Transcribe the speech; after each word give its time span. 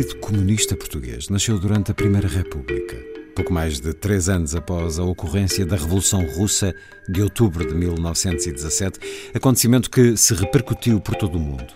Partido 0.00 0.16
Comunista 0.16 0.74
Português 0.74 1.28
nasceu 1.28 1.58
durante 1.58 1.90
a 1.90 1.94
Primeira 1.94 2.26
República, 2.26 2.96
pouco 3.36 3.52
mais 3.52 3.80
de 3.80 3.92
três 3.92 4.30
anos 4.30 4.54
após 4.54 4.98
a 4.98 5.04
ocorrência 5.04 5.66
da 5.66 5.76
Revolução 5.76 6.24
Russa 6.36 6.74
de 7.06 7.20
outubro 7.20 7.68
de 7.68 7.74
1917, 7.74 8.98
acontecimento 9.34 9.90
que 9.90 10.16
se 10.16 10.32
repercutiu 10.32 11.00
por 11.00 11.16
todo 11.16 11.36
o 11.36 11.38
mundo. 11.38 11.74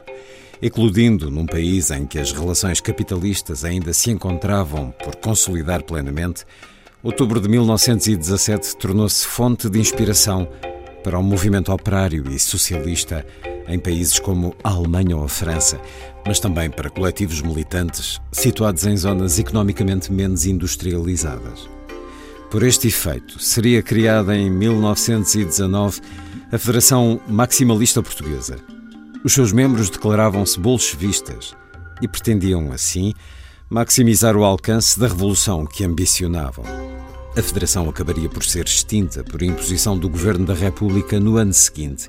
Eclodindo 0.63 1.31
num 1.31 1.45
país 1.45 1.91
em 1.91 2.07
que 2.07 2.19
as 2.19 2.33
relações 2.33 2.81
capitalistas 2.81 3.63
ainda 3.63 3.93
se 3.93 4.11
encontravam 4.11 4.91
por 5.05 5.17
consolidar 5.17 5.83
plenamente, 5.83 6.47
outubro 7.03 7.39
de 7.39 7.49
1917 7.51 8.75
tornou-se 8.79 9.27
fonte 9.27 9.69
de 9.69 9.79
inspiração 9.79 10.49
para 11.03 11.19
o 11.19 11.23
movimento 11.23 11.71
operário 11.71 12.25
e 12.31 12.39
socialista 12.39 13.23
em 13.69 13.79
países 13.79 14.19
como 14.19 14.55
a 14.63 14.71
Alemanha 14.71 15.17
ou 15.17 15.25
a 15.25 15.29
França, 15.29 15.81
mas 16.27 16.41
também 16.41 16.71
para 16.71 16.91
coletivos 16.91 17.41
militantes 17.43 18.21
situados 18.33 18.87
em 18.87 18.97
zonas 18.97 19.39
economicamente 19.39 20.13
menos 20.13 20.47
industrializadas. 20.47 21.69
Por 22.51 22.63
este 22.63 22.89
efeito, 22.89 23.41
seria 23.41 23.83
criada 23.83 24.37
em 24.37 24.49
1919 24.51 26.01
a 26.53 26.59
Federação 26.59 27.21
Maximalista 27.29 28.03
Portuguesa. 28.03 28.57
Os 29.25 29.33
seus 29.33 29.53
membros 29.53 29.91
declaravam-se 29.91 30.61
bolchevistas 30.61 31.55
e 32.01 32.07
pretendiam, 32.07 32.71
assim, 32.73 33.13
maximizar 33.69 34.37
o 34.37 34.45
alcance 34.45 35.01
da 35.01 35.09
revolução 35.09 35.67
que 35.67 35.85
ambicionavam. 35.85 36.65
A 37.37 37.43
Federação 37.43 37.89
acabaria 37.89 38.29
por 38.29 38.45
ser 38.45 38.67
extinta 38.67 39.25
por 39.25 39.43
imposição 39.43 39.99
do 39.99 40.09
Governo 40.09 40.47
da 40.47 40.55
República 40.55 41.19
no 41.19 41.37
ano 41.37 41.53
seguinte, 41.53 42.09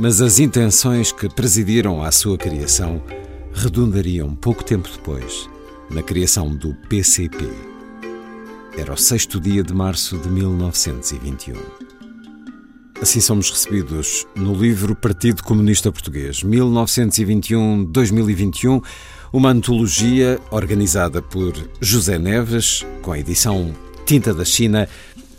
mas 0.00 0.20
as 0.22 0.38
intenções 0.38 1.12
que 1.12 1.28
presidiram 1.28 2.02
à 2.02 2.10
sua 2.10 2.38
criação 2.38 3.02
redundariam 3.52 4.34
pouco 4.34 4.64
tempo 4.64 4.88
depois 4.90 5.46
na 5.90 6.02
criação 6.02 6.56
do 6.56 6.74
PCP. 6.88 7.46
Era 8.78 8.94
o 8.94 8.96
sexto 8.96 9.38
dia 9.38 9.62
de 9.62 9.74
março 9.74 10.16
de 10.16 10.30
1921. 10.30 11.54
Assim 13.02 13.20
somos 13.20 13.50
recebidos 13.50 14.26
no 14.34 14.54
livro 14.54 14.96
Partido 14.96 15.42
Comunista 15.42 15.92
Português, 15.92 16.42
1921-2021, 16.44 18.82
uma 19.30 19.50
antologia 19.50 20.40
organizada 20.50 21.20
por 21.20 21.52
José 21.78 22.18
Neves, 22.18 22.86
com 23.02 23.12
a 23.12 23.18
edição 23.18 23.74
Tinta 24.06 24.32
da 24.34 24.44
China. 24.44 24.88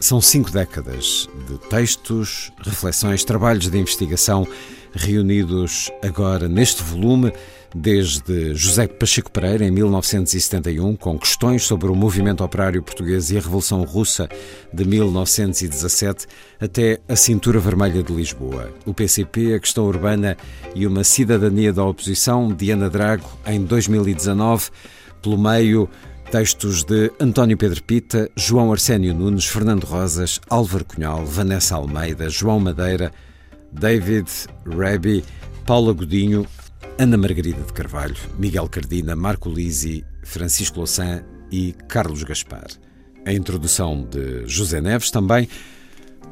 São 0.01 0.19
cinco 0.19 0.49
décadas 0.49 1.29
de 1.47 1.59
textos, 1.69 2.51
reflexões, 2.59 3.23
trabalhos 3.23 3.69
de 3.69 3.77
investigação 3.77 4.47
reunidos 4.93 5.91
agora 6.03 6.49
neste 6.49 6.81
volume 6.81 7.31
desde 7.73 8.55
José 8.55 8.87
Pacheco 8.87 9.31
Pereira, 9.31 9.63
em 9.63 9.69
1971, 9.69 10.95
com 10.95 11.19
questões 11.19 11.63
sobre 11.63 11.87
o 11.87 11.95
movimento 11.95 12.43
operário 12.43 12.81
português 12.81 13.29
e 13.29 13.37
a 13.37 13.41
Revolução 13.41 13.83
Russa 13.83 14.27
de 14.73 14.83
1917, 14.83 16.25
até 16.59 16.99
a 17.07 17.15
Cintura 17.15 17.59
Vermelha 17.59 18.01
de 18.01 18.11
Lisboa, 18.11 18.73
o 18.87 18.95
PCP, 18.95 19.53
a 19.53 19.59
questão 19.59 19.85
urbana 19.85 20.35
e 20.73 20.87
uma 20.87 21.03
cidadania 21.03 21.71
da 21.71 21.85
oposição, 21.85 22.51
Diana 22.51 22.89
Drago, 22.89 23.29
em 23.45 23.63
2019, 23.63 24.71
pelo 25.21 25.37
meio. 25.37 25.87
Textos 26.31 26.85
de 26.85 27.11
António 27.19 27.57
Pedro 27.57 27.83
Pita, 27.83 28.31
João 28.37 28.71
Arsénio 28.71 29.13
Nunes, 29.13 29.45
Fernando 29.45 29.83
Rosas, 29.83 30.39
Álvaro 30.49 30.85
Cunhal, 30.85 31.25
Vanessa 31.25 31.75
Almeida, 31.75 32.29
João 32.29 32.57
Madeira, 32.57 33.11
David 33.69 34.29
Rabi, 34.65 35.25
Paula 35.65 35.91
Godinho, 35.91 36.47
Ana 36.97 37.17
Margarida 37.17 37.61
de 37.61 37.73
Carvalho, 37.73 38.15
Miguel 38.39 38.69
Cardina, 38.69 39.13
Marco 39.13 39.49
Lisi, 39.49 40.05
Francisco 40.23 40.77
Louçã 40.77 41.21
e 41.51 41.75
Carlos 41.89 42.23
Gaspar. 42.23 42.67
A 43.25 43.33
introdução 43.33 44.07
de 44.09 44.47
José 44.47 44.79
Neves 44.79 45.11
também, 45.11 45.49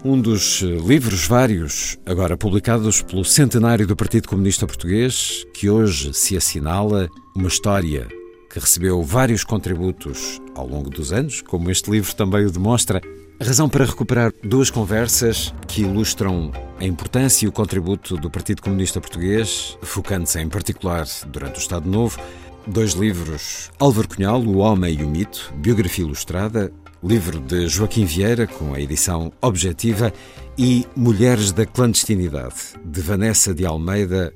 um 0.06 0.20
dos 0.20 0.62
livros 0.62 1.28
vários 1.28 1.98
agora 2.06 2.38
publicados 2.38 3.02
pelo 3.02 3.26
centenário 3.26 3.86
do 3.86 3.98
Partido 3.98 4.30
Comunista 4.30 4.66
Português, 4.66 5.46
que 5.54 5.70
hoje 5.70 6.14
se 6.14 6.38
assinala 6.38 7.10
uma 7.36 7.50
história 7.50 8.08
que 8.50 8.60
recebeu 8.60 9.02
vários 9.04 9.44
contributos 9.44 10.42
ao 10.56 10.68
longo 10.68 10.90
dos 10.90 11.14
anos, 11.14 11.42
como 11.42 11.70
este 11.70 11.92
livro 11.92 12.14
também 12.16 12.46
o 12.46 12.52
demonstra. 12.52 13.02
A 13.40 13.46
razão 13.46 13.70
para 13.70 13.86
recuperar 13.86 14.34
duas 14.44 14.70
conversas 14.70 15.54
que 15.68 15.84
ilustram 15.84 16.52
a 16.80 16.84
importância 16.84 17.46
e 17.46 17.50
o 17.50 17.52
contributo 17.54 18.18
do 18.18 18.30
Partido 18.30 18.62
Comunista 18.62 19.00
Português, 19.00 19.78
focando-se 19.82 20.40
em 20.40 20.50
particular 20.50 21.06
durante 21.28 21.58
o 21.58 21.62
Estado 21.62 21.90
Novo, 21.90 22.20
dois 22.68 22.94
livros, 22.94 23.72
Álvaro 23.80 24.10
Cunhal, 24.10 24.42
O 24.42 24.58
Homem 24.58 25.00
e 25.00 25.04
o 25.04 25.10
Mito, 25.10 25.54
biografia 25.56 26.04
ilustrada, 26.04 26.72
livro 27.02 27.40
de 27.40 27.68
Joaquim 27.68 28.04
Vieira, 28.04 28.46
com 28.46 28.74
a 28.74 28.82
edição 28.82 29.32
objetiva, 29.42 30.12
e 30.58 30.86
Mulheres 30.96 31.54
da 31.54 31.66
Clandestinidade, 31.66 32.74
de 32.84 33.00
Vanessa 33.00 33.54
de 33.54 33.66
Almeida, 33.66 34.34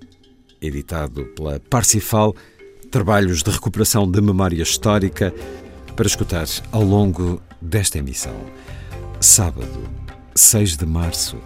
editado 0.61 1.25
pela 1.35 1.59
Parsifal, 1.59 2.33
trabalhos 2.93 3.41
de 3.41 3.49
recuperação 3.49 4.09
de 4.09 4.21
memória 4.21 4.61
histórica 4.61 5.33
para 5.95 6.05
escutar 6.05 6.45
ao 6.71 6.83
longo 6.83 7.41
desta 7.59 7.97
emissão. 7.97 8.39
Sábado, 9.19 9.89
6 10.35 10.77
de 10.77 10.85
março. 10.85 11.39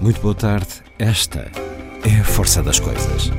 Muito 0.00 0.22
boa 0.22 0.34
tarde. 0.34 0.82
Esta 0.98 1.52
é 2.02 2.18
a 2.18 2.24
força 2.24 2.62
das 2.62 2.80
coisas. 2.80 3.30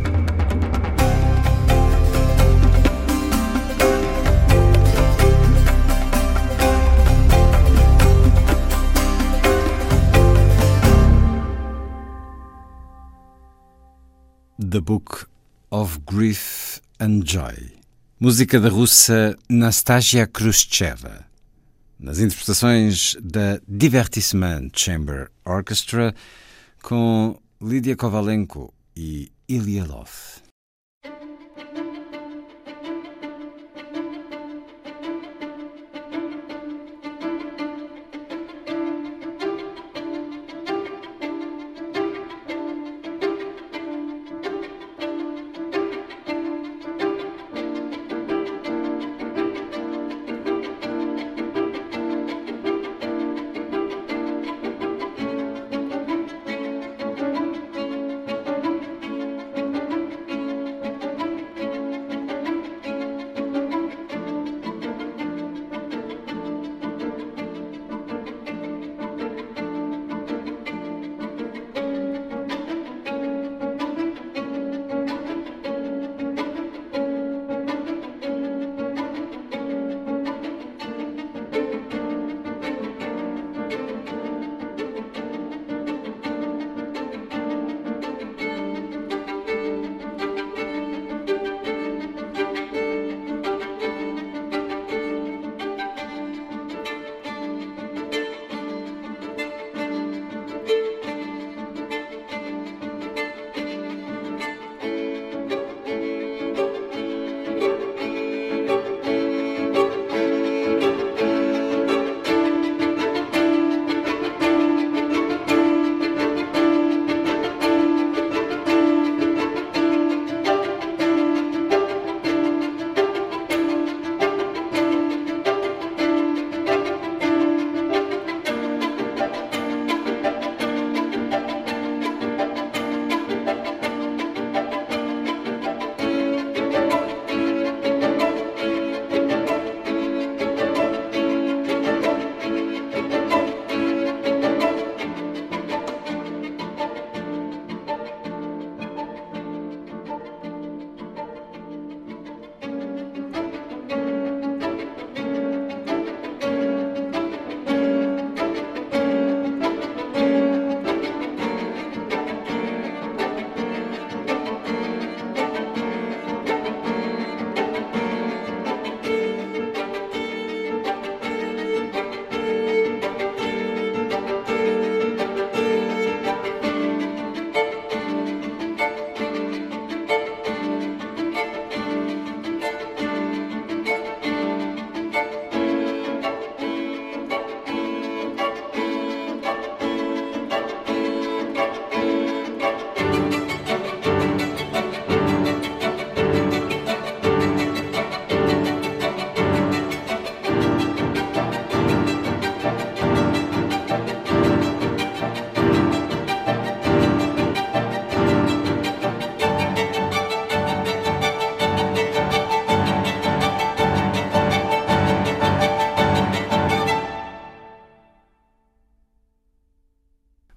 The 14.60 14.80
Book 14.80 15.26
of 15.72 16.00
Grief 16.06 16.85
and 17.00 17.24
Joy. 17.24 17.72
Música 18.20 18.60
da 18.60 18.70
russa 18.70 19.36
Nastasia 19.50 20.28
Khrushcheva. 20.28 21.26
Nas 22.00 22.20
interpretações 22.20 23.16
da 23.22 23.60
Divertissement 23.68 24.70
Chamber 24.74 25.30
Orchestra 25.46 26.14
com 26.82 27.40
Lydia 27.62 27.96
Kovalenko 27.96 28.74
e 28.96 29.32
Ilya 29.48 29.86
Lov. 29.86 30.45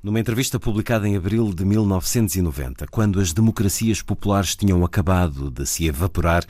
Numa 0.09 0.21
entrevista 0.21 0.59
publicada 0.59 1.07
em 1.07 1.19
abril 1.19 1.53
de 1.53 1.67
1990, 1.67 2.87
quando 2.87 3.21
as 3.21 3.35
democracias 3.35 4.01
populares 4.01 4.57
tinham 4.57 4.83
acabado 4.83 5.51
de 5.51 5.67
se 5.67 5.85
evaporar, 5.85 6.47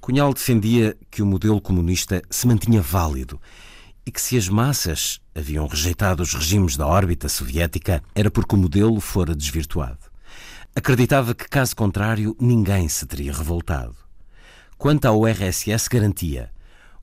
Cunhal 0.00 0.34
defendia 0.34 0.96
que 1.08 1.22
o 1.22 1.26
modelo 1.26 1.60
comunista 1.60 2.20
se 2.28 2.48
mantinha 2.48 2.82
válido 2.82 3.40
e 4.04 4.10
que 4.10 4.20
se 4.20 4.36
as 4.36 4.48
massas 4.48 5.20
haviam 5.32 5.68
rejeitado 5.68 6.20
os 6.20 6.34
regimes 6.34 6.76
da 6.76 6.84
órbita 6.84 7.28
soviética 7.28 8.02
era 8.12 8.28
porque 8.28 8.56
o 8.56 8.58
modelo 8.58 8.98
fora 8.98 9.36
desvirtuado. 9.36 10.10
Acreditava 10.74 11.32
que, 11.32 11.48
caso 11.48 11.76
contrário, 11.76 12.36
ninguém 12.40 12.88
se 12.88 13.06
teria 13.06 13.32
revoltado. 13.32 13.94
Quanto 14.76 15.04
ao 15.04 15.28
RSS, 15.28 15.88
garantia: 15.88 16.50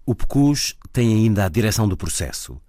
o 0.06 0.14
PECUS 0.14 0.76
tem 0.92 1.14
ainda 1.14 1.46
a 1.46 1.50
direção 1.50 1.88
do 1.88 1.96
processo. 1.96 2.60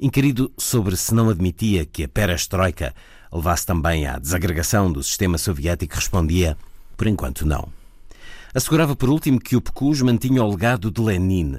Inquirido 0.00 0.52
sobre 0.56 0.96
se 0.96 1.12
não 1.12 1.28
admitia 1.28 1.84
que 1.84 2.04
a 2.04 2.08
perestroika 2.08 2.94
levasse 3.32 3.66
também 3.66 4.06
à 4.06 4.18
desagregação 4.18 4.92
do 4.92 5.02
sistema 5.02 5.36
soviético, 5.38 5.96
respondia: 5.96 6.56
por 6.96 7.06
enquanto 7.06 7.44
não. 7.44 7.68
Assegurava 8.54 8.94
por 8.94 9.10
último 9.10 9.40
que 9.40 9.56
o 9.56 9.60
PECUS 9.60 10.02
mantinha 10.02 10.42
o 10.42 10.50
legado 10.50 10.90
de 10.90 11.00
Lenin, 11.00 11.58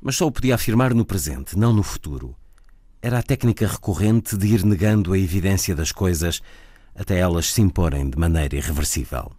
mas 0.00 0.16
só 0.16 0.26
o 0.26 0.32
podia 0.32 0.54
afirmar 0.54 0.94
no 0.94 1.04
presente, 1.04 1.58
não 1.58 1.72
no 1.72 1.82
futuro. 1.82 2.34
Era 3.02 3.18
a 3.18 3.22
técnica 3.22 3.66
recorrente 3.66 4.36
de 4.36 4.46
ir 4.46 4.64
negando 4.64 5.12
a 5.12 5.18
evidência 5.18 5.74
das 5.74 5.92
coisas 5.92 6.40
até 6.94 7.18
elas 7.18 7.52
se 7.52 7.60
imporem 7.60 8.08
de 8.08 8.18
maneira 8.18 8.56
irreversível. 8.56 9.32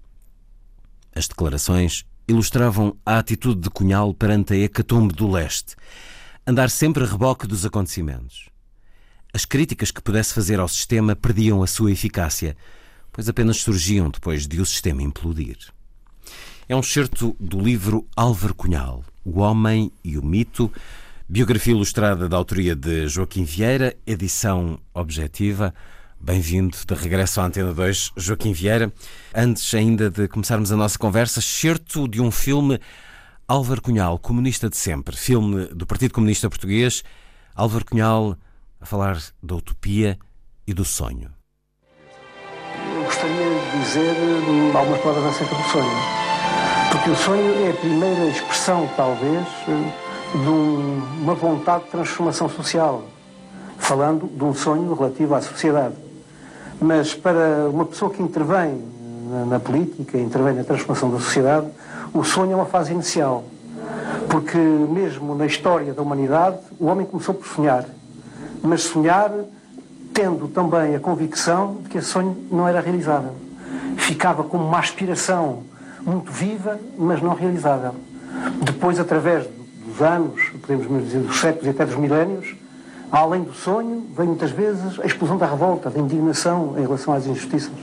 As 1.15 1.27
declarações 1.27 2.05
ilustravam 2.27 2.97
a 3.05 3.17
atitude 3.17 3.61
de 3.61 3.69
Cunhal 3.69 4.13
perante 4.13 4.53
a 4.53 4.57
hecatombe 4.57 5.13
do 5.13 5.29
leste, 5.29 5.75
andar 6.47 6.69
sempre 6.69 7.03
a 7.03 7.07
reboque 7.07 7.47
dos 7.47 7.65
acontecimentos. 7.65 8.49
As 9.33 9.45
críticas 9.45 9.89
que 9.89 10.01
pudesse 10.01 10.33
fazer 10.33 10.59
ao 10.59 10.67
sistema 10.67 11.15
perdiam 11.15 11.63
a 11.63 11.67
sua 11.67 11.91
eficácia, 11.91 12.55
pois 13.11 13.27
apenas 13.27 13.57
surgiam 13.57 14.09
depois 14.09 14.45
de 14.45 14.61
o 14.61 14.65
sistema 14.65 15.01
implodir. 15.01 15.57
É 16.69 16.75
um 16.75 16.79
excerto 16.79 17.35
do 17.39 17.59
livro 17.59 18.07
Álvaro 18.15 18.53
Cunhal, 18.53 19.03
O 19.23 19.39
Homem 19.39 19.91
e 20.03 20.17
o 20.17 20.23
Mito, 20.23 20.71
biografia 21.27 21.73
ilustrada 21.73 22.29
da 22.29 22.37
autoria 22.37 22.75
de 22.75 23.07
Joaquim 23.07 23.43
Vieira, 23.43 23.95
edição 24.05 24.79
objetiva. 24.93 25.73
Bem-vindo 26.19 26.77
de 26.87 26.93
regresso 26.93 27.41
à 27.41 27.45
Antena 27.45 27.73
2, 27.73 28.13
Joaquim 28.17 28.53
Vieira. 28.53 28.93
Antes 29.33 29.73
ainda 29.73 30.09
de 30.09 30.27
começarmos 30.27 30.71
a 30.71 30.77
nossa 30.77 30.97
conversa, 30.97 31.39
excerto 31.39 32.07
de 32.07 32.21
um 32.21 32.31
filme 32.31 32.79
Álvaro 33.47 33.79
Cunhal, 33.79 34.17
Comunista 34.17 34.71
de 34.71 34.75
Sempre, 34.75 35.15
filme 35.15 35.65
do 35.67 35.85
Partido 35.85 36.15
Comunista 36.15 36.49
Português. 36.49 37.03
Álvaro 37.55 37.85
Cunhal 37.85 38.35
a 38.81 38.87
falar 38.87 39.21
da 39.41 39.53
utopia 39.53 40.17
e 40.65 40.73
do 40.73 40.83
sonho. 40.83 41.29
Eu 42.95 43.03
gostaria 43.03 43.59
de 43.71 43.79
dizer 43.81 44.15
algumas 44.75 44.99
palavras 44.99 45.25
acerca 45.35 45.55
do 45.55 45.63
sonho. 45.69 45.97
Porque 46.91 47.09
o 47.11 47.15
sonho 47.15 47.67
é 47.67 47.69
a 47.69 47.73
primeira 47.75 48.25
expressão, 48.25 48.89
talvez, 48.97 49.45
de 50.33 50.49
uma 51.21 51.35
vontade 51.35 51.83
de 51.83 51.91
transformação 51.91 52.49
social, 52.49 53.03
falando 53.77 54.27
de 54.27 54.43
um 54.43 54.55
sonho 54.55 54.91
relativo 54.95 55.35
à 55.35 55.41
sociedade. 55.43 55.93
Mas 56.81 57.13
para 57.13 57.69
uma 57.69 57.85
pessoa 57.85 58.09
que 58.09 58.23
intervém 58.23 58.81
na 59.47 59.59
política, 59.59 60.17
intervém 60.17 60.55
na 60.55 60.63
transformação 60.63 61.11
da 61.11 61.19
sociedade, 61.19 61.67
o 62.15 62.23
sonho 62.23 62.53
é 62.53 62.55
uma 62.55 62.65
fase 62.65 62.93
inicial. 62.93 63.43
Porque 64.29 64.57
mesmo 64.57 65.35
na 65.35 65.45
história 65.45 65.93
da 65.93 66.01
humanidade, 66.01 66.57
o 66.79 66.85
homem 66.85 67.05
começou 67.05 67.35
por 67.35 67.45
sonhar. 67.45 67.85
Mas 68.63 68.83
sonhar 68.83 69.31
tendo 70.13 70.47
também 70.47 70.95
a 70.95 70.99
convicção 70.99 71.75
de 71.83 71.89
que 71.89 71.97
esse 71.97 72.07
sonho 72.07 72.37
não 72.49 72.65
era 72.65 72.79
realizável. 72.79 73.33
Ficava 73.97 74.43
como 74.45 74.65
uma 74.65 74.79
aspiração 74.79 75.63
muito 76.01 76.31
viva, 76.31 76.79
mas 76.97 77.21
não 77.21 77.33
realizável. 77.33 77.93
Depois, 78.63 78.97
através 78.97 79.45
dos 79.85 80.01
anos, 80.01 80.51
podemos 80.61 81.03
dizer 81.03 81.19
dos 81.19 81.39
séculos 81.39 81.67
e 81.67 81.69
até 81.69 81.85
dos 81.85 81.95
milénios, 81.95 82.55
além 83.11 83.43
do 83.43 83.53
sonho, 83.53 84.05
vem 84.15 84.27
muitas 84.27 84.51
vezes 84.51 84.99
a 85.01 85.05
explosão 85.05 85.37
da 85.37 85.45
revolta, 85.45 85.89
da 85.89 85.99
indignação 85.99 86.75
em 86.77 86.81
relação 86.81 87.13
às 87.13 87.27
injustiças. 87.27 87.73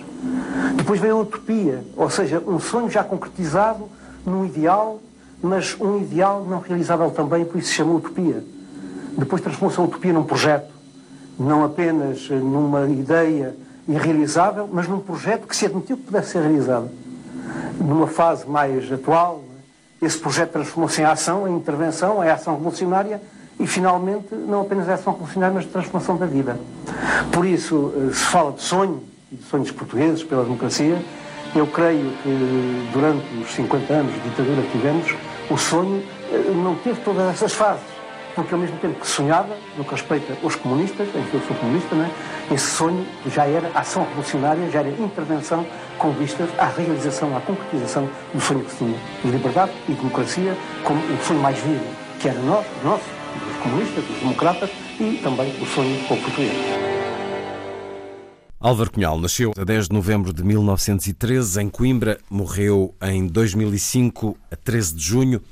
Depois 0.75 1.01
vem 1.01 1.11
a 1.11 1.17
utopia, 1.17 1.85
ou 1.97 2.09
seja, 2.09 2.43
um 2.47 2.59
sonho 2.59 2.89
já 2.89 3.05
concretizado 3.05 3.89
num 4.25 4.45
ideal, 4.45 5.01
mas 5.43 5.77
um 5.81 6.01
ideal 6.01 6.45
não 6.49 6.61
realizável 6.61 7.11
também, 7.11 7.45
por 7.45 7.59
isso 7.59 7.69
se 7.69 7.75
chama 7.75 7.95
utopia. 7.95 8.45
Depois 9.17 9.43
transformou-se 9.43 9.81
a 9.81 9.83
utopia 9.83 10.13
num 10.13 10.25
projeto, 10.25 10.73
não 11.39 11.65
apenas 11.65 12.29
numa 12.31 12.89
ideia 12.89 13.55
irrealizável, 13.89 14.69
mas 14.73 14.87
num 14.89 15.01
projeto 15.01 15.47
que 15.47 15.57
se 15.57 15.67
admitiu 15.67 15.97
que 15.97 16.05
pudesse 16.05 16.31
ser 16.31 16.41
realizado 16.41 16.89
numa 17.79 18.07
fase 18.07 18.49
mais 18.49 18.91
atual, 18.93 19.43
esse 20.01 20.19
projeto 20.19 20.53
transformou-se 20.53 21.01
em 21.01 21.05
ação, 21.05 21.47
em 21.47 21.57
intervenção, 21.57 22.25
em 22.25 22.29
ação 22.29 22.55
revolucionária 22.55 23.21
e, 23.59 23.67
finalmente, 23.67 24.35
não 24.35 24.63
apenas 24.63 24.89
é 24.89 24.95
ação 24.95 25.13
revolucionária, 25.13 25.55
mas 25.55 25.65
de 25.65 25.71
transformação 25.71 26.17
da 26.17 26.27
vida. 26.27 26.59
Por 27.33 27.47
isso, 27.47 27.93
eh, 27.97 28.13
se 28.13 28.25
fala 28.25 28.53
de 28.53 28.63
sonho, 28.63 29.03
e 29.31 29.37
de 29.37 29.45
sonhos 29.45 29.71
portugueses 29.71 30.25
pela 30.25 30.43
democracia, 30.43 31.01
eu 31.55 31.67
creio 31.67 32.11
que 32.23 32.89
durante 32.93 33.25
os 33.43 33.51
50 33.53 33.93
anos 33.93 34.15
de 34.15 34.21
ditadura 34.21 34.63
que 34.63 34.79
tivemos, 34.79 35.15
o 35.51 35.57
sonho 35.57 36.03
eh, 36.33 36.53
não 36.55 36.75
teve 36.77 37.01
todas 37.01 37.29
essas 37.31 37.53
fases 37.53 37.93
porque 38.35 38.55
ao 38.55 38.61
mesmo 38.61 38.77
tempo 38.79 38.99
que 39.01 39.07
sonhava, 39.07 39.57
no 39.77 39.85
que 39.85 39.91
respeita 39.91 40.37
aos 40.43 40.57
comunistas, 40.57 41.09
em 41.09 41.23
que 41.23 41.35
eu 41.35 41.41
sou 41.47 41.57
comunista, 41.57 41.95
né, 41.95 42.11
esse 42.51 42.71
sonho 42.71 43.07
já 43.27 43.47
era 43.47 43.71
ação 43.75 44.05
revolucionária, 44.05 44.71
já 44.71 44.81
era 44.81 44.89
intervenção 44.89 45.67
com 45.99 46.11
vistas 46.13 46.49
à 46.59 46.67
realização, 46.67 47.37
à 47.37 47.41
concretização 47.41 48.09
do 48.33 48.41
sonho 48.41 48.65
que 48.65 48.71
se 48.71 48.79
tinha 48.79 48.99
de 49.25 49.31
liberdade 49.31 49.73
e 49.89 49.93
democracia 49.93 50.57
como 50.85 51.01
o 51.01 51.25
sonho 51.25 51.41
mais 51.41 51.59
vivo, 51.59 51.85
que 52.21 52.29
era 52.29 52.39
nós, 52.41 52.65
nós, 52.85 53.01
os 53.51 53.57
comunistas, 53.63 54.05
os 54.09 54.19
democratas 54.21 54.71
e 55.01 55.21
também 55.23 55.51
o 55.61 55.67
sonho 55.67 55.99
português. 56.09 56.92
Álvaro 58.65 58.93
Cunhal 58.93 59.19
nasceu 59.19 59.53
a 59.59 59.65
10 59.65 59.89
de 59.89 59.93
novembro 59.93 60.33
de 60.33 60.45
1913 60.45 61.61
em 61.61 61.69
Coimbra, 61.69 62.21
morreu 62.31 62.95
em 63.03 63.27
2005 63.27 64.39
a 64.53 64.55
13 64.55 64.95
de 64.95 65.03
junho 65.03 65.43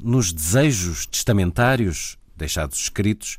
nos 0.00 0.32
desejos 0.32 1.04
testamentários 1.04 2.16
deixados 2.34 2.80
escritos, 2.80 3.36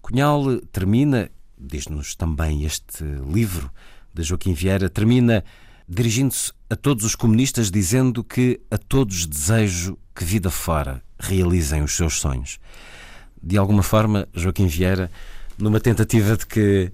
Cunhal 0.00 0.62
termina, 0.72 1.30
diz-nos 1.58 2.14
também 2.14 2.64
este 2.64 3.04
livro 3.04 3.70
de 4.14 4.22
Joaquim 4.22 4.54
Vieira, 4.54 4.88
termina 4.88 5.44
dirigindo-se 5.86 6.50
a 6.70 6.74
todos 6.74 7.04
os 7.04 7.14
comunistas 7.14 7.70
dizendo 7.70 8.24
que 8.24 8.62
a 8.70 8.78
todos 8.78 9.26
desejo 9.26 9.98
que 10.14 10.24
vida 10.24 10.50
fora 10.50 11.02
realizem 11.18 11.82
os 11.82 11.94
seus 11.94 12.14
sonhos. 12.14 12.58
De 13.42 13.58
alguma 13.58 13.82
forma, 13.82 14.26
Joaquim 14.32 14.68
Vieira, 14.68 15.10
numa 15.58 15.80
tentativa 15.80 16.34
de 16.34 16.46
que 16.46 16.90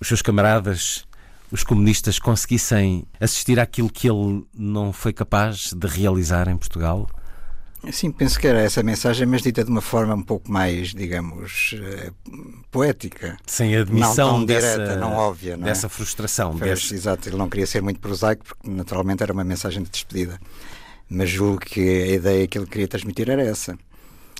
os 0.00 0.08
seus 0.08 0.22
camaradas, 0.22 1.04
os 1.50 1.64
comunistas, 1.64 2.18
conseguissem 2.18 3.04
assistir 3.20 3.58
àquilo 3.58 3.90
que 3.90 4.08
ele 4.08 4.44
não 4.54 4.92
foi 4.92 5.12
capaz 5.12 5.72
de 5.72 5.86
realizar 5.86 6.48
em 6.48 6.56
Portugal, 6.56 7.08
Sim, 7.90 8.10
penso 8.10 8.38
que 8.38 8.46
era 8.46 8.60
essa 8.60 8.82
mensagem, 8.82 9.26
mas 9.26 9.40
dita 9.40 9.64
de 9.64 9.70
uma 9.70 9.80
forma 9.80 10.14
um 10.14 10.22
pouco 10.22 10.52
mais, 10.52 10.88
digamos, 10.88 11.74
uh, 11.74 12.12
poética. 12.70 13.38
Sem 13.46 13.74
admissão 13.74 14.38
não 14.38 14.44
dessa, 14.44 14.72
direta, 14.74 14.96
não 14.96 15.14
óbvia. 15.14 15.56
Não 15.56 15.66
é? 15.66 15.70
dessa 15.70 15.88
frustração. 15.88 16.58
Pois, 16.58 16.80
desse... 16.82 16.94
Exato, 16.94 17.28
ele 17.28 17.38
não 17.38 17.48
queria 17.48 17.66
ser 17.66 17.80
muito 17.80 17.98
prosaico, 17.98 18.44
porque 18.44 18.68
naturalmente 18.68 19.22
era 19.22 19.32
uma 19.32 19.44
mensagem 19.44 19.82
de 19.82 19.88
despedida. 19.88 20.38
Mas 21.08 21.30
julgo 21.30 21.58
que 21.58 21.80
a 21.80 22.12
ideia 22.12 22.46
que 22.46 22.58
ele 22.58 22.66
queria 22.66 22.86
transmitir 22.86 23.30
era 23.30 23.42
essa. 23.42 23.76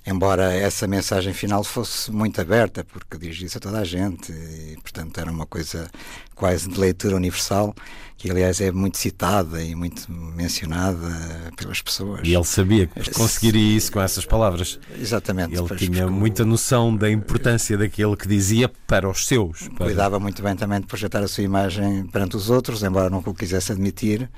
Embora 0.06 0.52
essa 0.54 0.86
mensagem 0.86 1.32
final 1.32 1.62
fosse 1.62 2.10
muito 2.10 2.40
aberta, 2.40 2.84
porque 2.84 3.18
dirigia-se 3.18 3.58
a 3.58 3.60
toda 3.60 3.80
a 3.80 3.84
gente, 3.84 4.32
e 4.32 4.76
portanto 4.82 5.18
era 5.18 5.30
uma 5.30 5.46
coisa 5.46 5.90
quase 6.34 6.68
de 6.68 6.78
leitura 6.78 7.16
universal 7.16 7.74
que 8.20 8.30
aliás 8.30 8.60
é 8.60 8.70
muito 8.70 8.98
citada 8.98 9.64
e 9.64 9.74
muito 9.74 10.12
mencionada 10.12 11.50
pelas 11.56 11.80
pessoas. 11.80 12.20
E 12.22 12.34
ele 12.34 12.44
sabia 12.44 12.86
que 12.86 13.10
conseguiria 13.12 13.74
isso 13.78 13.90
com 13.90 13.98
essas 13.98 14.26
palavras. 14.26 14.78
Exatamente. 15.00 15.54
Ele 15.56 15.76
tinha 15.76 16.06
muita 16.06 16.44
noção 16.44 16.94
da 16.94 17.10
importância 17.10 17.78
daquilo 17.78 18.14
que 18.14 18.28
dizia 18.28 18.68
para 18.86 19.08
os 19.08 19.26
seus. 19.26 19.68
Para... 19.68 19.86
Cuidava 19.86 20.20
muito 20.20 20.42
bem 20.42 20.54
também 20.54 20.80
de 20.80 20.86
projetar 20.86 21.20
a 21.20 21.28
sua 21.28 21.44
imagem 21.44 22.06
perante 22.08 22.36
os 22.36 22.50
outros, 22.50 22.82
embora 22.82 23.08
não 23.08 23.22
o 23.24 23.34
quisesse 23.34 23.72
admitir. 23.72 24.28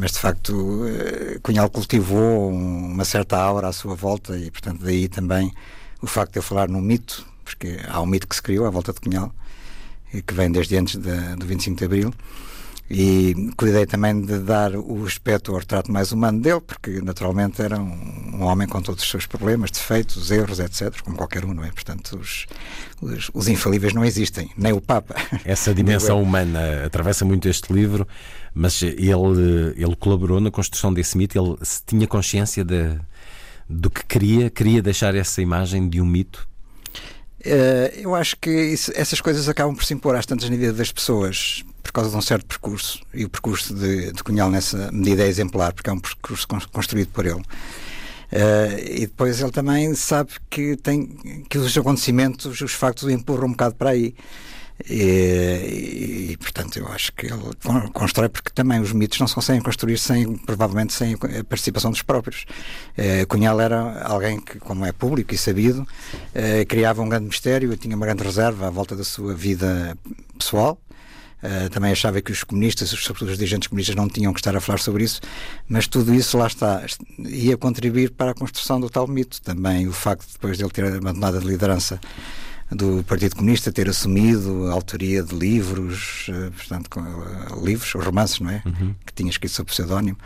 Mas 0.00 0.12
de 0.12 0.18
facto, 0.18 0.86
eh, 0.86 1.38
Cunhal 1.42 1.68
cultivou 1.68 2.48
uma 2.48 3.04
certa 3.04 3.36
aura 3.36 3.68
à 3.68 3.72
sua 3.72 3.94
volta 3.94 4.34
e, 4.34 4.50
portanto, 4.50 4.82
daí 4.82 5.08
também 5.08 5.52
o 6.00 6.06
facto 6.06 6.32
de 6.32 6.38
eu 6.38 6.42
falar 6.42 6.70
num 6.70 6.80
mito, 6.80 7.26
porque 7.44 7.78
há 7.86 8.00
um 8.00 8.06
mito 8.06 8.26
que 8.26 8.34
se 8.34 8.40
criou 8.40 8.64
à 8.64 8.70
volta 8.70 8.94
de 8.94 9.00
Cunhal, 9.00 9.30
que 10.26 10.32
vem 10.32 10.50
desde 10.50 10.74
antes 10.78 10.96
do 10.96 11.44
25 11.44 11.76
de 11.76 11.84
Abril 11.84 12.14
E 12.88 13.52
cuidei 13.58 13.84
também 13.84 14.22
de 14.22 14.38
dar 14.38 14.74
o 14.74 15.04
aspecto, 15.04 15.52
o 15.52 15.58
retrato 15.58 15.92
mais 15.92 16.12
humano 16.12 16.40
dele, 16.40 16.62
porque 16.62 17.02
naturalmente 17.02 17.60
era 17.60 17.78
um, 17.78 18.36
um 18.36 18.42
homem 18.44 18.66
com 18.66 18.80
todos 18.80 19.04
os 19.04 19.10
seus 19.10 19.26
problemas, 19.26 19.70
defeitos, 19.70 20.30
erros, 20.30 20.60
etc., 20.60 20.98
como 21.02 21.14
qualquer 21.14 21.44
um, 21.44 21.52
não 21.52 21.62
é? 21.62 21.70
Portanto, 21.70 22.18
os, 22.18 22.46
os, 23.02 23.30
os 23.34 23.48
infalíveis 23.48 23.92
não 23.92 24.02
existem, 24.02 24.50
nem 24.56 24.72
o 24.72 24.80
Papa. 24.80 25.14
Essa 25.44 25.74
dimensão 25.74 26.20
humana 26.24 26.86
atravessa 26.86 27.22
muito 27.22 27.46
este 27.50 27.70
livro, 27.70 28.08
mas 28.54 28.82
ele, 28.82 29.10
ele 29.76 29.96
colaborou 29.96 30.40
na 30.40 30.50
construção 30.50 30.92
desse 30.92 31.16
mito, 31.16 31.38
ele 31.38 31.56
tinha 31.86 32.06
consciência 32.06 32.64
de, 32.64 32.98
do 33.68 33.90
que 33.90 34.04
queria, 34.04 34.50
queria 34.50 34.82
deixar 34.82 35.14
essa 35.14 35.40
imagem 35.40 35.88
de 35.88 36.00
um 36.00 36.06
mito 36.06 36.48
Uh, 37.40 37.88
eu 37.96 38.14
acho 38.14 38.36
que 38.38 38.50
isso, 38.50 38.92
essas 38.94 39.18
coisas 39.18 39.48
acabam 39.48 39.74
por 39.74 39.82
se 39.82 39.94
impor 39.94 40.14
às 40.14 40.26
tantas 40.26 40.50
na 40.50 40.56
vida 40.56 40.74
das 40.74 40.92
pessoas 40.92 41.64
por 41.82 41.90
causa 41.90 42.10
de 42.10 42.16
um 42.16 42.20
certo 42.20 42.44
percurso. 42.44 43.00
E 43.14 43.24
o 43.24 43.30
percurso 43.30 43.74
de, 43.74 44.12
de 44.12 44.22
Cunhal, 44.22 44.50
nessa 44.50 44.90
medida, 44.92 45.24
é 45.24 45.28
exemplar, 45.28 45.72
porque 45.72 45.88
é 45.88 45.92
um 45.92 45.98
percurso 45.98 46.46
construído 46.70 47.08
por 47.08 47.24
ele. 47.24 47.40
Uh, 47.40 48.78
e 48.86 49.00
depois 49.00 49.40
ele 49.40 49.50
também 49.50 49.94
sabe 49.94 50.32
que, 50.50 50.76
tem, 50.76 51.06
que 51.48 51.56
os 51.56 51.76
acontecimentos, 51.76 52.60
os 52.60 52.72
factos 52.72 53.04
o 53.04 53.10
empurram 53.10 53.48
um 53.48 53.52
bocado 53.52 53.74
para 53.74 53.90
aí. 53.90 54.14
E, 54.88 56.30
e, 56.30 56.36
portanto 56.38 56.78
eu 56.78 56.88
acho 56.88 57.12
que 57.12 57.26
ele 57.26 57.90
constrói 57.92 58.28
porque 58.28 58.50
também 58.50 58.80
os 58.80 58.92
mitos 58.92 59.18
não 59.18 59.28
são 59.28 59.42
sem 59.42 59.60
construir 59.60 59.98
sem 59.98 60.36
provavelmente 60.38 60.92
sem 60.92 61.14
a 61.14 61.44
participação 61.44 61.90
dos 61.90 62.02
próprios 62.02 62.46
eh, 62.96 63.26
Cunhal 63.26 63.60
era 63.60 64.02
alguém 64.04 64.40
que 64.40 64.58
como 64.58 64.86
é 64.86 64.92
público 64.92 65.34
e 65.34 65.38
sabido 65.38 65.86
eh, 66.34 66.64
criava 66.64 67.02
um 67.02 67.08
grande 67.08 67.26
mistério 67.26 67.76
tinha 67.76 67.94
uma 67.94 68.06
grande 68.06 68.22
reserva 68.22 68.68
à 68.68 68.70
volta 68.70 68.96
da 68.96 69.04
sua 69.04 69.34
vida 69.34 69.96
pessoal 70.38 70.80
Uh, 71.42 71.70
também 71.70 71.90
achava 71.90 72.20
que 72.20 72.30
os 72.30 72.44
comunistas, 72.44 72.90
sobretudo 72.90 73.30
os 73.30 73.38
dirigentes 73.38 73.66
comunistas, 73.66 73.96
não 73.96 74.10
tinham 74.10 74.30
que 74.30 74.40
estar 74.40 74.54
a 74.54 74.60
falar 74.60 74.78
sobre 74.78 75.04
isso, 75.04 75.22
mas 75.66 75.86
tudo 75.86 76.14
isso 76.14 76.36
lá 76.36 76.46
está, 76.46 76.84
ia 77.18 77.56
contribuir 77.56 78.10
para 78.10 78.32
a 78.32 78.34
construção 78.34 78.78
do 78.78 78.90
tal 78.90 79.06
mito. 79.06 79.40
Também 79.40 79.88
o 79.88 79.92
facto 79.92 80.26
de 80.26 80.34
depois 80.34 80.58
dele 80.58 80.68
ter 80.68 80.84
abandonado 80.84 81.38
a 81.38 81.40
liderança 81.40 81.98
do 82.70 83.02
Partido 83.04 83.36
Comunista 83.36 83.72
ter 83.72 83.88
assumido 83.88 84.68
a 84.68 84.72
autoria 84.72 85.22
de 85.22 85.34
livros, 85.34 86.28
uh, 86.28 86.52
portanto, 86.52 86.88
com, 86.88 87.00
uh, 87.00 87.64
livros, 87.64 87.92
romances, 87.92 88.38
não 88.38 88.50
é? 88.50 88.62
Uhum. 88.64 88.94
Que 89.04 89.12
tinha 89.12 89.30
escrito 89.30 89.52
sob 89.52 89.70
pseudónimo, 89.70 90.16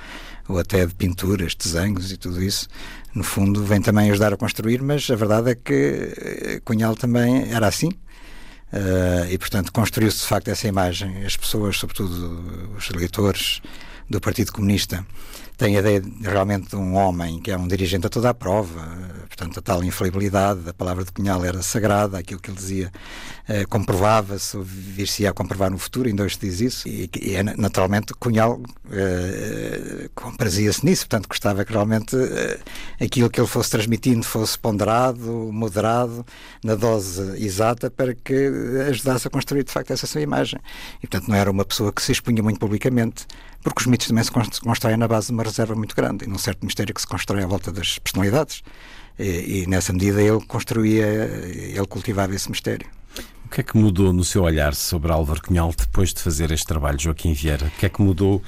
ou 0.47 0.59
até 0.59 0.85
de 0.85 0.95
pinturas, 0.95 1.55
desenhos 1.55 2.13
e 2.13 2.17
tudo 2.17 2.43
isso. 2.43 2.69
No 3.15 3.25
fundo, 3.25 3.65
vem 3.65 3.81
também 3.81 4.11
ajudar 4.11 4.33
a 4.33 4.37
construir, 4.37 4.83
mas 4.83 5.09
a 5.11 5.17
verdade 5.17 5.51
é 5.51 5.55
que 5.55 6.61
Cunhal 6.65 6.95
também 6.95 7.51
era 7.51 7.67
assim. 7.67 7.89
Uh, 8.73 9.31
e, 9.31 9.39
portanto, 9.39 9.73
construiu-se 9.73 10.19
de 10.19 10.27
facto 10.27 10.49
essa 10.49 10.67
imagem. 10.67 11.25
As 11.25 11.37
pessoas, 11.37 11.79
sobretudo 11.79 12.75
os 12.77 12.91
leitores 12.91 13.63
do 14.11 14.21
Partido 14.21 14.53
Comunista, 14.53 15.07
tem 15.57 15.77
a 15.77 15.81
ideia 15.81 16.03
realmente 16.23 16.71
de 16.71 16.77
um 16.77 16.95
homem 16.95 17.41
que 17.41 17.51
é 17.51 17.57
um 17.57 17.69
dirigente 17.69 18.07
a 18.07 18.11
toda 18.11 18.31
a 18.31 18.35
prova, 18.35 18.81
portanto, 19.29 19.59
a 19.59 19.63
tal 19.63 19.85
infalibilidade, 19.85 20.69
a 20.69 20.75
palavra 20.75 21.05
de 21.05 21.13
Cunhal 21.13 21.45
era 21.45 21.63
sagrada, 21.63 22.19
aquilo 22.19 22.41
que 22.41 22.51
ele 22.51 22.57
dizia 22.57 22.93
eh, 23.49 23.65
comprovava-se, 23.65 24.57
vir-se 24.63 25.27
a 25.27 25.33
comprovar 25.33 25.71
no 25.71 25.79
futuro, 25.79 26.09
ainda 26.09 26.23
hoje 26.23 26.39
diz 26.41 26.61
isso, 26.61 26.89
e, 26.89 27.11
e 27.21 27.43
naturalmente 27.43 28.15
Cunhal 28.15 28.61
eh, 28.91 30.09
comprazia-se 30.15 30.85
nisso, 30.85 31.07
portanto, 31.09 31.29
gostava 31.29 31.65
que 31.65 31.73
realmente 31.73 32.17
eh, 32.17 32.59
aquilo 33.01 33.29
que 33.29 33.41
ele 33.41 33.49
fosse 33.49 33.71
transmitindo 33.71 34.25
fosse 34.25 34.59
ponderado, 34.59 35.51
moderado, 35.53 36.25
na 36.63 36.75
dose 36.75 37.45
exata, 37.45 37.91
para 37.91 38.15
que 38.15 38.51
ajudasse 38.89 39.27
a 39.29 39.31
construir 39.31 39.65
de 39.65 39.73
facto 39.73 39.93
essa 39.93 40.07
sua 40.07 40.21
imagem. 40.21 40.59
E, 41.03 41.07
portanto, 41.07 41.29
não 41.29 41.37
era 41.37 41.51
uma 41.51 41.65
pessoa 41.65 41.93
que 41.93 42.03
se 42.03 42.13
expunha 42.13 42.43
muito 42.43 42.59
publicamente 42.59 43.27
porque 43.65 43.81
os 43.81 43.87
mitos 43.87 44.07
também 44.07 44.23
se 44.23 44.31
constroem 44.31 44.99
na 44.99 45.09
base 45.09 45.29
de 45.29 45.33
uma 45.33 45.43
reserva 45.45 45.75
muito 45.75 45.95
grande 45.95 46.25
e 46.25 46.29
num 46.29 46.39
certo 46.39 46.65
mistério 46.65 46.95
que 46.95 47.01
se 47.01 47.07
constrói 47.07 47.43
à 47.43 47.47
volta 47.47 47.73
das 47.73 47.99
personalidades. 47.99 48.63
E, 49.19 49.63
e, 49.63 49.67
nessa 49.67 49.93
medida 49.93 50.21
ele 50.21 50.45
construía, 50.45 51.07
ele 51.07 51.87
cultivava 51.87 52.35
esse 52.35 52.51
mistério. 52.51 52.87
O 53.45 53.49
que 53.49 53.61
é 53.61 53.65
que 53.65 53.77
mudou 53.77 54.13
no 54.13 54.25
seu 54.25 54.43
olhar 54.43 54.75
sobre 54.75 55.13
Álvaro 55.13 55.41
Cunhal 55.41 55.73
depois 55.77 56.13
de 56.13 56.21
fazer 56.21 56.51
este 56.51 56.67
trabalho, 56.67 56.99
Joaquim 56.99 57.33
Vieira? 57.33 57.67
O 57.67 57.71
que 57.79 57.87
é 57.87 57.89
que 57.89 58.03
mudou 58.03 58.43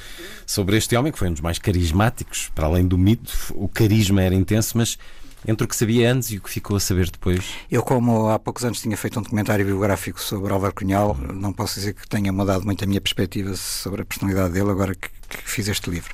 sobre 0.45 0.77
este 0.77 0.97
homem 0.97 1.13
que 1.13 1.19
foi 1.19 1.29
um 1.29 1.33
dos 1.33 1.41
mais 1.41 1.59
carismáticos, 1.59 2.51
para 2.55 2.67
além 2.67 2.87
do 2.87 2.99
mito? 2.99 3.33
O 3.55 3.69
carisma 3.69 4.23
era 4.23 4.35
intenso, 4.35 4.77
mas 4.77 4.99
entre 5.47 5.65
o 5.65 5.69
que 5.69 5.77
sabia 5.77 6.13
antes 6.13 6.33
e 6.33 6.39
o 6.39 6.41
que 6.41 6.51
ficou 6.51 6.77
a 6.77 6.81
saber 6.81 7.09
depois? 7.09 7.45
Eu, 7.71 7.83
como 7.83 8.29
há 8.29 8.39
poucos 8.39 8.65
anos 8.65 8.81
tinha 8.81 8.97
feito 8.97 9.21
um 9.21 9.23
documentário 9.23 9.65
biográfico 9.65 10.21
sobre 10.21 10.53
Álvaro 10.53 10.75
Cunhal, 10.75 11.17
não 11.35 11.53
posso 11.53 11.75
dizer 11.75 11.95
que 11.95 12.09
tenha 12.09 12.33
mudado 12.33 12.65
muito 12.65 12.83
a 12.83 12.87
minha 12.87 13.01
perspectiva 13.01 13.55
sobre 13.55 14.03
a 14.03 14.05
personalidade 14.05 14.55
dele 14.55 14.71
agora 14.71 14.93
que, 14.95 15.09
que 15.29 15.49
fiz 15.49 15.69
este 15.69 15.89
livro. 15.89 16.13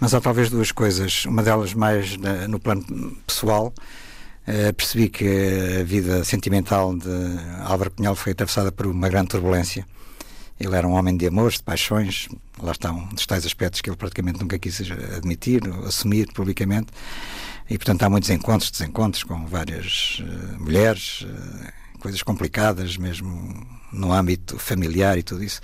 Mas 0.00 0.14
há 0.14 0.20
talvez 0.20 0.48
duas 0.50 0.72
coisas. 0.72 1.24
Uma 1.24 1.42
delas 1.42 1.74
mais 1.74 2.16
na, 2.16 2.46
no 2.46 2.58
plano 2.58 2.84
pessoal. 3.26 3.72
Uh, 4.46 4.72
percebi 4.72 5.10
que 5.10 5.26
a 5.80 5.84
vida 5.84 6.24
sentimental 6.24 6.96
de 6.96 7.10
Álvaro 7.64 7.90
Cunhal 7.90 8.14
foi 8.14 8.32
atravessada 8.32 8.72
por 8.72 8.86
uma 8.86 9.08
grande 9.08 9.28
turbulência. 9.28 9.86
Ele 10.58 10.74
era 10.74 10.88
um 10.88 10.92
homem 10.92 11.16
de 11.16 11.26
amores, 11.26 11.58
de 11.58 11.62
paixões, 11.62 12.28
lá 12.60 12.72
estão 12.72 12.96
um 12.96 13.14
tais 13.14 13.46
aspectos 13.46 13.80
que 13.80 13.90
ele 13.90 13.96
praticamente 13.96 14.40
nunca 14.40 14.58
quis 14.58 14.80
admitir, 15.16 15.62
assumir 15.86 16.32
publicamente. 16.32 16.88
E, 17.70 17.76
portanto, 17.76 18.02
há 18.02 18.10
muitos 18.10 18.30
encontros, 18.30 18.70
desencontros 18.70 19.22
com 19.22 19.46
várias 19.46 20.20
uh, 20.20 20.62
mulheres, 20.62 21.20
uh, 21.20 22.00
coisas 22.00 22.22
complicadas, 22.22 22.96
mesmo 22.96 23.66
no 23.92 24.12
âmbito 24.12 24.58
familiar 24.58 25.18
e 25.18 25.22
tudo 25.22 25.44
isso. 25.44 25.60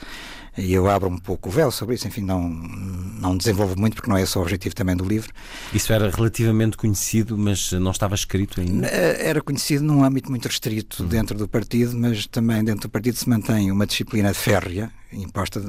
E 0.56 0.72
eu 0.72 0.88
abro 0.88 1.08
um 1.08 1.18
pouco 1.18 1.48
o 1.48 1.52
véu 1.52 1.70
sobre 1.70 1.96
isso, 1.96 2.06
enfim, 2.06 2.20
não, 2.20 2.48
não 2.48 3.36
desenvolvo 3.36 3.78
muito 3.78 3.94
porque 3.94 4.08
não 4.08 4.16
é 4.16 4.22
esse 4.22 4.38
o 4.38 4.40
objetivo 4.40 4.74
também 4.74 4.96
do 4.96 5.04
livro. 5.04 5.32
Isso 5.72 5.92
era 5.92 6.08
relativamente 6.10 6.76
conhecido, 6.76 7.36
mas 7.36 7.72
não 7.72 7.90
estava 7.90 8.14
escrito 8.14 8.60
ainda? 8.60 8.86
Eh, 8.86 9.28
era 9.28 9.40
conhecido 9.40 9.82
num 9.84 10.04
âmbito 10.04 10.30
muito 10.30 10.46
restrito 10.46 11.02
uhum. 11.02 11.08
dentro 11.08 11.36
do 11.36 11.48
partido, 11.48 11.96
mas 11.96 12.26
também 12.26 12.62
dentro 12.62 12.88
do 12.88 12.90
partido 12.90 13.16
se 13.16 13.28
mantém 13.28 13.70
uma 13.70 13.86
disciplina 13.86 14.32
férrea, 14.32 14.92
imposta 15.12 15.60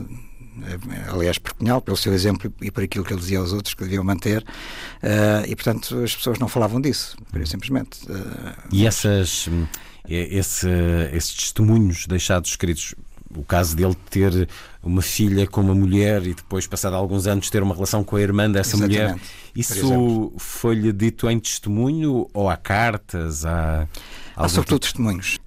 aliás 1.12 1.38
por 1.38 1.54
Cunhal, 1.54 1.82
pelo 1.82 1.98
seu 1.98 2.14
exemplo 2.14 2.54
e 2.62 2.72
por 2.72 2.84
aquilo 2.84 3.04
que 3.04 3.14
ele 3.14 3.20
dizia 3.20 3.40
aos 3.40 3.52
outros 3.52 3.74
que 3.74 3.84
deviam 3.84 4.04
manter, 4.04 4.42
uh, 4.42 5.46
e 5.48 5.56
portanto 5.56 6.04
as 6.04 6.16
pessoas 6.16 6.40
não 6.40 6.48
falavam 6.48 6.80
disso, 6.80 7.18
simplesmente. 7.46 8.00
Uh, 8.06 8.54
e 8.72 8.86
essas, 8.86 9.48
hum, 9.48 9.66
esse, 10.08 10.68
esses 11.14 11.34
testemunhos 11.34 12.08
deixados 12.08 12.52
escritos, 12.52 12.96
o 13.36 13.44
caso 13.44 13.76
dele 13.76 13.96
ter 14.10 14.48
uma 14.84 15.02
filha 15.02 15.48
com 15.48 15.62
uma 15.62 15.76
mulher 15.76 16.26
e 16.26 16.34
depois, 16.34 16.68
passado 16.68 16.96
alguns 16.96 17.28
anos, 17.28 17.50
ter 17.50 17.64
uma 17.64 17.74
relação 17.74 18.04
com 18.04 18.16
a 18.16 18.22
irmã 18.22 18.50
dessa 18.50 18.76
Exatamente, 18.76 19.02
mulher, 19.02 19.20
isso 19.56 20.34
foi-lhe 20.38 20.92
dito 20.92 21.30
em 21.30 21.40
testemunho 21.40 22.28
ou 22.34 22.50
há 22.50 22.58
cartas? 22.58 23.46
Há... 23.46 23.88
Há 24.36 24.50
sobretudo 24.50 24.82
testemunhos. 24.82 25.40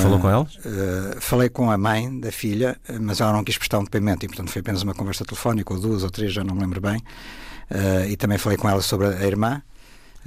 Falou 0.00 0.20
com 0.20 0.30
eles? 0.30 0.54
Uh, 0.56 1.20
falei 1.20 1.48
com 1.48 1.68
a 1.70 1.76
mãe 1.76 2.20
da 2.20 2.30
filha, 2.30 2.76
mas 3.00 3.20
ela 3.20 3.32
não 3.32 3.42
quis 3.42 3.58
prestar 3.58 3.80
um 3.80 3.84
depoimento 3.84 4.24
e, 4.24 4.28
portanto, 4.28 4.50
foi 4.50 4.60
apenas 4.60 4.82
uma 4.82 4.94
conversa 4.94 5.24
telefónica, 5.24 5.74
ou 5.74 5.80
duas 5.80 6.04
ou 6.04 6.10
três, 6.10 6.32
já 6.32 6.44
não 6.44 6.54
me 6.54 6.60
lembro 6.60 6.80
bem. 6.80 6.98
Uh, 7.68 8.08
e 8.08 8.16
também 8.16 8.38
falei 8.38 8.56
com 8.56 8.68
ela 8.68 8.80
sobre 8.80 9.08
a 9.08 9.26
irmã. 9.26 9.60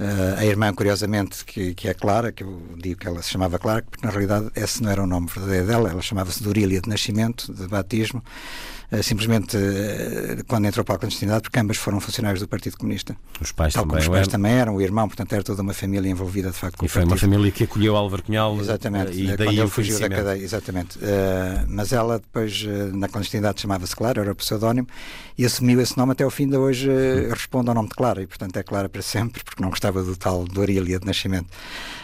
Uh, 0.00 0.38
a 0.38 0.46
irmã, 0.46 0.72
curiosamente, 0.72 1.44
que, 1.44 1.74
que 1.74 1.86
é 1.86 1.92
Clara, 1.92 2.32
que 2.32 2.42
eu 2.42 2.62
digo 2.78 2.98
que 2.98 3.06
ela 3.06 3.20
se 3.20 3.28
chamava 3.28 3.58
Clara, 3.58 3.82
porque 3.82 4.02
na 4.02 4.10
realidade 4.10 4.50
esse 4.56 4.82
não 4.82 4.90
era 4.90 5.02
o 5.02 5.06
nome 5.06 5.26
verdadeiro 5.26 5.66
dela, 5.66 5.90
ela 5.90 6.00
chamava-se 6.00 6.42
Dorília 6.42 6.80
de 6.80 6.88
nascimento, 6.88 7.52
de 7.52 7.68
batismo. 7.68 8.24
Eh, 8.92 9.02
simplesmente 9.02 9.56
eh, 9.56 10.38
quando 10.48 10.66
entrou 10.66 10.84
para 10.84 10.96
a 10.96 10.98
clandestinidade, 10.98 11.42
porque 11.42 11.60
ambas 11.60 11.76
foram 11.76 12.00
funcionários 12.00 12.40
do 12.40 12.48
Partido 12.48 12.76
Comunista. 12.76 13.16
Os 13.40 13.52
pais 13.52 13.72
Tal 13.72 13.84
também 13.84 13.98
como 13.98 14.02
os 14.02 14.08
pais 14.08 14.22
eram. 14.22 14.30
também 14.32 14.52
eram, 14.52 14.74
o 14.74 14.82
irmão, 14.82 15.06
portanto 15.06 15.32
era 15.32 15.44
toda 15.44 15.62
uma 15.62 15.72
família 15.72 16.10
envolvida 16.10 16.50
de 16.50 16.56
facto 16.56 16.76
com 16.76 16.84
e 16.84 16.88
o 16.88 16.88
foi 16.88 17.02
partido. 17.02 17.12
uma 17.12 17.18
família 17.18 17.52
que 17.52 17.64
acolheu 17.64 17.94
Álvaro 17.94 18.22
Cunhal 18.24 18.58
exatamente, 18.60 19.12
e 19.12 19.36
daí 19.36 19.60
ele 19.60 19.68
fugiu 19.68 19.98
da 20.00 20.08
cadeia, 20.08 20.42
exatamente. 20.42 20.98
Mas 21.68 21.92
ela 21.92 22.18
depois 22.18 22.64
na 22.92 23.08
clandestinidade 23.08 23.60
chamava-se 23.60 23.94
Clara, 23.94 24.20
era 24.22 24.32
o 24.32 24.34
pseudónimo, 24.34 24.88
e 25.38 25.44
assumiu 25.46 25.80
esse 25.80 25.96
nome 25.96 26.12
até 26.12 26.24
ao 26.24 26.30
fim 26.30 26.48
de 26.48 26.56
hoje 26.56 26.90
responde 27.30 27.68
ao 27.68 27.74
nome 27.74 27.88
de 27.88 27.94
Clara, 27.94 28.22
e 28.22 28.26
portanto 28.26 28.56
é 28.56 28.62
Clara 28.64 28.88
para 28.88 29.02
sempre, 29.02 29.44
porque 29.44 29.62
não 29.62 29.70
gostava 29.70 30.02
do 30.02 30.16
tal 30.16 30.44
Dorília 30.44 30.98
de 30.98 31.06
nascimento. 31.06 31.46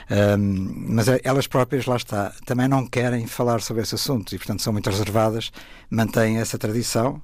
Um, 0.08 0.94
mas 0.94 1.06
elas 1.24 1.46
próprias, 1.46 1.86
lá 1.86 1.96
está, 1.96 2.32
também 2.44 2.68
não 2.68 2.86
querem 2.86 3.26
falar 3.26 3.60
sobre 3.60 3.82
esse 3.82 3.94
assunto 3.94 4.34
e, 4.34 4.38
portanto, 4.38 4.62
são 4.62 4.72
muito 4.72 4.88
reservadas, 4.88 5.50
mantêm 5.90 6.38
essa 6.38 6.56
tradição. 6.58 7.20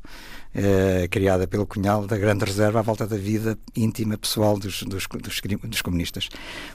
Eh, 0.55 1.09
criada 1.11 1.47
pelo 1.47 1.67
Cunhal 1.67 2.07
da 2.07 2.19
Grande 2.19 2.45
Reserva 2.45 2.81
à 2.81 2.83
volta 2.83 3.07
da 3.07 3.17
vida 3.17 3.59
íntima 3.75 4.19
pessoal 4.19 4.59
dos, 4.59 4.83
dos, 4.83 5.07
dos, 5.07 5.41
dos, 5.67 5.81
comunistas. 5.81 6.29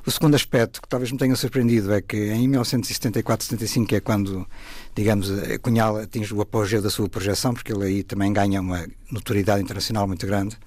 O 0.03 0.09
segundo 0.09 0.33
aspecto 0.33 0.81
que 0.81 0.87
talvez 0.87 1.11
me 1.11 1.17
tenha 1.19 1.35
surpreendido 1.35 1.93
é 1.93 2.01
que 2.01 2.17
em 2.17 2.49
1974-75 2.49 3.85
que 3.85 3.95
é 3.97 3.99
quando, 3.99 4.47
digamos, 4.95 5.29
Cunhal 5.61 5.97
atinge 5.97 6.33
o 6.33 6.41
apogeu 6.41 6.81
da 6.81 6.89
sua 6.89 7.07
projeção, 7.07 7.53
porque 7.53 7.71
ele 7.71 7.85
aí 7.85 8.03
também 8.03 8.33
ganha 8.33 8.59
uma 8.61 8.83
notoriedade 9.11 9.61
internacional 9.61 10.07
muito 10.07 10.25
grande 10.25 10.57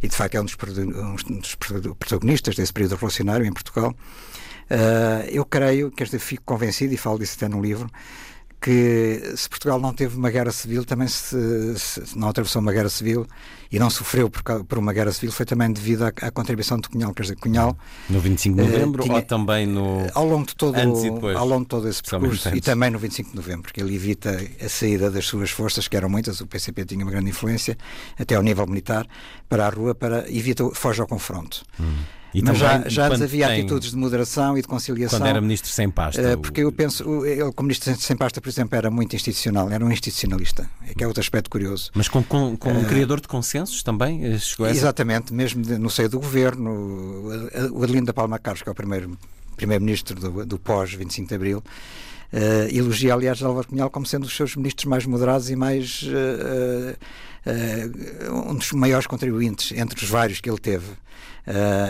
e 0.00 0.06
de 0.06 0.14
facto 0.14 0.36
é 0.36 0.40
um 0.40 0.44
dos, 0.44 0.56
um 1.28 1.38
dos 1.38 1.56
protagonistas 1.56 2.54
desse 2.54 2.72
período 2.72 2.92
revolucionário 2.92 3.44
em 3.44 3.52
Portugal. 3.52 3.96
Uh, 4.70 5.28
eu 5.28 5.44
creio, 5.44 5.90
quer 5.90 6.04
dizer, 6.04 6.18
fico 6.18 6.42
convencido, 6.44 6.94
e 6.94 6.96
falo 6.96 7.18
disso 7.18 7.34
até 7.36 7.48
no 7.48 7.60
livro, 7.60 7.88
que 8.64 9.20
se 9.36 9.46
Portugal 9.46 9.78
não 9.78 9.92
teve 9.92 10.16
uma 10.16 10.30
guerra 10.30 10.50
civil, 10.50 10.86
também 10.86 11.06
se, 11.06 11.78
se 11.78 12.18
não 12.18 12.30
atravessou 12.30 12.62
uma 12.62 12.72
guerra 12.72 12.88
civil 12.88 13.26
e 13.70 13.78
não 13.78 13.90
sofreu 13.90 14.30
por, 14.30 14.42
por 14.64 14.78
uma 14.78 14.90
guerra 14.90 15.12
civil, 15.12 15.30
foi 15.30 15.44
também 15.44 15.70
devido 15.70 16.04
à, 16.04 16.08
à, 16.22 16.30
contribuição 16.30 16.78
de 16.78 16.88
Cunhal. 16.88 17.12
Quer 17.12 17.22
dizer, 17.24 17.36
Cunhal. 17.36 17.76
No 18.08 18.20
25 18.20 18.56
de 18.56 18.62
novembro 18.62 19.02
uh, 19.02 19.04
tinha, 19.04 19.16
ou 19.16 19.22
também 19.22 19.66
no. 19.66 20.06
Ao 20.14 20.24
longo 20.24 20.46
de 20.46 20.54
todo, 20.54 20.76
antes 20.76 21.04
e 21.04 21.10
depois, 21.10 21.36
ao 21.36 21.46
longo 21.46 21.64
de 21.64 21.68
todo 21.68 21.86
esse 21.86 22.02
percurso 22.02 22.56
e 22.56 22.60
também 22.62 22.88
no 22.88 22.98
25 22.98 23.30
de 23.32 23.36
novembro, 23.36 23.62
porque 23.64 23.82
ele 23.82 23.94
evita 23.94 24.30
a 24.64 24.68
saída 24.70 25.10
das 25.10 25.26
suas 25.26 25.50
forças, 25.50 25.86
que 25.86 25.94
eram 25.94 26.08
muitas, 26.08 26.40
o 26.40 26.46
PCP 26.46 26.86
tinha 26.86 27.04
uma 27.04 27.10
grande 27.10 27.28
influência, 27.28 27.76
até 28.18 28.34
ao 28.34 28.42
nível 28.42 28.66
militar, 28.66 29.06
para 29.46 29.66
a 29.66 29.68
rua, 29.68 29.94
para 29.94 30.24
evita, 30.30 30.66
foge 30.72 31.02
ao 31.02 31.06
confronto. 31.06 31.64
Hum. 31.78 31.96
E 32.34 32.42
Mas 32.42 32.58
já, 32.58 32.88
já 32.88 33.06
havia 33.06 33.46
tem... 33.46 33.60
atitudes 33.60 33.92
de 33.92 33.96
moderação 33.96 34.58
e 34.58 34.60
de 34.60 34.66
conciliação. 34.66 35.20
Quando 35.20 35.28
era 35.28 35.40
ministro 35.40 35.70
sem 35.70 35.88
pasta. 35.88 36.34
Uh, 36.34 36.38
porque 36.38 36.62
eu 36.62 36.72
penso, 36.72 37.24
ele 37.24 37.52
como 37.52 37.68
ministro 37.68 37.94
sem 37.94 38.16
pasta, 38.16 38.40
por 38.40 38.48
exemplo, 38.48 38.76
era 38.76 38.90
muito 38.90 39.14
institucional, 39.14 39.70
era 39.70 39.84
um 39.84 39.90
institucionalista, 39.90 40.68
que 40.96 41.04
é 41.04 41.06
outro 41.06 41.20
aspecto 41.20 41.48
curioso. 41.48 41.92
Mas 41.94 42.08
com, 42.08 42.24
com 42.24 42.56
uh, 42.56 42.78
um 42.78 42.84
criador 42.84 43.20
de 43.20 43.28
consensos 43.28 43.84
também? 43.84 44.24
Eh, 44.24 44.36
exatamente, 44.68 45.32
mesmo 45.32 45.62
no 45.78 45.88
seio 45.88 46.08
do 46.08 46.18
governo. 46.18 47.30
O 47.70 47.84
Adelino 47.84 48.06
da 48.06 48.12
Palma 48.12 48.38
Carlos, 48.38 48.62
que 48.62 48.68
é 48.68 48.72
o 48.72 48.74
primeiro 48.74 49.16
primeiro-ministro 49.56 50.18
do, 50.18 50.44
do 50.44 50.58
pós-25 50.58 51.28
de 51.28 51.34
Abril, 51.36 51.62
Uh, 52.32 52.66
elogia, 52.76 53.14
aliás, 53.14 53.40
Álvaro 53.44 53.68
Cunhal 53.68 53.88
como 53.88 54.04
sendo 54.04 54.24
os 54.24 54.34
seus 54.34 54.56
ministros 54.56 54.86
mais 54.86 55.06
moderados 55.06 55.50
e 55.50 55.54
mais 55.54 56.02
uh, 56.02 56.96
uh, 57.46 58.50
um 58.50 58.56
dos 58.56 58.72
maiores 58.72 59.06
contribuintes 59.06 59.70
entre 59.70 60.02
os 60.02 60.10
vários 60.10 60.40
que 60.40 60.50
ele 60.50 60.58
teve. 60.58 60.84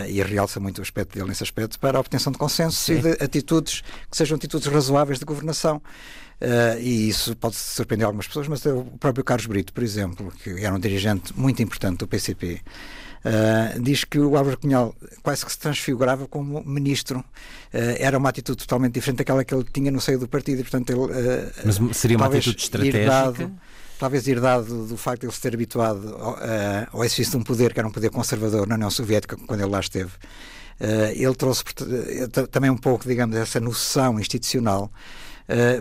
E 0.09 0.21
realça 0.21 0.59
muito 0.59 0.79
o 0.79 0.81
aspecto 0.81 1.13
dele 1.13 1.29
nesse 1.29 1.43
aspecto 1.43 1.79
para 1.79 1.97
a 1.97 2.01
obtenção 2.01 2.31
de 2.31 2.37
consensos 2.37 2.87
e 2.89 2.99
de 2.99 3.23
atitudes 3.23 3.81
que 4.09 4.17
sejam 4.17 4.35
atitudes 4.35 4.67
razoáveis 4.67 5.19
de 5.19 5.25
governação. 5.25 5.81
Uh, 6.41 6.77
e 6.81 7.07
isso 7.07 7.35
pode 7.37 7.55
surpreender 7.55 8.05
algumas 8.05 8.27
pessoas, 8.27 8.47
mas 8.47 8.65
o 8.65 8.83
próprio 8.99 9.23
Carlos 9.23 9.45
Brito, 9.45 9.71
por 9.71 9.83
exemplo, 9.83 10.33
que 10.43 10.49
era 10.63 10.75
um 10.75 10.79
dirigente 10.79 11.33
muito 11.37 11.61
importante 11.63 11.99
do 11.99 12.07
PCP, 12.07 12.61
Uh, 13.25 13.81
diz 13.81 14.03
que 14.03 14.19
o 14.19 14.37
Álvaro 14.37 14.55
Cunhal 14.55 14.95
quase 15.23 15.43
que 15.43 15.51
se 15.51 15.57
transfigurava 15.57 16.27
como 16.27 16.63
ministro. 16.63 17.21
Uh, 17.73 17.97
era 17.97 18.19
uma 18.19 18.29
atitude 18.29 18.59
totalmente 18.59 18.93
diferente 18.93 19.17
daquela 19.17 19.43
que 19.43 19.51
ele 19.51 19.65
tinha 19.73 19.89
no 19.89 19.99
seio 19.99 20.19
do 20.19 20.27
partido. 20.27 20.59
E, 20.59 20.63
portanto, 20.63 20.91
ele, 20.91 20.99
uh, 20.99 21.51
Mas 21.65 21.97
seria 21.97 22.17
uma 22.17 22.27
atitude 22.27 22.61
estratégica? 22.61 22.99
Herdado, 22.99 23.51
talvez 23.99 24.27
herdado 24.27 24.85
do 24.85 24.97
facto 24.97 25.21
de 25.21 25.27
ele 25.27 25.33
se 25.33 25.41
ter 25.41 25.53
habituado 25.53 26.15
ao, 26.15 26.37
ao 26.91 27.03
exercício 27.03 27.31
de 27.31 27.37
um 27.37 27.43
poder 27.43 27.73
que 27.73 27.79
era 27.79 27.87
um 27.87 27.91
poder 27.91 28.09
conservador 28.09 28.67
na 28.67 28.75
União 28.75 28.89
Soviética 28.89 29.37
quando 29.37 29.61
ele 29.61 29.71
lá 29.71 29.79
esteve. 29.79 30.11
ele 31.15 31.35
trouxe 31.35 31.63
também 32.51 32.69
um 32.69 32.77
pouco, 32.77 33.07
digamos, 33.07 33.35
essa 33.35 33.59
noção 33.59 34.19
institucional 34.19 34.91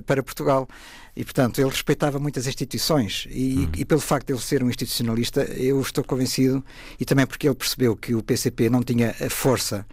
para 0.06 0.22
Portugal. 0.22 0.68
E, 1.16 1.22
portanto, 1.22 1.60
ele 1.60 1.70
respeitava 1.70 2.18
muitas 2.18 2.46
instituições 2.46 3.28
e, 3.30 3.58
uhum. 3.58 3.70
e, 3.76 3.84
pelo 3.84 4.00
facto 4.00 4.26
de 4.26 4.32
ele 4.32 4.40
ser 4.40 4.64
um 4.64 4.68
institucionalista, 4.68 5.42
eu 5.42 5.80
estou 5.80 6.02
convencido, 6.02 6.64
e 6.98 7.04
também 7.04 7.24
porque 7.24 7.46
ele 7.46 7.54
percebeu 7.54 7.96
que 7.96 8.14
o 8.14 8.22
PCP 8.22 8.68
não 8.68 8.82
tinha 8.82 9.14
a 9.24 9.30
força 9.30 9.86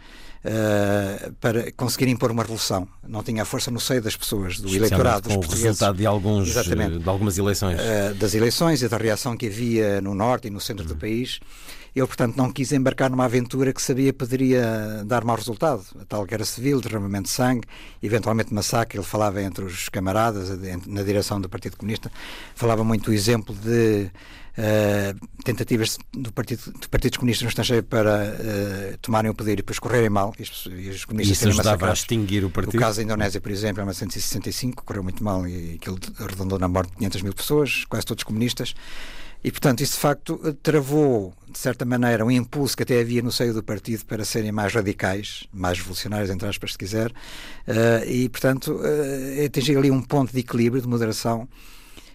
Uh, 0.44 1.32
para 1.34 1.72
conseguir 1.74 2.10
impor 2.10 2.32
uma 2.32 2.42
revolução. 2.42 2.88
Não 3.08 3.22
tinha 3.22 3.44
a 3.44 3.46
força 3.46 3.70
no 3.70 3.80
seio 3.80 4.02
das 4.02 4.16
pessoas, 4.16 4.60
do 4.60 4.74
eleitorado 4.74 5.28
dos 5.28 5.36
com 5.36 5.40
portugueses. 5.40 5.64
o 5.64 5.68
resultado 5.68 5.98
de, 5.98 6.06
alguns, 6.08 6.48
de 6.48 7.10
algumas 7.10 7.38
eleições. 7.38 7.80
Uh, 7.80 8.16
das 8.16 8.34
eleições 8.34 8.82
e 8.82 8.88
da 8.88 8.98
reação 8.98 9.38
que 9.38 9.46
havia 9.46 10.02
no 10.02 10.16
norte 10.16 10.48
e 10.48 10.50
no 10.50 10.60
centro 10.60 10.84
uhum. 10.84 10.90
do 10.90 10.96
país. 10.96 11.40
Ele, 11.94 12.08
portanto, 12.08 12.38
não 12.38 12.52
quis 12.52 12.72
embarcar 12.72 13.10
numa 13.10 13.26
aventura 13.26 13.74
que 13.74 13.82
sabia 13.82 14.14
poderia 14.14 15.04
dar 15.06 15.26
mau 15.26 15.36
resultado. 15.36 15.84
A 16.00 16.06
tal 16.06 16.26
guerra 16.26 16.46
civil, 16.46 16.80
derramamento 16.80 17.24
de 17.24 17.32
sangue, 17.32 17.68
eventualmente 18.02 18.54
massacre. 18.54 18.98
Ele 18.98 19.06
falava 19.06 19.42
entre 19.42 19.66
os 19.66 19.90
camaradas, 19.90 20.50
na 20.88 21.04
direção 21.04 21.42
do 21.42 21.50
Partido 21.50 21.76
Comunista, 21.76 22.10
falava 22.56 22.84
muito 22.84 23.06
do 23.06 23.14
exemplo 23.14 23.54
de 23.54 24.10
uh, 24.58 25.28
tentativas 25.44 25.98
do 26.14 26.32
partido, 26.32 26.74
de 26.80 26.88
partidos 26.88 27.18
comunistas 27.18 27.44
no 27.44 27.50
estrangeiro 27.50 27.84
para 27.84 28.36
uh, 28.36 28.98
tomarem 28.98 29.32
o 29.32 29.34
poder 29.34 29.54
e 29.54 29.56
depois 29.58 29.80
correrem 29.80 30.10
mal. 30.10 30.34
E 30.40 30.44
os, 30.44 30.68
e 30.72 30.90
os 30.90 31.06
comunistas 31.06 31.38
Isso 31.38 31.50
ajudava 31.50 31.90
a 31.90 31.94
extinguir 31.94 32.44
o 32.44 32.50
partido? 32.50 32.78
O 32.78 32.80
caso 32.80 32.98
da 32.98 33.04
Indonésia, 33.04 33.40
por 33.40 33.52
exemplo, 33.52 33.82
em 33.82 33.86
1965, 33.86 34.84
correu 34.84 35.04
muito 35.04 35.24
mal 35.24 35.48
e 35.48 35.76
aquilo 35.76 35.98
arredondou 36.20 36.60
na 36.60 36.68
morte 36.68 36.92
de 36.92 36.98
500 36.98 37.22
mil 37.22 37.34
pessoas, 37.34 37.86
quase 37.86 38.06
todos 38.06 38.24
comunistas. 38.24 38.74
E, 39.44 39.50
portanto, 39.50 39.82
isso 39.82 39.94
de 39.94 40.00
facto 40.00 40.38
travou, 40.62 41.34
de 41.50 41.58
certa 41.58 41.84
maneira, 41.84 42.24
um 42.24 42.30
impulso 42.30 42.78
que 42.78 42.84
até 42.84 43.00
havia 43.00 43.24
no 43.24 43.32
seio 43.32 43.54
do 43.54 43.64
partido 43.64 44.06
para 44.06 44.24
serem 44.24 44.52
mais 44.52 44.72
radicais, 44.72 45.48
mais 45.52 45.80
revolucionários, 45.80 46.30
entre 46.30 46.48
aspas, 46.48 46.74
se 46.74 46.78
quiser, 46.78 47.10
uh, 47.10 48.06
e, 48.08 48.30
portanto, 48.30 48.74
uh, 48.74 49.46
atingir 49.46 49.76
ali 49.76 49.90
um 49.90 50.02
ponto 50.02 50.32
de 50.32 50.40
equilíbrio, 50.40 50.80
de 50.80 50.88
moderação, 50.88 51.50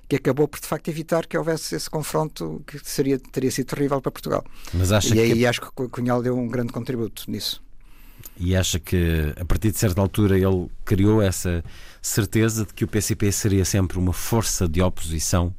que 0.09 0.17
acabou 0.17 0.47
por, 0.47 0.61
de 0.61 0.67
facto, 0.67 0.89
evitar 0.89 1.27
que 1.27 1.37
houvesse 1.37 1.75
esse 1.75 1.91
confronto 1.91 2.63
que 2.67 2.79
seria, 2.83 3.19
teria 3.19 3.51
sido 3.51 3.67
terrível 3.67 4.01
para 4.01 4.13
Portugal. 4.13 4.45
Mas 4.73 4.93
acha 4.93 5.15
e 5.15 5.21
aí 5.21 5.33
que... 5.35 5.47
acho 5.47 5.61
que 5.61 5.69
o 5.83 5.89
Cunhal 5.89 6.23
deu 6.23 6.37
um 6.37 6.49
grande 6.49 6.73
contributo 6.73 7.25
nisso. 7.29 7.63
E 8.39 8.55
acha 8.55 8.79
que, 8.79 9.33
a 9.39 9.45
partir 9.45 9.73
de 9.73 9.79
certa 9.79 10.01
altura, 10.01 10.37
ele 10.37 10.69
criou 10.85 11.23
essa 11.23 11.65
certeza 12.03 12.67
de 12.67 12.75
que 12.75 12.85
o 12.85 12.89
PCP 12.89 13.33
seria 13.33 13.65
sempre 13.65 13.99
uma 13.99 14.13
força 14.13 14.69
de 14.69 14.83
oposição 14.83 15.55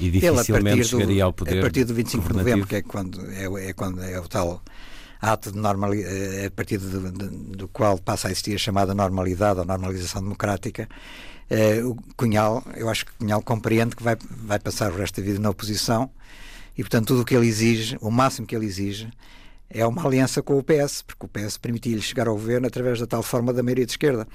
e 0.00 0.10
dificilmente 0.10 0.84
chegaria 0.84 1.24
ao 1.24 1.32
poder. 1.32 1.58
A 1.58 1.62
partir 1.62 1.84
do 1.84 1.94
25 1.94 2.28
de 2.28 2.34
novembro, 2.34 2.66
que 2.66 2.76
é 2.76 2.82
quando 2.82 3.24
é, 3.30 3.68
é, 3.68 3.72
quando 3.72 4.02
é 4.02 4.18
o 4.18 4.28
tal 4.28 4.62
ato 5.20 5.50
de 5.50 5.58
normalidade, 5.58 6.14
eh, 6.14 6.46
a 6.46 6.50
partir 6.50 6.78
do, 6.78 7.10
do, 7.10 7.68
qual 7.68 7.98
passa 7.98 8.28
a 8.28 8.30
existir 8.30 8.54
a 8.54 8.58
chamada 8.58 8.94
normalidade 8.94 9.58
ou 9.58 9.64
normalização 9.64 10.22
democrática, 10.22 10.88
o 11.84 11.96
Cunhal, 12.16 12.62
eu 12.76 12.88
acho 12.88 13.06
que 13.06 13.12
Cunhal 13.12 13.42
compreende 13.42 13.96
que 13.96 14.02
vai, 14.02 14.16
vai 14.30 14.58
passar 14.58 14.92
o 14.92 14.96
resto 14.96 15.20
da 15.20 15.26
vida 15.26 15.38
na 15.38 15.50
oposição 15.50 16.10
e, 16.76 16.82
portanto, 16.82 17.08
tudo 17.08 17.22
o 17.22 17.24
que 17.24 17.34
ele 17.34 17.46
exige, 17.46 17.96
o 18.00 18.10
máximo 18.10 18.46
que 18.46 18.54
ele 18.54 18.66
exige, 18.66 19.10
é 19.70 19.86
uma 19.86 20.06
aliança 20.06 20.42
com 20.42 20.56
o 20.56 20.62
PS, 20.62 21.02
porque 21.02 21.26
o 21.26 21.28
PS 21.28 21.58
permitiu-lhe 21.58 22.00
chegar 22.00 22.28
ao 22.28 22.34
governo 22.34 22.66
através 22.66 23.00
da 23.00 23.06
tal 23.06 23.22
forma 23.22 23.52
da 23.52 23.62
maioria 23.62 23.84
de 23.84 23.92
esquerda. 23.92 24.26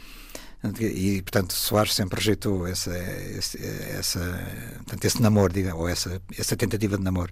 E, 0.79 1.21
portanto, 1.21 1.53
Soares 1.53 1.93
sempre 1.93 2.19
rejeitou 2.19 2.65
essa, 2.65 2.95
essa, 2.95 3.57
essa, 3.57 4.19
portanto, 4.77 5.05
esse 5.05 5.21
namoro, 5.21 5.53
ou 5.75 5.89
essa, 5.89 6.21
essa 6.37 6.55
tentativa 6.55 6.97
de 6.97 7.03
namoro. 7.03 7.31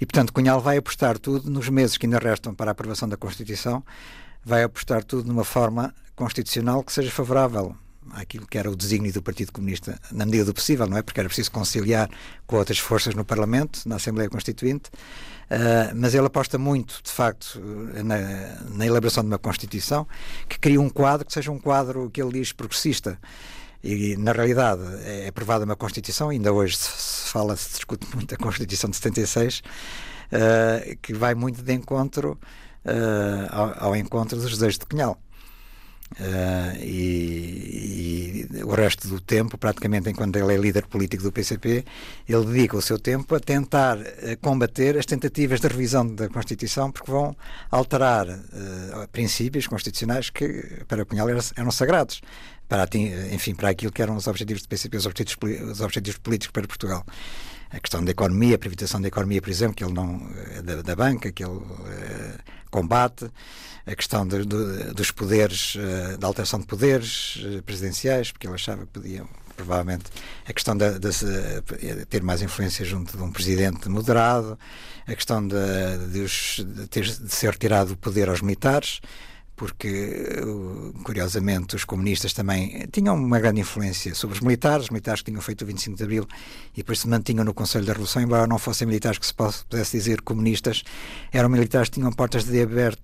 E, 0.00 0.06
portanto, 0.06 0.32
Cunhal 0.32 0.60
vai 0.60 0.78
apostar 0.78 1.18
tudo, 1.18 1.50
nos 1.50 1.68
meses 1.68 1.96
que 1.96 2.06
ainda 2.06 2.18
restam 2.18 2.54
para 2.54 2.70
a 2.70 2.72
aprovação 2.72 3.08
da 3.08 3.16
Constituição, 3.16 3.84
vai 4.44 4.64
apostar 4.64 5.04
tudo 5.04 5.28
numa 5.28 5.44
forma 5.44 5.94
constitucional 6.16 6.82
que 6.82 6.92
seja 6.92 7.10
favorável 7.10 7.76
àquilo 8.12 8.46
que 8.46 8.58
era 8.58 8.70
o 8.70 8.76
desígnio 8.76 9.12
do 9.12 9.22
Partido 9.22 9.52
Comunista, 9.52 9.98
na 10.12 10.24
medida 10.24 10.44
do 10.44 10.54
possível, 10.54 10.86
não 10.86 10.96
é? 10.96 11.02
Porque 11.02 11.20
era 11.20 11.28
preciso 11.28 11.50
conciliar 11.50 12.08
com 12.46 12.56
outras 12.56 12.78
forças 12.78 13.14
no 13.14 13.24
Parlamento, 13.24 13.80
na 13.86 13.96
Assembleia 13.96 14.28
Constituinte, 14.28 14.90
Uh, 15.44 15.92
mas 15.94 16.14
ele 16.14 16.26
aposta 16.26 16.56
muito, 16.56 17.00
de 17.02 17.10
facto, 17.10 17.60
na, 18.02 18.16
na, 18.70 18.86
elaboração 18.86 19.22
de 19.22 19.28
uma 19.28 19.38
Constituição 19.38 20.06
que 20.48 20.58
cria 20.58 20.80
um 20.80 20.88
quadro 20.88 21.26
que 21.26 21.32
seja 21.32 21.52
um 21.52 21.58
quadro 21.58 22.10
que 22.10 22.20
ele 22.20 22.32
diz 22.32 22.50
progressista. 22.52 23.18
E, 23.82 24.16
na 24.16 24.32
realidade, 24.32 24.80
é 25.04 25.28
aprovada 25.28 25.64
uma 25.66 25.76
Constituição, 25.76 26.30
ainda 26.30 26.50
hoje 26.50 26.78
se 26.78 27.30
fala, 27.30 27.54
se 27.56 27.74
discute 27.74 28.06
muito 28.14 28.34
a 28.34 28.38
Constituição 28.38 28.88
de 28.88 28.96
76, 28.96 29.58
uh, 29.58 29.62
ah, 30.32 30.96
que 31.02 31.12
vai 31.12 31.34
muito 31.34 31.62
de 31.62 31.72
encontro 31.74 32.38
uh, 32.86 33.46
ao, 33.50 33.88
ao, 33.88 33.96
encontro 33.96 34.40
dos 34.40 34.50
desejos 34.50 34.78
de 34.78 34.86
Cunhal. 34.86 35.20
Uh, 36.20 36.76
e, 36.80 38.46
e, 38.54 38.62
o 38.62 38.72
resto 38.72 39.08
do 39.08 39.20
tempo, 39.20 39.58
praticamente 39.58 40.08
enquanto 40.08 40.36
ele 40.36 40.54
é 40.54 40.56
líder 40.56 40.86
político 40.86 41.24
do 41.24 41.32
PCP, 41.32 41.84
ele 42.28 42.44
dedica 42.46 42.76
o 42.76 42.82
seu 42.82 43.00
tempo 43.00 43.34
a 43.34 43.40
tentar 43.40 43.98
uh, 43.98 44.04
combater 44.40 44.96
as 44.96 45.06
tentativas 45.06 45.60
de 45.60 45.66
revisão 45.66 46.06
da 46.06 46.28
Constituição, 46.28 46.92
porque 46.92 47.10
vão 47.10 47.36
alterar 47.68 48.28
uh, 48.28 49.08
princípios 49.10 49.66
constitucionais 49.66 50.30
que 50.30 50.84
para 50.86 51.04
Cunhal 51.04 51.28
eram, 51.28 51.40
eram 51.56 51.72
sagrados, 51.72 52.22
para, 52.68 52.88
enfim, 53.32 53.54
para 53.54 53.70
aquilo 53.70 53.90
que 53.90 54.00
eram 54.00 54.14
os 54.16 54.28
objetivos 54.28 54.62
do 54.62 54.68
PCP, 54.68 54.96
os 54.96 55.06
objetivos, 55.06 55.60
os 55.72 55.80
objetivos 55.80 56.18
políticos 56.18 56.52
para 56.52 56.68
Portugal. 56.68 57.04
A 57.70 57.80
questão 57.80 58.04
da 58.04 58.12
economia, 58.12 58.54
a 58.54 58.58
privatização 58.58 59.00
da 59.00 59.08
economia, 59.08 59.42
por 59.42 59.50
exemplo, 59.50 59.74
que 59.74 59.82
ele 59.82 59.92
não 59.92 60.30
da, 60.62 60.80
da 60.80 60.94
banca, 60.94 61.32
que 61.32 61.44
ele 61.44 61.60
combate, 62.74 63.30
a 63.86 63.94
questão 63.94 64.26
de, 64.26 64.44
de, 64.44 64.94
dos 64.94 65.10
poderes, 65.12 65.76
uh, 65.76 66.18
da 66.18 66.26
alteração 66.26 66.58
de 66.58 66.66
poderes 66.66 67.36
uh, 67.36 67.62
presidenciais, 67.62 68.32
porque 68.32 68.46
ele 68.46 68.54
achava 68.54 68.82
que 68.82 68.92
podiam, 68.92 69.28
provavelmente, 69.56 70.04
a 70.46 70.52
questão 70.52 70.76
de, 70.76 70.98
de, 70.98 72.06
ter 72.06 72.22
mais 72.22 72.42
influência 72.42 72.84
junto 72.84 73.16
de 73.16 73.22
um 73.22 73.30
presidente 73.30 73.88
moderado, 73.88 74.58
a 75.06 75.14
questão 75.14 75.46
de, 75.46 75.54
ter, 76.90 77.04
de 77.04 77.32
ser 77.32 77.50
retirado 77.50 77.92
o 77.92 77.96
poder 77.96 78.28
aos 78.28 78.40
militares 78.40 79.00
porque, 79.56 80.42
curiosamente, 81.04 81.76
os 81.76 81.84
comunistas 81.84 82.32
também 82.32 82.88
tinham 82.90 83.14
uma 83.14 83.38
grande 83.38 83.60
influência 83.60 84.14
sobre 84.14 84.36
os 84.36 84.40
militares, 84.40 84.84
os 84.84 84.90
militares 84.90 85.22
que 85.22 85.30
tinham 85.30 85.40
feito 85.40 85.62
o 85.62 85.66
25 85.66 85.96
de 85.96 86.02
Abril 86.02 86.26
e 86.72 86.78
depois 86.78 86.98
se 86.98 87.08
mantinham 87.08 87.44
no 87.44 87.54
Conselho 87.54 87.84
da 87.84 87.92
Revolução, 87.92 88.20
embora 88.20 88.48
não 88.48 88.58
fossem 88.58 88.86
militares 88.86 89.18
que 89.18 89.26
se 89.26 89.34
pudesse 89.34 89.96
dizer 89.96 90.22
comunistas, 90.22 90.82
eram 91.32 91.48
militares 91.48 91.88
que 91.88 91.94
tinham 92.00 92.10
portas 92.12 92.44
de, 92.44 92.62
aberto, 92.62 93.00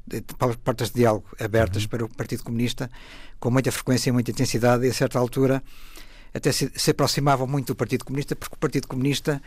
portas 0.65 0.89
de 0.89 0.97
diálogo 0.97 1.27
abertas 1.39 1.85
uhum. 1.85 1.89
para 1.89 2.05
o 2.05 2.09
Partido 2.09 2.43
Comunista, 2.43 2.91
com 3.39 3.51
muita 3.51 3.71
frequência 3.71 4.11
e 4.11 4.13
muita 4.13 4.33
intensidade, 4.33 4.85
e 4.85 4.91
a 4.91 4.95
certa 4.95 5.19
altura 5.21 5.63
até 6.35 6.53
se, 6.53 6.71
se 6.75 6.91
aproximavam 6.91 7.47
muito 7.47 7.69
do 7.69 7.77
Partido 7.77 8.05
Comunista, 8.05 8.35
porque 8.35 8.55
o 8.55 8.59
Partido 8.59 8.89
Comunista 8.89 9.41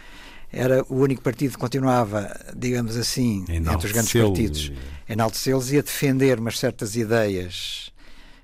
era 0.53 0.85
o 0.87 0.97
único 0.97 1.23
partido 1.23 1.53
que 1.53 1.57
continuava, 1.57 2.31
digamos 2.55 2.95
assim, 2.95 3.43
entre 3.49 3.87
os 3.87 3.91
grandes 3.91 4.13
partidos, 4.13 4.71
enaltecê-los 5.09 5.71
e 5.71 5.79
a 5.79 5.81
defender 5.81 6.39
umas 6.39 6.59
certas 6.59 6.95
ideias 6.95 7.91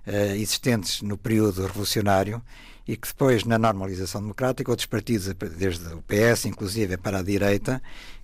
uh, 0.08 0.34
existentes 0.34 1.04
no 1.04 1.16
período 1.16 1.62
revolucionário 1.68 2.42
e 2.88 2.98
que 2.98 3.08
depois, 3.08 3.44
na 3.44 3.60
normalização 3.60 4.22
democrática, 4.22 4.72
outros 4.72 4.88
partidos, 4.88 5.32
desde 5.56 5.94
o 5.94 6.02
PS, 6.02 6.46
inclusive, 6.46 6.98
para 6.98 7.20
a 7.20 7.24
direita, 7.24 7.80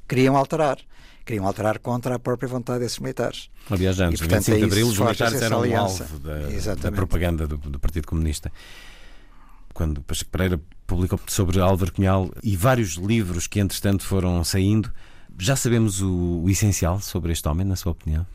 queriam 0.08 0.36
alterar. 0.36 0.80
Queriam 1.24 1.46
alterar 1.46 1.80
contra 1.80 2.16
a 2.16 2.20
própria 2.20 2.48
vontade 2.48 2.80
desses 2.80 3.00
militares. 3.00 3.50
Aliás, 3.70 4.00
antes, 4.00 4.20
do 4.20 4.28
25 4.28 4.58
de 4.58 4.64
Abril, 4.64 4.88
os 4.88 5.00
militares 5.00 5.42
eram 5.42 5.62
um 5.62 5.78
alvo 5.78 6.20
da, 6.20 6.76
da 6.76 6.92
propaganda 6.92 7.48
do, 7.48 7.58
do 7.58 7.80
Partido 7.80 8.08
Comunista 8.08 8.52
quando 9.76 10.02
Pacheco 10.02 10.32
Pereira 10.32 10.60
publicou 10.88 11.20
sobre 11.28 11.60
Álvaro 11.60 11.92
Cunhal 11.92 12.32
e 12.42 12.56
vários 12.56 12.94
livros 12.94 13.46
que, 13.46 13.60
entretanto, 13.60 14.04
foram 14.04 14.44
saindo. 14.44 14.92
Já 15.38 15.56
sabemos 15.56 16.02
o, 16.02 16.42
o 16.44 16.50
essencial 16.50 17.00
sobre 17.02 17.34
este 17.34 17.48
homem, 17.48 17.68
na 17.68 17.76
sua 17.76 17.92
opinião? 17.92 18.26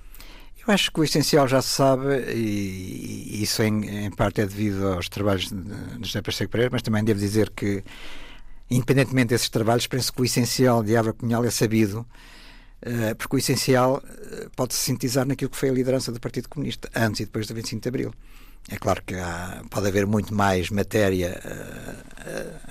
Eu 0.66 0.74
acho 0.74 0.92
que 0.92 1.00
o 1.00 1.04
essencial 1.04 1.48
já 1.48 1.62
se 1.62 1.70
sabe, 1.70 2.04
e 2.34 3.42
isso 3.42 3.62
em, 3.62 4.04
em 4.04 4.10
parte 4.10 4.42
é 4.42 4.46
devido 4.46 4.86
aos 4.86 5.08
trabalhos 5.08 5.48
de, 5.50 6.06
José 6.06 6.20
Pacheco 6.20 6.52
Pereira, 6.52 6.70
mas 6.70 6.82
também 6.82 7.02
devo 7.02 7.18
dizer 7.18 7.48
que, 7.50 7.82
independentemente 8.70 9.28
desses 9.28 9.48
trabalhos, 9.48 9.86
penso 9.86 10.12
que 10.12 10.20
o 10.20 10.24
essencial 10.24 10.82
de 10.82 10.94
Álvaro 10.94 11.16
Cunhal 11.16 11.42
é 11.46 11.50
sabido, 11.50 12.06
uh, 12.82 13.16
porque 13.16 13.36
o 13.36 13.38
essencial 13.38 14.02
uh, 14.04 14.50
pode-se 14.54 14.80
sintetizar 14.80 15.26
naquilo 15.26 15.50
que 15.50 15.56
foi 15.56 15.70
a 15.70 15.72
liderança 15.72 16.12
do 16.12 16.20
Partido 16.20 16.50
Comunista, 16.50 16.90
antes 16.94 17.20
e 17.20 17.24
depois 17.24 17.46
do 17.46 17.54
25 17.54 17.80
de 17.80 17.88
Abril. 17.88 18.14
É 18.68 18.76
claro 18.76 19.02
que 19.04 19.14
há, 19.14 19.62
pode 19.68 19.88
haver 19.88 20.06
muito 20.06 20.34
mais 20.34 20.70
matéria 20.70 21.40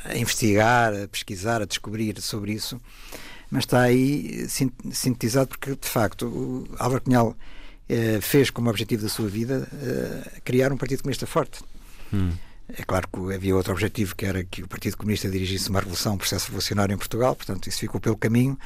a, 0.06 0.12
a, 0.12 0.18
investigar, 0.18 0.94
a 0.94 1.08
pesquisar, 1.08 1.62
a 1.62 1.66
descobrir 1.66 2.20
sobre 2.22 2.54
isso, 2.54 2.80
mas 3.52 3.64
está 3.64 3.82
aí 3.82 4.48
sintetizado 4.48 5.50
porque, 5.50 5.72
de 5.72 5.88
facto, 5.88 6.26
o 6.28 6.68
Álvaro 6.78 7.02
Cunhal 7.02 7.36
eh, 7.90 8.20
fez 8.22 8.50
como 8.50 8.70
objetivo 8.70 9.02
da 9.04 9.10
sua 9.10 9.28
vida 9.28 9.68
eh, 9.74 10.40
criar 10.46 10.72
um 10.72 10.78
Partido 10.78 11.02
Comunista 11.02 11.26
forte. 11.26 11.62
Hum. 12.14 12.32
É 12.78 12.84
claro 12.84 13.08
que 13.12 13.34
havia 13.34 13.56
outro 13.56 13.74
objetivo 13.74 14.16
que 14.16 14.26
era 14.26 14.44
que 14.44 14.62
o 14.62 14.68
Partido 14.68 14.96
Comunista 14.96 15.28
dirigisse 15.28 15.70
uma 15.70 15.80
revolução, 15.80 16.14
um 16.14 16.18
processo 16.18 16.46
revolucionário 16.46 16.94
em 16.94 16.98
Portugal, 16.98 17.36
portanto, 17.36 17.68
isso 17.68 17.80
ficou 17.80 18.00
pelo 18.00 18.16
caminho. 18.16 18.58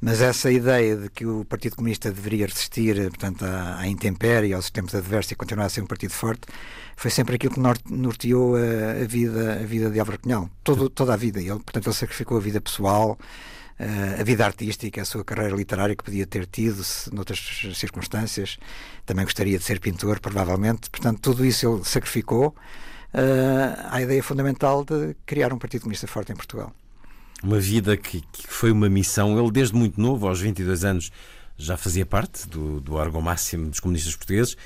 Mas 0.00 0.22
essa 0.22 0.50
ideia 0.50 0.96
de 0.96 1.10
que 1.10 1.26
o 1.26 1.44
Partido 1.44 1.76
Comunista 1.76 2.10
deveria 2.10 2.46
resistir 2.46 2.96
portanto, 3.10 3.44
à, 3.44 3.80
à 3.80 3.86
intempérie, 3.86 4.54
aos 4.54 4.64
sistemas 4.64 4.94
adversos 4.94 5.32
e 5.32 5.34
continuar 5.34 5.66
a 5.66 5.68
ser 5.68 5.82
um 5.82 5.86
partido 5.86 6.12
forte, 6.12 6.46
foi 6.96 7.10
sempre 7.10 7.34
aquilo 7.34 7.52
que 7.52 7.60
norteou 7.90 8.56
a, 8.56 9.02
a 9.02 9.06
vida, 9.06 9.60
a 9.60 9.66
vida 9.66 9.90
de 9.90 10.00
Álvaro 10.00 10.18
Cunhal. 10.18 10.48
Todo, 10.64 10.88
toda 10.88 11.12
a 11.12 11.16
vida. 11.16 11.38
Ele, 11.38 11.50
portanto, 11.50 11.86
ele 11.86 11.94
sacrificou 11.94 12.38
a 12.38 12.40
vida 12.40 12.60
pessoal, 12.62 13.18
a 14.18 14.22
vida 14.22 14.44
artística, 14.44 15.00
a 15.00 15.04
sua 15.04 15.24
carreira 15.24 15.54
literária 15.54 15.94
que 15.94 16.04
podia 16.04 16.26
ter 16.26 16.46
tido 16.46 16.82
noutras 17.12 17.38
circunstâncias. 17.74 18.58
Também 19.04 19.24
gostaria 19.24 19.58
de 19.58 19.64
ser 19.64 19.80
pintor, 19.80 20.18
provavelmente. 20.20 20.88
Portanto, 20.90 21.20
tudo 21.20 21.44
isso 21.44 21.66
ele 21.66 21.84
sacrificou 21.84 22.54
à 23.90 24.00
ideia 24.00 24.22
fundamental 24.22 24.82
de 24.84 25.14
criar 25.26 25.52
um 25.52 25.58
Partido 25.58 25.82
Comunista 25.82 26.06
forte 26.06 26.32
em 26.32 26.36
Portugal 26.36 26.72
uma 27.42 27.58
vida 27.58 27.96
que, 27.96 28.20
que, 28.20 28.46
foi 28.46 28.70
uma 28.70 28.88
missão. 28.88 29.38
Ele, 29.38 29.50
desde 29.50 29.74
muito 29.74 30.00
novo, 30.00 30.26
aos 30.28 30.40
22 30.40 30.84
anos, 30.84 31.10
já 31.56 31.76
fazia 31.76 32.06
parte 32.06 32.48
do, 32.48 32.80
do 32.80 32.94
órgão 32.94 33.20
máximo 33.20 33.68
dos 33.68 33.80
comunistas 33.80 34.14
portugueses. 34.14 34.56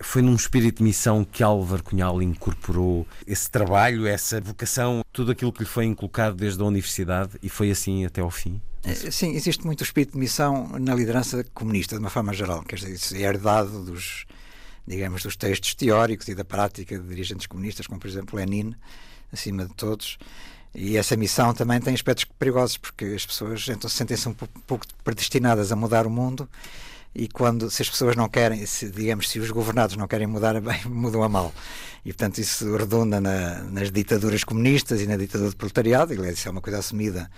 Foi 0.00 0.20
num 0.22 0.34
espírito 0.34 0.78
de 0.78 0.84
missão 0.84 1.24
que 1.24 1.42
Álvaro 1.42 1.82
Cunhal 1.82 2.20
incorporou 2.20 3.06
esse 3.26 3.48
trabalho, 3.50 4.06
essa 4.06 4.40
vocação, 4.40 5.04
tudo 5.12 5.30
aquilo 5.32 5.52
que 5.52 5.60
lhe 5.60 5.68
foi 5.68 5.84
inculcado 5.84 6.36
desde 6.36 6.60
a 6.60 6.64
universidade 6.64 7.38
e 7.42 7.48
foi 7.48 7.70
assim 7.70 8.04
até 8.04 8.20
ao 8.20 8.30
fim? 8.30 8.60
É, 8.82 8.92
sim, 8.92 9.34
existe 9.34 9.64
muito 9.64 9.82
espírito 9.82 10.12
de 10.12 10.18
missão 10.18 10.68
na 10.78 10.94
liderança 10.94 11.44
comunista, 11.54 11.94
de 11.94 12.00
uma 12.00 12.10
forma 12.10 12.34
geral. 12.34 12.62
Quer 12.64 12.76
dizer, 12.76 12.92
isso 12.92 13.14
é 13.14 13.20
herdado 13.20 13.84
dos, 13.84 14.26
digamos, 14.86 15.22
dos 15.22 15.36
textos 15.36 15.74
teóricos 15.74 16.28
e 16.28 16.34
da 16.34 16.44
prática 16.44 16.98
de 16.98 17.08
dirigentes 17.08 17.46
comunistas, 17.46 17.86
como 17.86 17.98
por 17.98 18.08
exemplo 18.08 18.36
Lenin, 18.36 18.74
acima 19.32 19.64
de 19.64 19.74
todos. 19.74 20.18
E 20.74 20.96
essa 20.96 21.16
missão 21.16 21.54
também 21.54 21.80
tem 21.80 21.94
aspectos 21.94 22.24
perigosos, 22.24 22.76
porque 22.76 23.04
as 23.04 23.24
pessoas 23.24 23.66
então, 23.68 23.88
sentem-se 23.88 24.28
um 24.28 24.34
pouco 24.34 24.84
predestinadas 25.04 25.70
a 25.70 25.76
mudar 25.76 26.06
o 26.06 26.10
mundo 26.10 26.48
e 27.14 27.28
quando 27.28 27.70
se 27.70 27.82
as 27.82 27.88
pessoas 27.88 28.16
não 28.16 28.28
querem, 28.28 28.66
se, 28.66 28.90
digamos, 28.90 29.28
se 29.28 29.38
os 29.38 29.50
governados 29.50 29.96
não 29.96 30.08
querem 30.08 30.26
mudar 30.26 30.58
bem, 30.60 30.80
mudam 30.86 31.22
a 31.22 31.28
mal. 31.28 31.52
E 32.04 32.12
portanto 32.12 32.38
isso 32.38 32.76
redunda 32.76 33.20
na, 33.20 33.62
nas 33.64 33.90
ditaduras 33.90 34.42
comunistas 34.42 35.00
e 35.00 35.06
na 35.06 35.16
ditadura 35.16 35.50
do 35.50 35.56
proletariado, 35.56 36.12
e 36.12 36.32
isso 36.32 36.48
é 36.48 36.50
uma 36.50 36.60
coisa 36.60 36.80
assumida 36.80 37.30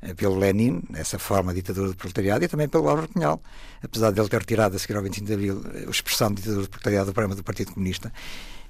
eh, 0.00 0.14
pelo 0.14 0.38
Lenin, 0.38 0.82
essa 0.94 1.18
forma 1.18 1.52
de 1.52 1.60
ditadura 1.60 1.88
do 1.88 1.96
proletariado, 1.96 2.44
e 2.44 2.48
também 2.48 2.66
pelo 2.66 2.88
Álvaro 2.88 3.08
Cunhal, 3.08 3.42
apesar 3.82 4.10
de 4.10 4.20
ele 4.20 4.28
ter 4.28 4.38
retirado 4.38 4.74
a 4.74 4.78
seguir 4.78 4.96
ao 4.96 5.02
25 5.02 5.26
de 5.26 5.34
Abril 5.34 5.62
eh, 5.74 5.84
a 5.86 5.90
expressão 5.90 6.30
de 6.30 6.36
ditadura 6.36 6.62
do 6.62 6.70
proletariado 6.70 7.06
do 7.10 7.12
programa 7.12 7.36
do 7.36 7.44
Partido 7.44 7.72
Comunista. 7.72 8.10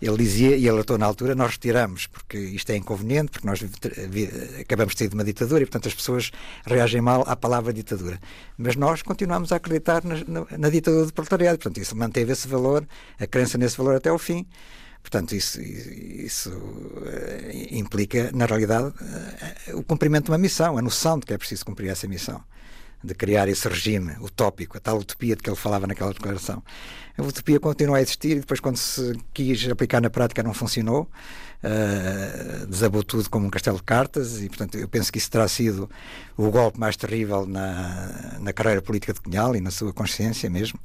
Ele 0.01 0.17
dizia, 0.17 0.57
e 0.57 0.69
alertou 0.69 0.97
na 0.97 1.05
altura, 1.05 1.35
nós 1.35 1.53
retiramos, 1.53 2.07
porque 2.07 2.39
isto 2.39 2.71
é 2.71 2.77
inconveniente, 2.77 3.33
porque 3.33 3.47
nós 3.47 3.63
acabamos 4.59 4.95
de 4.95 4.99
sair 4.99 5.09
de 5.09 5.15
uma 5.15 5.25
ditadura 5.25 5.63
e, 5.63 5.67
portanto, 5.67 5.89
as 5.89 5.95
pessoas 5.95 6.31
reagem 6.65 7.03
mal 7.03 7.23
à 7.27 7.37
palavra 7.37 7.73
ditadura. 7.73 8.19
Mas 8.57 8.77
nós 8.77 9.03
continuamos 9.03 9.53
a 9.53 9.57
acreditar 9.57 10.03
na, 10.03 10.17
na, 10.27 10.47
na 10.57 10.71
ditadura 10.71 11.05
do 11.07 11.13
proletariado, 11.13 11.59
portanto, 11.59 11.83
isso 11.83 11.95
manteve 11.95 12.33
esse 12.33 12.49
valor, 12.49 12.87
a 13.19 13.27
crença 13.27 13.59
nesse 13.59 13.77
valor 13.77 13.95
até 13.95 14.09
ao 14.09 14.19
fim. 14.19 14.47
Portanto, 15.03 15.35
isso, 15.35 15.61
isso 15.61 16.51
uh, 16.51 17.75
implica, 17.75 18.31
na 18.33 18.47
realidade, 18.47 18.89
uh, 18.89 19.79
o 19.79 19.83
cumprimento 19.83 20.27
de 20.27 20.31
uma 20.31 20.39
missão, 20.39 20.77
a 20.79 20.83
noção 20.83 21.19
de 21.19 21.27
que 21.27 21.35
é 21.35 21.39
preciso 21.39 21.65
cumprir 21.65 21.89
essa 21.89 22.07
missão 22.07 22.43
de 23.03 23.15
criar 23.15 23.49
esse 23.49 23.67
regime 23.69 24.15
utópico, 24.21 24.77
a 24.77 24.81
tal 24.81 24.99
utopia 24.99 25.35
de 25.35 25.43
que 25.43 25.49
ele 25.49 25.57
falava 25.57 25.87
naquela 25.87 26.13
declaração. 26.13 26.63
A 27.17 27.23
utopia 27.23 27.59
continua 27.59 27.99
a 27.99 28.03
existir 28.03 28.37
e 28.37 28.41
depois, 28.41 28.61
quando 28.61 28.77
se 28.77 29.19
quis 29.35 29.69
aplicar 29.69 30.01
na 30.01 30.11
prática, 30.11 30.43
não 30.43 30.55
funcionou. 30.55 31.09
Uh, 31.63 32.67
desabou 32.67 33.05
tudo 33.05 33.29
como 33.29 33.47
um 33.47 33.51
castelo 33.51 33.77
de 33.77 33.83
cartas 33.83 34.41
e, 34.41 34.49
portanto, 34.49 34.79
eu 34.79 34.89
penso 34.89 35.13
que 35.13 35.19
isso 35.19 35.31
terá 35.31 35.47
sido 35.47 35.91
o 36.35 36.51
golpe 36.51 36.81
mais 36.81 36.97
terrível 36.97 37.45
na, 37.45 38.39
na 38.41 38.51
carreira 38.51 38.81
política 38.81 39.13
de 39.13 39.21
Cunhal 39.21 39.55
e 39.55 39.61
na 39.61 39.71
sua 39.71 39.93
consciência 39.93 40.49
mesmo, 40.49 40.81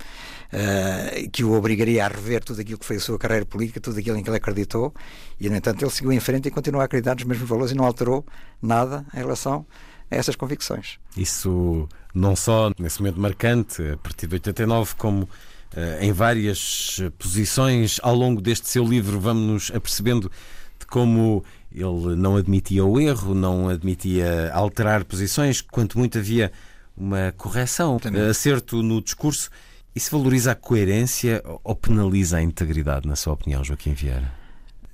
uh, 0.51 1.29
que 1.31 1.45
o 1.45 1.53
obrigaria 1.53 2.05
a 2.05 2.09
rever 2.09 2.43
tudo 2.43 2.59
aquilo 2.59 2.77
que 2.77 2.85
foi 2.85 2.97
a 2.97 2.99
sua 2.99 3.17
carreira 3.17 3.45
política, 3.45 3.79
tudo 3.79 3.97
aquilo 3.97 4.17
em 4.17 4.23
que 4.23 4.29
ele 4.29 4.35
acreditou 4.35 4.93
e, 5.39 5.49
no 5.49 5.55
entanto, 5.55 5.81
ele 5.81 5.91
seguiu 5.91 6.11
em 6.11 6.19
frente 6.19 6.49
e 6.49 6.51
continua 6.51 6.81
a 6.81 6.85
acreditar 6.85 7.15
nos 7.15 7.23
mesmos 7.23 7.47
valores 7.47 7.71
e 7.71 7.75
não 7.75 7.85
alterou 7.85 8.25
nada 8.61 9.05
em 9.13 9.19
relação 9.19 9.65
a 10.09 10.15
essas 10.15 10.35
convicções. 10.35 10.97
Isso 11.17 11.87
não 12.13 12.35
só 12.35 12.71
nesse 12.79 12.99
momento 12.99 13.19
marcante, 13.19 13.81
a 13.81 13.97
partir 13.97 14.27
de 14.27 14.35
89, 14.35 14.95
como 14.95 15.29
eh, 15.75 15.99
em 16.01 16.11
várias 16.11 16.99
posições 17.17 17.99
ao 18.01 18.15
longo 18.15 18.41
deste 18.41 18.69
seu 18.69 18.83
livro, 18.83 19.19
vamos 19.19 19.43
nos 19.69 19.71
apercebendo 19.75 20.31
de 20.79 20.85
como 20.85 21.43
ele 21.71 22.15
não 22.15 22.37
admitia 22.37 22.85
o 22.85 22.99
erro, 22.99 23.33
não 23.33 23.67
admitia 23.67 24.51
alterar 24.53 25.03
posições, 25.03 25.61
quanto 25.61 25.97
muito 25.97 26.17
havia 26.17 26.51
uma 26.95 27.33
correção, 27.35 27.99
Também. 27.99 28.21
acerto 28.29 28.81
no 28.81 29.01
discurso. 29.01 29.49
Isso 29.93 30.11
valoriza 30.11 30.51
a 30.51 30.55
coerência 30.55 31.43
ou 31.63 31.75
penaliza 31.75 32.37
a 32.37 32.41
integridade, 32.41 33.07
na 33.07 33.15
sua 33.15 33.33
opinião, 33.33 33.63
Joaquim 33.63 33.93
Vieira? 33.93 34.31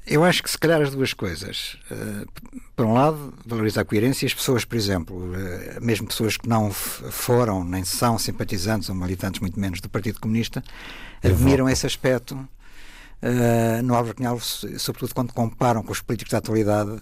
Eu 0.06 0.24
acho 0.24 0.42
que 0.42 0.50
se 0.50 0.58
calhar 0.58 0.82
as 0.82 0.92
duas 0.92 1.14
coisas. 1.14 1.78
Uh, 1.92 2.28
por 2.76 2.86
um 2.86 2.94
lado, 2.94 3.34
valoriza 3.46 3.82
a 3.82 3.86
coerência 3.86 4.26
e 4.26 4.28
as 4.28 4.34
pessoas, 4.34 4.66
por 4.66 4.76
exemplo, 4.76 5.16
uh, 5.16 5.82
mesmo 5.82 6.08
pessoas 6.08 6.38
que 6.38 6.50
não 6.50 6.72
foram 6.72 7.64
nem 7.64 7.84
são 7.84 8.18
simpatizantes 8.18 8.90
ou 8.90 8.96
militantes, 8.96 9.40
muito 9.40 9.60
menos 9.60 9.80
do 9.80 9.88
Partido 9.88 10.20
Comunista, 10.20 10.64
admiram 11.24 11.70
esse 11.70 11.86
aspecto 11.86 12.34
uh, 12.34 13.84
no 13.84 13.94
Álvaro 13.94 14.16
Cunhal, 14.16 14.40
sobretudo 14.40 15.14
quando 15.14 15.34
comparam 15.34 15.84
com 15.84 15.92
os 15.92 16.02
políticos 16.02 16.32
da 16.32 16.40
atualidade, 16.40 17.00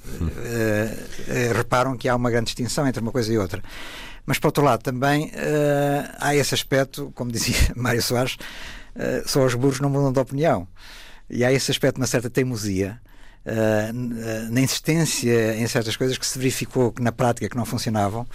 reparam 1.56 1.98
que 1.98 2.10
há 2.10 2.16
uma 2.16 2.30
grande 2.30 2.48
distinção 2.48 2.86
entre 2.86 3.02
uma 3.02 3.12
coisa 3.12 3.32
e 3.34 3.38
outra. 3.38 3.64
Mas, 4.26 4.38
por 4.38 4.48
outro 4.48 4.64
lado, 4.64 4.84
também 4.84 5.32
há 6.20 6.36
esse 6.36 6.54
aspecto, 6.54 7.12
como 7.16 7.32
dizia 7.32 7.56
Mário 7.76 8.02
Soares, 8.02 8.38
só 9.26 9.44
os 9.44 9.56
burros 9.56 9.80
não 9.80 9.90
mudam 9.90 10.12
de 10.12 10.20
opinião. 10.20 10.68
E 11.30 11.46
há 11.46 11.52
esse 11.52 11.70
aspecto, 11.70 11.98
uma 11.98 12.08
certa 12.08 12.30
teimosia, 12.30 13.00
uh, 13.46 14.52
na 14.52 14.62
insistência 14.62 15.56
em 15.56 15.68
certas 15.68 15.96
coisas 15.96 16.18
que 16.18 16.26
se 16.26 16.38
verificou 16.38 16.92
que 16.92 17.02
na 17.02 17.12
prática 17.12 17.48
que 17.48 17.56
não 17.56 17.65
funcionavam. 17.65 18.28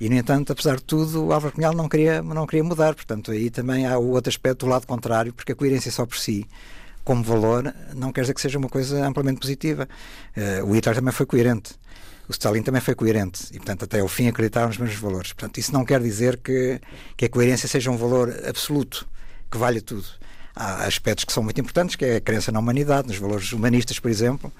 E, 0.00 0.08
no 0.08 0.14
entanto, 0.14 0.52
apesar 0.52 0.76
de 0.76 0.84
tudo, 0.84 1.26
o 1.26 1.32
Álvaro 1.32 1.52
Cunhal 1.52 1.74
não 1.74 1.88
queria, 1.88 2.22
não 2.22 2.46
queria 2.46 2.62
mudar. 2.62 2.94
Portanto, 2.94 3.32
aí 3.32 3.50
também 3.50 3.86
há 3.86 3.98
o 3.98 4.10
outro 4.10 4.30
aspecto 4.30 4.64
do 4.64 4.70
lado 4.70 4.86
contrário, 4.86 5.32
porque 5.32 5.52
a 5.52 5.56
coerência 5.56 5.90
só 5.90 6.06
por 6.06 6.16
si, 6.16 6.46
como 7.02 7.24
valor, 7.24 7.74
não 7.96 8.12
quer 8.12 8.20
dizer 8.20 8.34
que 8.34 8.40
seja 8.40 8.58
uma 8.58 8.68
coisa 8.68 9.04
amplamente 9.04 9.40
positiva. 9.40 9.88
Uh, 10.36 10.66
o 10.66 10.76
Hitler 10.76 10.94
também 10.94 11.12
foi 11.12 11.26
coerente. 11.26 11.74
O 12.28 12.30
Stalin 12.32 12.62
também 12.62 12.80
foi 12.80 12.94
coerente 12.94 13.46
e, 13.50 13.56
portanto, 13.56 13.84
até 13.84 14.00
ao 14.00 14.08
fim 14.08 14.28
acreditaram 14.28 14.68
nos 14.68 14.78
mesmos 14.78 15.00
valores. 15.00 15.32
Portanto, 15.32 15.58
isso 15.58 15.72
não 15.72 15.84
quer 15.84 16.00
dizer 16.00 16.36
que, 16.36 16.78
que 17.16 17.24
a 17.24 17.28
coerência 17.28 17.66
seja 17.66 17.90
um 17.90 17.96
valor 17.96 18.32
absoluto, 18.46 19.08
que 19.50 19.56
valha 19.56 19.80
tudo 19.80 20.04
há 20.58 20.84
aspectos 20.84 21.24
que 21.24 21.32
são 21.32 21.42
muito 21.42 21.60
importantes, 21.60 21.96
que 21.96 22.04
é 22.04 22.16
a 22.16 22.20
crença 22.20 22.50
na 22.50 22.58
humanidade, 22.58 23.08
nos 23.08 23.16
valores 23.16 23.52
humanistas, 23.52 23.98
por 23.98 24.10
exemplo, 24.10 24.52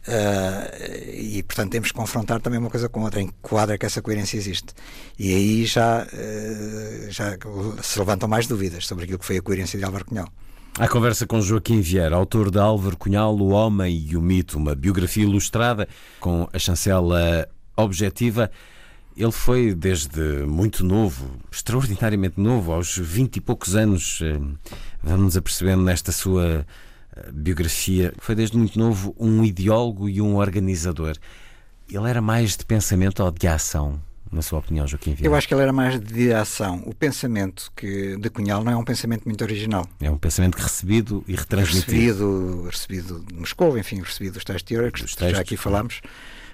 Uh, 0.00 1.12
e 1.12 1.42
portanto 1.42 1.72
temos 1.72 1.88
que 1.92 1.94
confrontar 1.94 2.40
também 2.40 2.58
uma 2.58 2.70
coisa 2.70 2.88
com 2.88 3.02
outra, 3.02 3.20
em 3.20 3.26
que 3.26 3.34
quadra 3.42 3.76
que 3.76 3.84
essa 3.84 4.00
coerência 4.00 4.38
existe. 4.38 4.72
E 5.18 5.34
aí 5.34 5.66
já, 5.66 6.06
uh, 6.06 7.10
já 7.10 7.36
se 7.82 7.98
levantam 7.98 8.26
mais 8.26 8.46
dúvidas 8.46 8.86
sobre 8.86 9.04
aquilo 9.04 9.18
que 9.18 9.26
foi 9.26 9.36
a 9.36 9.42
coerência 9.42 9.78
de 9.78 9.84
Álvaro 9.84 10.06
Cunhal. 10.06 10.26
A 10.78 10.88
conversa 10.88 11.26
com 11.26 11.38
Joaquim 11.42 11.82
Vieira, 11.82 12.16
autor 12.16 12.50
de 12.50 12.58
Álvaro 12.58 12.96
Cunhal, 12.96 13.36
O 13.36 13.50
Homem 13.50 14.06
e 14.10 14.16
o 14.16 14.22
Mito, 14.22 14.56
uma 14.56 14.74
biografia 14.74 15.24
ilustrada 15.24 15.86
com 16.18 16.48
a 16.50 16.58
chancela 16.58 17.46
objetiva. 17.76 18.50
Ele 19.14 19.32
foi 19.32 19.74
desde 19.74 20.46
muito 20.46 20.82
novo, 20.82 21.30
extraordinariamente 21.52 22.40
novo, 22.40 22.72
aos 22.72 22.96
vinte 22.96 23.36
e 23.36 23.40
poucos 23.40 23.76
anos, 23.76 24.20
eh, 24.22 24.40
vamos 25.02 25.36
apercebendo 25.36 25.82
nesta 25.82 26.12
sua 26.12 26.66
eh, 27.16 27.30
biografia, 27.32 28.12
foi 28.18 28.34
desde 28.34 28.56
muito 28.56 28.78
novo 28.78 29.14
um 29.18 29.44
ideólogo 29.44 30.08
e 30.08 30.20
um 30.20 30.36
organizador. 30.36 31.16
Ele 31.90 32.08
era 32.08 32.20
mais 32.20 32.56
de 32.56 32.64
pensamento 32.64 33.22
ou 33.22 33.30
de 33.30 33.48
ação? 33.48 34.00
na 34.30 34.42
sua 34.42 34.60
opinião, 34.60 34.86
Joaquim 34.86 35.14
Vieira? 35.14 35.26
Eu 35.26 35.34
acho 35.34 35.48
que 35.48 35.54
ele 35.54 35.62
era 35.62 35.72
mais 35.72 35.98
de 35.98 36.32
ação. 36.32 36.82
O 36.86 36.94
pensamento 36.94 37.72
que 37.74 38.16
de 38.16 38.30
Cunhal 38.30 38.62
não 38.62 38.72
é 38.72 38.76
um 38.76 38.84
pensamento 38.84 39.24
muito 39.24 39.42
original. 39.42 39.88
É 40.00 40.10
um 40.10 40.16
pensamento 40.16 40.54
recebido 40.56 41.24
e 41.26 41.34
retransmitido. 41.34 41.90
Recebido, 41.90 42.62
recebido 42.70 43.24
de 43.26 43.34
Moscou, 43.34 43.76
enfim, 43.76 44.00
recebido 44.00 44.34
dos 44.34 44.44
tais 44.44 44.62
teóricos, 44.62 45.02
dos 45.02 45.14
textos, 45.16 45.36
já 45.36 45.42
aqui 45.42 45.56
falámos. 45.56 46.00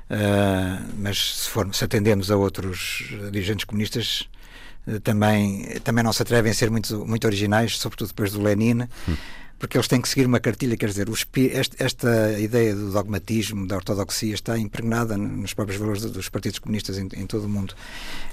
Uh, 0.08 0.88
mas 0.98 1.42
se, 1.42 1.50
for, 1.50 1.74
se 1.74 1.84
atendemos 1.84 2.30
a 2.30 2.36
outros 2.36 3.04
dirigentes 3.30 3.64
comunistas, 3.64 4.28
também, 5.02 5.64
também 5.82 6.04
não 6.04 6.12
se 6.12 6.22
atrevem 6.22 6.52
a 6.52 6.54
ser 6.54 6.70
muito, 6.70 7.06
muito 7.06 7.26
originais, 7.26 7.78
sobretudo 7.78 8.08
depois 8.08 8.32
do 8.32 8.42
Lenin. 8.42 8.82
Hum 9.08 9.16
porque 9.58 9.76
eles 9.76 9.88
têm 9.88 10.00
que 10.00 10.08
seguir 10.08 10.26
uma 10.26 10.38
cartilha, 10.38 10.76
quer 10.76 10.88
dizer, 10.88 11.08
este, 11.08 11.82
esta 11.82 12.38
ideia 12.38 12.74
do 12.74 12.92
dogmatismo, 12.92 13.66
da 13.66 13.76
ortodoxia, 13.76 14.34
está 14.34 14.58
impregnada 14.58 15.16
nos 15.16 15.54
próprios 15.54 15.80
valores 15.80 16.02
dos 16.02 16.28
partidos 16.28 16.58
comunistas 16.58 16.98
em, 16.98 17.08
em 17.14 17.26
todo 17.26 17.44
o 17.44 17.48
mundo. 17.48 17.74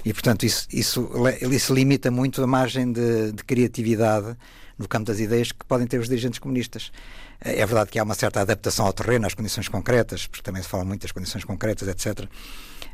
E, 0.04 0.12
portanto, 0.12 0.44
isso, 0.44 0.66
isso, 0.70 1.10
isso 1.50 1.72
limita 1.72 2.10
muito 2.10 2.42
a 2.42 2.46
margem 2.46 2.92
de, 2.92 3.32
de 3.32 3.42
criatividade 3.44 4.36
no 4.76 4.86
campo 4.86 5.06
das 5.06 5.18
ideias 5.18 5.50
que 5.50 5.64
podem 5.64 5.86
ter 5.86 5.98
os 5.98 6.08
dirigentes 6.08 6.38
comunistas. 6.38 6.92
É 7.40 7.64
verdade 7.64 7.90
que 7.90 7.98
há 7.98 8.02
uma 8.02 8.14
certa 8.14 8.40
adaptação 8.40 8.86
ao 8.86 8.92
terreno, 8.92 9.26
às 9.26 9.34
condições 9.34 9.68
concretas, 9.68 10.26
porque 10.26 10.42
também 10.42 10.62
se 10.62 10.68
fala 10.68 10.84
muito 10.84 11.02
das 11.02 11.12
condições 11.12 11.44
concretas, 11.44 11.88
etc. 11.88 12.28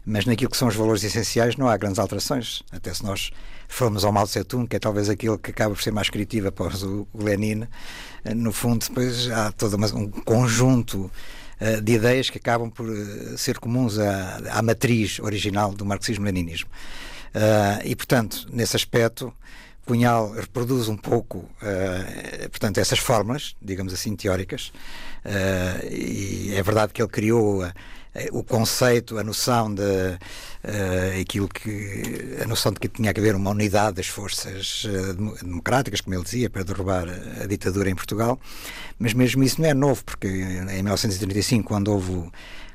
Mas 0.04 0.24
naquilo 0.24 0.50
que 0.50 0.56
são 0.56 0.68
os 0.68 0.74
valores 0.74 1.04
essenciais 1.04 1.56
não 1.56 1.68
há 1.68 1.76
grandes 1.76 1.98
alterações. 1.98 2.62
Até 2.72 2.92
se 2.92 3.04
nós 3.04 3.30
formos 3.68 4.04
ao 4.04 4.12
Mao 4.12 4.26
Tse 4.26 4.44
que 4.68 4.76
é 4.76 4.78
talvez 4.78 5.08
aquilo 5.08 5.38
que 5.38 5.50
acaba 5.50 5.74
por 5.74 5.82
ser 5.82 5.92
mais 5.92 6.10
criativo 6.10 6.48
após 6.48 6.82
o, 6.82 7.06
Lenin, 7.14 7.66
eh, 8.24 8.34
no 8.34 8.52
fundo 8.52 8.86
depois 8.86 9.30
há 9.30 9.52
todo 9.52 9.76
um 9.94 10.10
conjunto 10.10 11.10
eh, 11.60 11.80
de 11.80 11.92
ideias 11.92 12.28
que 12.28 12.38
acabam 12.38 12.70
por 12.70 12.86
eh, 12.88 13.36
ser 13.36 13.58
comuns 13.58 13.98
à, 13.98 14.58
à 14.58 14.62
matriz 14.62 15.20
original 15.20 15.72
do 15.72 15.84
marxismo-leninismo. 15.84 16.68
e, 17.84 17.94
portanto, 17.94 18.48
nesse 18.52 18.74
aspecto, 18.74 19.32
Cunhal 19.86 20.32
reproduz 20.32 20.88
um 20.88 20.96
pouco, 20.96 21.38
uh, 21.38 22.48
portanto, 22.50 22.78
essas 22.78 22.98
fórmulas, 22.98 23.56
digamos 23.60 23.92
assim, 23.92 24.14
teóricas, 24.14 24.72
uh, 25.24 25.86
e 25.90 26.54
é 26.54 26.62
verdade 26.62 26.92
que 26.92 27.02
ele 27.02 27.08
criou 27.08 27.64
o 28.32 28.42
conceito, 28.42 29.18
a 29.18 29.24
noção 29.24 29.72
de 29.74 30.18
aquilo 31.20 31.48
que 31.48 32.36
a 32.42 32.46
noção 32.46 32.72
de 32.72 32.80
que 32.80 32.88
tinha 32.88 33.14
que 33.14 33.20
haver 33.20 33.34
uma 33.34 33.50
unidade 33.50 33.96
das 33.96 34.08
forças 34.08 34.86
democráticas, 35.42 36.00
como 36.00 36.14
ele 36.14 36.24
dizia, 36.24 36.50
para 36.50 36.62
derrubar 36.62 37.06
a 37.40 37.46
ditadura 37.46 37.88
em 37.88 37.94
Portugal, 37.94 38.38
mas 38.98 39.14
mesmo 39.14 39.42
isso 39.42 39.60
não 39.60 39.68
é 39.68 39.74
novo, 39.74 40.04
porque 40.04 40.26
em 40.26 40.82
1935, 40.82 41.66
quando 41.66 41.92
houve 41.92 42.30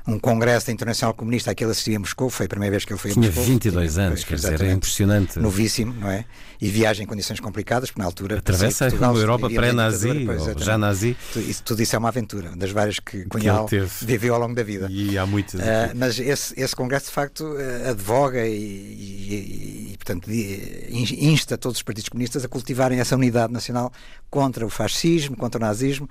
um 0.06 0.18
congresso 0.18 0.66
da 0.66 0.72
Internacional 0.72 1.12
Comunista, 1.14 1.50
aquele 1.50 1.72
assistia 1.72 1.96
em 1.96 1.98
Moscou, 1.98 2.30
foi 2.30 2.46
a 2.46 2.48
primeira 2.48 2.70
vez 2.70 2.84
que 2.84 2.92
ele 2.92 3.00
foi 3.00 3.10
Tinha 3.10 3.26
a 3.26 3.28
Moscou. 3.28 3.44
22 3.44 3.92
tinha, 3.92 4.06
anos, 4.06 4.24
quer 4.24 4.34
dizer, 4.36 4.60
é 4.62 4.72
impressionante. 4.72 5.38
Novíssimo, 5.38 5.92
não 5.94 6.08
é? 6.08 6.24
E 6.60 6.68
viaja 6.68 7.02
em 7.02 7.06
condições 7.06 7.40
complicadas, 7.40 7.90
porque 7.90 8.00
na 8.00 8.06
altura... 8.06 8.38
Atravessa 8.38 8.86
Portugal, 8.86 9.12
uma 9.12 9.20
Europa 9.20 9.50
pré-nazi, 9.50 10.26
já 10.58 10.78
nazi. 10.78 11.16
Isso, 11.34 11.62
tudo 11.64 11.82
isso 11.82 11.96
é 11.96 11.98
uma 11.98 12.08
aventura, 12.08 12.54
das 12.56 12.70
várias 12.70 13.00
que 13.00 13.24
Cunhal 13.24 13.68
viveu 14.00 14.34
ao 14.34 14.40
longo 14.40 14.54
da 14.54 14.62
vida. 14.62 14.86
E 14.90 15.18
há 15.18 15.26
muitas. 15.26 15.60
Uh, 15.60 15.64
mas 15.94 16.18
esse, 16.18 16.58
esse 16.58 16.74
congresso, 16.76 17.06
de 17.06 17.12
facto, 17.12 17.40
uh, 17.44 17.90
advoga 17.90 18.46
e, 18.46 18.52
e, 18.52 19.92
e, 19.92 19.96
portanto, 19.96 20.30
insta 20.30 21.58
todos 21.58 21.78
os 21.78 21.82
partidos 21.82 22.08
comunistas 22.08 22.44
a 22.44 22.48
cultivarem 22.48 23.00
essa 23.00 23.16
unidade 23.16 23.52
nacional 23.52 23.92
contra 24.30 24.64
o 24.64 24.70
fascismo, 24.70 25.36
contra 25.36 25.58
o 25.58 25.64
nazismo, 25.64 26.08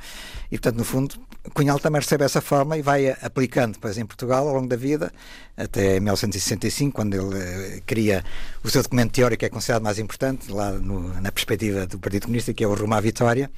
e, 0.52 0.58
portanto, 0.58 0.78
no 0.78 0.84
fundo, 0.84 1.16
Cunhal 1.54 1.80
também 1.80 2.02
recebe 2.02 2.24
essa 2.24 2.42
forma 2.42 2.78
e 2.78 2.82
vai 2.82 3.10
aplicando 3.22 3.80
depois 3.86 3.98
em 4.00 4.06
Portugal 4.06 4.48
ao 4.48 4.56
longo 4.56 4.67
da 4.67 4.76
vida, 4.76 5.13
até 5.56 6.00
1965, 6.00 6.95
quando 6.95 7.13
ele 7.13 7.36
uh, 7.78 7.82
cria 7.86 8.24
o 8.63 8.69
seu 8.69 8.82
documento 8.82 9.12
teórico 9.12 9.39
que 9.41 9.45
é 9.45 9.50
considerado 9.50 9.84
mais 9.84 10.00
importante, 10.00 10.52
lá 10.52 10.71
no, 10.71 11.21
na 11.21 11.32
perspectiva 11.32 11.86
do 11.86 12.00
Partido 12.00 12.24
Comunista, 12.24 12.54
que 12.54 12.63
é 12.63 12.67
o 12.67 12.74
Rumo 12.74 12.95
à 12.95 13.02
Vitória, 13.02 13.50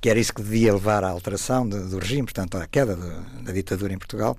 que 0.00 0.08
era 0.08 0.18
isso 0.18 0.32
que 0.32 0.42
devia 0.42 0.72
levar 0.72 1.02
à 1.02 1.08
alteração 1.08 1.68
do, 1.68 1.88
do 1.88 1.98
regime, 1.98 2.22
portanto, 2.22 2.56
à 2.56 2.66
queda 2.68 2.94
do, 2.94 3.42
da 3.42 3.52
ditadura 3.52 3.92
em 3.92 3.98
Portugal. 3.98 4.36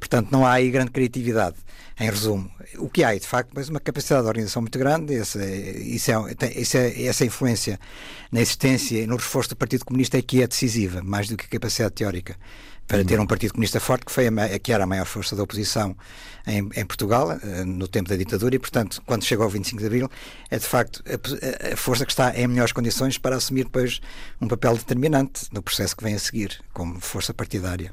Portanto, 0.00 0.30
não 0.30 0.46
há 0.46 0.52
aí 0.52 0.70
grande 0.70 0.92
criatividade. 0.92 1.56
Em 2.00 2.08
resumo, 2.08 2.48
o 2.78 2.88
que 2.88 3.02
há 3.02 3.14
é, 3.14 3.18
de 3.18 3.26
facto, 3.26 3.50
mas 3.52 3.68
uma 3.68 3.80
capacidade 3.80 4.22
de 4.22 4.28
organização 4.28 4.62
muito 4.62 4.78
grande, 4.78 5.16
essa, 5.16 5.44
isso 5.44 6.10
é, 6.12 6.34
isso 6.54 6.76
é, 6.76 7.02
essa 7.02 7.24
influência 7.24 7.78
na 8.30 8.40
existência 8.40 9.02
e 9.02 9.06
no 9.06 9.16
reforço 9.16 9.50
do 9.50 9.56
Partido 9.56 9.84
Comunista 9.84 10.16
é 10.16 10.22
que 10.22 10.40
é 10.40 10.46
decisiva, 10.46 11.02
mais 11.02 11.28
do 11.28 11.36
que 11.36 11.44
a 11.44 11.48
capacidade 11.48 11.94
teórica 11.94 12.36
para 12.88 13.04
ter 13.04 13.20
um 13.20 13.26
Partido 13.26 13.52
Comunista 13.52 13.78
forte, 13.78 14.06
que, 14.06 14.12
foi 14.12 14.26
a, 14.26 14.58
que 14.58 14.72
era 14.72 14.84
a 14.84 14.86
maior 14.86 15.04
força 15.04 15.36
da 15.36 15.42
oposição 15.42 15.94
em, 16.46 16.68
em, 16.74 16.86
Portugal, 16.86 17.32
eh, 17.32 17.64
no 17.64 17.86
tempo 17.86 18.08
da 18.08 18.16
ditadura, 18.16 18.56
e, 18.56 18.58
portanto, 18.58 19.02
quando 19.04 19.24
chega 19.24 19.42
ao 19.44 19.50
25 19.50 19.78
de 19.78 19.86
Abril, 19.86 20.10
é 20.50 20.58
de 20.58 20.64
facto 20.64 21.02
a, 21.06 21.74
a, 21.74 21.76
força 21.76 22.06
que 22.06 22.12
está 22.12 22.34
em 22.34 22.46
melhores 22.46 22.72
condições 22.72 23.18
para 23.18 23.36
assumir 23.36 23.64
depois 23.64 24.00
um 24.40 24.48
papel 24.48 24.74
determinante 24.74 25.46
no 25.52 25.62
processo 25.62 25.94
que 25.94 26.02
vem 26.02 26.14
a 26.14 26.18
seguir, 26.18 26.58
como 26.72 26.98
força 26.98 27.34
partidária. 27.34 27.92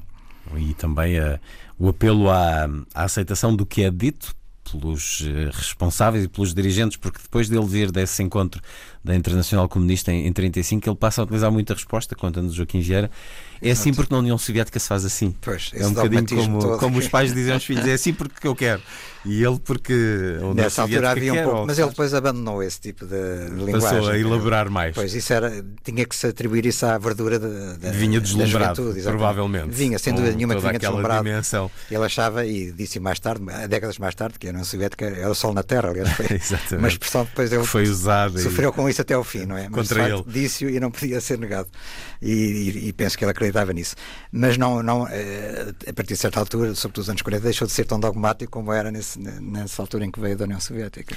E 0.55 0.73
também 0.75 1.19
a, 1.19 1.39
o 1.77 1.89
apelo 1.89 2.29
à, 2.29 2.65
à 2.93 3.03
aceitação 3.03 3.53
do 3.53 3.65
que 3.65 3.83
é 3.83 3.91
dito 3.91 4.33
pelos 4.71 5.21
eh, 5.25 5.49
responsáveis 5.53 6.25
e 6.25 6.27
pelos 6.27 6.53
dirigentes, 6.53 6.97
porque 6.97 7.19
depois 7.21 7.47
dele 7.47 7.65
vir 7.65 7.91
desse 7.91 8.21
encontro 8.23 8.61
da 9.03 9.15
Internacional 9.15 9.69
Comunista 9.69 10.11
em, 10.11 10.25
em 10.25 10.33
35, 10.33 10.89
ele 10.89 10.95
passa 10.95 11.21
a 11.21 11.23
utilizar 11.23 11.51
muita 11.51 11.73
resposta, 11.73 12.15
conta-nos 12.15 12.53
Joaquim 12.53 12.79
Vieira. 12.79 13.11
É 13.69 13.71
assim 13.71 13.93
porque 13.93 14.13
na 14.13 14.19
União 14.19 14.37
Soviética 14.37 14.79
se 14.79 14.87
faz 14.87 15.05
assim. 15.05 15.35
Pois, 15.41 15.71
é 15.73 15.85
um 15.85 15.93
bocadinho 15.93 16.25
como, 16.25 16.77
como 16.77 16.97
os 16.99 17.07
pais 17.07 17.33
dizem 17.33 17.53
aos 17.53 17.63
filhos, 17.63 17.85
é 17.87 17.93
assim 17.93 18.13
porque 18.13 18.47
eu 18.47 18.55
quero. 18.55 18.81
E 19.25 19.43
ele 19.43 19.59
porque 19.59 20.37
Nessa 20.53 20.83
altura 20.83 21.09
havia 21.09 21.33
um 21.33 21.43
pouco, 21.43 21.65
mas 21.65 21.79
ele 21.79 21.89
depois 21.89 22.13
abandonou 22.13 22.61
esse 22.61 22.79
tipo 22.79 23.07
de, 23.07 23.49
linguagem. 23.49 23.81
Passou 23.81 24.09
a 24.09 24.19
elaborar 24.19 24.69
mais. 24.69 24.93
Pois, 24.93 25.15
isso 25.15 25.33
era, 25.33 25.65
tinha 25.83 26.05
que 26.05 26.15
se 26.15 26.27
atribuir 26.27 26.65
isso 26.67 26.85
à 26.85 26.95
verdura 26.97 27.39
da 27.39 27.91
Vinha 27.91 28.21
deslumbrado, 28.21 28.93
provavelmente. 29.03 29.69
Vinha, 29.69 29.97
sem 29.97 30.13
dúvida 30.13 30.35
nenhuma 30.35 30.55
que 30.55 30.61
vinha 30.61 30.77
deslumbrado. 30.77 31.23
Dimensão. 31.23 31.71
Ele 31.89 32.03
achava, 32.03 32.45
e 32.45 32.71
disse 32.71 32.99
mais 32.99 33.19
tarde, 33.19 33.43
décadas 33.67 33.97
mais 33.97 34.13
tarde, 34.13 34.37
que 34.37 34.45
a 34.45 34.51
União 34.51 34.63
Soviética 34.63 35.05
era 35.05 35.29
o 35.31 35.35
sol 35.35 35.53
na 35.53 35.63
terra, 35.63 35.89
aliás, 35.89 36.09
foi 36.11 36.27
uma 36.77 36.87
expressão 36.87 37.25
depois 37.25 37.51
ele 37.51 37.63
foi 37.63 37.83
usado 37.83 38.39
sofreu 38.39 38.69
e... 38.69 38.73
com 38.73 38.87
isso 38.87 39.01
até 39.01 39.13
ao 39.13 39.23
fim, 39.23 39.45
não 39.45 39.57
é? 39.57 39.63
Mas, 39.69 39.89
Contra 39.89 40.09
ele. 40.09 40.23
Disse-o 40.27 40.69
e 40.69 40.79
não 40.79 40.91
podia 40.91 41.19
ser 41.19 41.39
negado. 41.39 41.67
E, 42.21 42.31
e, 42.31 42.87
e, 42.89 42.93
penso 42.93 43.17
que 43.17 43.23
ele 43.23 43.31
acreditava 43.55 43.73
nisso. 43.73 43.95
Mas 44.31 44.57
não, 44.57 44.83
não, 44.83 45.07
eh, 45.07 45.73
a 45.87 45.93
partir 45.93 46.13
de 46.13 46.19
certa 46.19 46.39
altura, 46.39 46.75
sobretudo 46.75 47.03
os 47.03 47.09
anos 47.09 47.21
40, 47.21 47.43
deixou 47.43 47.65
de 47.65 47.73
ser 47.73 47.85
tão 47.85 47.99
dogmático 47.99 48.51
como 48.51 48.73
era 48.73 48.91
nesse, 48.91 49.19
nessa 49.19 49.81
altura 49.81 50.05
em 50.05 50.11
que 50.11 50.19
veio 50.19 50.37
da 50.37 50.43
União 50.43 50.59
Soviética. 50.59 51.15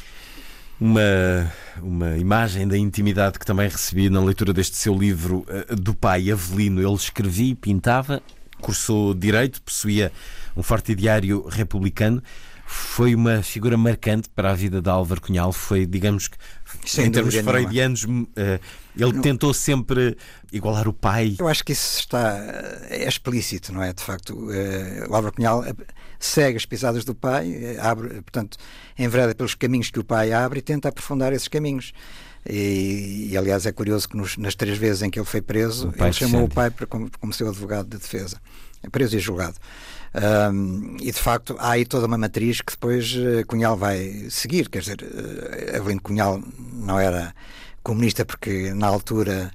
Uma, 0.81 1.53
uma 1.83 2.17
imagem 2.17 2.69
da 2.69 2.79
intimidade 2.79 3.39
que 3.39 3.45
também 3.45 3.69
recebi 3.69 4.09
na 4.09 4.23
leitura 4.23 4.53
deste 4.53 4.77
seu 4.77 4.97
livro 4.97 5.45
eh, 5.49 5.75
do 5.75 5.93
pai 5.93 6.31
Avelino. 6.31 6.81
Ele 6.81 6.95
escrevia 6.95 7.51
e 7.51 7.55
pintava, 7.55 8.23
cursou 8.61 9.13
Direito, 9.13 9.61
possuía 9.61 10.13
um 10.57 10.63
forte 10.63 10.95
diário 10.95 11.47
republicano. 11.49 12.23
Foi 12.65 13.15
uma 13.15 13.43
figura 13.43 13.79
marcante 13.79 14.29
para 14.29 14.51
a 14.51 14.55
vida 14.55 14.83
de 14.83 14.91
Álvaro 14.91 15.23
Cunhal. 15.23 15.53
Foi, 15.53 15.87
digamos 15.87 16.29
que, 16.29 16.37
Sem 16.85 17.07
em 17.07 17.11
termos 17.11 17.35
freudianos, 17.35 18.07
eh, 18.37 18.61
ele 18.99 19.13
não. 19.13 19.23
tentou 19.23 19.55
sempre 19.55 20.17
igualar 20.53 20.89
o 20.89 20.93
pai. 20.93 21.37
Eu 21.39 21.49
acho 21.49 21.65
que 21.65 21.73
isso 21.73 22.01
está 22.01 22.37
é 22.89 23.07
explícito, 23.09 23.73
não 23.73 23.83
é? 23.83 23.93
De 23.93 24.03
facto, 24.03 24.35
o 25.09 25.15
Álvaro 25.15 25.35
Cunhal 25.35 25.65
segue 26.19 26.57
as 26.57 26.67
pisadas 26.67 27.05
do 27.05 27.15
pai, 27.15 27.53
eh, 27.53 27.79
abre, 27.81 28.09
portanto, 28.23 28.59
envereda 28.99 29.35
pelos 29.35 29.55
caminhos 29.55 29.91
que 29.91 29.99
o 29.99 30.05
pai 30.05 30.33
abre 30.33 30.59
e 30.59 30.63
tenta 30.63 30.89
aprofundar 30.89 31.33
esses 31.33 31.49
caminhos. 31.49 31.93
E, 32.49 33.29
e, 33.31 33.37
aliás 33.37 33.67
é 33.67 33.73
curioso 33.73 34.09
que 34.09 34.17
nos, 34.17 34.37
nas 34.37 34.55
três 34.55 34.79
vezes 34.79 35.03
em 35.03 35.11
que 35.11 35.19
ele 35.19 35.27
foi 35.27 35.43
preso, 35.43 35.93
ele 35.97 36.13
chamou 36.13 36.45
o 36.45 36.49
pai 36.49 36.71
para, 36.71 36.87
como, 36.87 37.11
como 37.21 37.33
seu 37.33 37.49
advogado 37.49 37.89
de 37.89 37.99
defesa, 37.99 38.41
é 38.83 38.89
preso 38.89 39.17
e 39.17 39.19
julgado. 39.19 39.57
Um, 40.15 40.97
e 41.01 41.13
de 41.13 41.19
facto 41.19 41.55
há 41.59 41.73
aí 41.73 41.85
toda 41.85 42.07
uma 42.07 42.17
matriz 42.17 42.63
que 42.63 42.73
depois 42.73 43.15
uh, 43.15 43.45
Cunhal 43.47 43.77
vai 43.77 44.27
seguir. 44.31 44.71
Quer 44.71 44.81
dizer, 44.81 45.03
uh, 45.03 45.77
Avelino 45.77 46.01
Cunhal 46.01 46.43
não 46.73 46.99
era 46.99 47.35
comunista 47.89 48.25
porque 48.25 48.75
na 48.75 48.87
altura 48.87 49.51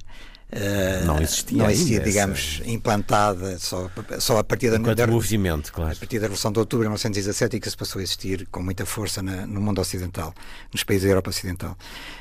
Uh, 0.53 1.03
não 1.07 1.19
existia, 1.19 1.57
não 1.57 1.67
existia 1.67 1.99
digamos, 1.99 2.59
essa... 2.61 2.69
implantada 2.69 3.57
só, 3.57 3.89
só 4.19 4.37
a 4.37 4.43
partir 4.43 4.69
da, 4.69 4.77
da 4.93 5.07
movimento, 5.07 5.73
claro. 5.73 5.91
a 5.91 5.95
partir 5.95 6.19
da 6.19 6.25
Revolução 6.25 6.51
de 6.51 6.59
Outubro 6.59 6.83
de 6.83 6.89
1917 6.89 7.57
e 7.57 7.59
que 7.59 7.67
se 7.67 7.75
passou 7.75 7.99
a 7.99 8.03
existir 8.03 8.47
com 8.51 8.61
muita 8.61 8.85
força 8.85 9.23
na, 9.23 9.47
no 9.47 9.59
mundo 9.59 9.81
ocidental, 9.81 10.31
nos 10.71 10.83
países 10.83 11.05
da 11.05 11.09
Europa 11.09 11.31
Ocidental. 11.31 11.75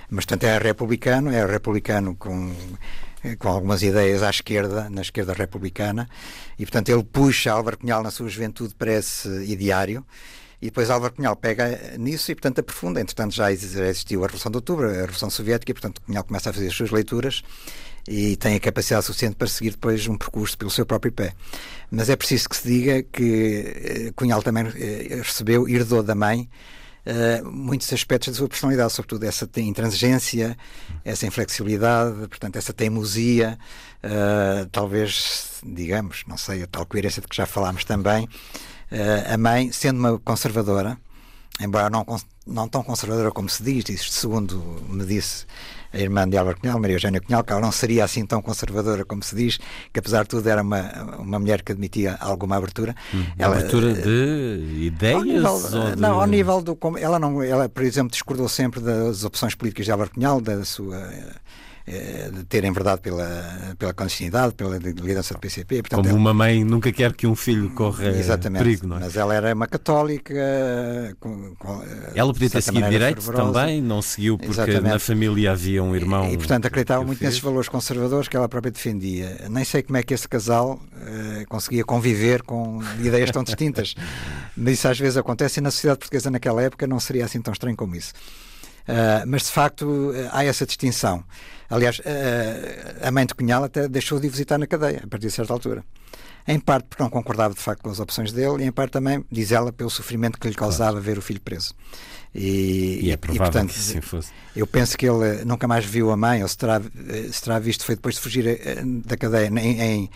Mas, 0.08 0.24
portanto, 0.24 0.44
é 0.44 0.56
republicano, 0.56 1.30
é 1.30 1.44
republicano 1.44 2.16
com 2.16 2.54
com 3.38 3.48
algumas 3.48 3.82
ideias 3.82 4.22
à 4.22 4.30
esquerda, 4.30 4.88
na 4.90 5.02
esquerda 5.02 5.32
republicana, 5.32 6.08
e 6.58 6.64
portanto 6.64 6.88
ele 6.88 7.04
puxa 7.04 7.52
Álvaro 7.52 7.78
Cunhal 7.78 8.02
na 8.02 8.10
sua 8.10 8.28
juventude 8.28 8.74
para 8.74 8.94
esse 8.94 9.28
ideário, 9.44 10.04
e 10.62 10.66
depois 10.66 10.88
Álvaro 10.90 11.12
Cunhal 11.12 11.34
pega 11.34 11.98
nisso 11.98 12.30
e, 12.30 12.36
portanto, 12.36 12.60
aprofunda. 12.60 13.00
Entretanto, 13.00 13.34
já 13.34 13.50
existiu 13.50 14.22
a 14.22 14.26
Revolução 14.26 14.48
de 14.48 14.58
Outubro, 14.58 14.88
a 14.88 14.92
Revolução 14.92 15.28
Soviética, 15.28 15.72
e, 15.72 15.74
portanto, 15.74 16.00
Cunhal 16.02 16.22
começa 16.22 16.50
a 16.50 16.52
fazer 16.52 16.68
as 16.68 16.74
suas 16.74 16.92
leituras 16.92 17.42
e 18.08 18.36
tem 18.36 18.54
a 18.54 18.60
capacidade 18.60 19.04
suficiente 19.04 19.34
para 19.34 19.48
seguir 19.48 19.70
depois 19.70 20.06
um 20.06 20.16
percurso 20.16 20.56
pelo 20.56 20.70
seu 20.70 20.86
próprio 20.86 21.12
pé. 21.12 21.34
Mas 21.90 22.08
é 22.08 22.14
preciso 22.14 22.48
que 22.48 22.56
se 22.56 22.68
diga 22.68 23.02
que 23.02 23.74
eh, 23.74 24.12
Cunhal 24.14 24.40
também 24.40 24.66
eh, 24.76 25.16
recebeu, 25.16 25.68
herdou 25.68 26.02
da 26.02 26.14
mãe, 26.14 26.48
Uh, 27.04 27.44
muitos 27.50 27.92
aspectos 27.92 28.28
da 28.28 28.34
sua 28.38 28.48
personalidade, 28.48 28.92
sobretudo 28.92 29.24
essa 29.24 29.50
intransigência, 29.56 30.56
essa 31.04 31.26
inflexibilidade, 31.26 32.28
portanto, 32.28 32.54
essa 32.54 32.72
teimosia, 32.72 33.58
talvez, 34.70 35.58
digamos, 35.66 36.22
não 36.28 36.36
sei, 36.36 36.62
a 36.62 36.66
tal 36.68 36.86
coerência 36.86 37.20
de 37.20 37.26
que 37.26 37.34
já 37.34 37.44
falámos 37.44 37.84
também, 37.84 38.28
a 39.32 39.38
mãe, 39.38 39.72
sendo 39.72 39.98
uma 39.98 40.18
conservadora, 40.18 40.98
embora 41.60 41.90
não, 41.90 42.04
não 42.46 42.68
tão 42.68 42.82
conservadora 42.82 43.30
como 43.30 43.48
se 43.48 43.62
diz, 43.62 43.88
isto 43.88 44.12
segundo 44.12 44.58
me 44.88 45.04
disse 45.04 45.46
a 45.92 45.98
irmã 45.98 46.26
de 46.28 46.36
Álvaro 46.38 46.58
Cunhal, 46.58 46.80
Maria 46.80 46.96
Eugênia 46.96 47.20
Cunhal, 47.20 47.44
que 47.44 47.52
ela 47.52 47.60
não 47.60 47.70
seria 47.70 48.04
assim 48.04 48.24
tão 48.24 48.40
conservadora 48.40 49.04
como 49.04 49.22
se 49.22 49.36
diz, 49.36 49.58
que 49.92 50.00
apesar 50.00 50.22
de 50.22 50.30
tudo 50.30 50.48
era 50.48 50.62
uma, 50.62 51.18
uma 51.18 51.38
mulher 51.38 51.62
que 51.62 51.72
admitia 51.72 52.16
alguma 52.18 52.56
abertura. 52.56 52.94
Hum, 53.12 53.24
ela, 53.38 53.56
abertura 53.56 53.92
de 53.92 54.86
ideias? 54.86 55.16
Ao 55.16 55.24
nível, 55.24 55.94
de... 55.94 56.00
Não, 56.00 56.20
ao 56.20 56.26
nível 56.26 56.62
do... 56.62 56.78
Ela, 56.98 57.18
não, 57.18 57.42
ela, 57.42 57.68
por 57.68 57.82
exemplo, 57.82 58.10
discordou 58.10 58.48
sempre 58.48 58.80
das 58.80 59.22
opções 59.22 59.54
políticas 59.54 59.84
de 59.84 59.92
Álvaro 59.92 60.10
Cunhal, 60.10 60.40
da 60.40 60.64
sua 60.64 61.12
eh, 61.86 62.30
de 62.32 62.44
terem 62.44 62.72
verdade 62.72 63.00
pela, 63.00 63.74
pela 63.78 63.92
clandestinidade, 63.92 64.54
pela 64.54 64.76
liderança 64.78 65.34
do 65.34 65.40
PCP. 65.40 65.82
Portanto, 65.82 66.04
Como 66.04 66.16
uma 66.16 66.32
mãe 66.32 66.64
nunca 66.64 66.92
quer 66.92 67.12
que 67.12 67.26
um 67.26 67.34
filho 67.34 67.70
corra 67.70 68.08
exatamente, 68.10 68.62
perigo, 68.62 68.86
não 68.86 68.98
é? 68.98 69.00
Mas 69.00 69.16
ela 69.16 69.34
era 69.34 69.52
uma 69.52 69.66
católica. 69.66 70.34
Com, 71.18 71.54
com, 71.56 71.82
ela 72.14 72.32
podia 72.32 72.50
ter 72.50 72.62
seguido 72.62 72.88
direito 72.88 73.20
fervorosa. 73.20 73.60
também, 73.60 73.82
não 73.82 74.00
seguiu 74.00 74.38
porque 74.38 74.52
exatamente. 74.52 74.92
na 74.92 74.98
família 74.98 75.52
havia 75.52 75.82
um 75.82 75.94
irmão. 75.96 76.30
E, 76.30 76.36
portanto, 76.36 76.66
acreditava 76.66 77.04
muito 77.04 77.22
nesses 77.22 77.40
valores 77.40 77.68
conservadores 77.68 78.28
que 78.28 78.36
ela 78.36 78.48
própria 78.48 78.70
defendia. 78.70 79.46
Nem 79.50 79.64
sei 79.64 79.82
como 79.82 79.96
é 79.96 80.02
que 80.02 80.14
esse 80.14 80.28
casal 80.28 80.74
uh, 80.74 81.46
conseguia 81.48 81.84
conviver 81.84 82.42
com 82.42 82.80
ideias 83.00 83.30
tão 83.30 83.42
distintas. 83.42 83.94
Mas 84.56 84.74
isso 84.74 84.88
às 84.88 84.98
vezes 84.98 85.16
acontece 85.16 85.58
e 85.58 85.62
na 85.62 85.70
sociedade 85.70 85.98
portuguesa 85.98 86.30
naquela 86.30 86.62
época 86.62 86.86
não 86.86 87.00
seria 87.00 87.24
assim 87.24 87.40
tão 87.40 87.52
estranho 87.52 87.76
como 87.76 87.96
isso. 87.96 88.12
Uh, 88.82 89.26
mas 89.26 89.42
de 89.42 89.50
facto 89.50 90.12
há 90.32 90.44
essa 90.44 90.66
distinção. 90.66 91.24
Aliás, 91.70 92.00
uh, 92.00 92.02
a 93.06 93.10
mãe 93.10 93.24
de 93.24 93.34
Cunhal 93.34 93.64
até 93.64 93.88
deixou 93.88 94.20
de 94.20 94.28
visitar 94.28 94.58
na 94.58 94.66
cadeia 94.66 95.02
a 95.04 95.06
partir 95.06 95.28
de 95.28 95.32
certa 95.32 95.52
altura. 95.52 95.84
Em 96.46 96.58
parte 96.58 96.86
porque 96.88 97.02
não 97.02 97.08
concordava 97.08 97.54
de 97.54 97.60
facto 97.60 97.82
com 97.82 97.90
as 97.90 98.00
opções 98.00 98.32
dele 98.32 98.64
e 98.64 98.66
em 98.66 98.72
parte 98.72 98.92
também, 98.92 99.24
diz 99.30 99.52
ela, 99.52 99.72
pelo 99.72 99.88
sofrimento 99.88 100.38
que 100.38 100.48
lhe 100.48 100.54
causava 100.54 100.92
claro. 100.92 101.04
ver 101.04 101.18
o 101.18 101.22
filho 101.22 101.40
preso. 101.40 101.72
E, 102.34 102.98
e 103.02 103.10
é 103.10 103.16
provável 103.16 103.46
e, 103.46 103.50
portanto, 103.50 103.72
que 103.72 103.78
assim 103.78 104.00
fosse. 104.00 104.30
Eu 104.56 104.66
penso 104.66 104.98
que 104.98 105.06
ele 105.08 105.44
nunca 105.44 105.68
mais 105.68 105.84
viu 105.84 106.10
a 106.10 106.16
mãe, 106.16 106.42
ou 106.42 106.48
se 106.48 106.58
terá, 106.58 106.80
se 107.30 107.42
terá 107.42 107.58
visto 107.58 107.84
foi 107.84 107.94
depois 107.94 108.16
de 108.16 108.20
fugir 108.20 108.44
da 109.04 109.16
cadeia 109.16 109.46
em, 109.46 109.80
em, 109.80 110.10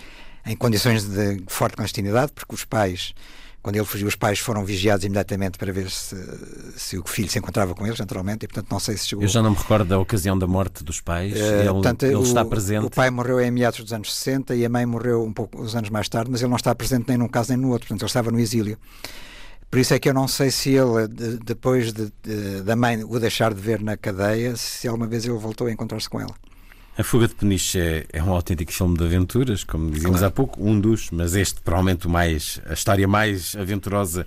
em 0.47 0.57
condições 0.57 1.05
de 1.05 1.43
forte 1.47 1.77
clandestinidade, 1.77 2.33
porque 2.33 2.55
os 2.55 2.65
pais 2.65 3.15
quando 3.67 3.75
ele 3.75 3.85
fugiu, 3.85 4.07
os 4.07 4.15
pais 4.15 4.39
foram 4.39 4.65
vigiados 4.65 5.05
imediatamente 5.05 5.59
para 5.59 5.73
ver 5.73 5.91
se, 5.91 6.17
se 6.77 6.97
o 6.97 7.03
filho 7.05 7.29
se 7.29 7.37
encontrava 7.37 7.75
com 7.75 7.85
eles, 7.85 7.99
naturalmente, 7.99 8.45
e 8.45 8.47
portanto 8.47 8.71
não 8.71 8.79
sei 8.79 8.97
se 8.97 9.09
chegou. 9.09 9.25
Eu 9.25 9.29
já 9.29 9.43
não 9.43 9.51
me 9.51 9.57
recordo 9.57 9.89
da 9.89 9.99
ocasião 9.99 10.39
da 10.39 10.47
morte 10.47 10.85
dos 10.85 11.01
pais. 11.01 11.33
Uh, 11.33 11.37
ele, 11.37 11.69
portanto, 11.71 12.05
ele 12.05 12.15
o, 12.15 12.23
está 12.23 12.45
presente. 12.45 12.87
O 12.87 12.91
pai 12.91 13.11
morreu 13.11 13.41
em 13.41 13.51
meados 13.51 13.81
dos 13.81 13.93
anos 13.93 14.15
60 14.15 14.55
e 14.55 14.65
a 14.65 14.69
mãe 14.69 14.87
morreu 14.87 15.25
um 15.25 15.33
pouco 15.33 15.61
uns 15.61 15.75
anos 15.75 15.91
mais 15.91 16.09
tarde, 16.09 16.31
mas 16.31 16.43
ele 16.43 16.49
não 16.49 16.57
está 16.57 16.73
presente 16.77 17.07
nem 17.09 17.19
num 17.19 17.27
caso 17.27 17.49
nem 17.49 17.59
no 17.59 17.71
outro, 17.73 17.89
portanto 17.89 18.03
ele 18.03 18.09
estava 18.09 18.31
no 18.31 18.39
exílio. 18.39 18.79
Por 19.69 19.81
isso 19.81 19.95
é 19.95 19.99
que 19.99 20.09
eu 20.09 20.15
não 20.15 20.29
sei 20.29 20.53
se 20.53 20.71
ele, 20.71 21.09
de, 21.09 21.39
depois 21.39 21.93
de, 21.93 22.13
de, 22.23 22.63
da 22.63 22.77
mãe 22.77 23.03
o 23.03 23.19
deixar 23.19 23.53
de 23.53 23.61
ver 23.61 23.83
na 23.83 23.97
cadeia, 23.97 24.55
se 24.55 24.87
alguma 24.87 25.09
vez 25.09 25.25
ele 25.25 25.37
voltou 25.39 25.67
a 25.67 25.73
encontrar-se 25.73 26.09
com 26.09 26.21
ela. 26.21 26.37
A 26.99 27.05
Fuga 27.05 27.29
de 27.29 27.35
Peniche 27.35 27.79
é, 27.79 28.07
é, 28.11 28.23
um 28.23 28.33
autêntico 28.33 28.73
filme 28.73 28.97
de 28.97 29.05
aventuras, 29.05 29.63
como 29.63 29.91
dizíamos 29.91 30.21
claro. 30.21 30.33
há 30.33 30.35
pouco, 30.35 30.67
um 30.67 30.81
dos, 30.81 31.11
mas 31.11 31.35
este 31.35 31.61
provavelmente 31.61 32.07
o 32.07 32.11
mais, 32.11 32.59
a 32.65 32.73
história 32.73 33.07
mais 33.07 33.55
aventurosa 33.55 34.27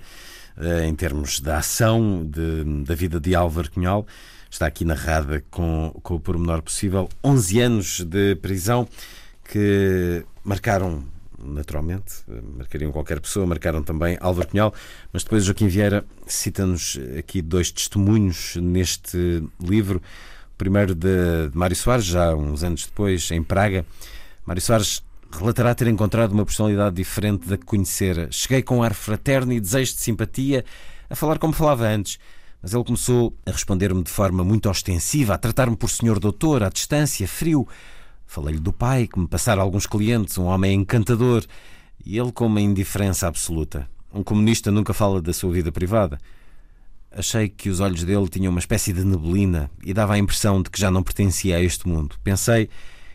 uh, 0.56 0.84
em 0.84 0.94
termos 0.94 1.40
da 1.40 1.58
ação 1.58 2.24
de, 2.24 2.84
da 2.84 2.94
vida 2.94 3.18
de 3.18 3.34
Álvaro 3.34 3.68
Cunhal. 3.72 4.06
Está 4.48 4.66
aqui 4.66 4.84
narrada 4.84 5.42
com, 5.50 5.92
com 6.00 6.14
o 6.14 6.20
pormenor 6.20 6.62
possível. 6.62 7.08
11 7.24 7.60
anos 7.60 8.04
de 8.04 8.36
prisão 8.36 8.86
que 9.50 10.24
marcaram 10.44 11.02
naturalmente, 11.42 12.22
marcariam 12.56 12.92
qualquer 12.92 13.18
pessoa, 13.18 13.46
marcaram 13.46 13.82
também 13.82 14.16
Álvaro 14.20 14.46
Cunhal, 14.46 14.72
mas 15.12 15.24
depois 15.24 15.44
Joaquim 15.44 15.66
Vieira 15.66 16.04
cita-nos 16.24 17.00
aqui 17.18 17.42
dois 17.42 17.72
testemunhos 17.72 18.54
neste 18.54 19.42
livro 19.60 20.00
primeiro 20.60 20.94
de, 20.94 21.48
de 21.48 21.56
Mário 21.56 21.74
Soares, 21.74 22.04
já 22.04 22.36
uns 22.36 22.62
anos 22.62 22.84
depois, 22.84 23.30
em 23.30 23.42
Praga. 23.42 23.86
Mário 24.44 24.60
Soares 24.60 25.02
relatará 25.32 25.74
ter 25.74 25.86
encontrado 25.88 26.32
uma 26.32 26.44
personalidade 26.44 26.96
diferente 26.96 27.48
da 27.48 27.56
que 27.56 27.64
conhecera. 27.64 28.28
Cheguei 28.30 28.62
com 28.62 28.76
um 28.76 28.82
ar 28.82 28.92
fraterno 28.92 29.54
e 29.54 29.58
desejo 29.58 29.94
de 29.94 30.00
simpatia, 30.00 30.62
a 31.08 31.16
falar 31.16 31.38
como 31.38 31.54
falava 31.54 31.86
antes. 31.86 32.18
Mas 32.60 32.74
ele 32.74 32.84
começou 32.84 33.34
a 33.46 33.52
responder-me 33.52 34.02
de 34.02 34.10
forma 34.10 34.44
muito 34.44 34.68
ostensiva, 34.68 35.32
a 35.32 35.38
tratar-me 35.38 35.76
por 35.76 35.88
senhor 35.88 36.20
doutor, 36.20 36.62
à 36.62 36.68
distância, 36.68 37.26
frio. 37.26 37.66
Falei-lhe 38.26 38.60
do 38.60 38.70
pai, 38.70 39.06
que 39.06 39.18
me 39.18 39.26
passara 39.26 39.62
alguns 39.62 39.86
clientes, 39.86 40.36
um 40.36 40.44
homem 40.44 40.74
encantador, 40.74 41.42
e 42.04 42.18
ele 42.18 42.32
com 42.32 42.44
uma 42.44 42.60
indiferença 42.60 43.26
absoluta. 43.26 43.88
Um 44.12 44.22
comunista 44.22 44.70
nunca 44.70 44.92
fala 44.92 45.22
da 45.22 45.32
sua 45.32 45.52
vida 45.52 45.72
privada. 45.72 46.18
Achei 47.12 47.48
que 47.48 47.68
os 47.68 47.80
olhos 47.80 48.04
dele 48.04 48.28
tinham 48.28 48.50
uma 48.50 48.60
espécie 48.60 48.92
de 48.92 49.04
neblina 49.04 49.70
e 49.84 49.92
dava 49.92 50.14
a 50.14 50.18
impressão 50.18 50.62
de 50.62 50.70
que 50.70 50.80
já 50.80 50.90
não 50.90 51.02
pertencia 51.02 51.56
a 51.56 51.60
este 51.60 51.88
mundo. 51.88 52.16
Pensei, 52.22 52.68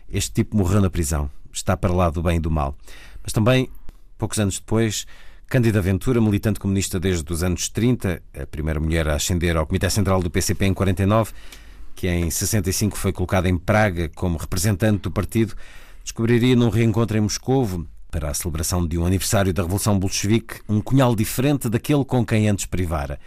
este 0.08 0.32
tipo 0.32 0.56
morreu 0.56 0.80
na 0.80 0.90
prisão, 0.90 1.30
está 1.52 1.76
para 1.76 1.92
lá 1.92 2.10
do 2.10 2.22
bem 2.22 2.36
e 2.36 2.40
do 2.40 2.50
mal. 2.50 2.76
Mas 3.22 3.32
também, 3.32 3.70
poucos 4.18 4.38
anos 4.38 4.58
depois, 4.58 5.06
Cândida 5.48 5.80
Ventura, 5.80 6.20
militante 6.20 6.60
comunista 6.60 7.00
desde 7.00 7.32
os 7.32 7.42
anos 7.42 7.68
30, 7.68 8.22
a 8.42 8.46
primeira 8.46 8.78
mulher 8.80 9.08
a 9.08 9.14
ascender 9.14 9.56
ao 9.56 9.66
Comitê 9.66 9.88
Central 9.88 10.22
do 10.22 10.30
PCP 10.30 10.66
em 10.66 10.74
49, 10.74 11.32
que 11.94 12.08
em 12.08 12.30
65 12.30 12.98
foi 12.98 13.12
colocada 13.12 13.48
em 13.48 13.56
Praga 13.56 14.10
como 14.14 14.36
representante 14.36 15.02
do 15.02 15.10
partido, 15.10 15.54
descobriria 16.02 16.54
num 16.54 16.68
reencontro 16.68 17.16
em 17.16 17.20
Moscovo, 17.20 17.86
para 18.10 18.30
a 18.30 18.34
celebração 18.34 18.86
de 18.86 18.98
um 18.98 19.06
aniversário 19.06 19.52
da 19.52 19.62
Revolução 19.62 19.98
Bolchevique, 19.98 20.60
um 20.68 20.80
cunhal 20.80 21.14
diferente 21.14 21.68
daquele 21.68 22.04
com 22.04 22.24
quem 22.24 22.48
antes 22.48 22.66
privara. 22.66 23.18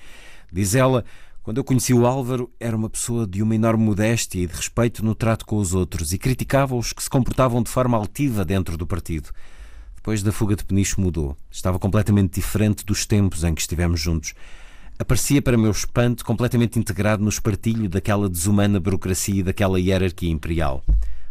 Diz 0.52 0.76
ela, 0.76 1.06
quando 1.42 1.58
eu 1.58 1.64
conheci 1.64 1.94
o 1.94 2.06
Álvaro, 2.06 2.52
era 2.60 2.76
uma 2.76 2.90
pessoa 2.90 3.26
de 3.26 3.42
uma 3.42 3.56
enorme 3.56 3.84
modéstia 3.84 4.42
e 4.42 4.48
de 4.48 4.54
respeito 4.54 5.04
no 5.04 5.16
trato 5.16 5.46
com 5.46 5.58
os 5.58 5.74
outros 5.74 6.14
e 6.14 6.18
criticava 6.18 6.76
os 6.76 6.94
que 6.94 7.02
se 7.02 7.10
comportavam 7.10 7.64
de 7.64 7.70
forma 7.70 7.98
altiva 7.98 8.46
dentro 8.46 8.78
do 8.78 8.86
partido. 8.86 9.30
Depois 9.96 10.24
da 10.24 10.32
fuga 10.32 10.56
de 10.56 10.64
Peniche 10.64 11.00
mudou. 11.00 11.36
Estava 11.52 11.80
completamente 11.80 12.36
diferente 12.36 12.86
dos 12.86 13.06
tempos 13.06 13.44
em 13.44 13.54
que 13.54 13.62
estivemos 13.62 14.00
juntos. 14.00 14.34
Aparecia, 14.98 15.42
para 15.42 15.58
meu 15.58 15.72
espanto, 15.72 16.26
completamente 16.26 16.78
integrado 16.78 17.24
no 17.24 17.30
espartilho 17.30 17.90
daquela 17.90 18.30
desumana 18.30 18.80
burocracia 18.80 19.40
e 19.40 19.44
daquela 19.44 19.80
hierarquia 19.80 20.30
imperial. 20.30 20.84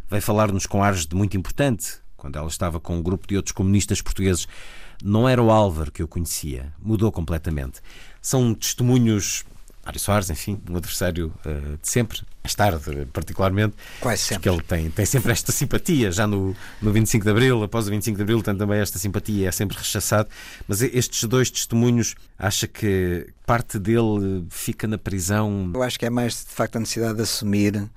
Veio 0.08 0.22
falar-nos 0.22 0.64
com 0.64 0.82
ares 0.82 1.06
de 1.06 1.14
muito 1.14 1.36
importante, 1.36 1.98
quando 2.16 2.36
ela 2.36 2.48
estava 2.48 2.80
com 2.80 2.96
um 2.96 3.02
grupo 3.02 3.26
de 3.26 3.36
outros 3.36 3.52
comunistas 3.52 4.00
portugueses. 4.00 4.48
Não 5.04 5.28
era 5.28 5.42
o 5.42 5.50
Álvaro 5.50 5.92
que 5.92 6.02
eu 6.02 6.08
conhecia. 6.08 6.72
Mudou 6.82 7.12
completamente. 7.12 7.80
São 8.28 8.52
testemunhos 8.52 9.42
Mário 9.88 9.98
Soares, 9.98 10.28
enfim, 10.28 10.60
um 10.68 10.76
adversário 10.76 11.32
uh, 11.46 11.78
de 11.80 11.88
sempre, 11.88 12.20
mais 12.44 12.54
tarde, 12.54 13.06
particularmente. 13.10 13.74
Quase 14.00 14.20
sempre. 14.20 14.34
Porque 14.34 14.48
ele 14.50 14.82
tem, 14.82 14.90
tem 14.90 15.06
sempre 15.06 15.32
esta 15.32 15.50
simpatia, 15.50 16.12
já 16.12 16.26
no, 16.26 16.54
no 16.82 16.92
25 16.92 17.24
de 17.24 17.30
Abril, 17.30 17.62
após 17.62 17.88
o 17.88 17.90
25 17.90 18.18
de 18.18 18.22
Abril, 18.22 18.42
tem 18.42 18.54
também 18.54 18.80
esta 18.80 18.98
simpatia, 18.98 19.48
é 19.48 19.50
sempre 19.50 19.78
rechaçado. 19.78 20.28
Mas 20.68 20.82
estes 20.82 21.24
dois 21.24 21.50
testemunhos, 21.50 22.16
acha 22.38 22.66
que 22.66 23.28
parte 23.46 23.78
dele 23.78 24.44
fica 24.50 24.86
na 24.86 24.98
prisão? 24.98 25.70
Eu 25.72 25.82
acho 25.82 25.98
que 25.98 26.04
é 26.04 26.10
mais, 26.10 26.44
de 26.44 26.50
facto, 26.50 26.76
a 26.76 26.80
necessidade 26.80 27.16
de 27.16 27.22
assumir 27.22 27.88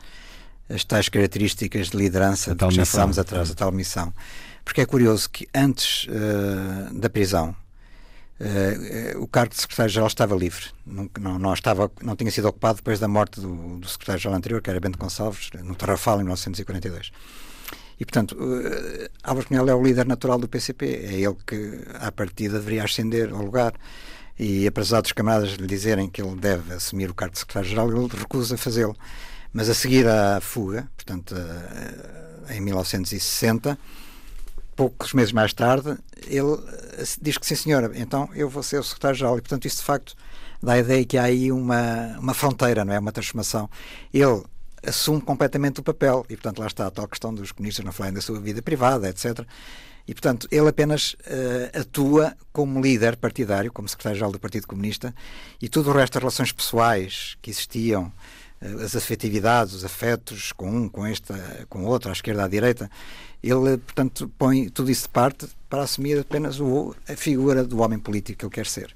as 0.70 0.86
tais 0.86 1.10
características 1.10 1.90
de 1.90 1.98
liderança 1.98 2.56
que 2.56 2.72
já 2.72 2.86
falámos 2.86 3.20
atrás, 3.20 3.52
a 3.52 3.54
tal 3.54 3.74
missão. 3.74 4.14
Porque 4.64 4.80
é 4.80 4.86
curioso 4.86 5.30
que 5.30 5.46
antes 5.54 6.06
uh, 6.06 6.98
da 6.98 7.10
prisão, 7.10 7.54
o 9.20 9.28
cargo 9.28 9.54
de 9.54 9.62
secretário-geral 9.62 10.08
estava 10.08 10.36
livre, 10.36 10.66
não, 10.86 11.10
não, 11.20 11.40
não, 11.40 11.54
estava, 11.54 11.92
não 12.02 12.16
tinha 12.16 12.32
sido 12.32 12.48
ocupado 12.48 12.78
depois 12.78 13.00
da 13.00 13.08
morte 13.08 13.40
do, 13.40 13.78
do 13.78 13.88
secretário-geral 13.88 14.38
anterior, 14.38 14.62
que 14.62 14.70
era 14.70 14.80
Bento 14.80 14.98
Gonçalves, 14.98 15.50
no 15.64 15.76
Tarrafal, 15.76 16.16
em 16.20 16.24
1942. 16.24 17.12
E, 18.02 18.06
portanto, 18.06 18.32
uh, 18.32 19.10
Álvaro 19.24 19.48
Cunhal 19.48 19.70
é 19.70 19.76
o 19.76 19.84
líder 19.84 20.08
natural 20.08 20.40
do 20.40 20.48
PCP, 20.48 20.86
é 20.88 21.14
ele 21.20 21.38
que, 21.46 21.84
à 22.00 22.12
partida, 22.12 22.58
deveria 22.58 22.84
ascender 22.84 23.32
ao 23.32 23.44
lugar. 23.44 23.74
E 24.40 24.66
apesar 24.66 25.02
dos 25.02 25.12
camaradas 25.12 25.52
lhe 25.52 25.68
dizerem 25.68 26.10
que 26.10 26.20
ele 26.20 26.36
deve 26.36 26.74
assumir 26.74 27.12
o 27.12 27.14
cargo 27.14 27.34
de 27.34 27.40
secretário-geral, 27.40 27.92
ele 27.92 28.08
recusa 28.08 28.58
fazê-lo. 28.58 28.96
Mas 29.54 29.70
a 29.70 29.76
seguir 29.76 30.08
à 30.08 30.42
fuga, 30.42 30.90
portanto, 30.96 31.36
uh, 31.36 32.52
em 32.52 32.60
1960, 32.60 33.78
poucos 34.76 35.14
meses 35.14 35.32
mais 35.32 35.54
tarde, 35.54 35.98
ele 36.28 36.58
diz 37.22 37.38
que 37.38 37.46
sim, 37.46 37.56
senhora, 37.56 37.92
então 37.96 38.30
eu 38.34 38.50
vou 38.50 38.64
ser 38.64 38.80
o 38.80 38.84
secretário-geral. 38.84 39.38
E, 39.38 39.42
portanto, 39.42 39.66
isso 39.66 39.78
de 39.78 39.84
facto 39.84 40.16
dá 40.62 40.74
a 40.74 40.80
ideia 40.80 41.06
que 41.06 41.18
há 41.18 41.24
aí 41.24 41.52
uma, 41.52 42.18
uma 42.20 42.34
fronteira, 42.34 42.86
não 42.86 42.94
é? 42.94 43.00
Uma 43.00 43.12
transformação. 43.12 43.70
Ele 44.14 44.44
assume 44.86 45.22
completamente 45.22 45.80
o 45.80 45.84
papel 45.84 46.26
e, 46.30 46.36
portanto, 46.36 46.60
lá 46.60 46.68
está 46.68 46.88
a 46.88 46.92
tal 46.92 47.08
questão 47.08 47.34
dos 47.34 47.52
comunistas 47.52 47.86
não 47.86 47.92
falarem 47.92 48.16
da 48.16 48.22
sua 48.22 48.40
vida 48.40 48.62
privada, 48.62 49.10
etc. 49.10 49.46
E, 50.08 50.14
portanto, 50.14 50.48
ele 50.52 50.68
apenas 50.68 51.14
uh, 51.14 51.80
atua 51.80 52.36
como 52.52 52.82
líder 52.82 53.16
partidário, 53.18 53.72
como 53.72 53.88
secretário-geral 53.88 54.32
do 54.32 54.40
Partido 54.40 54.68
Comunista, 54.68 55.14
e 55.62 55.70
todo 55.70 55.90
o 55.90 55.94
resto 55.94 56.14
das 56.14 56.22
relações 56.22 56.52
pessoais 56.52 57.38
que 57.42 57.52
existiam, 57.52 58.12
as 58.84 58.96
afetividades, 58.96 59.74
os 59.74 59.84
afetos 59.84 60.52
com 60.52 60.70
um, 60.70 60.90
com 60.90 61.06
esta, 61.06 61.66
com 61.68 61.84
outro, 61.86 62.10
à 62.10 62.14
esquerda, 62.14 62.46
à 62.46 62.48
direita, 62.48 62.90
ele, 63.42 63.78
portanto, 63.78 64.32
põe 64.38 64.70
tudo 64.70 64.92
isso 64.92 65.04
de 65.04 65.10
parte 65.10 65.48
para 65.68 65.82
assumir 65.82 66.20
apenas 66.20 66.60
o, 66.60 66.96
a 67.08 67.16
figura 67.16 67.64
do 67.64 67.82
homem 67.82 67.98
político 67.98 68.40
que 68.40 68.46
ele 68.46 68.54
quer 68.54 68.68
ser. 68.68 68.94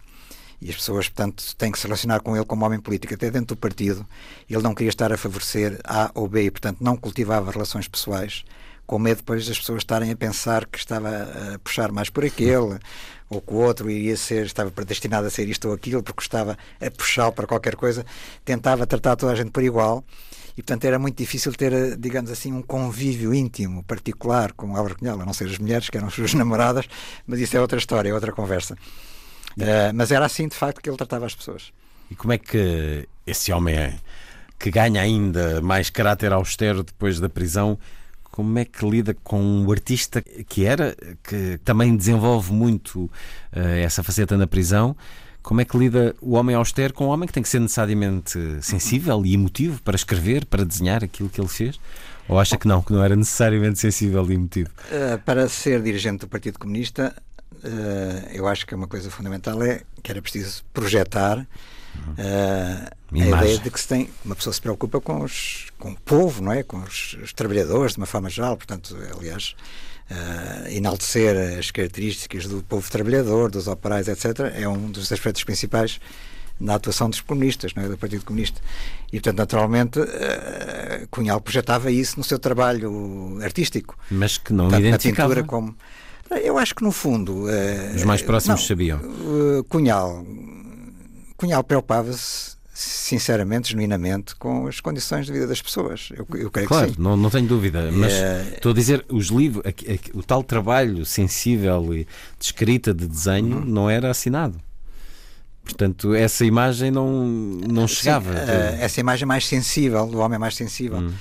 E 0.62 0.70
as 0.70 0.76
pessoas, 0.76 1.10
portanto, 1.10 1.56
têm 1.58 1.72
que 1.72 1.80
se 1.80 1.86
relacionar 1.86 2.22
com 2.22 2.36
ele 2.36 2.46
como 2.46 2.66
homem 2.66 2.80
político, 2.80 3.14
até 3.14 3.30
dentro 3.30 3.56
do 3.56 3.60
partido. 3.60 4.06
Ele 4.50 4.62
não 4.62 4.74
queria 4.74 4.90
estar 4.90 5.12
a 5.12 5.18
favorecer 5.18 5.80
A 5.84 6.12
ou 6.14 6.28
B 6.28 6.44
e, 6.44 6.52
portanto, 6.52 6.78
não 6.82 6.96
cultivava 6.96 7.52
relações 7.52 7.88
pessoais, 7.88 8.46
com 8.86 9.00
medo 9.00 9.18
depois 9.18 9.48
das 9.48 9.58
pessoas 9.60 9.80
estarem 9.80 10.12
a 10.12 10.16
pensar 10.16 10.66
que 10.66 10.78
estava 10.78 11.10
a 11.10 11.60
puxar 11.60 11.92
mais 11.92 12.10
por 12.10 12.24
aquele 12.24 12.80
ou 13.30 13.42
que 13.42 13.54
o 13.54 13.58
outro 13.58 13.90
iria 13.90 14.16
ser, 14.16 14.46
estava 14.46 14.70
predestinado 14.72 15.28
a 15.28 15.30
ser 15.30 15.48
isto 15.48 15.68
ou 15.68 15.74
aquilo, 15.74 16.04
porque 16.04 16.22
estava 16.22 16.58
a 16.80 16.92
puxá-lo 16.92 17.32
para 17.32 17.48
qualquer 17.48 17.76
coisa. 17.76 18.06
Tentava 18.44 18.86
tratar 18.86 19.16
toda 19.16 19.32
a 19.32 19.36
gente 19.36 19.52
por 19.52 19.64
igual 19.64 20.04
e 20.58 20.62
portanto 20.62 20.86
era 20.86 20.98
muito 20.98 21.18
difícil 21.18 21.54
ter, 21.54 21.98
digamos 21.98 22.32
assim, 22.32 22.54
um 22.54 22.62
convívio 22.62 23.34
íntimo, 23.34 23.84
particular 23.84 24.54
com 24.54 24.76
Álvaro 24.76 24.98
Cunhal, 24.98 25.20
a 25.20 25.26
não 25.26 25.34
ser 25.34 25.46
as 25.46 25.58
mulheres 25.58 25.90
que 25.90 25.98
eram 25.98 26.10
suas 26.10 26.34
namoradas, 26.36 26.86
mas 27.28 27.40
isso 27.40 27.58
é 27.58 27.62
outra 27.62 27.78
história, 27.78 28.10
é 28.10 28.14
outra 28.14 28.32
conversa. 28.32 28.76
Uh, 29.58 29.94
mas 29.94 30.12
era 30.12 30.26
assim, 30.26 30.48
de 30.48 30.56
facto, 30.56 30.82
que 30.82 30.90
ele 30.90 30.98
tratava 30.98 31.26
as 31.26 31.36
pessoas. 31.36 31.74
E 32.10 32.16
como 32.16 32.34
é 32.34 32.38
que 32.38 33.08
esse 33.28 33.52
homem 33.52 33.76
é, 33.76 33.96
que 34.58 34.72
ganha 34.72 35.02
ainda 35.02 35.62
mais 35.62 35.90
caráter 35.90 36.32
austero 36.32 36.84
depois 36.84 37.20
da 37.20 37.28
prisão, 37.28 37.78
como 38.36 38.60
é 38.60 38.66
que 38.66 38.86
lida 38.86 39.16
com 39.24 39.66
o 39.66 39.72
artista 39.72 40.22
que 40.22 40.66
era, 40.66 40.94
que 41.24 41.58
também 41.64 41.96
desenvolve 41.96 42.52
muito 42.52 43.04
uh, 43.06 43.10
essa 43.82 44.04
faceta 44.04 44.36
na 44.36 44.46
prisão? 44.46 44.94
Como 45.42 45.62
é 45.62 45.66
que 45.66 45.78
lida 45.78 46.14
o 46.20 46.34
homem 46.34 46.54
austero 46.54 46.94
com 46.94 47.06
o 47.06 47.08
homem 47.08 47.28
que 47.28 47.32
tem 47.32 47.42
que 47.42 47.48
ser 47.48 47.62
necessariamente 47.62 48.38
sensível 48.62 49.26
e 49.26 49.34
emotivo 49.34 49.82
para 49.82 49.96
escrever, 49.96 50.46
para 50.46 50.66
desenhar 50.66 51.02
aquilo 51.02 51.30
que 51.30 51.40
ele 51.40 51.48
fez? 51.48 51.80
Ou 52.28 52.38
acha 52.38 52.58
que 52.58 52.68
não, 52.68 52.82
que 52.82 52.92
não 52.92 53.02
era 53.02 53.16
necessariamente 53.16 53.80
sensível 53.80 54.30
e 54.30 54.34
emotivo? 54.34 54.70
Uh, 54.92 55.18
para 55.20 55.48
ser 55.48 55.82
dirigente 55.82 56.20
do 56.20 56.28
Partido 56.28 56.60
Comunista, 56.60 57.16
uh, 57.54 58.30
eu 58.34 58.50
acho 58.50 58.68
que 58.68 58.76
uma 58.76 58.88
coisa 58.88 59.10
fundamental 59.10 59.64
é 59.64 59.84
que 60.04 60.12
era 60.12 60.22
preciso 60.22 60.62
projetar 60.74 61.48
uh, 62.18 62.96
a 63.12 63.18
ideia 63.18 63.58
de 63.58 63.70
que 63.70 63.80
se 63.80 63.88
tem, 63.88 64.10
uma 64.24 64.36
pessoa 64.36 64.54
se 64.54 64.62
preocupa 64.62 65.00
com, 65.00 65.24
os, 65.24 65.68
com 65.80 65.92
o 65.92 65.96
povo, 65.98 66.42
não 66.42 66.52
é? 66.52 66.64
com 66.64 66.78
os, 66.78 67.18
os 67.22 67.34
trabalhadores, 67.34 67.94
de 67.94 67.98
uma 68.00 68.06
forma 68.06 68.30
geral, 68.30 68.58
portanto, 68.58 68.98
aliás, 69.18 69.56
uh, 70.10 70.68
enaltecer 70.70 71.60
as 71.60 71.72
características 71.72 72.48
do 72.48 72.64
povo 72.64 72.90
trabalhador, 72.90 73.50
dos 73.50 73.68
operários, 73.68 74.08
etc., 74.08 74.52
é 74.54 74.68
um 74.68 74.92
dos 74.92 75.12
aspectos 75.12 75.44
principais 75.44 76.00
na 76.60 76.76
atuação 76.76 77.10
dos 77.10 77.20
comunistas, 77.20 77.74
não 77.74 77.84
é? 77.84 77.90
do 77.90 77.98
Partido 77.98 78.24
Comunista. 78.24 78.62
E, 79.12 79.20
portanto, 79.20 79.38
naturalmente, 79.38 80.00
uh, 80.00 81.08
Cunhal 81.12 81.42
projetava 81.42 81.92
isso 81.92 82.18
no 82.18 82.24
seu 82.24 82.40
trabalho 82.40 83.40
artístico. 83.42 83.98
Mas 84.10 84.38
que 84.38 84.54
não 84.54 84.70
Tanto 84.70 84.86
identificava. 84.86 85.36
Na 85.36 85.42
pintura 85.42 85.48
como 85.48 85.76
eu 86.44 86.58
acho 86.58 86.74
que 86.74 86.84
no 86.84 86.92
fundo. 86.92 87.46
Os 87.96 88.04
mais 88.04 88.22
próximos 88.22 88.62
não, 88.62 88.68
sabiam. 88.68 89.00
Cunhal, 89.70 90.26
Cunhal 91.38 91.64
preocupava-se 91.64 92.56
sinceramente, 92.76 93.70
genuinamente, 93.70 94.36
com 94.36 94.68
as 94.68 94.82
condições 94.82 95.26
de 95.26 95.32
vida 95.32 95.48
das 95.48 95.62
pessoas. 95.62 96.10
Eu, 96.12 96.28
eu 96.38 96.52
creio 96.52 96.68
claro, 96.68 96.88
que 96.90 96.96
sim. 96.96 97.02
Não, 97.02 97.16
não 97.16 97.30
tenho 97.30 97.48
dúvida. 97.48 97.90
Mas 97.92 98.12
é... 98.12 98.54
estou 98.56 98.74
a 98.74 98.76
dizer, 98.76 99.06
os 99.08 99.28
livros, 99.28 99.64
o 100.14 100.22
tal 100.22 100.44
trabalho 100.44 101.06
sensível 101.06 101.94
e 101.94 102.04
de 102.38 102.46
escrita, 102.46 102.94
de 102.94 103.08
desenho, 103.08 103.60
uhum. 103.60 103.66
não 103.66 103.90
era 103.90 104.12
assinado. 104.12 104.60
Portanto, 105.64 106.14
essa 106.14 106.46
imagem 106.46 106.92
não, 106.92 107.26
não 107.26 107.88
chegava. 107.88 108.34
Sim, 108.34 108.42
uh, 108.42 108.82
essa 108.82 109.00
imagem 109.00 109.26
mais 109.26 109.48
sensível, 109.48 110.06
do 110.06 110.20
homem 110.20 110.38
mais 110.38 110.56
sensível. 110.56 111.00
Uhum. 111.00 111.14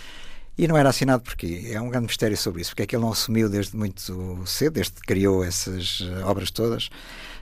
E 0.59 0.69
não 0.69 0.77
era 0.77 0.89
assinado 0.89 1.23
porque 1.23 1.69
é 1.73 1.81
um 1.81 1.89
grande 1.89 2.07
mistério 2.07 2.37
sobre 2.37 2.63
isso, 2.63 2.71
porque 2.71 2.83
é 2.83 2.87
que 2.87 2.95
ele 2.95 3.03
não 3.03 3.13
assumiu 3.13 3.49
desde 3.49 3.77
muito 3.77 4.43
cedo, 4.45 4.75
desde 4.75 4.93
que 4.93 5.01
criou 5.01 5.45
essas 5.45 6.01
eh, 6.03 6.25
obras 6.25 6.51
todas, 6.51 6.87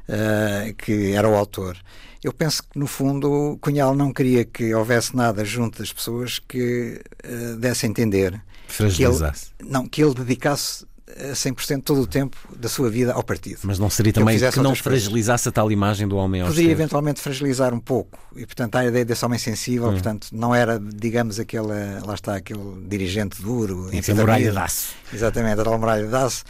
uh, 0.09 0.73
que 0.79 1.13
era 1.13 1.29
o 1.29 1.35
autor. 1.35 1.77
Eu 2.23 2.33
penso 2.33 2.63
que, 2.63 2.79
no 2.79 2.87
fundo, 2.87 3.59
Cunhal 3.61 3.95
não 3.95 4.13
queria 4.13 4.45
que 4.45 4.73
houvesse 4.75 5.17
nada 5.17 5.45
junto 5.45 5.79
das 5.79 5.93
pessoas 5.93 6.39
que 6.39 7.01
uh, 7.25 7.57
desse 7.57 7.85
a 7.85 7.89
entender. 7.89 8.41
Fragilizasse. 8.69 9.51
Que 9.59 9.65
ele, 9.65 9.73
não, 9.73 9.87
que 9.87 10.03
ele 10.03 10.15
dedicasse 10.15 10.87
a 11.09 11.33
100% 11.33 11.83
todo 11.83 12.03
o 12.03 12.07
tempo 12.07 12.37
da 12.57 12.69
sua 12.69 12.89
vida 12.89 13.13
ao 13.13 13.23
partido. 13.23 13.61
Mas 13.65 13.79
não 13.79 13.91
seria 13.91 14.13
também 14.13 14.39
que, 14.39 14.51
que 14.51 14.61
não 14.61 14.75
fragilizasse 14.75 15.49
a 15.49 15.53
tal 15.53 15.71
imagem 15.71 16.07
do 16.09 16.17
homem 16.17 16.45
Podia 16.45 16.71
eventualmente 16.71 17.21
fragilizar 17.21 17.75
um 17.75 17.81
pouco. 17.81 18.19
E, 18.37 18.47
portanto, 18.47 18.77
a 18.77 18.87
ideia 18.87 19.05
desse 19.05 19.25
homem 19.25 19.39
sensível, 19.39 19.89
hum. 19.89 19.93
portanto, 19.93 20.29
não 20.33 20.55
era, 20.55 20.79
digamos, 20.79 21.39
aquele, 21.39 21.67
lá 22.05 22.15
está, 22.15 22.37
aquele 22.37 22.87
dirigente 22.87 23.43
duro. 23.43 23.91
Essa 23.93 24.15
muralha 24.15 24.51
de 24.51 24.59
aço. 24.59 24.95
Exatamente, 25.13 25.61
era 25.61 25.75
a 25.75 25.79
muralha 25.79 26.07
de 26.07 26.15
aço. 26.15 26.45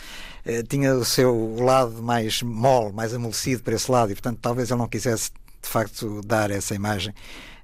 Eh, 0.45 0.63
tinha 0.65 0.95
o 0.95 1.05
seu 1.05 1.57
lado 1.61 2.03
mais 2.03 2.43
mole, 2.43 2.93
mais 2.93 3.15
amolecido 3.15 3.63
para 3.63 3.75
esse 3.75 3.91
lado 3.91 4.11
e, 4.11 4.15
portanto, 4.15 4.39
talvez 4.43 4.71
ele 4.71 4.79
não 4.79 4.89
quisesse, 4.89 5.31
de 5.63 5.69
facto, 5.69 6.21
dar 6.25 6.51
essa 6.51 6.75
imagem. 6.75 7.15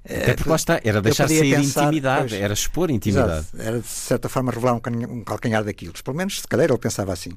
Até 0.05 0.33
porque 0.33 0.49
lá 0.49 0.55
está, 0.55 0.79
era 0.83 1.01
deixar 1.01 1.27
sair 1.27 1.55
pensar, 1.55 1.83
intimidade, 1.83 2.29
pois, 2.29 2.41
era 2.41 2.53
expor 2.53 2.89
intimidade. 2.89 3.31
Exato, 3.31 3.57
era 3.59 3.79
de 3.79 3.87
certa 3.87 4.29
forma 4.29 4.51
revelar 4.51 4.73
um 4.73 5.23
calcanhar 5.23 5.63
daquilo. 5.63 5.93
Pelo 6.03 6.15
menos, 6.15 6.39
se 6.39 6.47
calhar, 6.47 6.69
ele 6.69 6.77
pensava 6.77 7.11
assim. 7.11 7.31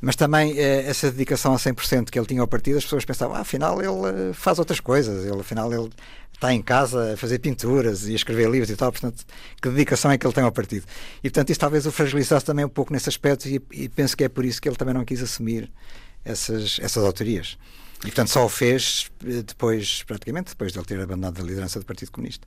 Mas 0.00 0.14
também 0.14 0.56
eh, 0.58 0.84
essa 0.86 1.10
dedicação 1.10 1.54
a 1.54 1.56
100% 1.56 2.10
que 2.10 2.18
ele 2.18 2.26
tinha 2.26 2.42
ao 2.42 2.46
partido, 2.46 2.76
as 2.76 2.84
pessoas 2.84 3.06
pensavam, 3.06 3.34
ah, 3.36 3.40
afinal 3.40 3.80
ele 3.80 4.30
eh, 4.30 4.32
faz 4.34 4.58
outras 4.58 4.78
coisas, 4.78 5.24
ele, 5.24 5.40
afinal 5.40 5.72
ele 5.72 5.90
está 6.34 6.52
em 6.52 6.60
casa 6.60 7.14
a 7.14 7.16
fazer 7.16 7.38
pinturas 7.38 8.06
e 8.06 8.12
a 8.12 8.16
escrever 8.16 8.50
livros 8.50 8.70
e 8.70 8.76
tal, 8.76 8.92
portanto, 8.92 9.24
que 9.62 9.68
dedicação 9.70 10.10
é 10.10 10.18
que 10.18 10.26
ele 10.26 10.34
tem 10.34 10.44
ao 10.44 10.52
partido. 10.52 10.84
E 11.18 11.30
portanto 11.30 11.50
isso 11.50 11.60
talvez 11.60 11.86
o 11.86 11.92
fragilizasse 11.92 12.44
também 12.44 12.66
um 12.66 12.68
pouco 12.68 12.92
nesse 12.92 13.08
aspecto 13.08 13.48
e, 13.48 13.62
e 13.72 13.88
penso 13.88 14.14
que 14.14 14.24
é 14.24 14.28
por 14.28 14.44
isso 14.44 14.60
que 14.60 14.68
ele 14.68 14.76
também 14.76 14.92
não 14.92 15.04
quis 15.04 15.22
assumir 15.22 15.72
essas, 16.22 16.78
essas 16.82 17.02
autorias. 17.02 17.56
E, 18.04 18.08
portanto, 18.08 18.28
só 18.28 18.44
o 18.44 18.48
fez 18.48 19.10
eh, 19.24 19.42
depois, 19.42 20.02
praticamente, 20.02 20.50
depois 20.50 20.72
de 20.72 20.78
ele 20.78 20.86
ter 20.86 21.00
abandonado 21.00 21.40
a 21.40 21.44
liderança 21.44 21.80
do 21.80 21.86
Partido 21.86 22.12
Comunista. 22.12 22.46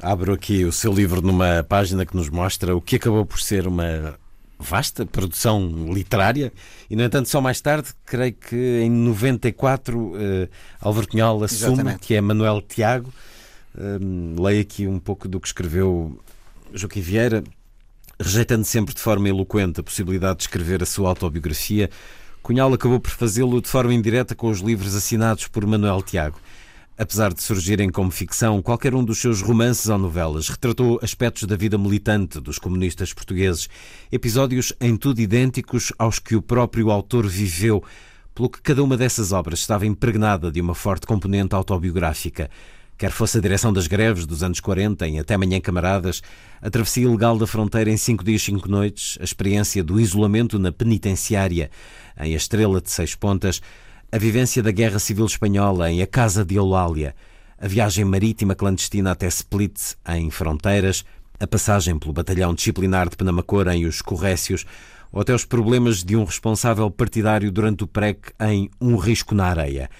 Abro 0.00 0.32
aqui 0.32 0.64
o 0.64 0.72
seu 0.72 0.92
livro 0.92 1.22
numa 1.22 1.62
página 1.62 2.04
que 2.04 2.16
nos 2.16 2.28
mostra 2.28 2.74
o 2.74 2.80
que 2.80 2.96
acabou 2.96 3.24
por 3.24 3.40
ser 3.40 3.68
uma 3.68 4.18
vasta 4.58 5.06
produção 5.06 5.92
literária 5.92 6.52
e, 6.90 6.96
no 6.96 7.02
entanto, 7.02 7.28
só 7.28 7.40
mais 7.40 7.60
tarde, 7.60 7.90
creio 8.04 8.32
que 8.32 8.80
em 8.80 8.90
94, 8.90 9.98
uh, 9.98 10.14
Álvaro 10.80 11.08
Cunhal 11.08 11.42
assume 11.44 11.74
Exatamente. 11.74 12.00
que 12.00 12.14
é 12.14 12.20
Manuel 12.20 12.60
Tiago. 12.62 13.12
Uh, 13.74 14.42
leio 14.42 14.60
aqui 14.60 14.86
um 14.86 14.98
pouco 14.98 15.28
do 15.28 15.40
que 15.40 15.46
escreveu 15.46 16.20
Joaquim 16.72 17.00
Vieira, 17.00 17.44
rejeitando 18.18 18.64
sempre 18.64 18.94
de 18.94 19.00
forma 19.00 19.28
eloquente 19.28 19.80
a 19.80 19.82
possibilidade 19.82 20.38
de 20.38 20.42
escrever 20.44 20.82
a 20.82 20.86
sua 20.86 21.08
autobiografia. 21.08 21.90
Cunhal 22.42 22.74
acabou 22.74 22.98
por 22.98 23.12
fazê-lo 23.12 23.62
de 23.62 23.68
forma 23.68 23.94
indireta 23.94 24.34
com 24.34 24.50
os 24.50 24.58
livros 24.58 24.96
assinados 24.96 25.46
por 25.46 25.64
Manuel 25.64 26.02
Tiago. 26.02 26.40
Apesar 26.98 27.32
de 27.32 27.40
surgirem 27.40 27.88
como 27.88 28.10
ficção, 28.10 28.60
qualquer 28.60 28.96
um 28.96 29.04
dos 29.04 29.18
seus 29.18 29.40
romances 29.40 29.88
ou 29.88 29.96
novelas 29.96 30.48
retratou 30.48 30.98
aspectos 31.00 31.44
da 31.44 31.54
vida 31.54 31.78
militante 31.78 32.40
dos 32.40 32.58
comunistas 32.58 33.12
portugueses, 33.12 33.68
episódios 34.10 34.72
em 34.80 34.96
tudo 34.96 35.20
idênticos 35.20 35.92
aos 35.96 36.18
que 36.18 36.34
o 36.34 36.42
próprio 36.42 36.90
autor 36.90 37.28
viveu, 37.28 37.82
pelo 38.34 38.50
que 38.50 38.60
cada 38.60 38.82
uma 38.82 38.96
dessas 38.96 39.30
obras 39.30 39.60
estava 39.60 39.86
impregnada 39.86 40.50
de 40.50 40.60
uma 40.60 40.74
forte 40.74 41.06
componente 41.06 41.54
autobiográfica. 41.54 42.50
Quer 42.98 43.12
fosse 43.12 43.38
a 43.38 43.40
direção 43.40 43.72
das 43.72 43.86
greves 43.86 44.26
dos 44.26 44.42
anos 44.42 44.58
40 44.58 45.06
em 45.06 45.18
Até 45.20 45.36
Manhã 45.36 45.60
Camaradas, 45.60 46.22
a 46.60 46.68
travessia 46.68 47.04
ilegal 47.04 47.38
da 47.38 47.46
fronteira 47.46 47.90
em 47.90 47.96
cinco 47.96 48.22
dias, 48.24 48.42
cinco 48.42 48.68
noites, 48.68 49.16
a 49.20 49.24
experiência 49.24 49.82
do 49.82 50.00
isolamento 50.00 50.58
na 50.58 50.72
penitenciária 50.72 51.70
em 52.20 52.34
A 52.34 52.36
Estrela 52.36 52.80
de 52.80 52.90
Seis 52.90 53.14
Pontas, 53.14 53.60
a 54.10 54.18
vivência 54.18 54.62
da 54.62 54.70
Guerra 54.70 54.98
Civil 54.98 55.26
Espanhola 55.26 55.90
em 55.90 56.02
A 56.02 56.06
Casa 56.06 56.44
de 56.44 56.56
Eulália, 56.56 57.14
a 57.58 57.66
viagem 57.66 58.04
marítima 58.04 58.54
clandestina 58.54 59.12
até 59.12 59.26
Split, 59.28 59.94
em 60.08 60.30
Fronteiras, 60.30 61.04
A 61.40 61.46
passagem 61.46 61.98
pelo 61.98 62.12
batalhão 62.12 62.54
disciplinar 62.54 63.08
de 63.08 63.16
Penamacor 63.16 63.68
em 63.68 63.86
Os 63.86 64.02
Corrécios 64.02 64.64
ou 65.12 65.20
até 65.20 65.34
os 65.34 65.44
problemas 65.44 66.02
de 66.02 66.16
um 66.16 66.24
responsável 66.24 66.90
partidário 66.90 67.52
durante 67.52 67.84
o 67.84 67.86
PREC 67.86 68.32
em 68.40 68.70
Um 68.80 68.96
Risco 68.96 69.34
na 69.34 69.46
Areia. 69.46 69.90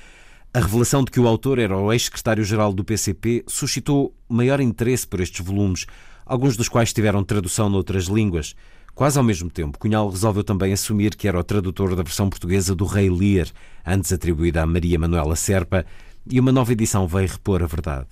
A 0.55 0.61
revelação 0.61 1.05
de 1.05 1.11
que 1.11 1.21
o 1.21 1.27
autor 1.27 1.59
era 1.59 1.77
o 1.77 1.93
ex-secretário-geral 1.93 2.73
do 2.73 2.85
PCP 2.85 3.45
suscitou 3.47 4.15
maior 4.29 4.61
interesse 4.61 5.07
por 5.07 5.21
estes 5.21 5.45
volumes, 5.45 5.87
alguns 6.27 6.57
dos 6.57 6.69
quais 6.69 6.93
tiveram 6.93 7.25
tradução 7.25 7.71
noutras 7.71 8.05
línguas. 8.05 8.55
Quase 8.95 9.19
ao 9.19 9.25
mesmo 9.25 9.51
tempo, 9.51 9.79
Cunhal 9.79 10.09
resolveu 10.11 10.45
também 10.45 10.73
assumir 10.73 11.17
que 11.17 11.27
era 11.27 11.39
o 11.39 11.45
tradutor 11.45 11.97
da 11.97 12.03
versão 12.03 12.29
portuguesa 12.29 12.75
do 12.75 12.85
Rei 12.85 13.09
Lear, 13.09 13.49
antes 13.87 14.13
atribuída 14.13 14.63
a 14.63 14.67
Maria 14.67 14.99
Manuela 14.99 15.35
Serpa, 15.35 15.87
e 16.29 16.39
uma 16.39 16.53
nova 16.53 16.73
edição 16.73 17.07
veio 17.07 17.29
repor 17.29 17.63
a 17.63 17.67
verdade. 17.67 18.07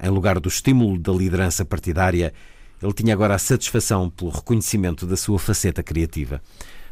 Em 0.00 0.10
lugar 0.10 0.38
do 0.38 0.48
estímulo 0.48 0.98
da 0.98 1.12
liderança 1.12 1.64
partidária, 1.64 2.32
ele 2.80 2.92
tinha 2.92 3.14
agora 3.14 3.34
a 3.34 3.38
satisfação 3.38 4.08
pelo 4.10 4.30
reconhecimento 4.30 5.06
da 5.06 5.16
sua 5.16 5.38
faceta 5.38 5.82
criativa. 5.82 6.40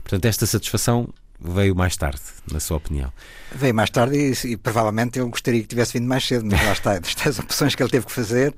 Portanto, 0.03 0.25
esta 0.25 0.47
satisfação 0.47 1.09
veio 1.39 1.77
mais 1.77 1.97
tarde, 1.97 2.21
na 2.51 2.59
sua 2.59 2.79
opinião? 2.79 3.13
Veio 3.55 3.75
mais 3.75 3.91
tarde 3.91 4.17
e, 4.17 4.53
e 4.53 4.57
provavelmente 4.57 5.19
ele 5.19 5.29
gostaria 5.29 5.61
que 5.61 5.69
tivesse 5.69 5.93
vindo 5.99 6.09
mais 6.09 6.27
cedo, 6.27 6.47
mas 6.47 6.65
lá 6.65 6.73
está, 6.73 6.99
das 7.25 7.39
opções 7.39 7.75
que 7.75 7.83
ele 7.83 7.91
teve 7.91 8.07
que 8.07 8.13
fazer, 8.13 8.55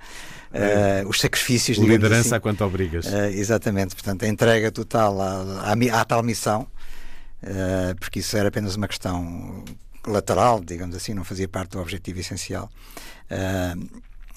uh, 0.53 1.09
os 1.09 1.20
sacrifícios. 1.20 1.78
Liderança 1.78 2.20
assim, 2.20 2.34
a 2.34 2.40
quanto 2.40 2.64
obrigas. 2.64 3.07
Uh, 3.07 3.30
exatamente, 3.32 3.94
portanto, 3.94 4.24
a 4.24 4.28
entrega 4.28 4.70
total 4.70 5.20
à, 5.20 5.72
à, 5.72 6.01
à 6.01 6.05
tal 6.05 6.22
missão, 6.22 6.66
uh, 7.42 7.94
porque 7.99 8.20
isso 8.20 8.36
era 8.36 8.49
apenas 8.49 8.76
uma 8.76 8.88
questão 8.88 9.64
lateral, 10.07 10.61
digamos 10.64 10.96
assim, 10.96 11.14
não 11.14 11.24
fazia 11.24 11.49
parte 11.49 11.72
do 11.72 11.80
objetivo 11.80 12.20
essencial. 12.20 12.70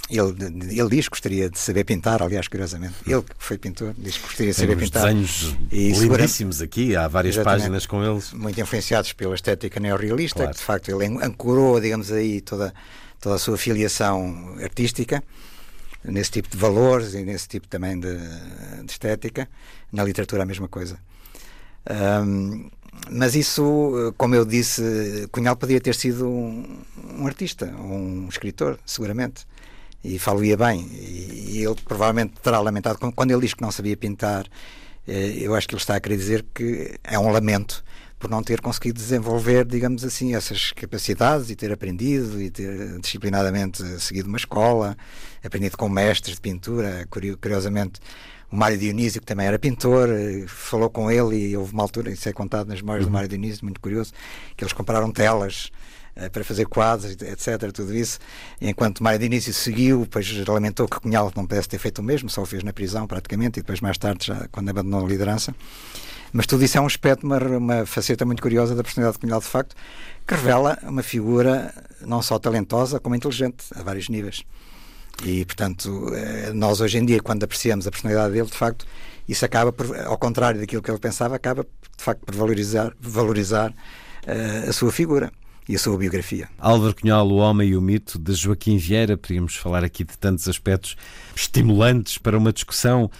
Ele, 0.09 0.77
ele 0.77 0.89
diz 0.89 1.05
que 1.05 1.11
gostaria 1.11 1.49
de 1.49 1.57
saber 1.57 1.85
pintar, 1.85 2.21
aliás, 2.21 2.49
curiosamente. 2.49 2.95
Ele 3.07 3.21
que 3.21 3.33
foi 3.37 3.57
pintor, 3.57 3.93
diz 3.97 4.17
que 4.17 4.23
gostaria 4.23 4.51
de 4.51 4.57
saber 4.59 4.75
Tem 4.75 4.85
pintar. 4.85 5.03
desenhos 5.03 5.55
e, 5.71 5.91
lindíssimos 5.91 6.61
aqui, 6.61 6.97
há 6.97 7.07
várias 7.07 7.37
páginas 7.37 7.85
com 7.85 8.03
eles. 8.03 8.33
Muito 8.33 8.59
influenciados 8.59 9.13
pela 9.13 9.35
estética 9.35 9.79
neorrealista, 9.79 10.39
claro. 10.39 10.51
que 10.51 10.57
de 10.57 10.63
facto 10.65 10.89
ele 10.89 11.05
ancorou, 11.23 11.79
digamos 11.79 12.11
aí, 12.11 12.41
toda, 12.41 12.73
toda 13.21 13.35
a 13.35 13.39
sua 13.39 13.57
filiação 13.57 14.57
artística 14.61 15.23
nesse 16.03 16.31
tipo 16.31 16.49
de 16.49 16.57
valores 16.57 17.13
e 17.13 17.23
nesse 17.23 17.47
tipo 17.47 17.67
também 17.67 17.99
de, 17.99 18.17
de 18.83 18.91
estética. 18.91 19.47
Na 19.91 20.03
literatura 20.03 20.43
a 20.43 20.45
mesma 20.45 20.67
coisa. 20.67 20.97
Um, 22.25 22.69
mas 23.09 23.35
isso, 23.35 24.13
como 24.17 24.35
eu 24.35 24.45
disse, 24.45 25.27
Cunhal 25.31 25.55
podia 25.55 25.81
ter 25.81 25.95
sido 25.95 26.27
um, 26.27 26.83
um 27.17 27.27
artista, 27.27 27.65
um 27.65 28.27
escritor, 28.29 28.79
seguramente 28.85 29.45
e 30.03 30.17
falo-ia 30.17 30.57
bem. 30.57 30.87
E, 30.91 31.57
e, 31.57 31.65
ele 31.65 31.75
provavelmente 31.85 32.33
terá 32.41 32.59
lamentado, 32.59 32.97
quando 33.15 33.31
ele 33.31 33.41
diz 33.41 33.53
que 33.53 33.61
não 33.61 33.71
sabia 33.71 33.95
pintar, 33.95 34.45
eh, 35.07 35.33
eu 35.37 35.55
acho 35.55 35.67
que 35.67 35.75
ele 35.75 35.81
está 35.81 35.95
a 35.95 35.99
querer 35.99 36.17
dizer 36.17 36.45
que 36.53 36.99
é 37.03 37.17
um 37.17 37.31
lamento 37.31 37.83
por 38.21 38.29
não 38.29 38.43
ter 38.43 38.61
conseguido 38.61 38.99
desenvolver, 38.99 39.65
digamos 39.65 40.05
assim, 40.05 40.35
essas 40.35 40.71
capacidades 40.71 41.49
e 41.49 41.55
ter 41.55 41.71
aprendido 41.71 42.39
e 42.39 42.51
ter 42.51 42.99
disciplinadamente 42.99 43.83
seguido 43.99 44.29
uma 44.29 44.37
escola, 44.37 44.95
aprendido 45.43 45.75
com 45.75 45.89
mestres 45.89 46.35
de 46.35 46.41
pintura, 46.41 47.07
curiosamente. 47.09 47.99
O 48.51 48.55
Mário 48.55 48.77
Dionísio, 48.77 49.21
que 49.21 49.25
também 49.25 49.47
era 49.47 49.57
pintor, 49.57 50.09
eh, 50.09 50.45
falou 50.45 50.89
com 50.89 51.09
ele 51.09 51.37
e 51.37 51.57
houve 51.57 51.73
uma 51.73 51.81
altura, 51.83 52.11
isso 52.11 52.27
é 52.29 52.33
contado 52.33 52.67
nas 52.67 52.81
memórias 52.81 53.05
uhum. 53.05 53.11
do 53.11 53.13
Mário 53.13 53.29
Dionísio, 53.29 53.63
muito 53.63 53.79
curioso, 53.79 54.11
que 54.55 54.63
eles 54.63 54.73
compraram 54.73 55.09
telas 55.09 55.71
eh, 56.15 56.29
para 56.29 56.43
fazer 56.43 56.65
quadros, 56.67 57.11
etc., 57.11 57.71
tudo 57.73 57.95
isso. 57.95 58.19
Enquanto 58.59 59.01
Mário 59.01 59.17
de 59.17 59.25
Início 59.25 59.53
seguiu, 59.53 60.01
depois 60.01 60.29
lamentou 60.45 60.87
que 60.87 60.99
Cunhal 60.99 61.31
não 61.35 61.47
pudesse 61.47 61.69
ter 61.69 61.79
feito 61.79 61.99
o 61.99 62.03
mesmo, 62.03 62.29
só 62.29 62.41
o 62.41 62.45
fez 62.45 62.61
na 62.61 62.73
prisão 62.73 63.07
praticamente, 63.07 63.59
e 63.59 63.63
depois 63.63 63.79
mais 63.79 63.97
tarde, 63.97 64.27
já 64.27 64.47
quando 64.51 64.69
abandonou 64.69 65.05
a 65.05 65.09
liderança. 65.09 65.55
Mas 66.33 66.45
tudo 66.45 66.63
isso 66.63 66.77
é 66.77 66.81
um 66.81 66.85
aspecto, 66.85 67.25
uma, 67.25 67.37
uma 67.37 67.85
faceta 67.85 68.25
muito 68.25 68.41
curiosa 68.41 68.75
da 68.75 68.83
personalidade 68.83 69.17
de 69.17 69.21
Cunhal, 69.21 69.39
de 69.39 69.47
facto, 69.47 69.75
que 70.25 70.33
revela 70.33 70.77
uma 70.83 71.03
figura 71.03 71.73
não 72.01 72.21
só 72.21 72.39
talentosa, 72.39 72.99
como 72.99 73.15
inteligente, 73.15 73.65
a 73.75 73.83
vários 73.83 74.07
níveis. 74.09 74.43
E, 75.25 75.45
portanto, 75.45 76.09
eh, 76.13 76.51
nós 76.53 76.81
hoje 76.81 76.97
em 76.97 77.05
dia, 77.05 77.19
quando 77.21 77.43
apreciamos 77.43 77.85
a 77.85 77.91
personalidade 77.91 78.33
dele, 78.33 78.47
de 78.47 78.57
facto, 78.57 78.85
isso 79.27 79.45
acaba, 79.45 79.71
por, 79.71 79.95
ao 79.99 80.17
contrário 80.17 80.59
daquilo 80.59 80.81
que 80.81 80.89
ele 80.89 80.99
pensava, 80.99 81.35
acaba, 81.35 81.63
de 81.63 82.03
facto, 82.03 82.25
por 82.25 82.33
valorizar, 82.33 82.93
valorizar 82.99 83.71
uh, 83.71 84.69
a 84.69 84.73
sua 84.73 84.91
figura 84.91 85.31
e 85.69 85.75
a 85.75 85.79
sua 85.79 85.97
biografia. 85.97 86.49
Álvaro 86.57 86.95
Cunhal, 86.95 87.27
O 87.29 87.35
Homem 87.35 87.69
e 87.69 87.75
o 87.75 87.81
Mito, 87.81 88.17
de 88.17 88.33
Joaquim 88.33 88.77
Vieira. 88.77 89.15
Podíamos 89.15 89.55
falar 89.55 89.83
aqui 89.83 90.03
de 90.03 90.17
tantos 90.17 90.47
aspectos 90.49 90.95
estimulantes 91.35 92.17
para 92.17 92.37
uma 92.37 92.51
discussão 92.51 93.11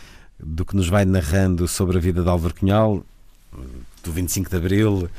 do 0.43 0.65
que 0.65 0.75
nos 0.75 0.87
vai 0.87 1.05
narrando 1.05 1.67
sobre 1.67 1.97
a 1.97 2.01
vida 2.01 2.23
de 2.23 2.29
Álvaro 2.29 2.53
Cunhal, 2.53 3.03
do 4.03 4.11
25 4.11 4.49
de 4.49 4.55
Abril, 4.55 5.09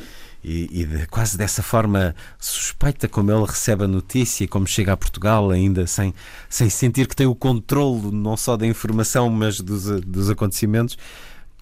e, 0.44 0.68
e 0.72 0.84
de, 0.84 1.06
quase 1.06 1.38
dessa 1.38 1.62
forma 1.62 2.14
suspeita 2.38 3.06
como 3.06 3.30
ele 3.30 3.46
recebe 3.46 3.84
a 3.84 3.88
notícia 3.88 4.48
como 4.48 4.66
chega 4.66 4.92
a 4.92 4.96
Portugal 4.96 5.50
ainda 5.50 5.86
sem, 5.86 6.12
sem 6.50 6.68
sentir 6.68 7.06
que 7.06 7.14
tem 7.14 7.26
o 7.26 7.34
controle 7.34 8.10
não 8.10 8.36
só 8.36 8.56
da 8.56 8.66
informação 8.66 9.30
mas 9.30 9.60
dos, 9.60 9.84
dos 10.00 10.28
acontecimentos 10.28 10.98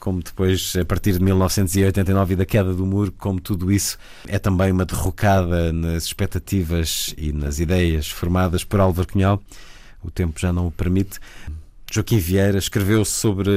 como 0.01 0.23
depois, 0.23 0.75
a 0.81 0.85
partir 0.85 1.13
de 1.13 1.21
1989 1.23 2.33
e 2.33 2.37
da 2.37 2.47
queda 2.47 2.73
do 2.73 2.87
muro, 2.87 3.13
como 3.13 3.39
tudo 3.39 3.71
isso 3.71 3.99
é 4.27 4.39
também 4.39 4.73
uma 4.73 4.87
derrocada 4.87 5.73
nas 5.73 6.05
expectativas 6.05 7.15
e 7.19 7.33
nas 7.33 7.61
ideias 7.61 8.09
formadas 8.09 8.65
por 8.65 8.81
Álvaro 8.81 9.07
Cunhal. 9.07 9.43
O 10.03 10.11
tempo 10.11 10.41
já 10.41 10.53
não 10.53 10.67
o 10.67 10.71
permite. 10.71 11.21
Joaquim 11.91 12.19
Vieira 12.19 12.59
escreveu 12.59 13.05
sobre 13.05 13.51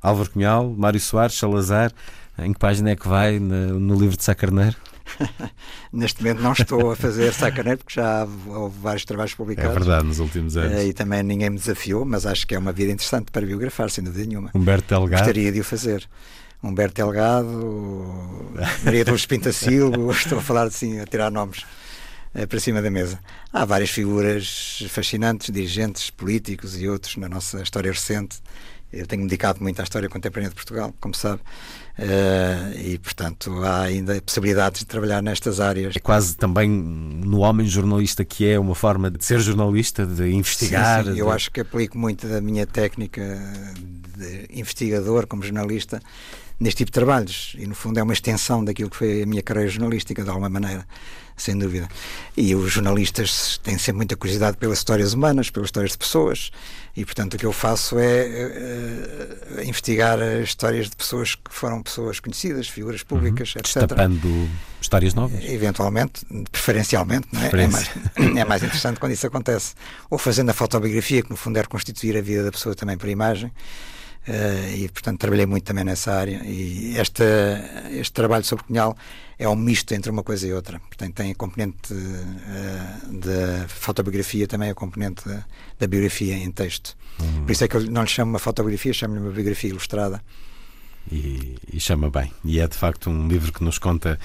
Álvaro 0.00 0.30
Cunhal, 0.30 0.68
Mário 0.76 1.00
Soares, 1.00 1.36
Salazar. 1.36 1.92
Em 2.38 2.52
que 2.52 2.58
página 2.58 2.90
é 2.90 2.96
que 2.96 3.06
vai 3.06 3.38
no, 3.38 3.78
no 3.78 3.94
livro 3.94 4.16
de 4.16 4.24
Sá 4.24 4.34
Carneiro? 4.34 4.76
Neste 5.92 6.22
momento 6.22 6.42
não 6.42 6.52
estou 6.52 6.90
a 6.90 6.96
fazer 6.96 7.32
sacaneiro 7.32 7.78
porque 7.78 8.00
já 8.00 8.26
houve 8.46 8.78
vários 8.80 9.04
trabalhos 9.04 9.34
publicados. 9.34 9.70
É 9.70 9.74
verdade, 9.74 10.06
nos 10.06 10.18
últimos 10.18 10.56
anos. 10.56 10.72
Eh, 10.72 10.86
e 10.86 10.92
também 10.92 11.22
ninguém 11.22 11.50
me 11.50 11.56
desafiou, 11.56 12.04
mas 12.04 12.24
acho 12.26 12.46
que 12.46 12.54
é 12.54 12.58
uma 12.58 12.72
vida 12.72 12.90
interessante 12.90 13.30
para 13.30 13.46
biografar, 13.46 13.90
sem 13.90 14.02
dúvida 14.02 14.26
nenhuma. 14.26 14.50
Humberto 14.54 14.88
Delgado. 14.88 15.20
Gostaria 15.20 15.52
de 15.52 15.60
o 15.60 15.64
fazer. 15.64 16.08
Humberto 16.62 16.94
Delgado, 16.94 18.52
Maria 18.84 19.04
dos 19.04 19.26
Pintacilgo, 19.26 20.10
estou 20.12 20.38
a 20.38 20.42
falar 20.42 20.64
assim, 20.64 21.00
a 21.00 21.04
tirar 21.04 21.30
nomes 21.30 21.64
para 22.48 22.60
cima 22.60 22.80
da 22.80 22.90
mesa. 22.90 23.18
Há 23.52 23.64
várias 23.64 23.90
figuras 23.90 24.82
fascinantes, 24.88 25.52
dirigentes 25.52 26.10
políticos 26.10 26.80
e 26.80 26.88
outros 26.88 27.16
na 27.16 27.28
nossa 27.28 27.62
história 27.62 27.90
recente. 27.92 28.40
Eu 28.92 29.06
tenho 29.06 29.22
dedicado 29.22 29.62
muito 29.62 29.80
à 29.80 29.82
história 29.82 30.08
contemporânea 30.08 30.50
de 30.50 30.54
Portugal, 30.54 30.94
como 31.00 31.14
sabe. 31.14 31.40
Uh, 31.98 32.78
e, 32.78 32.98
portanto, 32.98 33.62
há 33.64 33.82
ainda 33.82 34.20
possibilidades 34.20 34.80
de 34.80 34.86
trabalhar 34.86 35.22
nestas 35.22 35.60
áreas. 35.60 35.96
É 35.96 35.98
quase 35.98 36.36
também 36.36 36.68
no 36.68 37.40
homem 37.40 37.66
jornalista 37.66 38.24
que 38.24 38.46
é 38.46 38.58
uma 38.58 38.74
forma 38.74 39.10
de 39.10 39.24
ser 39.24 39.40
jornalista, 39.40 40.06
de 40.06 40.30
investigar. 40.30 41.04
Sim, 41.04 41.08
sim. 41.08 41.14
De... 41.14 41.20
Eu 41.20 41.30
acho 41.30 41.50
que 41.50 41.60
aplico 41.60 41.98
muito 41.98 42.26
da 42.26 42.40
minha 42.40 42.66
técnica 42.66 43.22
de 44.16 44.46
investigador 44.50 45.26
como 45.26 45.42
jornalista 45.42 46.00
neste 46.58 46.78
tipo 46.78 46.90
de 46.90 46.94
trabalhos. 46.94 47.54
E 47.58 47.66
no 47.66 47.74
fundo 47.74 47.98
é 47.98 48.02
uma 48.02 48.12
extensão 48.12 48.64
daquilo 48.64 48.90
que 48.90 48.96
foi 48.96 49.22
a 49.22 49.26
minha 49.26 49.42
carreira 49.42 49.68
jornalística 49.68 50.22
de 50.22 50.28
alguma 50.28 50.48
maneira 50.48 50.86
sem 51.36 51.56
dúvida. 51.56 51.88
E 52.36 52.54
os 52.54 52.72
jornalistas 52.72 53.58
têm 53.62 53.78
sempre 53.78 53.98
muita 53.98 54.16
curiosidade 54.16 54.56
pelas 54.56 54.78
histórias 54.78 55.12
humanas 55.12 55.50
pelas 55.50 55.68
histórias 55.68 55.92
de 55.92 55.98
pessoas. 55.98 56.50
E 56.96 57.04
portanto 57.04 57.34
o 57.34 57.38
que 57.38 57.46
eu 57.46 57.52
faço 57.52 57.98
é 57.98 58.26
uh, 59.56 59.62
investigar 59.62 60.18
histórias 60.42 60.90
de 60.90 60.96
pessoas 60.96 61.34
que 61.34 61.50
foram 61.50 61.82
pessoas 61.82 62.20
conhecidas 62.20 62.68
figuras 62.68 63.02
públicas 63.02 63.54
uhum. 63.54 63.60
etc 63.60 63.82
destapando 63.82 64.48
histórias 64.80 65.14
novas. 65.14 65.42
Eventualmente 65.44 66.24
preferencialmente 66.50 67.28
é? 67.34 67.62
É, 67.62 67.66
mais, 67.66 67.90
é 68.36 68.44
mais 68.44 68.62
interessante 68.62 69.00
quando 69.00 69.12
isso 69.12 69.26
acontece. 69.26 69.74
Ou 70.10 70.18
fazendo 70.18 70.50
a 70.50 70.54
fotobiografia 70.54 71.22
que 71.22 71.30
no 71.30 71.36
fundo 71.36 71.56
é 71.56 71.62
reconstituir 71.62 72.16
a 72.16 72.20
vida 72.20 72.44
da 72.44 72.52
pessoa 72.52 72.74
também 72.74 72.96
por 72.96 73.08
imagem 73.08 73.50
e 74.76 74.88
portanto 74.88 75.18
trabalhei 75.18 75.46
muito 75.46 75.64
também 75.64 75.84
nessa 75.84 76.12
área. 76.12 76.42
E 76.44 76.96
esta, 76.96 77.24
este 77.90 78.12
trabalho 78.12 78.44
sobre 78.44 78.64
Cunhal 78.64 78.96
é 79.38 79.48
um 79.48 79.56
misto 79.56 79.92
entre 79.92 80.10
uma 80.10 80.22
coisa 80.22 80.46
e 80.46 80.52
outra. 80.52 80.78
Portanto 80.78 81.14
tem 81.14 81.32
a 81.32 81.34
componente 81.34 81.92
uh, 81.92 83.18
da 83.18 83.66
fotobiografia 83.68 84.46
também 84.46 84.70
a 84.70 84.74
componente 84.74 85.28
da, 85.28 85.44
da 85.78 85.86
biografia 85.86 86.34
em 86.36 86.50
texto. 86.50 86.96
Uhum. 87.20 87.44
por 87.44 87.52
isso 87.52 87.62
é 87.62 87.68
que 87.68 87.76
eu 87.76 87.90
não 87.90 88.02
lhe 88.02 88.08
chamo 88.08 88.30
uma 88.30 88.38
fotobiografia 88.38 88.92
chamo-lhe 88.94 89.20
uma 89.20 89.32
biografia 89.32 89.70
ilustrada. 89.70 90.22
E, 91.10 91.56
e, 91.72 91.80
chama 91.80 92.08
bem. 92.08 92.32
E 92.44 92.60
é 92.60 92.68
de 92.68 92.76
facto 92.76 93.10
um 93.10 93.26
livro 93.26 93.52
que 93.52 93.64
nos 93.64 93.76
conta 93.76 94.18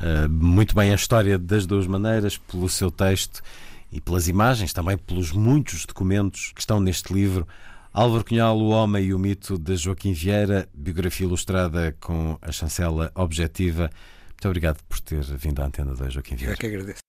uh, 0.00 0.28
muito 0.30 0.74
bem 0.74 0.90
a 0.90 0.94
história 0.94 1.38
das 1.38 1.66
duas 1.66 1.86
maneiras 1.86 2.38
pelo 2.38 2.68
seu 2.68 2.90
texto 2.90 3.42
e 3.92 4.00
pelas 4.00 4.28
imagens 4.28 4.72
também 4.72 4.96
pelos 4.96 5.30
muitos 5.30 5.84
documentos 5.84 6.52
que 6.54 6.60
estão 6.60 6.80
neste 6.80 7.12
livro 7.12 7.46
Álvaro 7.92 8.24
Cunhal, 8.24 8.58
O 8.58 8.70
Homem 8.70 9.04
e 9.04 9.14
o 9.14 9.18
Mito, 9.18 9.58
de 9.58 9.76
Joaquim 9.76 10.14
Vieira, 10.14 10.66
biografia 10.72 11.26
ilustrada 11.26 11.94
com 12.00 12.38
a 12.40 12.50
chancela 12.50 13.12
objetiva. 13.14 13.90
Muito 14.30 14.48
obrigado 14.48 14.82
por 14.88 14.98
ter 15.00 15.22
vindo 15.22 15.60
à 15.60 15.66
Antena 15.66 15.94
2, 15.94 16.14
Joaquim 16.14 16.36
Vieira. 16.36 16.54
Eu 16.54 16.58
que 16.58 16.66
agradeço. 16.66 17.02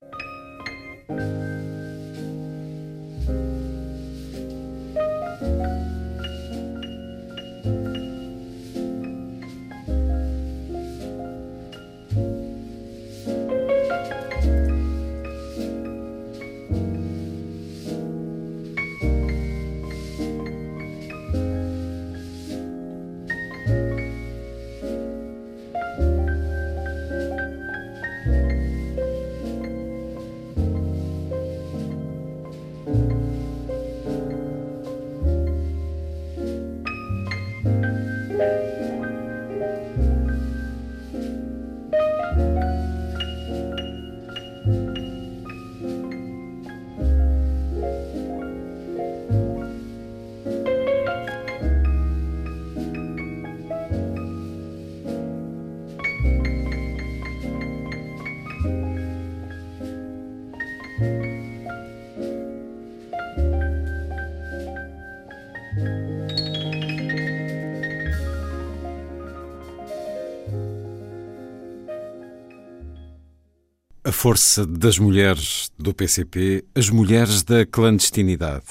Força 74.24 74.66
das 74.66 74.98
mulheres 74.98 75.70
do 75.78 75.94
PCP, 75.94 76.64
as 76.74 76.90
mulheres 76.90 77.44
da 77.44 77.66
clandestinidade. 77.66 78.64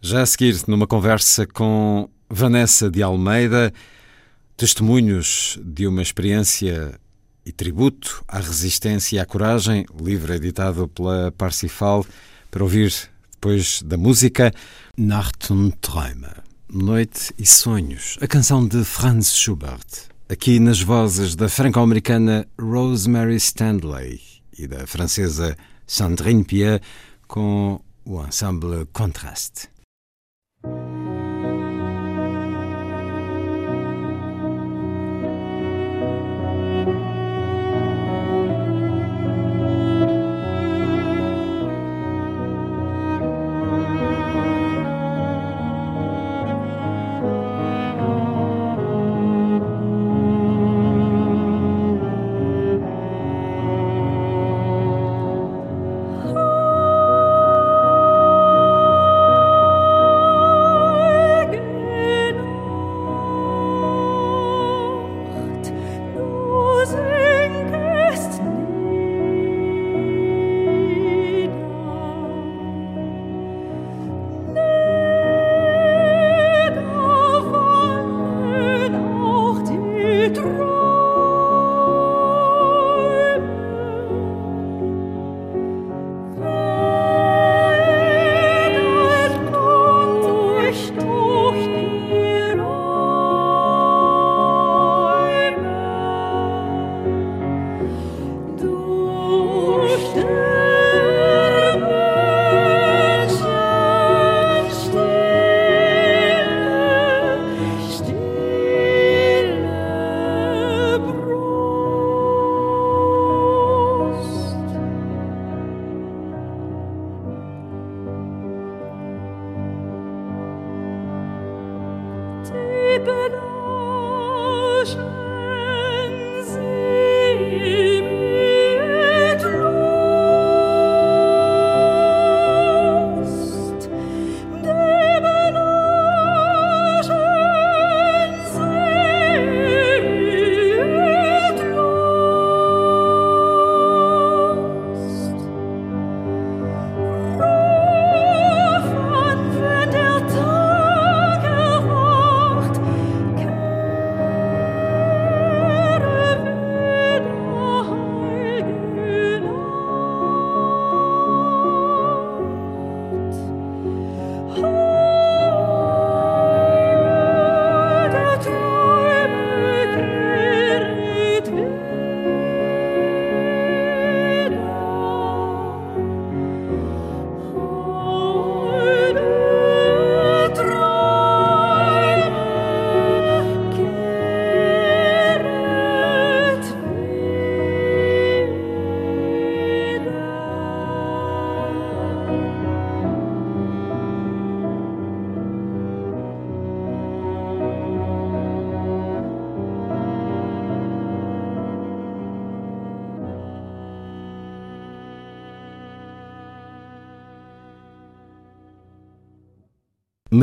Já 0.00 0.22
a 0.22 0.26
seguir, 0.26 0.58
numa 0.66 0.86
conversa 0.86 1.46
com 1.46 2.08
Vanessa 2.30 2.90
de 2.90 3.02
Almeida, 3.02 3.70
testemunhos 4.56 5.60
de 5.62 5.86
uma 5.86 6.00
experiência 6.00 6.98
e 7.44 7.52
tributo 7.52 8.24
à 8.26 8.38
resistência 8.38 9.16
e 9.16 9.18
à 9.18 9.26
coragem, 9.26 9.84
livro 10.02 10.32
editado 10.32 10.88
pela 10.88 11.30
Parsifal, 11.32 12.06
para 12.50 12.64
ouvir 12.64 12.90
depois 13.32 13.82
da 13.82 13.98
música 13.98 14.50
Nacht 14.96 15.52
und 15.52 15.76
Träume, 15.82 16.32
Noite 16.72 17.34
e 17.36 17.44
Sonhos, 17.44 18.16
a 18.18 18.26
canção 18.26 18.66
de 18.66 18.82
Franz 18.82 19.36
Schubert, 19.36 20.08
aqui 20.26 20.58
nas 20.58 20.80
vozes 20.80 21.36
da 21.36 21.50
franco-americana 21.50 22.48
Rosemary 22.58 23.36
Stanley 23.36 24.33
e 24.58 24.66
da 24.66 24.86
francesa 24.86 25.56
Sandrine 25.86 26.44
Pierre 26.44 26.80
com 27.26 27.80
o 28.04 28.22
ensemble 28.22 28.86
Contraste. 28.92 29.68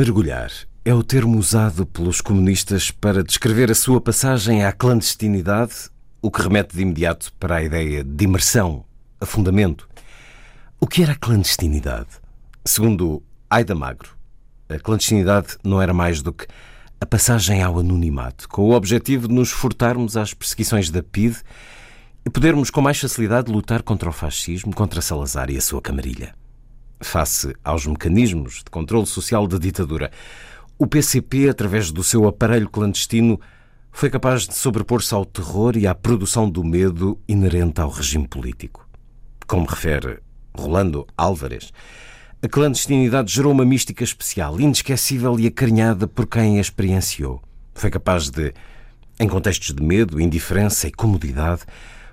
Mergulhar 0.04 0.50
é 0.84 0.92
o 0.92 1.00
termo 1.00 1.38
usado 1.38 1.86
pelos 1.86 2.20
comunistas 2.20 2.90
para 2.90 3.22
descrever 3.22 3.70
a 3.70 3.74
sua 3.74 4.00
passagem 4.00 4.64
à 4.64 4.72
clandestinidade, 4.72 5.74
o 6.20 6.28
que 6.28 6.42
remete 6.42 6.74
de 6.74 6.82
imediato 6.82 7.32
para 7.34 7.54
a 7.54 7.62
ideia 7.62 8.02
de 8.02 8.24
imersão, 8.24 8.84
afundamento. 9.20 9.88
O 10.80 10.88
que 10.88 11.04
era 11.04 11.12
a 11.12 11.14
clandestinidade? 11.14 12.08
Segundo 12.64 13.22
Aida 13.48 13.76
Magro, 13.76 14.16
a 14.68 14.76
clandestinidade 14.76 15.56
não 15.62 15.80
era 15.80 15.94
mais 15.94 16.20
do 16.20 16.32
que 16.32 16.48
a 17.00 17.06
passagem 17.06 17.62
ao 17.62 17.78
anonimato, 17.78 18.48
com 18.48 18.62
o 18.62 18.74
objetivo 18.74 19.28
de 19.28 19.34
nos 19.34 19.52
furtarmos 19.52 20.16
às 20.16 20.34
perseguições 20.34 20.90
da 20.90 21.04
PIDE 21.04 21.38
e 22.26 22.28
podermos 22.28 22.70
com 22.70 22.80
mais 22.80 22.98
facilidade 22.98 23.52
lutar 23.52 23.84
contra 23.84 24.08
o 24.08 24.12
fascismo, 24.12 24.74
contra 24.74 25.00
Salazar 25.00 25.48
e 25.48 25.56
a 25.56 25.60
sua 25.60 25.80
camarilha 25.80 26.34
face 27.02 27.54
aos 27.64 27.86
mecanismos 27.86 28.58
de 28.58 28.70
controle 28.70 29.06
social 29.06 29.46
da 29.46 29.58
ditadura. 29.58 30.10
O 30.78 30.86
PCP, 30.86 31.48
através 31.48 31.90
do 31.90 32.02
seu 32.02 32.26
aparelho 32.26 32.68
clandestino, 32.68 33.40
foi 33.90 34.08
capaz 34.08 34.48
de 34.48 34.54
sobrepor-se 34.54 35.14
ao 35.14 35.24
terror 35.24 35.76
e 35.76 35.86
à 35.86 35.94
produção 35.94 36.48
do 36.48 36.64
medo 36.64 37.18
inerente 37.28 37.80
ao 37.80 37.90
regime 37.90 38.26
político. 38.26 38.88
Como 39.46 39.66
refere 39.66 40.18
Rolando 40.54 41.06
Álvares, 41.16 41.72
a 42.42 42.48
clandestinidade 42.48 43.32
gerou 43.32 43.52
uma 43.52 43.64
mística 43.64 44.02
especial, 44.02 44.60
inesquecível 44.60 45.38
e 45.38 45.46
acarinhada 45.46 46.08
por 46.08 46.26
quem 46.26 46.58
a 46.58 46.60
experienciou. 46.60 47.40
Foi 47.74 47.90
capaz 47.90 48.30
de, 48.30 48.52
em 49.20 49.28
contextos 49.28 49.72
de 49.74 49.82
medo, 49.82 50.20
indiferença 50.20 50.88
e 50.88 50.92
comodidade, 50.92 51.62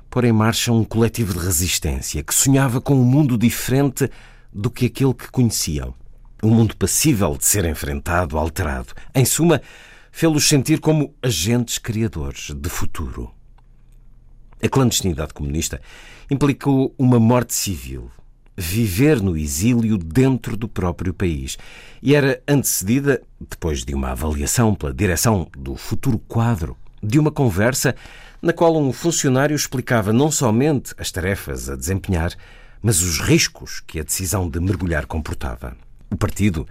pôr 0.09 0.25
em 0.25 0.31
marcha 0.31 0.71
um 0.71 0.83
coletivo 0.83 1.33
de 1.33 1.39
resistência 1.39 2.21
que 2.21 2.33
sonhava 2.33 2.81
com 2.81 2.95
um 2.95 3.03
mundo 3.03 3.37
diferente 3.37 4.09
do 4.53 4.69
que 4.69 4.85
aquele 4.87 5.13
que 5.13 5.29
conheciam. 5.29 5.93
Um 6.41 6.49
mundo 6.49 6.75
passível 6.75 7.37
de 7.37 7.45
ser 7.45 7.65
enfrentado, 7.65 8.37
alterado. 8.37 8.93
Em 9.13 9.25
suma, 9.25 9.61
fê-los 10.11 10.47
sentir 10.47 10.79
como 10.79 11.13
agentes 11.21 11.77
criadores 11.77 12.51
de 12.55 12.69
futuro. 12.69 13.31
A 14.61 14.67
clandestinidade 14.67 15.33
comunista 15.33 15.81
implicou 16.29 16.93
uma 16.97 17.19
morte 17.19 17.53
civil. 17.53 18.09
viver 18.59 19.21
no 19.21 19.37
exílio 19.37 19.97
dentro 19.97 20.57
do 20.57 20.67
próprio 20.67 21.13
país. 21.13 21.57
E 22.03 22.13
era 22.13 22.41
antecedida, 22.45 23.21
depois 23.39 23.85
de 23.85 23.93
uma 23.93 24.11
avaliação 24.11 24.75
pela 24.75 24.93
direção 24.93 25.47
do 25.57 25.75
futuro 25.77 26.19
quadro, 26.19 26.75
de 27.01 27.17
uma 27.17 27.31
conversa 27.31 27.95
na 28.41 28.51
qual 28.51 28.77
um 28.77 28.91
funcionário 28.91 29.55
explicava 29.55 30.11
não 30.11 30.29
somente 30.29 30.93
as 30.97 31.09
tarefas 31.09 31.69
a 31.69 31.75
desempenhar, 31.75 32.33
mas 32.81 33.01
os 33.01 33.19
riscos 33.19 33.81
que 33.85 33.99
a 33.99 34.03
decisão 34.03 34.49
de 34.49 34.59
mergulhar 34.59 35.05
comportava. 35.05 35.75
O 36.11 36.17
partido 36.17 36.67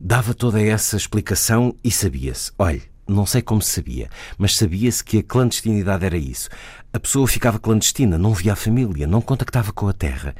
dava 0.00 0.32
toda 0.32 0.62
essa 0.62 0.96
explicação 0.96 1.74
e 1.82 1.90
sabia-se. 1.90 2.52
Olhe, 2.58 2.82
não 3.06 3.24
sei 3.24 3.40
como 3.40 3.62
se 3.62 3.70
sabia, 3.70 4.08
mas 4.36 4.56
sabia-se 4.56 5.02
que 5.02 5.18
a 5.18 5.22
clandestinidade 5.22 6.04
era 6.04 6.16
isso. 6.16 6.48
A 6.92 7.00
pessoa 7.00 7.26
ficava 7.26 7.58
clandestina, 7.58 8.18
não 8.18 8.34
via 8.34 8.52
a 8.52 8.56
família, 8.56 9.06
não 9.06 9.20
contactava 9.20 9.72
com 9.72 9.88
a 9.88 9.92
terra. 9.92 10.34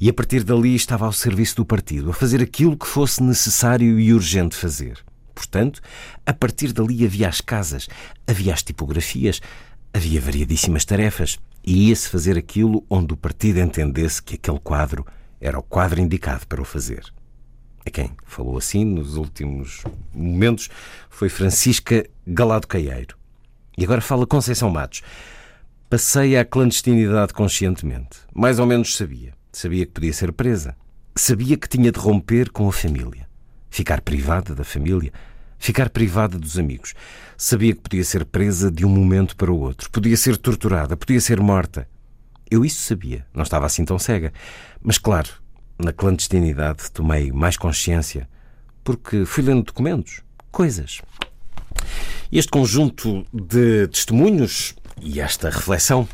E 0.00 0.08
a 0.08 0.12
partir 0.12 0.42
dali 0.42 0.74
estava 0.74 1.06
ao 1.06 1.12
serviço 1.12 1.56
do 1.56 1.64
partido, 1.64 2.10
a 2.10 2.14
fazer 2.14 2.42
aquilo 2.42 2.76
que 2.76 2.86
fosse 2.86 3.22
necessário 3.22 4.00
e 4.00 4.12
urgente 4.12 4.56
fazer. 4.56 4.98
Portanto, 5.34 5.80
a 6.24 6.32
partir 6.32 6.72
dali 6.72 7.04
havia 7.04 7.28
as 7.28 7.40
casas, 7.40 7.88
havia 8.26 8.54
as 8.54 8.62
tipografias, 8.62 9.40
havia 9.92 10.20
variadíssimas 10.20 10.84
tarefas 10.84 11.38
e 11.64 11.88
ia-se 11.88 12.08
fazer 12.08 12.36
aquilo 12.36 12.84
onde 12.90 13.14
o 13.14 13.16
partido 13.16 13.58
entendesse 13.58 14.22
que 14.22 14.34
aquele 14.34 14.58
quadro 14.58 15.06
era 15.40 15.58
o 15.58 15.62
quadro 15.62 16.00
indicado 16.00 16.46
para 16.46 16.60
o 16.60 16.64
fazer. 16.64 17.04
A 17.86 17.90
quem 17.90 18.10
falou 18.26 18.56
assim 18.56 18.84
nos 18.84 19.16
últimos 19.16 19.82
momentos 20.12 20.68
foi 21.08 21.28
Francisca 21.28 22.06
Galado 22.26 22.66
Caieiro. 22.66 23.16
E 23.76 23.84
agora 23.84 24.00
fala 24.00 24.26
Conceição 24.26 24.70
Matos. 24.70 25.02
Passei 25.90 26.36
à 26.36 26.44
clandestinidade 26.44 27.32
conscientemente. 27.34 28.18
Mais 28.34 28.58
ou 28.58 28.66
menos 28.66 28.96
sabia. 28.96 29.32
Sabia 29.52 29.84
que 29.84 29.92
podia 29.92 30.12
ser 30.12 30.32
presa. 30.32 30.76
Sabia 31.14 31.56
que 31.56 31.68
tinha 31.68 31.92
de 31.92 31.98
romper 31.98 32.50
com 32.50 32.68
a 32.68 32.72
família. 32.72 33.28
Ficar 33.70 34.00
privada 34.00 34.54
da 34.54 34.64
família. 34.64 35.12
Ficar 35.64 35.88
privada 35.88 36.38
dos 36.38 36.58
amigos. 36.58 36.92
Sabia 37.38 37.74
que 37.74 37.80
podia 37.80 38.04
ser 38.04 38.26
presa 38.26 38.70
de 38.70 38.84
um 38.84 38.88
momento 38.90 39.34
para 39.34 39.50
o 39.50 39.58
outro. 39.58 39.90
Podia 39.90 40.14
ser 40.14 40.36
torturada. 40.36 40.94
Podia 40.94 41.18
ser 41.18 41.40
morta. 41.40 41.88
Eu 42.50 42.66
isso 42.66 42.82
sabia. 42.82 43.24
Não 43.32 43.44
estava 43.44 43.64
assim 43.64 43.82
tão 43.82 43.98
cega. 43.98 44.30
Mas, 44.82 44.98
claro, 44.98 45.30
na 45.78 45.90
clandestinidade 45.90 46.90
tomei 46.92 47.32
mais 47.32 47.56
consciência. 47.56 48.28
Porque 48.84 49.24
fui 49.24 49.42
lendo 49.42 49.62
documentos. 49.62 50.20
Coisas. 50.52 51.00
Este 52.30 52.50
conjunto 52.50 53.24
de 53.32 53.88
testemunhos 53.88 54.74
e 55.00 55.18
esta 55.18 55.48
reflexão 55.48 56.06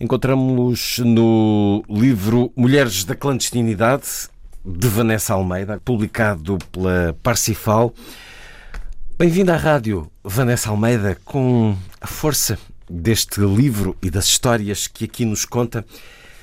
encontramos-los 0.00 1.00
no 1.00 1.84
livro 1.90 2.50
Mulheres 2.56 3.04
da 3.04 3.14
Clandestinidade, 3.14 4.30
de 4.64 4.88
Vanessa 4.88 5.34
Almeida, 5.34 5.78
publicado 5.84 6.56
pela 6.72 7.14
Parsifal. 7.22 7.92
Bem-vinda 9.18 9.54
à 9.54 9.56
rádio, 9.56 10.08
Vanessa 10.22 10.70
Almeida, 10.70 11.18
com 11.24 11.76
a 12.00 12.06
força 12.06 12.56
deste 12.88 13.40
livro 13.40 13.96
e 14.00 14.10
das 14.10 14.26
histórias 14.26 14.86
que 14.86 15.06
aqui 15.06 15.24
nos 15.24 15.44
conta. 15.44 15.84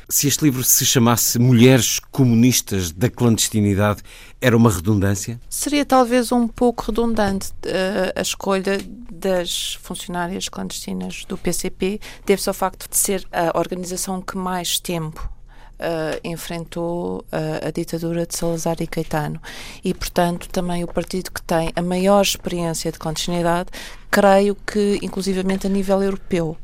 Se 0.10 0.28
este 0.28 0.44
livro 0.44 0.62
se 0.62 0.86
chamasse 0.86 1.40
Mulheres 1.40 2.02
Comunistas 2.12 2.92
da 2.92 3.10
Clandestinidade, 3.10 4.04
era 4.42 4.58
uma 4.58 4.70
redundância? 4.70 5.40
Seria 5.50 5.86
talvez 5.86 6.34
um 6.34 6.50
pouco 6.50 6.88
redundante. 6.88 7.52
Uh, 7.66 8.12
a 8.14 8.22
escolha 8.22 8.78
das 9.10 9.76
funcionárias 9.82 10.50
clandestinas 10.50 11.24
do 11.30 11.38
PCP 11.38 12.02
deve-se 12.26 12.50
ao 12.50 12.54
facto 12.54 12.90
de 12.90 12.98
ser 12.98 13.26
a 13.32 13.58
organização 13.58 14.22
que 14.22 14.36
mais 14.36 14.82
tempo 14.82 15.34
Uh, 15.78 16.18
enfrentou 16.24 17.20
uh, 17.34 17.68
a 17.68 17.70
ditadura 17.70 18.26
de 18.26 18.34
Salazar 18.34 18.78
e 18.80 18.88
Caetano 18.88 19.42
e, 19.84 19.94
portanto, 19.94 20.48
também 20.48 20.86
o 20.86 20.88
partido 20.88 21.30
que 21.30 21.42
tem 21.42 21.70
a 21.76 21.82
maior 21.82 22.22
experiência 22.22 22.90
de 22.94 22.98
clandestinidade, 22.98 23.70
creio 24.10 24.56
que, 24.56 25.00
inclusivamente 25.02 25.68
a 25.68 25.70
nível 25.70 26.02
europeu. 26.02 26.58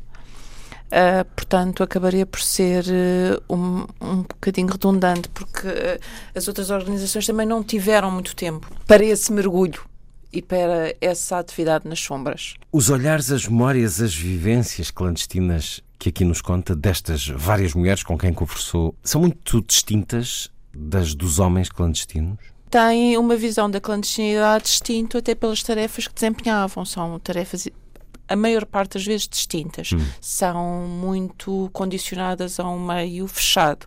Uh, 0.92 1.24
portanto, 1.36 1.84
acabaria 1.84 2.26
por 2.26 2.42
ser 2.42 2.84
uh, 2.84 3.54
um, 3.54 3.86
um 4.02 4.22
bocadinho 4.24 4.68
redundante, 4.68 5.30
porque 5.30 5.68
uh, 5.68 6.00
as 6.36 6.50
outras 6.50 6.70
organizações 6.70 7.26
também 7.26 7.46
não 7.46 7.64
tiveram 7.64 8.12
muito 8.12 8.36
tempo 8.36 8.70
para 8.86 9.04
esse 9.04 9.32
mergulho 9.32 9.82
e 10.34 10.42
para 10.42 10.94
essa 11.00 11.40
atividade 11.40 11.88
nas 11.88 12.00
sombras. 12.00 12.56
Os 12.74 12.90
olhares, 12.90 13.32
as 13.32 13.48
memórias, 13.48 14.02
as 14.02 14.14
vivências 14.14 14.92
clandestinas 14.92 15.82
que 16.02 16.10
aqui 16.10 16.26
nos 16.26 16.42
conta 16.42 16.76
destas 16.76 17.28
várias 17.28 17.76
mulheres 17.76 18.02
com 18.02 18.18
quem 18.18 18.34
conversou 18.34 18.96
são 19.04 19.22
muito 19.22 19.62
distintas 19.62 20.50
das 20.74 21.14
dos 21.14 21.38
homens 21.38 21.70
clandestinos? 21.70 22.40
Têm 22.72 23.16
uma 23.20 23.36
visão 23.36 23.70
da 23.70 23.80
clandestinidade 23.80 24.64
distinta 24.64 25.20
até 25.20 25.36
pelas 25.36 25.62
tarefas 25.62 26.08
que 26.08 26.16
desempenhavam. 26.16 26.84
São 26.86 27.20
tarefas 27.20 27.68
a 28.28 28.36
maior 28.36 28.66
parte 28.66 28.94
das 28.94 29.06
vezes 29.06 29.28
distintas. 29.28 29.92
Hum. 29.92 30.04
São 30.20 30.88
muito 30.88 31.70
condicionadas 31.72 32.60
a 32.60 32.68
um 32.68 32.80
meio 32.80 33.28
fechado. 33.28 33.86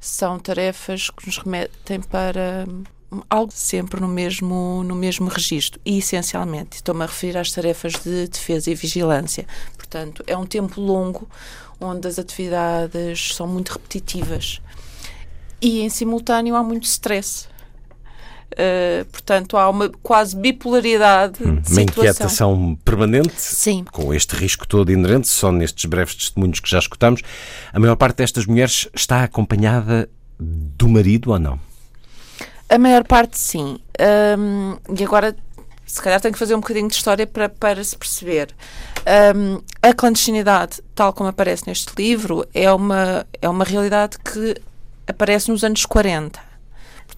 São 0.00 0.38
tarefas 0.38 1.10
que 1.10 1.26
nos 1.26 1.36
remetem 1.36 2.00
para 2.00 2.64
hum, 2.66 2.84
algo 3.28 3.52
sempre 3.54 4.00
no 4.00 4.08
mesmo, 4.08 4.82
no 4.82 4.94
mesmo 4.94 5.28
registro. 5.28 5.78
E, 5.84 5.98
essencialmente, 5.98 6.76
estou-me 6.76 7.02
a 7.02 7.06
referir 7.06 7.36
às 7.36 7.52
tarefas 7.52 7.92
de 7.92 8.28
defesa 8.28 8.70
e 8.70 8.74
vigilância. 8.74 9.46
Portanto, 9.90 10.22
é 10.24 10.36
um 10.36 10.46
tempo 10.46 10.80
longo 10.80 11.28
onde 11.80 12.06
as 12.06 12.16
atividades 12.16 13.34
são 13.34 13.46
muito 13.48 13.70
repetitivas. 13.72 14.60
E, 15.60 15.80
em 15.80 15.88
simultâneo, 15.88 16.54
há 16.54 16.62
muito 16.62 16.84
stress 16.84 17.50
Uh, 18.50 19.04
portanto, 19.04 19.56
há 19.56 19.70
uma 19.70 19.88
quase 20.02 20.36
bipolaridade 20.36 21.40
hum, 21.40 21.62
Uma 21.70 21.82
inquietação 21.82 22.76
permanente, 22.84 23.34
Sim. 23.36 23.84
com 23.92 24.12
este 24.12 24.34
risco 24.34 24.66
todo 24.66 24.90
inerente, 24.90 25.28
só 25.28 25.52
nestes 25.52 25.84
breves 25.84 26.16
testemunhos 26.16 26.58
que 26.58 26.68
já 26.68 26.80
escutamos. 26.80 27.22
A 27.72 27.78
maior 27.78 27.94
parte 27.94 28.16
destas 28.16 28.46
mulheres 28.46 28.88
está 28.92 29.22
acompanhada 29.22 30.10
do 30.36 30.88
marido 30.88 31.30
ou 31.30 31.38
não? 31.38 31.60
A 32.68 32.76
maior 32.76 33.04
parte, 33.04 33.38
sim. 33.38 33.78
Um, 34.36 34.76
e 34.96 35.04
agora, 35.04 35.36
se 35.90 36.02
calhar, 36.02 36.20
tenho 36.20 36.32
que 36.32 36.38
fazer 36.38 36.54
um 36.54 36.60
bocadinho 36.60 36.88
de 36.88 36.94
história 36.94 37.26
para, 37.26 37.48
para 37.48 37.82
se 37.82 37.96
perceber. 37.96 38.54
Um, 39.34 39.60
a 39.82 39.92
clandestinidade, 39.92 40.82
tal 40.94 41.12
como 41.12 41.28
aparece 41.28 41.66
neste 41.66 41.92
livro, 41.96 42.46
é 42.54 42.72
uma, 42.72 43.26
é 43.40 43.48
uma 43.48 43.64
realidade 43.64 44.18
que 44.18 44.54
aparece 45.06 45.50
nos 45.50 45.64
anos 45.64 45.84
40 45.86 46.50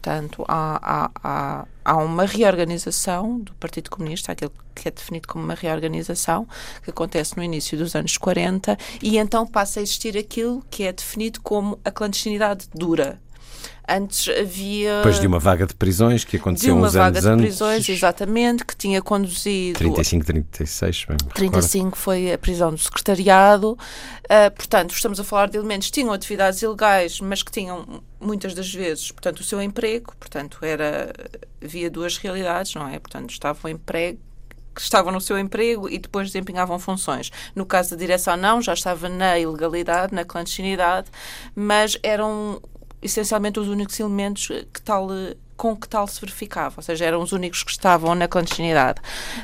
Portanto, 0.03 0.45
há, 0.49 1.11
há, 1.23 1.67
há, 1.85 1.97
uma 1.99 2.25
reorganização 2.25 3.39
do 3.39 3.53
Partido 3.55 3.89
Comunista, 3.89 4.33
aquilo 4.33 4.51
que 4.75 4.89
é 4.89 4.91
definido 4.91 5.29
como 5.29 5.45
uma 5.45 5.55
reorganização, 5.55 6.45
que 6.83 6.91
acontece 6.91 7.37
no 7.37 7.43
início 7.43 7.79
dos 7.79 7.95
anos 7.95 8.17
40, 8.17 8.77
e 9.01 9.17
então 9.17 9.47
passa 9.47 9.79
a 9.79 9.83
existir 9.83 10.19
aquilo 10.19 10.65
que 10.69 10.83
é 10.83 10.93
definido 10.93 11.41
como 11.41 11.79
a 11.85 11.91
clandestinidade 11.93 12.69
dura. 12.75 13.21
Antes 13.89 14.29
havia. 14.29 14.99
Depois 14.99 15.21
de 15.21 15.27
uma 15.27 15.39
vaga 15.39 15.67
de 15.67 15.75
prisões 15.75 16.25
que 16.25 16.37
aconteceu 16.37 16.75
uns 16.77 16.95
anos 16.95 16.97
antes. 16.97 17.25
Uma 17.25 17.31
vaga 17.31 17.37
de 17.37 17.43
prisões, 17.43 17.89
exatamente, 17.89 18.65
que 18.65 18.77
tinha 18.77 19.03
conduzido. 19.03 19.79
35, 19.79 20.25
36, 20.25 21.05
bem. 21.09 21.17
35 21.35 21.99
foi 21.99 22.33
a 22.33 22.39
prisão 22.39 22.71
do 22.71 22.79
secretariado. 22.79 23.73
Uh, 23.73 24.51
portanto, 24.55 24.95
estamos 24.95 25.19
a 25.19 25.25
falar 25.25 25.49
de 25.49 25.59
elementos 25.59 25.89
que 25.89 25.95
tinham 25.95 26.13
atividades 26.13 26.63
ilegais, 26.63 27.21
mas 27.21 27.43
que 27.43 27.51
tinham 27.51 28.03
muitas 28.21 28.55
das 28.55 28.73
vezes, 28.73 29.11
portanto, 29.11 29.41
o 29.41 29.45
seu 29.45 29.61
emprego. 29.61 30.15
Portanto, 30.19 30.59
era. 30.63 31.13
Havia 31.63 31.91
duas 31.91 32.17
realidades, 32.17 32.75
não 32.75 32.89
é? 32.89 32.99
Portanto, 32.99 33.31
estavam 33.31 33.71
emprego 33.71 34.19
que 34.75 34.81
estavam 34.81 35.13
no 35.13 35.21
seu 35.21 35.39
emprego 35.39 35.89
e 35.89 35.99
depois 35.99 36.29
desempenhavam 36.29 36.79
funções. 36.79 37.31
No 37.55 37.67
caso 37.67 37.91
da 37.91 37.97
direção, 37.97 38.37
não, 38.37 38.63
já 38.63 38.73
estava 38.73 39.09
na 39.09 39.39
ilegalidade, 39.39 40.15
na 40.15 40.25
clandestinidade, 40.25 41.11
mas 41.55 41.99
eram 42.03 42.61
essencialmente 43.03 43.59
os 43.59 43.69
únicos 43.69 43.99
elementos 43.99 44.49
que 44.73 44.81
tal 44.81 45.09
com 45.57 45.77
que 45.77 45.89
tal 45.89 46.07
se 46.09 46.21
verificava, 46.21 46.75
ou 46.79 46.83
seja, 46.83 47.05
eram 47.05 47.23
os 47.23 47.31
únicos 47.33 47.63
que 47.63 47.71
estavam 47.71 48.15
na 48.15 48.27
clandestinidade. 48.27 49.01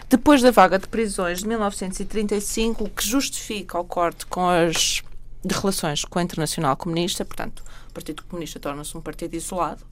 Depois 0.08 0.42
da 0.42 0.50
vaga 0.50 0.78
de 0.78 0.88
prisões 0.88 1.40
de 1.40 1.46
1935, 1.46 2.84
o 2.84 2.90
que 2.90 3.06
justifica 3.06 3.78
o 3.78 3.84
corte 3.84 4.26
com 4.26 4.48
as 4.48 5.02
de 5.44 5.54
relações 5.54 6.04
com 6.04 6.18
a 6.18 6.22
Internacional 6.22 6.76
Comunista, 6.76 7.24
portanto, 7.24 7.62
o 7.88 7.92
Partido 7.92 8.24
Comunista 8.24 8.58
torna-se 8.58 8.96
um 8.96 9.00
partido 9.00 9.34
isolado. 9.34 9.84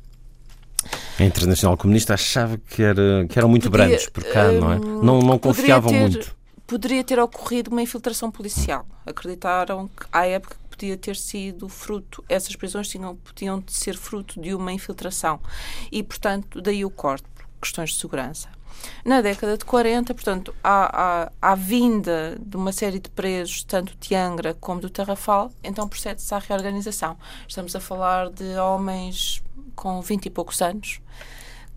A 1.18 1.24
Internacional 1.24 1.76
Comunista 1.76 2.14
achava 2.14 2.58
que, 2.58 2.82
era, 2.82 3.26
que 3.28 3.38
eram 3.38 3.48
muito 3.48 3.70
Podia, 3.70 3.86
brandos 3.86 4.08
por 4.08 4.24
cá, 4.24 4.50
não 4.50 4.72
é? 4.72 4.76
Hum, 4.76 5.02
não, 5.02 5.20
não 5.20 5.38
confiavam 5.38 5.90
ter, 5.90 6.00
muito. 6.00 6.36
Poderia 6.66 7.04
ter 7.04 7.18
ocorrido 7.18 7.70
uma 7.70 7.82
infiltração 7.82 8.30
policial. 8.30 8.86
Acreditaram 9.04 9.88
que, 9.88 10.06
à 10.12 10.26
época, 10.26 10.56
podia 10.76 10.96
ter 10.96 11.16
sido 11.16 11.68
fruto, 11.68 12.22
essas 12.28 12.54
prisões 12.54 12.88
tinham, 12.88 13.16
podiam 13.16 13.64
ser 13.66 13.96
fruto 13.96 14.40
de 14.40 14.54
uma 14.54 14.72
infiltração. 14.72 15.40
E, 15.90 16.02
portanto, 16.02 16.60
daí 16.60 16.84
o 16.84 16.90
corte, 16.90 17.26
por 17.34 17.46
questões 17.60 17.90
de 17.90 17.96
segurança. 17.96 18.48
Na 19.04 19.22
década 19.22 19.56
de 19.56 19.64
40, 19.64 20.12
portanto, 20.12 20.54
há, 20.62 20.90
há, 20.92 21.32
há 21.40 21.54
vinda 21.54 22.36
de 22.38 22.56
uma 22.56 22.72
série 22.72 23.00
de 23.00 23.08
presos, 23.08 23.64
tanto 23.64 23.96
de 23.98 24.14
Angra 24.14 24.52
como 24.54 24.82
do 24.82 24.90
Tarrafal, 24.90 25.50
então 25.64 25.88
procede-se 25.88 26.34
à 26.34 26.38
reorganização. 26.38 27.16
Estamos 27.48 27.74
a 27.74 27.80
falar 27.80 28.30
de 28.30 28.56
homens 28.58 29.42
com 29.74 30.02
20 30.02 30.26
e 30.26 30.30
poucos 30.30 30.60
anos, 30.60 31.00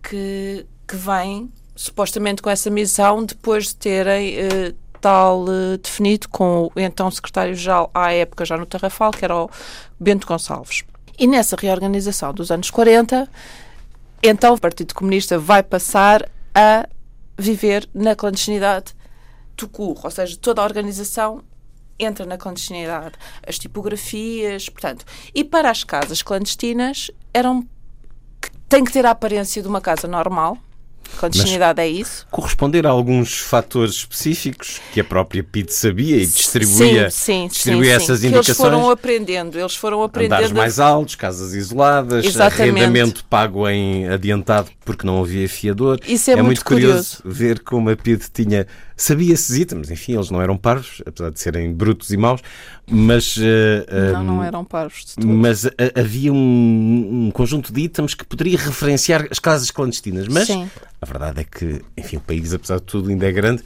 que, 0.02 0.66
que 0.86 0.96
vem 0.96 1.50
supostamente 1.74 2.42
com 2.42 2.50
essa 2.50 2.68
missão 2.68 3.24
depois 3.24 3.68
de 3.68 3.76
terem 3.76 4.34
uh, 4.36 4.76
tal 5.00 5.44
uh, 5.44 5.78
definido 5.78 6.28
com 6.28 6.70
o 6.74 6.80
então 6.80 7.10
secretário-geral 7.10 7.90
à 7.94 8.12
época 8.12 8.44
já 8.44 8.56
no 8.56 8.66
Tarrafal, 8.66 9.10
que 9.10 9.24
era 9.24 9.36
o 9.36 9.50
Bento 9.98 10.26
Gonçalves. 10.26 10.84
E 11.18 11.26
nessa 11.26 11.56
reorganização 11.56 12.32
dos 12.32 12.50
anos 12.50 12.70
40, 12.70 13.28
então 14.22 14.54
o 14.54 14.60
Partido 14.60 14.94
Comunista 14.94 15.38
vai 15.38 15.62
passar 15.62 16.28
a 16.54 16.86
viver 17.38 17.88
na 17.94 18.14
clandestinidade 18.14 18.94
tucur, 19.56 19.98
ou 20.02 20.10
seja, 20.10 20.36
toda 20.36 20.62
a 20.62 20.64
organização 20.64 21.42
entra 21.98 22.24
na 22.24 22.38
clandestinidade. 22.38 23.14
As 23.46 23.58
tipografias, 23.58 24.68
portanto. 24.68 25.04
E 25.34 25.44
para 25.44 25.70
as 25.70 25.84
casas 25.84 26.22
clandestinas, 26.22 27.10
eram. 27.32 27.66
tem 28.68 28.84
que 28.84 28.92
ter 28.92 29.04
a 29.04 29.10
aparência 29.10 29.60
de 29.60 29.68
uma 29.68 29.80
casa 29.80 30.08
normal, 30.08 30.56
Clandestinidade 31.18 31.80
é 31.80 31.88
isso? 31.88 32.26
Corresponder 32.30 32.86
a 32.86 32.90
alguns 32.90 33.38
fatores 33.38 33.94
específicos 33.94 34.80
que 34.92 35.00
a 35.00 35.04
própria 35.04 35.42
PID 35.42 35.70
sabia 35.70 36.16
e 36.16 36.26
distribuía, 36.26 37.10
sim, 37.10 37.42
sim, 37.42 37.48
distribuía 37.48 37.98
sim, 37.98 38.04
essas 38.04 38.24
indicações. 38.24 38.44
Que 38.44 38.62
eles 38.62 38.72
foram 38.72 38.90
aprendendo, 38.90 39.58
eles 39.58 39.76
foram 39.76 40.02
aprendendo. 40.02 40.34
Andares 40.34 40.52
mais 40.52 40.78
altos, 40.78 41.14
casas 41.14 41.54
isoladas, 41.54 42.24
Exatamente. 42.24 42.78
arrendamento 42.78 43.24
pago 43.24 43.68
em 43.68 44.08
adiantado 44.08 44.70
porque 44.84 45.06
não 45.06 45.22
havia 45.22 45.48
fiador. 45.48 46.00
Isso 46.06 46.30
é, 46.30 46.34
muito, 46.36 46.46
muito 46.46 46.64
curioso 46.64 47.22
ver 47.24 47.60
como 47.60 47.90
a 47.90 47.96
PID 47.96 48.24
tinha 48.32 48.66
sabia 49.02 49.32
esses 49.32 49.56
itens, 49.56 49.90
enfim, 49.90 50.14
eles 50.14 50.30
não 50.30 50.42
eram 50.42 50.56
parvos, 50.56 51.02
apesar 51.06 51.30
de 51.30 51.40
serem 51.40 51.72
brutos 51.72 52.10
e 52.10 52.16
maus, 52.16 52.42
mas... 52.86 53.36
Uh, 53.36 54.12
não, 54.12 54.24
não 54.24 54.44
eram 54.44 54.64
parvos 54.64 55.04
de 55.06 55.14
tudo. 55.14 55.26
Mas 55.26 55.64
uh, 55.64 55.72
havia 55.94 56.32
um, 56.32 57.26
um, 57.26 57.30
conjunto 57.30 57.72
de 57.72 57.80
itens 57.80 58.14
que 58.14 58.24
poderia 58.24 58.58
referenciar 58.58 59.26
as 59.30 59.38
casas 59.38 59.70
clandestinas, 59.70 60.28
mas 60.28 60.48
Sim. 60.48 60.70
a 61.00 61.06
verdade 61.06 61.40
é 61.40 61.44
que, 61.44 61.82
enfim, 61.96 62.18
o 62.18 62.20
país, 62.20 62.52
apesar 62.52 62.76
de 62.76 62.82
tudo, 62.82 63.08
ainda 63.08 63.26
é 63.26 63.32
grande. 63.32 63.62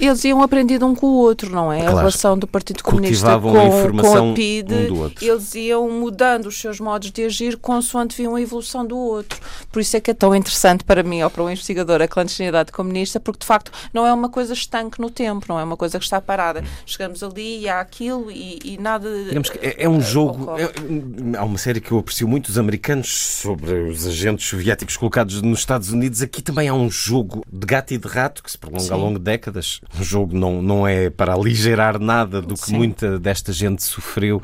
Eles 0.00 0.24
iam 0.24 0.42
aprendendo 0.42 0.86
um 0.86 0.94
com 0.94 1.06
o 1.06 1.14
outro, 1.14 1.50
não 1.50 1.72
é? 1.72 1.80
Claro. 1.80 1.96
A 1.96 2.00
relação 2.00 2.38
do 2.38 2.46
Partido 2.46 2.82
Comunista 2.82 3.38
com, 3.38 3.48
a 3.50 4.02
com 4.02 4.30
a 4.30 4.34
PID, 4.34 4.72
um 4.90 5.10
eles 5.20 5.54
iam 5.54 5.88
mudando 5.90 6.46
os 6.46 6.58
seus 6.58 6.80
modos 6.80 7.10
de 7.10 7.24
agir 7.24 7.56
consoante 7.56 8.16
viam 8.16 8.34
a 8.34 8.40
evolução 8.40 8.86
do 8.86 8.96
outro. 8.96 9.40
Por 9.72 9.80
isso 9.80 9.96
é 9.96 10.00
que 10.00 10.10
é 10.10 10.14
tão 10.14 10.34
interessante 10.34 10.84
para 10.84 11.02
mim 11.02 11.22
ou 11.22 11.30
para 11.30 11.42
um 11.42 11.50
investigador 11.50 12.02
a 12.02 12.08
clandestinidade 12.08 12.72
comunista, 12.72 13.18
porque 13.18 13.40
de 13.40 13.46
facto 13.46 13.70
não 13.92 14.06
é 14.06 14.12
uma 14.12 14.28
coisa 14.28 14.52
estanque 14.52 15.00
no 15.00 15.10
tempo, 15.10 15.46
não 15.48 15.58
é 15.58 15.64
uma 15.64 15.76
coisa 15.76 15.98
que 15.98 16.04
está 16.04 16.20
parada. 16.20 16.62
Chegamos 16.84 17.22
ali 17.22 17.60
e 17.60 17.68
há 17.68 17.80
aquilo 17.80 18.30
e, 18.30 18.58
e 18.64 18.78
nada. 18.78 19.08
Digamos 19.24 19.50
que 19.50 19.58
é, 19.58 19.84
é 19.84 19.88
um 19.88 20.00
jogo. 20.00 20.42
ocorre. 20.42 20.62
é- 20.64 21.38
há 21.38 21.44
uma 21.44 21.58
série 21.58 21.80
que 21.80 21.92
eu 21.92 21.98
aprecio 21.98 22.28
muito, 22.28 22.48
os 22.48 22.58
americanos, 22.58 23.08
sobre 23.08 23.72
os 23.72 24.06
agentes 24.06 24.46
soviéticos 24.46 24.96
colocados 24.96 25.40
nos 25.42 25.60
Estados 25.60 25.90
Unidos. 25.90 26.22
Aqui 26.22 26.42
também 26.42 26.68
há 26.68 26.74
um 26.74 26.90
jogo 26.90 27.44
de 27.50 27.66
gato 27.66 27.92
e 27.92 27.98
de 27.98 28.08
rato 28.08 28.42
que 28.42 28.50
se 28.50 28.58
prolonga 28.58 28.82
Sim. 28.82 28.92
ao 28.92 29.00
longo 29.00 29.18
de 29.18 29.24
décadas. 29.24 29.80
O 29.98 30.02
jogo 30.04 30.36
não, 30.36 30.60
não 30.62 30.86
é 30.86 31.08
para 31.10 31.34
aligerar 31.34 31.98
nada 31.98 32.40
do 32.42 32.54
que 32.54 32.66
Sim. 32.66 32.76
muita 32.76 33.18
desta 33.18 33.52
gente 33.52 33.82
sofreu 33.82 34.42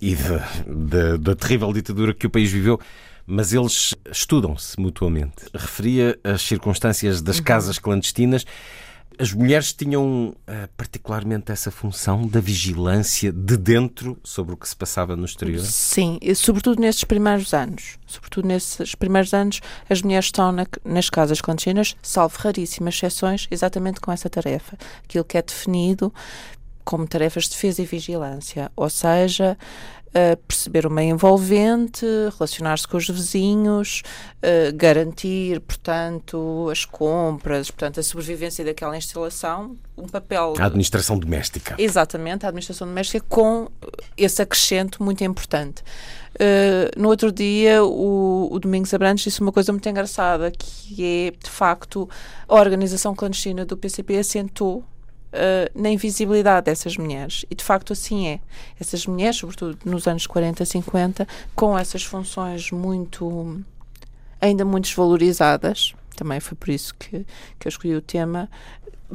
e 0.00 0.16
da- 1.18 1.34
terrível 1.36 1.72
ditadura 1.72 2.12
que 2.12 2.26
o 2.26 2.30
país 2.30 2.50
viveu. 2.50 2.78
Mas 3.24 3.52
eles 3.52 3.94
estudam-se 4.10 4.78
mutuamente. 4.80 5.44
Referia 5.54 6.18
as 6.24 6.42
circunstâncias 6.42 7.22
das 7.22 7.38
casas 7.38 7.78
clandestinas. 7.78 8.44
As 9.18 9.32
mulheres 9.32 9.72
tinham 9.72 10.34
eh, 10.46 10.68
particularmente 10.76 11.52
essa 11.52 11.70
função 11.70 12.26
da 12.26 12.40
vigilância 12.40 13.30
de 13.32 13.56
dentro 13.56 14.18
sobre 14.24 14.54
o 14.54 14.56
que 14.56 14.68
se 14.68 14.74
passava 14.76 15.14
no 15.16 15.24
exterior. 15.24 15.60
Sim, 15.64 16.18
e 16.20 16.34
sobretudo 16.34 16.80
nesses 16.80 17.04
primeiros 17.04 17.52
anos. 17.54 17.98
Sobretudo 18.06 18.48
nesses 18.48 18.94
primeiros 18.94 19.32
anos, 19.34 19.60
as 19.88 20.02
mulheres 20.02 20.26
estão 20.26 20.50
na- 20.52 20.66
nas 20.84 21.08
casas 21.10 21.40
clandestinas, 21.40 21.94
salvo 22.02 22.36
raríssimas 22.38 22.94
exceções, 22.94 23.46
exatamente 23.50 24.00
com 24.00 24.10
essa 24.10 24.28
tarefa. 24.30 24.76
Aquilo 25.04 25.24
que 25.24 25.36
é 25.38 25.42
definido 25.42 26.12
como 26.84 27.06
tarefas 27.06 27.44
de 27.44 27.50
defesa 27.50 27.82
e 27.82 27.86
vigilância, 27.86 28.70
ou 28.74 28.90
seja, 28.90 29.56
eh, 30.14 30.36
perceber 30.36 30.86
o 30.86 30.90
meio 30.90 31.14
envolvente, 31.14 32.04
relacionar-se 32.38 32.86
com 32.86 32.98
os 32.98 33.08
vizinhos, 33.08 34.02
eh, 34.42 34.70
garantir, 34.72 35.60
portanto, 35.60 36.68
as 36.70 36.84
compras, 36.84 37.70
portanto, 37.70 38.00
a 38.00 38.02
sobrevivência 38.02 38.62
daquela 38.62 38.94
instalação, 38.96 39.74
um 39.96 40.06
papel 40.06 40.54
A 40.58 40.66
administração 40.66 41.18
doméstica. 41.18 41.76
Exatamente, 41.78 42.44
a 42.44 42.48
administração 42.48 42.86
doméstica 42.86 43.24
com 43.26 43.68
esse 44.16 44.42
acrescento 44.42 45.02
muito 45.02 45.24
importante. 45.24 45.82
Uh, 46.34 46.98
no 46.98 47.08
outro 47.08 47.30
dia, 47.30 47.84
o, 47.84 48.48
o 48.50 48.58
Domingos 48.58 48.92
Abrantes 48.94 49.24
disse 49.24 49.40
uma 49.40 49.52
coisa 49.52 49.70
muito 49.70 49.86
engraçada, 49.88 50.50
que 50.50 51.04
é, 51.04 51.30
de 51.30 51.50
facto, 51.50 52.08
a 52.48 52.54
organização 52.54 53.14
clandestina 53.14 53.66
do 53.66 53.76
PCP 53.76 54.18
assentou 54.18 54.82
uh, 55.32 55.80
na 55.80 55.90
invisibilidade 55.90 56.66
dessas 56.66 56.96
mulheres. 56.96 57.44
E, 57.50 57.54
de 57.54 57.64
facto, 57.64 57.92
assim 57.92 58.28
é. 58.28 58.40
Essas 58.78 59.06
mulheres, 59.06 59.36
sobretudo 59.36 59.78
nos 59.84 60.06
anos 60.06 60.26
40, 60.26 60.64
50, 60.64 61.26
com 61.54 61.78
essas 61.78 62.02
funções 62.04 62.70
muito 62.70 63.62
ainda 64.40 64.64
muito 64.64 64.84
desvalorizadas, 64.88 65.94
também 66.16 66.40
foi 66.40 66.56
por 66.56 66.68
isso 66.68 66.94
que, 66.96 67.24
que 67.58 67.68
eu 67.68 67.68
escolhi 67.68 67.94
o 67.94 68.02
tema, 68.02 68.50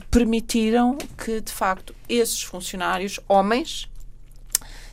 permitiram 0.10 0.98
que, 1.18 1.42
de 1.42 1.52
facto, 1.52 1.94
esses 2.08 2.42
funcionários, 2.42 3.20
homens, 3.28 3.90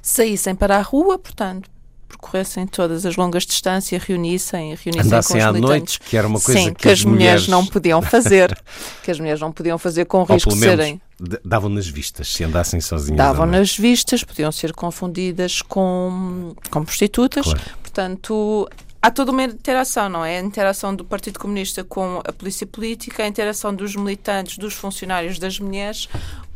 saíssem 0.03 0.55
para 0.55 0.77
a 0.77 0.83
rua, 0.83 1.19
portanto, 1.19 1.71
percorressem 2.17 2.67
todas 2.67 3.05
as 3.05 3.17
longas 3.17 3.45
distâncias, 3.45 4.03
reunissem, 4.03 4.75
reunissem 4.75 5.01
Andassem 5.01 5.41
com 5.41 5.47
à 5.47 5.51
os 5.53 5.61
noite, 5.61 5.71
militantes. 5.71 5.99
que 5.99 6.17
era 6.17 6.27
uma 6.27 6.41
coisa 6.41 6.61
Sim, 6.61 6.75
que, 6.75 6.89
as 6.89 7.05
mulheres 7.05 7.49
não 7.49 7.59
mulheres- 7.59 7.73
podiam 7.73 8.01
fazer, 8.03 8.59
que 9.03 9.11
as 9.11 9.19
mulheres 9.19 9.41
não 9.41 9.53
podiam 9.53 9.79
fazer 9.79 10.05
com 10.07 10.21
o 10.21 10.25
risco 10.25 10.51
de 10.51 10.59
serem 10.59 11.01
davam 11.45 11.71
nas 11.71 11.87
vistas, 11.87 12.29
se 12.33 12.43
andassem 12.45 12.81
sozinhas. 12.81 13.21
à 13.21 13.25
davam 13.29 13.47
noite. 13.47 13.59
nas 13.59 13.77
vistas, 13.77 14.25
podiam 14.25 14.51
ser 14.51 14.73
confundidas 14.73 15.63
com, 15.63 16.55
com 16.71 16.85
prostitutas. 16.85 17.45
Claro. 17.45 17.61
Portanto, 17.81 18.69
há 19.01 19.11
toda 19.11 19.31
uma 19.31 19.45
interação, 19.45 20.09
não 20.09 20.25
é? 20.25 20.39
A 20.39 20.43
interação 20.43 20.95
do 20.95 21.05
Partido 21.05 21.39
Comunista 21.39 21.85
com 21.85 22.21
a 22.27 22.33
polícia 22.33 22.67
política, 22.67 23.23
a 23.23 23.27
interação 23.29 23.73
dos 23.75 23.95
militantes, 23.95 24.59
dos 24.59 24.75
funcionários, 24.75 25.39
das 25.39 25.59
mulheres, 25.61 26.09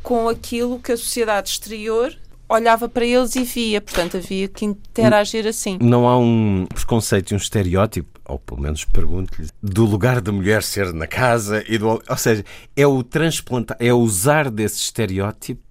com 0.02 0.28
aquilo 0.28 0.78
que 0.80 0.92
a 0.92 0.96
sociedade 0.96 1.50
exterior 1.50 2.12
olhava 2.48 2.88
para 2.88 3.04
eles 3.04 3.36
e 3.36 3.44
via. 3.44 3.80
Portanto, 3.80 4.16
havia 4.16 4.48
que 4.48 4.64
interagir 4.64 5.46
assim. 5.46 5.78
Não 5.80 6.08
há 6.08 6.18
um 6.18 6.66
preconceito 6.72 7.32
e 7.32 7.34
um 7.34 7.36
estereótipo, 7.36 8.20
ou 8.24 8.38
pelo 8.38 8.60
menos 8.60 8.84
pergunto-lhe, 8.84 9.48
do 9.62 9.84
lugar 9.84 10.20
da 10.20 10.32
mulher 10.32 10.62
ser 10.62 10.92
na 10.92 11.06
casa 11.06 11.64
e 11.68 11.76
do. 11.78 12.02
Ou 12.08 12.16
seja, 12.16 12.44
é 12.76 12.86
o 12.86 13.02
transplantar, 13.02 13.76
é 13.80 13.92
usar 13.92 14.50
desse 14.50 14.78
estereótipo 14.78 15.62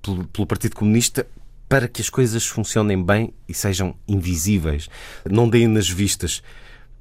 pelo, 0.00 0.26
pelo 0.26 0.46
Partido 0.46 0.76
Comunista 0.76 1.26
para 1.68 1.88
que 1.88 2.02
as 2.02 2.10
coisas 2.10 2.46
funcionem 2.46 3.02
bem 3.02 3.32
e 3.48 3.54
sejam 3.54 3.94
invisíveis, 4.06 4.90
não 5.24 5.48
deem 5.48 5.66
nas 5.66 5.88
vistas. 5.88 6.42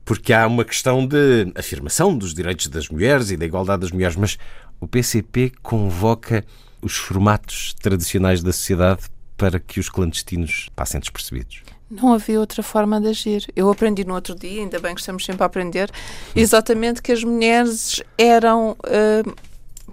Porque 0.06 0.32
há 0.32 0.48
uma 0.48 0.64
questão 0.64 1.06
de 1.06 1.52
afirmação 1.56 2.18
dos 2.18 2.34
direitos 2.34 2.68
das 2.68 2.88
mulheres 2.88 3.32
e 3.32 3.38
da 3.38 3.46
igualdade 3.46 3.82
das 3.82 3.92
mulheres, 3.92 4.16
mas 4.16 4.38
o 4.80 4.88
PCP 4.88 5.52
convoca 5.62 6.46
os 6.82 6.96
formatos 6.96 7.74
tradicionais 7.82 8.42
da 8.42 8.52
sociedade 8.52 9.04
para 9.38 9.60
que 9.60 9.80
os 9.80 9.90
clandestinos 9.90 10.70
passem 10.76 11.00
despercebidos. 11.00 11.64
Não 11.90 12.14
havia 12.14 12.40
outra 12.40 12.64
forma 12.64 13.02
de 13.02 13.08
agir. 13.08 13.52
Eu 13.56 13.70
aprendi 13.70 14.06
no 14.06 14.14
outro 14.14 14.34
dia, 14.34 14.62
ainda 14.62 14.80
bem 14.80 14.94
que 14.96 15.02
estamos 15.02 15.26
sempre 15.26 15.44
a 15.44 15.46
aprender, 15.46 15.92
exatamente 16.36 17.02
que 17.02 17.12
as 17.12 17.24
mulheres 17.24 18.02
eram. 18.18 18.78
eh, 18.86 19.24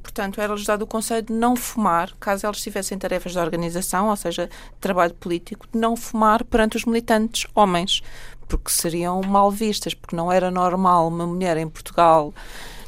portanto, 0.03 0.41
era-lhes 0.41 0.65
dado 0.65 0.83
o 0.83 0.87
conselho 0.87 1.27
de 1.27 1.33
não 1.33 1.57
fumar, 1.57 2.13
caso 2.21 2.47
elas 2.47 2.61
tivessem 2.61 2.97
tarefas 2.99 3.33
de 3.33 3.39
organização, 3.39 4.09
ou 4.09 4.17
seja, 4.17 4.49
trabalho 4.81 5.15
político, 5.15 5.67
de 5.73 5.79
não 5.79 5.97
fumar 5.97 6.45
perante 6.45 6.77
os 6.77 6.85
militantes 6.85 7.47
homens, 7.55 8.03
porque 8.47 8.71
seriam 8.71 9.21
mal 9.23 9.51
vistas, 9.51 9.93
porque 9.93 10.15
não 10.15 10.31
era 10.31 10.51
normal 10.51 11.09
uma 11.09 11.27
mulher 11.27 11.57
em 11.57 11.69
Portugal 11.69 12.33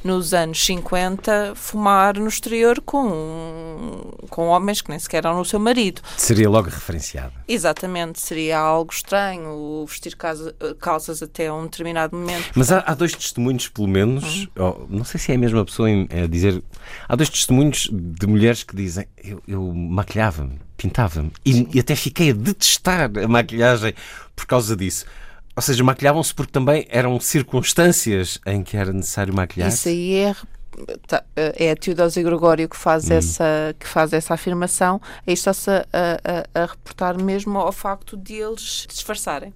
nos 0.02 0.32
anos 0.34 0.64
50 0.64 1.52
fumar 1.54 2.18
no 2.18 2.28
exterior 2.28 2.80
com, 2.80 4.14
com 4.28 4.48
homens 4.48 4.80
que 4.80 4.90
nem 4.90 4.98
sequer 4.98 5.24
eram 5.24 5.40
o 5.40 5.44
seu 5.44 5.58
marido. 5.58 6.00
Seria 6.16 6.48
logo 6.48 6.68
referenciada. 6.68 7.32
Exatamente, 7.46 8.20
seria 8.20 8.58
algo 8.58 8.92
estranho 8.92 9.84
vestir 9.86 10.16
calças 10.78 11.22
até 11.22 11.52
um 11.52 11.64
determinado 11.64 12.16
momento. 12.16 12.50
Mas 12.54 12.72
há, 12.72 12.82
há 12.86 12.94
dois 12.94 13.14
testemunhos, 13.14 13.68
pelo 13.68 13.88
menos, 13.88 14.48
oh, 14.56 14.86
não 14.88 15.04
sei 15.04 15.20
se 15.20 15.32
é 15.32 15.34
a 15.34 15.38
mesma 15.38 15.64
pessoa 15.64 15.88
a 15.88 16.26
dizer. 16.26 16.62
Há 17.08 17.16
dois 17.16 17.28
testemunhos 17.28 17.88
de 17.92 18.26
mulheres 18.26 18.62
que 18.62 18.74
dizem: 18.74 19.06
eu, 19.22 19.42
eu 19.46 19.72
maquilhava-me, 19.74 20.58
pintava-me 20.76 21.32
e, 21.44 21.68
e 21.74 21.80
até 21.80 21.94
fiquei 21.94 22.30
a 22.30 22.34
detestar 22.34 23.10
a 23.22 23.28
maquilhagem 23.28 23.94
por 24.34 24.46
causa 24.46 24.76
disso. 24.76 25.04
Ou 25.60 25.62
seja, 25.62 25.84
maquilhavam-se 25.84 26.34
porque 26.34 26.50
também 26.52 26.86
eram 26.88 27.20
circunstâncias 27.20 28.38
em 28.46 28.62
que 28.62 28.76
era 28.76 28.92
necessário 28.92 29.34
maquilhar. 29.34 29.68
Isso 29.68 29.88
aí 29.88 30.14
é, 30.14 30.34
tá, 31.06 31.22
é 31.36 31.70
a 31.70 31.76
Teodósia 31.76 32.22
Gregório 32.22 32.66
que 32.68 32.76
faz, 32.76 33.10
essa, 33.10 33.74
que 33.78 33.86
faz 33.86 34.12
essa 34.14 34.32
afirmação. 34.34 35.00
Aí 35.26 35.34
está-se 35.34 35.70
a, 35.70 35.84
a- 35.92 36.62
a 36.62 36.66
reportar 36.66 37.22
mesmo 37.22 37.58
ao 37.58 37.72
facto 37.72 38.16
de 38.16 38.34
eles 38.36 38.86
disfarçarem. 38.88 39.52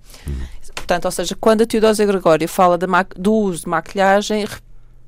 Portanto, 0.75 1.07
ou 1.07 1.11
seja, 1.11 1.35
quando 1.41 1.63
a 1.63 1.67
Teodósia 1.67 2.05
Gregória 2.05 2.47
fala 2.47 2.77
do 3.17 3.33
uso 3.33 3.63
de 3.63 3.69
maquilhagem, 3.69 4.47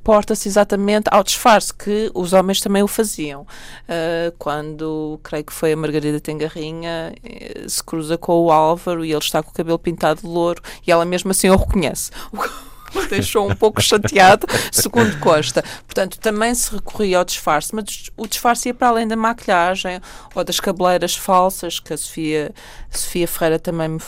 reporta-se 0.07 0.49
exatamente 0.49 1.09
ao 1.11 1.25
disfarce 1.25 1.75
que 1.75 2.09
os 2.15 2.33
homens 2.33 2.61
também 2.61 2.81
o 2.81 2.87
faziam. 2.87 3.43
Uh, 3.43 4.31
quando, 4.39 5.19
creio 5.21 5.45
que 5.45 5.53
foi 5.53 5.73
a 5.73 5.77
Margarida 5.77 6.21
Tengarrinha, 6.21 7.13
eh, 7.25 7.65
se 7.67 7.83
cruza 7.83 8.17
com 8.17 8.45
o 8.45 8.53
Álvaro 8.53 9.05
e 9.05 9.11
ele 9.11 9.19
está 9.19 9.43
com 9.43 9.51
o 9.51 9.53
cabelo 9.53 9.79
pintado 9.81 10.21
de 10.21 10.27
louro 10.29 10.63
e 10.87 10.93
ela 10.93 11.05
mesmo 11.05 11.33
assim 11.33 11.51
o 11.51 11.57
reconhece. 11.57 12.13
O 12.95 13.05
deixou 13.09 13.51
um 13.51 13.55
pouco 13.55 13.83
chateado, 13.83 14.47
segundo 14.71 15.19
Costa. 15.19 15.63
Portanto, 15.85 16.19
também 16.21 16.55
se 16.55 16.73
recorria 16.73 17.19
ao 17.19 17.25
disfarce, 17.25 17.75
mas 17.75 18.11
o 18.17 18.29
disfarce 18.29 18.69
ia 18.69 18.75
para 18.75 18.89
além 18.89 19.09
da 19.09 19.17
maquilhagem 19.17 20.01
ou 20.35 20.45
das 20.45 20.61
cabeleiras 20.61 21.15
falsas, 21.15 21.81
que 21.81 21.93
a 21.93 21.97
Sofia, 21.99 22.55
a 22.91 22.97
Sofia 22.97 23.27
Ferreira 23.27 23.59
também 23.59 23.89
me 23.89 23.99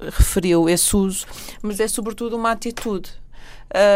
referiu 0.00 0.68
esse 0.68 0.96
uso, 0.96 1.26
mas 1.60 1.80
é 1.80 1.88
sobretudo 1.88 2.36
uma 2.36 2.52
atitude 2.52 3.10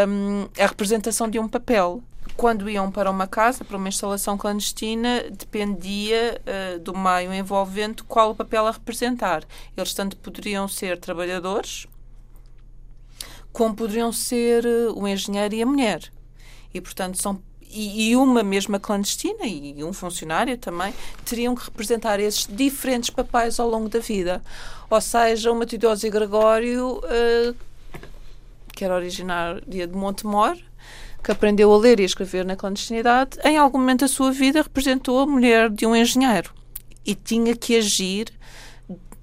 um, 0.08 0.48
a 0.58 0.66
representação 0.66 1.28
de 1.28 1.38
um 1.38 1.48
papel. 1.48 2.02
Quando 2.36 2.70
iam 2.70 2.90
para 2.90 3.10
uma 3.10 3.26
casa, 3.26 3.64
para 3.64 3.76
uma 3.76 3.88
instalação 3.88 4.38
clandestina, 4.38 5.24
dependia 5.30 6.40
uh, 6.40 6.78
do 6.78 6.96
meio 6.96 7.34
envolvente 7.34 8.02
qual 8.04 8.30
o 8.30 8.34
papel 8.34 8.66
a 8.66 8.70
representar. 8.70 9.44
Eles 9.76 9.92
tanto 9.92 10.16
poderiam 10.16 10.66
ser 10.66 10.98
trabalhadores, 10.98 11.86
como 13.52 13.74
poderiam 13.74 14.12
ser 14.12 14.64
uh, 14.64 14.98
o 14.98 15.06
engenheiro 15.06 15.54
e 15.54 15.62
a 15.62 15.66
mulher. 15.66 16.10
E, 16.72 16.80
portanto, 16.80 17.20
são 17.20 17.42
e, 17.72 18.16
uma 18.16 18.42
mesma 18.42 18.80
clandestina 18.80 19.46
e 19.46 19.82
um 19.84 19.92
funcionário 19.92 20.58
também 20.58 20.92
teriam 21.24 21.54
que 21.54 21.64
representar 21.64 22.18
esses 22.18 22.46
diferentes 22.46 23.10
papéis 23.10 23.60
ao 23.60 23.68
longo 23.68 23.88
da 23.88 24.00
vida. 24.00 24.42
Ou 24.88 25.00
seja, 25.00 25.52
uma 25.52 25.66
Teodósia 25.66 26.10
Gregório 26.10 26.98
uh, 26.98 27.54
que 28.80 28.84
era 28.86 28.94
originária 28.94 29.60
de 29.66 29.86
Montemor, 29.88 30.56
que 31.22 31.30
aprendeu 31.30 31.70
a 31.70 31.76
ler 31.76 32.00
e 32.00 32.02
a 32.02 32.06
escrever 32.06 32.46
na 32.46 32.56
clandestinidade, 32.56 33.38
em 33.44 33.58
algum 33.58 33.76
momento 33.76 34.00
da 34.00 34.08
sua 34.08 34.32
vida 34.32 34.62
representou 34.62 35.20
a 35.20 35.26
mulher 35.26 35.68
de 35.68 35.84
um 35.84 35.94
engenheiro 35.94 36.50
e 37.04 37.14
tinha 37.14 37.54
que 37.54 37.76
agir 37.76 38.32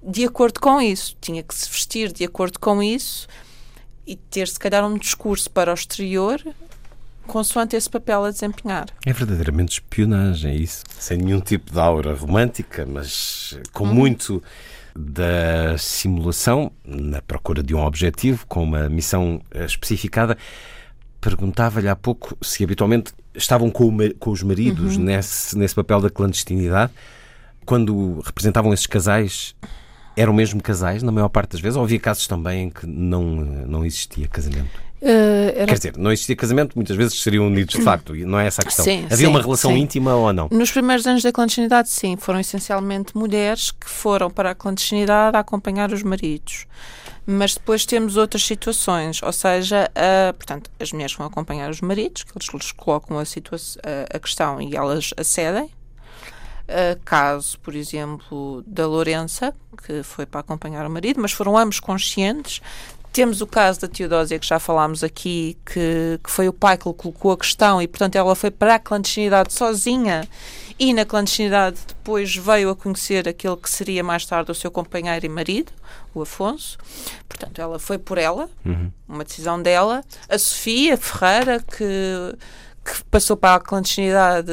de 0.04 0.24
acordo 0.26 0.60
com 0.60 0.80
isso, 0.80 1.18
tinha 1.20 1.42
que 1.42 1.56
se 1.56 1.68
vestir 1.72 2.14
de 2.14 2.24
acordo 2.24 2.60
com 2.60 2.84
isso 2.84 3.28
e 4.06 4.16
ter, 4.16 4.48
se 4.48 4.60
calhar, 4.60 4.86
um 4.86 4.96
discurso 4.96 5.50
para 5.50 5.72
o 5.72 5.74
exterior 5.74 6.40
consoante 7.26 7.76
esse 7.76 7.90
papel 7.90 8.26
a 8.26 8.30
desempenhar. 8.30 8.86
É 9.08 9.12
verdadeiramente 9.12 9.82
espionagem, 9.82 10.52
é 10.52 10.56
isso. 10.56 10.84
Sem 11.00 11.18
nenhum 11.18 11.42
tipo 11.42 11.74
de 11.74 11.80
aura 11.80 12.14
romântica, 12.14 12.86
mas 12.86 13.60
com 13.74 13.86
hum. 13.86 13.94
muito 13.96 14.42
da 14.98 15.78
simulação, 15.78 16.72
na 16.84 17.22
procura 17.22 17.62
de 17.62 17.76
um 17.76 17.80
objetivo, 17.80 18.46
com 18.48 18.64
uma 18.64 18.90
missão 18.90 19.40
eh, 19.52 19.66
especificada. 19.66 20.36
Perguntava-lhe 21.22 21.88
há 21.88 21.96
pouco 21.96 22.36
se 22.42 22.64
habitualmente 22.64 23.14
estavam 23.36 23.70
com, 23.70 23.90
o, 23.90 24.16
com 24.16 24.32
os 24.32 24.42
maridos 24.42 24.98
uhum. 24.98 25.04
nesse, 25.04 25.56
nesse 25.56 25.76
papel 25.76 26.02
da 26.02 26.10
clandestinidade. 26.10 26.92
Quando 27.66 28.22
representavam 28.22 28.74
esses 28.74 28.88
casais, 28.88 29.56
eram 30.16 30.34
mesmo 30.34 30.62
casais, 30.64 31.04
na 31.04 31.12
maior 31.12 31.30
parte 31.30 31.52
das 31.52 31.62
vezes, 31.62 31.78
ou 31.78 31.84
havia 31.84 32.00
casos 32.00 32.26
também 32.26 32.64
em 32.64 32.70
que 32.72 32.88
não, 32.88 33.24
não 33.68 33.86
existia 33.86 34.28
casamento? 34.28 34.87
Uh, 35.02 35.54
era... 35.56 35.68
Quer 35.68 35.76
dizer, 35.76 35.98
não 35.98 36.12
existia 36.12 36.36
casamento, 36.36 36.76
muitas 36.76 36.96
vezes 36.96 37.22
seriam 37.22 37.46
unidos 37.46 37.76
de 37.76 37.82
facto, 37.82 38.16
e 38.16 38.26
não 38.26 38.40
é 38.40 38.48
essa 38.48 38.62
a 38.62 38.66
questão. 38.66 38.84
Sim, 38.84 39.06
Havia 39.06 39.18
sim, 39.18 39.28
uma 39.28 39.42
relação 39.42 39.72
sim. 39.72 39.78
íntima 39.78 40.16
ou 40.16 40.34
não? 40.34 40.48
Nos 40.52 40.72
primeiros 40.72 41.06
anos 41.06 41.22
da 41.22 41.32
clandestinidade, 41.32 41.90
sim. 41.90 42.18
Foram 42.18 42.40
essencialmente 42.40 43.16
mulheres 43.16 43.72
que 43.72 43.88
foram 43.88 44.30
para 44.30 44.52
a 44.52 44.56
clandestinidade 44.56 45.38
a 45.38 45.40
acompanhar 45.40 45.92
os 45.92 46.02
maridos. 46.02 46.66
Mas 47.30 47.54
depois 47.54 47.86
temos 47.86 48.16
outras 48.16 48.46
situações, 48.46 49.22
ou 49.22 49.34
seja, 49.34 49.92
portanto, 50.38 50.72
as 50.80 50.94
mulheres 50.94 51.14
vão 51.14 51.28
acompanhar 51.28 51.70
os 51.70 51.82
maridos, 51.82 52.24
que 52.24 52.32
eles 52.36 52.48
lhes 52.54 52.72
colocam 52.72 53.20
a, 53.20 53.24
a 53.24 54.20
questão 54.20 54.62
e 54.62 54.76
elas 54.76 55.14
acedem. 55.18 55.70
Uh, 56.68 57.00
caso, 57.06 57.58
por 57.60 57.74
exemplo, 57.76 58.62
da 58.68 58.86
Lourença, 58.86 59.56
que 59.86 60.04
foi 60.04 60.26
para 60.26 60.42
acompanhar 60.42 60.86
o 60.86 60.90
marido, 60.90 61.22
mas 61.22 61.32
foram 61.32 61.58
ambos 61.58 61.80
conscientes 61.80 62.62
temos 63.18 63.42
o 63.42 63.48
caso 63.48 63.82
da 63.82 63.88
Teodósia, 63.88 64.38
que 64.38 64.46
já 64.46 64.60
falámos 64.60 65.04
aqui, 65.04 65.58
que, 65.66 66.20
que 66.24 66.30
foi 66.30 66.48
o 66.48 66.54
pai 66.54 66.78
que 66.78 66.88
lhe 66.88 66.94
colocou 66.94 67.32
a 67.32 67.38
questão 67.38 67.82
e, 67.82 67.88
portanto, 67.88 68.16
ela 68.16 68.36
foi 68.36 68.52
para 68.52 68.76
a 68.76 68.80
clandestinidade 68.80 69.54
sozinha 69.54 70.30
e 70.78 70.94
na 70.94 71.04
clandestinidade 71.04 71.80
depois 71.88 72.36
veio 72.36 72.70
a 72.70 72.76
conhecer 72.76 73.28
aquele 73.28 73.58
que 73.58 73.72
seria 73.72 74.04
mais 74.04 74.24
tarde 74.24 74.52
o 74.52 74.54
seu 74.54 74.70
companheiro 74.70 75.26
e 75.26 75.30
marido, 75.30 75.72
o 76.14 76.22
Afonso. 76.22 76.78
Portanto, 77.28 77.60
ela 77.60 77.80
foi 77.80 77.98
por 77.98 78.20
ela, 78.20 78.48
uhum. 78.64 78.92
uma 79.08 79.24
decisão 79.24 79.60
dela. 79.60 80.04
A 80.30 80.38
Sofia 80.38 80.96
Ferreira, 80.96 81.60
que, 81.60 82.38
que 82.86 83.04
passou 83.06 83.36
para 83.36 83.56
a 83.56 83.60
clandestinidade 83.60 84.52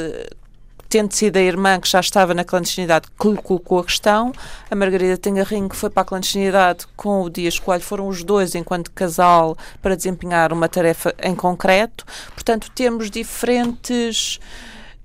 tendo 0.95 1.13
sido 1.13 1.37
a 1.39 1.41
irmã 1.41 1.81
que 1.81 1.89
já 1.89 1.99
estava 1.99 2.33
na 2.35 2.45
clandestinidade 2.45 3.09
que 3.19 3.29
lhe 3.29 3.37
colocou 3.37 3.81
a 3.81 3.85
questão, 3.85 4.31
a 4.71 4.77
Margarida 4.77 5.19
Tengarrinho 5.19 5.69
que 5.69 5.75
foi 5.75 5.91
para 5.91 6.03
a 6.03 6.05
clandestinidade 6.05 6.87
com 6.95 7.23
o 7.23 7.29
Dias 7.29 7.59
Coelho, 7.59 7.83
foram 7.83 8.07
os 8.07 8.23
dois 8.23 8.55
enquanto 8.55 8.93
casal 8.93 9.57
para 9.83 9.97
desempenhar 9.97 10.53
uma 10.53 10.69
tarefa 10.69 11.13
em 11.21 11.35
concreto. 11.35 12.07
Portanto, 12.33 12.71
temos 12.73 13.11
diferentes 13.11 14.39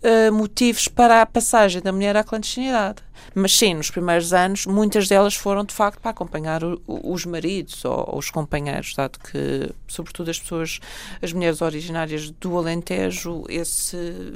uh, 0.04 0.32
motivos 0.32 0.88
para 0.88 1.24
a 1.24 1.26
passagem 1.26 1.82
da 1.82 1.92
mulher 1.92 2.16
à 2.16 2.24
clandestinidade. 2.24 3.02
Mas 3.34 3.58
sim, 3.58 3.74
nos 3.74 3.90
primeiros 3.90 4.32
anos, 4.32 4.68
muitas 4.68 5.08
delas 5.08 5.34
foram 5.34 5.64
de 5.64 5.74
facto 5.74 6.00
para 6.00 6.12
acompanhar 6.12 6.64
o, 6.64 6.80
os 6.86 7.26
maridos 7.26 7.84
ou, 7.84 8.12
ou, 8.12 8.20
os 8.20 8.30
companheiros, 8.30 8.94
dado 8.94 9.18
que, 9.18 9.72
sobretudo, 9.88 10.30
as 10.30 10.40
pessoas, 10.40 10.80
as 11.20 11.34
mulheres 11.34 11.64
originárias 11.64 12.30
do 12.30 12.56
Alentejo, 12.60 13.44
esse 13.50 14.36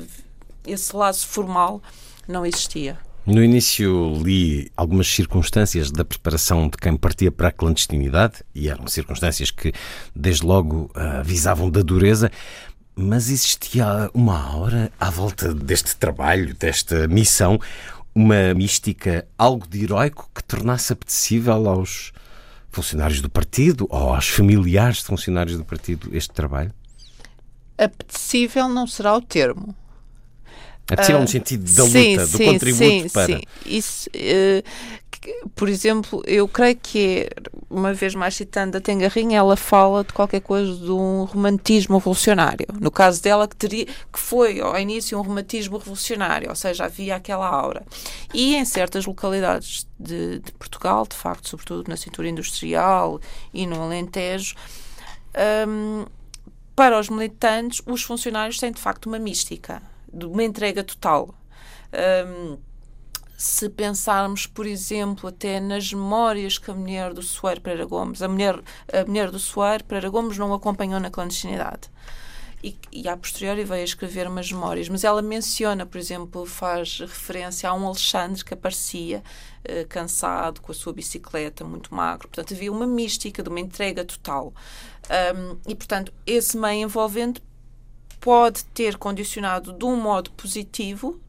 esse 0.65 0.95
laço 0.95 1.27
formal 1.27 1.81
não 2.27 2.45
existia. 2.45 2.97
No 3.25 3.41
início 3.41 4.21
li 4.21 4.69
algumas 4.75 5.07
circunstâncias 5.07 5.89
da 5.89 6.03
preparação 6.03 6.67
de 6.67 6.75
quem 6.75 6.97
partia 6.97 7.31
para 7.31 7.47
a 7.47 7.51
clandestinidade, 7.51 8.43
e 8.53 8.67
eram 8.67 8.85
circunstâncias 8.87 9.49
que 9.49 9.71
desde 10.13 10.45
logo 10.45 10.91
avisavam 10.93 11.69
da 11.69 11.81
dureza, 11.81 12.29
mas 12.93 13.29
existia 13.29 14.11
uma 14.13 14.37
aura 14.37 14.91
à 14.99 15.09
volta 15.09 15.53
deste 15.53 15.95
trabalho, 15.95 16.53
desta 16.53 17.07
missão, 17.07 17.59
uma 18.13 18.53
mística, 18.53 19.25
algo 19.37 19.65
de 19.69 19.85
heroico 19.85 20.29
que 20.35 20.43
tornasse 20.43 20.91
apetecível 20.91 21.69
aos 21.69 22.11
funcionários 22.69 23.21
do 23.21 23.29
partido 23.29 23.87
ou 23.89 24.13
aos 24.13 24.27
familiares 24.27 24.97
de 24.97 25.05
funcionários 25.05 25.57
do 25.57 25.63
partido 25.63 26.09
este 26.11 26.33
trabalho? 26.33 26.73
Apetecível 27.77 28.67
não 28.67 28.85
será 28.85 29.15
o 29.15 29.21
termo 29.21 29.73
possível 30.85 31.19
uh, 31.19 31.21
no 31.21 31.27
sentido 31.27 31.63
da 31.75 31.83
luta, 31.83 31.99
sim, 31.99 32.17
do 32.17 32.27
sim, 32.27 32.45
contributo 32.45 32.85
sim, 32.85 33.09
para. 33.09 33.25
Sim, 33.25 33.41
isso. 33.65 34.09
Uh, 34.09 34.63
por 35.55 35.69
exemplo, 35.69 36.21
eu 36.25 36.47
creio 36.47 36.75
que, 36.75 37.21
é, 37.21 37.29
uma 37.69 37.93
vez 37.93 38.13
mais 38.15 38.35
citando 38.35 38.77
a 38.77 38.81
Tengarrinha, 38.81 39.37
ela 39.37 39.55
fala 39.55 40.03
de 40.03 40.11
qualquer 40.11 40.41
coisa 40.41 40.75
de 40.75 40.91
um 40.91 41.23
romantismo 41.23 41.97
revolucionário. 41.97 42.67
No 42.79 42.91
caso 42.91 43.21
dela, 43.21 43.47
que, 43.47 43.55
teria, 43.55 43.85
que 43.85 44.19
foi 44.19 44.59
ao 44.59 44.77
início 44.77 45.17
um 45.17 45.21
romantismo 45.21 45.77
revolucionário, 45.77 46.49
ou 46.49 46.55
seja, 46.55 46.85
havia 46.85 47.15
aquela 47.15 47.47
aura. 47.47 47.83
E 48.33 48.55
em 48.55 48.65
certas 48.65 49.05
localidades 49.05 49.87
de, 49.99 50.39
de 50.39 50.51
Portugal, 50.53 51.07
de 51.07 51.15
facto, 51.15 51.47
sobretudo 51.47 51.87
na 51.87 51.95
cintura 51.95 52.27
industrial 52.27 53.19
e 53.53 53.65
no 53.65 53.81
Alentejo, 53.81 54.55
um, 55.67 56.05
para 56.75 56.99
os 56.99 57.09
militantes, 57.09 57.81
os 57.85 58.03
funcionários 58.03 58.59
têm 58.59 58.71
de 58.71 58.81
facto 58.81 59.05
uma 59.05 59.19
mística 59.19 59.81
de 60.13 60.25
uma 60.25 60.43
entrega 60.43 60.83
total. 60.83 61.33
Um, 62.27 62.57
se 63.37 63.67
pensarmos, 63.67 64.47
por 64.47 64.65
exemplo, 64.65 65.27
até 65.27 65.59
nas 65.59 65.91
memórias 65.91 66.57
que 66.57 66.71
a 66.71 66.73
mulher 66.73 67.13
do 67.13 67.21
Soeiro 67.21 67.59
Pereira 67.59 67.85
Gomes, 67.85 68.21
a 68.21 68.27
mulher, 68.27 68.61
a 68.91 69.05
mulher 69.05 69.31
do 69.31 69.39
Soeiro 69.39 69.83
Pereira 69.83 70.09
Gomes 70.09 70.37
não 70.37 70.53
acompanhou 70.53 70.99
na 70.99 71.09
clandestinidade. 71.09 71.89
E, 72.63 72.77
e 72.93 73.09
a 73.09 73.17
posteriori 73.17 73.65
veio 73.65 73.81
a 73.81 73.83
escrever 73.83 74.25
umas 74.25 74.49
memórias, 74.49 74.87
mas 74.87 75.03
ela 75.03 75.21
menciona, 75.21 75.85
por 75.85 75.97
exemplo, 75.97 76.45
faz 76.45 76.99
referência 76.99 77.69
a 77.69 77.73
um 77.73 77.85
Alexandre 77.85 78.45
que 78.45 78.53
aparecia 78.53 79.21
uh, 79.67 79.85
cansado, 79.89 80.61
com 80.61 80.71
a 80.71 80.75
sua 80.75 80.93
bicicleta, 80.93 81.65
muito 81.65 81.93
magro. 81.93 82.29
Portanto, 82.29 82.53
havia 82.53 82.71
uma 82.71 82.87
mística 82.87 83.43
de 83.43 83.49
uma 83.49 83.59
entrega 83.59 84.05
total. 84.05 84.53
Um, 85.35 85.57
e, 85.67 85.75
portanto, 85.75 86.13
esse 86.25 86.55
meio 86.55 86.83
envolvente 86.83 87.43
pode 88.23 88.63
ter 88.65 88.95
condicionado 88.95 89.73
de 89.73 89.83
um 89.83 89.97
modo 89.97 90.31
positivo 90.31 91.19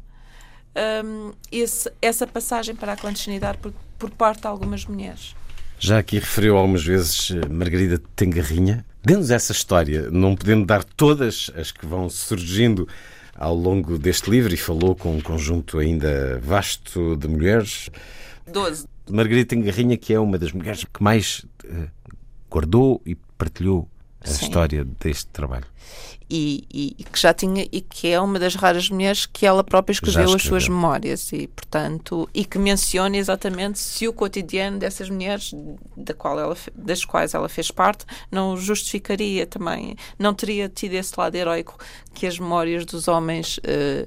um, 1.05 1.33
esse, 1.51 1.93
essa 2.01 2.25
passagem 2.25 2.75
para 2.75 2.93
a 2.93 2.97
clandestinidade 2.97 3.59
por, 3.59 3.75
por 3.99 4.11
parte 4.11 4.43
de 4.43 4.47
algumas 4.47 4.87
mulheres. 4.87 5.35
Já 5.77 5.99
aqui 5.99 6.21
referiu 6.21 6.57
algumas 6.57 6.85
vezes 6.85 7.33
eh, 7.33 7.49
Margarida 7.49 8.01
Tengarrinha. 8.15 8.87
Dê-nos 9.03 9.33
essa 9.33 9.51
história, 9.51 10.09
não 10.09 10.37
podendo 10.37 10.65
dar 10.65 10.85
todas 10.85 11.51
as 11.57 11.73
que 11.73 11.85
vão 11.85 12.09
surgindo 12.09 12.89
ao 13.35 13.55
longo 13.55 13.99
deste 13.99 14.31
livro 14.31 14.55
e 14.55 14.57
falou 14.57 14.95
com 14.95 15.17
um 15.17 15.21
conjunto 15.21 15.81
ainda 15.81 16.39
vasto 16.39 17.17
de 17.17 17.27
mulheres. 17.27 17.91
Doze. 18.47 18.87
Margarida 19.11 19.49
Tengarrinha, 19.49 19.97
que 19.97 20.15
é 20.15 20.21
uma 20.21 20.39
das 20.39 20.53
mulheres 20.53 20.85
que 20.85 21.03
mais 21.03 21.45
uh, 21.65 21.89
guardou 22.49 23.03
e 23.05 23.17
partilhou 23.37 23.89
a 24.25 24.29
Sim. 24.29 24.47
história 24.47 24.85
deste 25.01 25.27
trabalho. 25.27 25.67
e, 26.31 26.65
e- 26.73 26.97
e 26.99 27.05
que 27.05 27.21
já 27.21 27.35
tinha 27.35 27.69
e 27.71 27.83
que 27.83 28.09
é 28.09 28.19
uma 28.19 28.39
das 28.39 28.55
raras 28.55 28.89
mulheres 28.89 29.27
que 29.27 29.45
ela 29.45 29.63
própria 29.63 29.93
escreveu, 29.93 30.33
as 30.35 30.43
suas 30.43 30.67
memórias 30.67 31.31
e 31.35 31.47
portanto 31.49 32.27
e 32.33 32.47
que 32.47 32.59
menciona 32.59 33.15
exatamente 33.19 33.79
se 33.79 34.09
o 34.09 34.13
cotidiano 34.13 34.79
dessas 34.79 35.11
mulheres 35.11 35.55
da 35.95 36.15
qual 36.15 36.41
ela 36.41 36.57
das 36.75 37.05
quais 37.05 37.35
ela 37.35 37.47
fez 37.47 37.71
parte 37.71 38.07
não 38.33 38.57
justificaria 38.57 39.47
também 39.47 39.97
não 40.19 40.33
teria 40.33 40.67
tido 40.67 40.95
esse 40.95 41.13
lado 41.21 41.35
heroico 41.37 41.77
que 42.15 42.27
as 42.27 42.39
memórias 42.39 42.87
dos 42.87 43.07
homens 43.07 43.61
eh, 43.63 44.07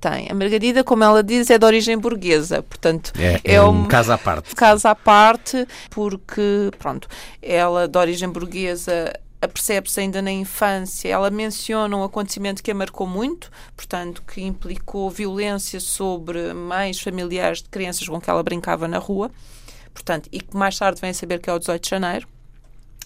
têm 0.00 0.28
a 0.30 0.34
Margarida 0.34 0.82
como 0.82 1.04
ela 1.04 1.22
diz 1.22 1.48
é 1.48 1.58
de 1.58 1.64
origem 1.64 1.96
burguesa 1.96 2.60
portanto 2.64 3.12
É, 3.16 3.40
é 3.54 3.62
um 3.62 3.84
caso 3.86 4.10
à 4.12 4.18
parte. 4.18 4.52
caso 4.56 4.88
à 4.88 4.96
parte, 4.96 5.64
porque, 5.90 6.70
pronto, 6.76 7.06
ela 7.40 7.86
de 7.86 7.96
origem 7.96 8.28
burguesa 8.28 9.12
apercebe-se 9.42 9.98
ainda 9.98 10.22
na 10.22 10.30
infância, 10.30 11.08
ela 11.08 11.28
menciona 11.28 11.96
um 11.96 12.04
acontecimento 12.04 12.62
que 12.62 12.70
a 12.70 12.74
marcou 12.74 13.08
muito, 13.08 13.50
portanto, 13.76 14.22
que 14.22 14.40
implicou 14.40 15.10
violência 15.10 15.80
sobre 15.80 16.54
mães 16.54 17.00
familiares 17.00 17.60
de 17.60 17.68
crianças 17.68 18.08
com 18.08 18.20
que 18.20 18.30
ela 18.30 18.42
brincava 18.42 18.86
na 18.86 18.98
rua, 18.98 19.32
portanto, 19.92 20.28
e 20.30 20.40
que 20.40 20.56
mais 20.56 20.78
tarde 20.78 21.00
vem 21.00 21.10
a 21.10 21.14
saber 21.14 21.40
que 21.40 21.50
é 21.50 21.52
o 21.52 21.58
18 21.58 21.82
de 21.82 21.90
janeiro. 21.90 22.28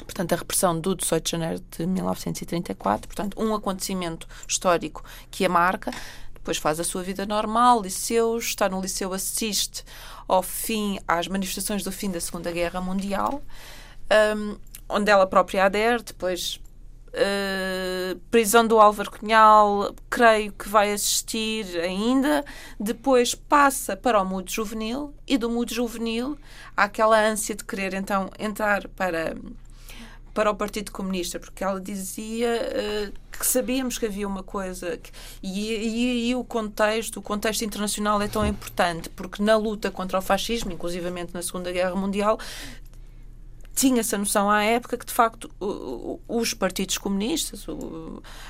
Portanto, 0.05 0.35
a 0.35 0.37
repressão 0.37 0.79
do 0.79 0.95
18 0.95 1.25
de 1.25 1.31
janeiro 1.31 1.65
de 1.71 1.87
1934, 1.87 3.09
portanto, 3.09 3.43
um 3.43 3.55
acontecimento 3.55 4.29
histórico 4.47 5.03
que 5.31 5.47
a 5.47 5.49
marca. 5.49 5.91
Depois 6.35 6.59
faz 6.59 6.79
a 6.79 6.85
sua 6.85 7.03
vida 7.03 7.25
normal, 7.25 7.81
liceu, 7.81 8.37
está 8.37 8.69
no 8.69 8.81
liceu, 8.81 9.13
assiste 9.15 9.83
ao 10.29 10.43
fim 10.43 10.99
às 11.09 11.27
manifestações 11.27 11.83
do 11.83 11.91
fim 11.91 12.11
da 12.11 12.21
Segunda 12.21 12.53
Guerra 12.53 12.81
Mundial, 12.81 13.43
hum, 14.37 14.57
onde 14.89 15.11
ela 15.11 15.27
própria 15.27 15.65
adere, 15.65 16.03
depois 16.03 16.61
uh, 17.09 18.19
prisão 18.31 18.67
do 18.67 18.79
Álvaro 18.79 19.11
Cunhal, 19.11 19.95
creio 20.09 20.53
que 20.53 20.69
vai 20.69 20.93
assistir 20.93 21.67
ainda. 21.81 22.45
Depois 22.79 23.35
passa 23.35 23.97
para 23.97 24.21
o 24.21 24.25
mudo 24.25 24.51
juvenil 24.51 25.15
e 25.27 25.37
do 25.39 25.51
mudo 25.51 25.73
juvenil 25.73 26.37
há 26.77 26.85
aquela 26.85 27.19
ânsia 27.19 27.55
de 27.55 27.65
querer 27.65 27.95
então 27.95 28.31
entrar 28.39 28.87
para 28.89 29.35
para 30.35 30.51
o 30.51 30.55
Partido 30.55 30.93
Comunista, 30.93 31.41
porque 31.41 31.65
ela 31.65 31.81
dizia 31.81 32.47
eh, 32.47 33.11
que 33.33 33.47
sabíamos 33.47 33.97
que 33.97 34.05
havia 34.05 34.29
uma 34.29 34.43
coisa 34.43 34.99
que- 34.99 35.11
e, 35.43 35.73
e, 35.73 36.29
e 36.29 36.35
o 36.35 36.45
contexto, 36.45 37.17
o 37.21 37.23
contexto 37.23 37.65
internacional 37.65 38.21
é 38.21 38.29
tão 38.29 38.45
importante, 38.47 39.09
porque 39.09 39.43
na 39.43 39.57
luta 39.57 39.91
contra 39.91 40.19
o 40.19 40.21
fascismo, 40.21 40.71
inclusivamente 40.71 41.33
na 41.33 41.41
Segunda 41.41 41.73
Guerra 41.73 41.97
Mundial, 41.97 42.39
tinha-se 43.77 44.15
a 44.15 44.19
noção 44.19 44.51
à 44.51 44.65
época 44.65 44.97
que, 44.97 45.05
de 45.05 45.13
facto, 45.13 45.51
os 46.27 46.55
partidos 46.55 46.97
comunistas, 46.97 47.67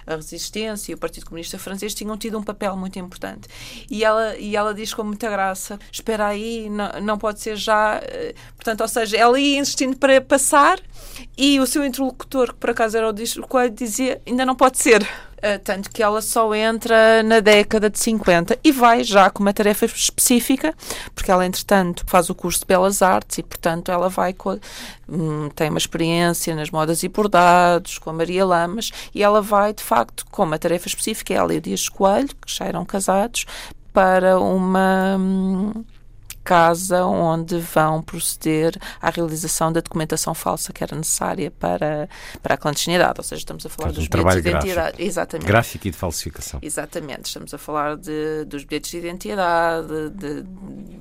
a 0.06 0.14
Resistência 0.14 0.92
e 0.92 0.94
o 0.94 0.98
Partido 0.98 1.26
Comunista 1.26 1.58
Francês 1.58 1.92
tinham 1.92 2.16
tido 2.16 2.38
um 2.38 2.42
papel 2.44 2.76
muito 2.76 2.96
importante. 2.98 3.48
E 3.90 4.04
ela, 4.04 4.36
e 4.36 4.54
ela 4.54 4.72
diz 4.72 4.94
com 4.94 5.02
muita 5.02 5.28
graça: 5.28 5.78
espera 5.90 6.28
aí, 6.28 6.70
não, 6.70 7.00
não 7.02 7.18
pode 7.18 7.40
ser 7.40 7.56
já. 7.56 8.00
eh, 8.04 8.34
Portanto, 8.54 8.82
ou 8.82 8.88
seja, 8.88 9.16
ela 9.16 9.38
ia 9.38 9.58
insistindo 9.58 9.96
para 9.96 10.20
passar 10.20 10.80
e 11.36 11.58
o 11.58 11.66
seu 11.66 11.84
interlocutor, 11.84 12.52
que 12.52 12.60
por 12.60 12.70
acaso 12.70 12.96
era 12.96 13.10
o 13.10 13.48
Coelho, 13.48 13.74
dizia: 13.74 14.22
ainda 14.24 14.46
não 14.46 14.54
pode 14.54 14.78
ser. 14.78 15.06
Eh, 15.46 15.58
tanto 15.58 15.90
que 15.90 16.02
ela 16.02 16.20
só 16.20 16.52
entra 16.52 17.22
na 17.22 17.38
década 17.38 17.88
de 17.88 18.00
50 18.00 18.58
e 18.64 18.72
vai 18.72 19.04
já 19.04 19.30
com 19.30 19.44
uma 19.44 19.52
tarefa 19.52 19.86
específica, 19.86 20.74
porque 21.14 21.30
ela, 21.30 21.46
entretanto, 21.46 22.02
faz 22.08 22.28
o 22.28 22.34
curso 22.34 22.58
de 22.60 22.66
Belas 22.66 23.00
Artes 23.00 23.38
e, 23.38 23.44
portanto, 23.44 23.92
ela 23.92 24.08
vai 24.08 24.32
com, 24.32 24.58
hum, 25.08 25.48
tem 25.54 25.70
uma 25.70 25.78
experiência 25.78 26.52
nas 26.56 26.68
modas 26.72 27.04
e 27.04 27.08
bordados 27.08 27.96
com 27.98 28.10
a 28.10 28.12
Maria 28.12 28.44
Lamas 28.44 28.90
e 29.14 29.22
ela 29.22 29.40
vai, 29.40 29.72
de 29.72 29.84
facto, 29.84 30.26
com 30.32 30.42
uma 30.42 30.58
tarefa 30.58 30.88
específica, 30.88 31.32
ela 31.32 31.54
e 31.54 31.58
o 31.58 31.60
Dias 31.60 31.88
Coelho, 31.88 32.34
que 32.44 32.52
já 32.52 32.64
eram 32.64 32.84
casados, 32.84 33.46
para 33.92 34.40
uma. 34.40 35.16
hum, 35.16 35.84
casa 36.46 37.04
onde 37.04 37.58
vão 37.58 38.00
proceder 38.00 38.76
à 39.02 39.10
realização 39.10 39.72
da 39.72 39.80
documentação 39.80 40.32
falsa 40.32 40.72
que 40.72 40.82
era 40.84 40.94
necessária 40.94 41.50
para, 41.50 42.08
para 42.42 42.54
a 42.54 42.56
clandestinidade, 42.56 43.14
ou 43.18 43.24
seja, 43.24 43.40
estamos 43.40 43.66
a 43.66 43.68
falar 43.68 43.90
dos 43.92 44.04
um 44.04 44.08
bilhetes 44.08 44.34
de 44.36 44.42
gráfico. 44.42 44.66
identidade. 44.68 45.02
Exatamente. 45.02 45.46
Gráfico 45.46 45.88
e 45.88 45.90
de 45.90 45.96
falsificação. 45.96 46.60
Exatamente, 46.62 47.24
estamos 47.26 47.52
a 47.52 47.58
falar 47.58 47.96
de, 47.96 48.44
dos 48.46 48.62
bilhetes 48.64 48.90
de 48.92 48.98
identidade, 48.98 50.10
de- 50.10 50.44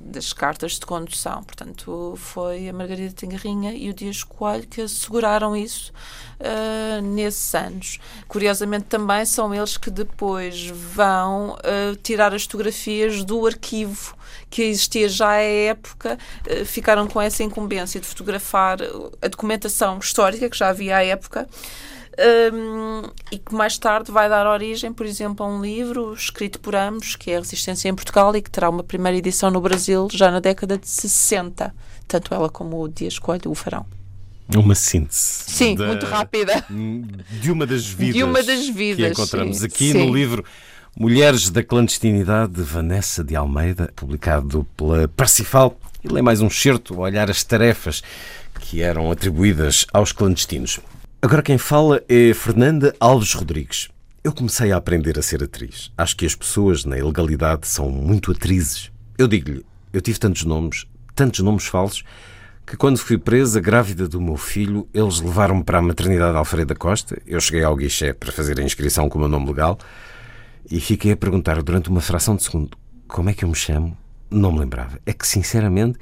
das 0.06 0.32
cartas 0.32 0.72
de 0.72 0.80
condução. 0.86 1.42
Portanto, 1.44 2.14
foi 2.16 2.68
a 2.68 2.72
Margarida 2.72 3.12
Tengarrinha 3.14 3.72
e 3.72 3.88
o 3.90 3.94
Dias 3.94 4.24
Coelho 4.24 4.66
que 4.66 4.80
asseguraram 4.80 5.54
isso 5.54 5.92
ah, 6.40 7.00
nesses 7.02 7.54
anos. 7.54 7.98
Curiosamente, 8.26 8.86
também 8.86 9.24
são 9.24 9.54
eles 9.54 9.76
que 9.76 9.90
depois 9.90 10.66
vão 10.68 11.56
ah, 11.62 11.96
tirar 12.02 12.34
as 12.34 12.42
fotografias 12.44 13.22
do 13.24 13.46
arquivo 13.46 14.15
que 14.50 14.62
existia 14.62 15.08
já 15.08 15.30
à 15.30 15.36
época, 15.40 16.18
ah, 16.48 16.64
ficaram 16.64 17.06
com 17.06 17.20
essa 17.20 17.42
incumbência 17.42 18.00
de 18.00 18.06
fotografar 18.06 18.78
a 19.22 19.28
documentação 19.28 19.98
histórica 19.98 20.48
que 20.48 20.56
já 20.56 20.68
havia 20.68 20.96
à 20.96 21.04
época. 21.04 21.46
Um, 22.18 23.02
e 23.30 23.38
que 23.38 23.54
mais 23.54 23.76
tarde 23.76 24.10
vai 24.10 24.26
dar 24.26 24.46
origem, 24.46 24.90
por 24.90 25.04
exemplo, 25.04 25.44
a 25.44 25.48
um 25.50 25.60
livro 25.60 26.14
escrito 26.14 26.58
por 26.58 26.74
ambos, 26.74 27.14
que 27.14 27.30
é 27.30 27.36
a 27.36 27.40
Resistência 27.40 27.90
em 27.90 27.94
Portugal, 27.94 28.34
e 28.34 28.40
que 28.40 28.50
terá 28.50 28.70
uma 28.70 28.82
primeira 28.82 29.18
edição 29.18 29.50
no 29.50 29.60
Brasil 29.60 30.08
já 30.10 30.30
na 30.30 30.40
década 30.40 30.78
de 30.78 30.88
60. 30.88 31.74
Tanto 32.08 32.32
ela 32.32 32.48
como 32.48 32.80
o 32.82 32.88
Dias 32.88 33.18
Coelho 33.18 33.50
o 33.50 33.54
farão. 33.54 33.84
Uma 34.56 34.74
síntese. 34.74 35.20
Sim, 35.46 35.74
da- 35.74 35.88
muito 35.88 36.06
rápida. 36.06 36.64
De 37.40 37.50
uma 37.52 37.66
das 37.66 37.84
vidas. 37.86 38.14
De 38.14 38.22
uma 38.22 38.42
das 38.42 38.60
Que 38.60 38.72
vidas, 38.72 39.10
encontramos 39.12 39.58
sim, 39.58 39.66
aqui 39.66 39.92
sim. 39.92 40.06
no 40.06 40.14
livro 40.14 40.42
Mulheres 40.98 41.50
da 41.50 41.62
Clandestinidade, 41.62 42.54
de 42.54 42.62
Vanessa 42.62 43.22
de 43.22 43.36
Almeida, 43.36 43.92
publicado 43.94 44.66
pela 44.74 45.06
Parsifal. 45.06 45.78
E 46.02 46.08
lê 46.08 46.22
mais 46.22 46.40
um 46.40 46.48
certo 46.48 46.98
olhar 46.98 47.28
as 47.28 47.44
tarefas 47.44 48.02
que 48.58 48.80
eram 48.80 49.10
atribuídas 49.10 49.84
aos 49.92 50.10
clandestinos. 50.10 50.80
Agora 51.20 51.42
quem 51.42 51.58
fala 51.58 52.02
é 52.08 52.32
Fernanda 52.32 52.96
Alves 52.98 53.34
Rodrigues. 53.34 53.90
Eu 54.24 54.32
comecei 54.32 54.72
a 54.72 54.78
aprender 54.78 55.18
a 55.18 55.22
ser 55.22 55.42
atriz. 55.42 55.92
Acho 55.98 56.16
que 56.16 56.24
as 56.24 56.34
pessoas 56.34 56.86
na 56.86 56.96
ilegalidade 56.96 57.66
são 57.66 57.90
muito 57.90 58.32
atrizes. 58.32 58.90
Eu 59.18 59.28
digo-lhe, 59.28 59.66
eu 59.92 60.00
tive 60.00 60.18
tantos 60.18 60.44
nomes, 60.44 60.86
tantos 61.14 61.40
nomes 61.40 61.66
falsos, 61.66 62.04
que 62.66 62.74
quando 62.74 62.96
fui 62.96 63.18
presa, 63.18 63.60
grávida 63.60 64.08
do 64.08 64.18
meu 64.18 64.38
filho, 64.38 64.88
eles 64.94 65.20
levaram-me 65.20 65.62
para 65.62 65.76
a 65.76 65.82
maternidade 65.82 66.38
Alfredo 66.38 66.68
da 66.68 66.74
Costa. 66.74 67.20
Eu 67.26 67.38
cheguei 67.38 67.64
ao 67.64 67.76
guichê 67.76 68.14
para 68.14 68.32
fazer 68.32 68.58
a 68.58 68.62
inscrição 68.62 69.10
com 69.10 69.18
o 69.18 69.20
meu 69.20 69.28
nome 69.28 69.46
legal 69.48 69.78
e 70.70 70.80
fiquei 70.80 71.12
a 71.12 71.16
perguntar 71.16 71.62
durante 71.62 71.88
uma 71.88 72.00
fração 72.00 72.36
de 72.36 72.42
segundo 72.42 72.76
como 73.06 73.30
é 73.30 73.34
que 73.34 73.44
eu 73.44 73.48
me 73.48 73.54
chamo. 73.54 73.96
Não 74.30 74.50
me 74.50 74.58
lembrava. 74.58 74.98
É 75.06 75.12
que, 75.12 75.26
sinceramente, 75.26 75.98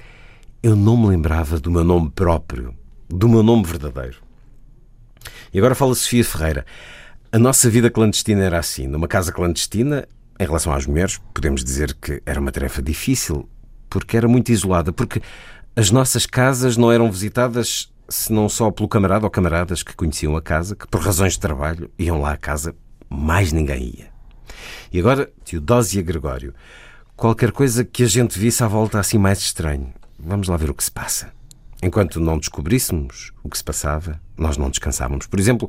eu 0.62 0.74
não 0.74 0.97
me 0.97 1.09
lembrava 1.09 1.61
do 1.61 1.70
meu 1.70 1.85
nome 1.85 2.11
próprio, 2.11 2.74
do 3.09 3.28
meu 3.28 3.43
nome 3.43 3.65
verdadeiro. 3.65 4.16
E 5.53 5.59
agora 5.59 5.74
fala 5.74 5.95
Sofia 5.95 6.24
Ferreira. 6.24 6.65
A 7.31 7.39
nossa 7.39 7.69
vida 7.69 7.91
clandestina 7.91 8.43
era 8.43 8.59
assim. 8.59 8.86
Numa 8.86 9.07
casa 9.07 9.32
clandestina, 9.32 10.09
em 10.41 10.45
relação 10.45 10.73
às 10.73 10.86
mulheres, 10.86 11.20
podemos 11.35 11.62
dizer 11.62 11.95
que 11.95 12.23
era 12.24 12.41
uma 12.41 12.51
tarefa 12.51 12.81
difícil, 12.81 13.49
porque 13.91 14.16
era 14.16 14.27
muito 14.27 14.51
isolada, 14.51 14.93
porque 14.93 15.20
as 15.77 15.91
nossas 15.91 16.24
casas 16.24 16.77
não 16.77 16.91
eram 16.91 17.11
visitadas 17.11 17.93
se 18.09 18.32
não 18.32 18.49
só 18.49 18.70
pelo 18.70 18.89
camarada 18.89 19.27
ou 19.27 19.31
camaradas 19.31 19.82
que 19.82 19.95
conheciam 19.95 20.36
a 20.36 20.43
casa, 20.43 20.77
que 20.77 20.86
por 20.86 21.01
razões 21.01 21.35
de 21.35 21.41
trabalho 21.41 21.91
iam 21.99 22.20
lá 22.20 22.32
à 22.32 22.36
casa, 22.36 22.74
mais 23.09 23.53
ninguém 23.53 23.95
ia. 23.99 24.14
E 24.92 24.98
agora, 24.98 25.30
Teodósia 25.44 26.02
Gregório, 26.02 26.54
qualquer 27.16 27.52
coisa 27.52 27.84
que 27.84 28.02
a 28.02 28.06
gente 28.06 28.38
visse 28.38 28.62
à 28.62 28.68
volta 28.68 28.98
assim 28.98 29.18
mais 29.18 29.38
estranho. 29.38 29.92
Vamos 30.18 30.48
lá 30.48 30.56
ver 30.56 30.70
o 30.70 30.74
que 30.74 30.84
se 30.84 30.90
passa. 30.90 31.32
Enquanto 31.82 32.20
não 32.20 32.38
descobríssemos 32.38 33.32
o 33.42 33.48
que 33.48 33.58
se 33.58 33.64
passava, 33.64 34.20
nós 34.36 34.56
não 34.56 34.70
descansávamos. 34.70 35.26
Por 35.26 35.38
exemplo, 35.38 35.68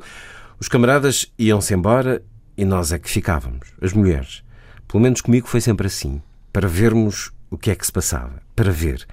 os 0.58 0.68
camaradas 0.68 1.30
iam-se 1.38 1.74
embora 1.74 2.22
e 2.56 2.64
nós 2.64 2.90
é 2.90 2.98
que 2.98 3.10
ficávamos, 3.10 3.68
as 3.82 3.92
mulheres. 3.92 4.42
Pelo 4.88 5.02
menos 5.02 5.20
comigo 5.20 5.46
foi 5.46 5.60
sempre 5.60 5.86
assim, 5.86 6.22
para 6.52 6.68
vermos 6.68 7.32
o 7.50 7.58
que 7.58 7.70
é 7.70 7.74
que 7.74 7.84
se 7.84 7.92
passava, 7.92 8.40
para 8.54 8.72
ver. 8.72 9.06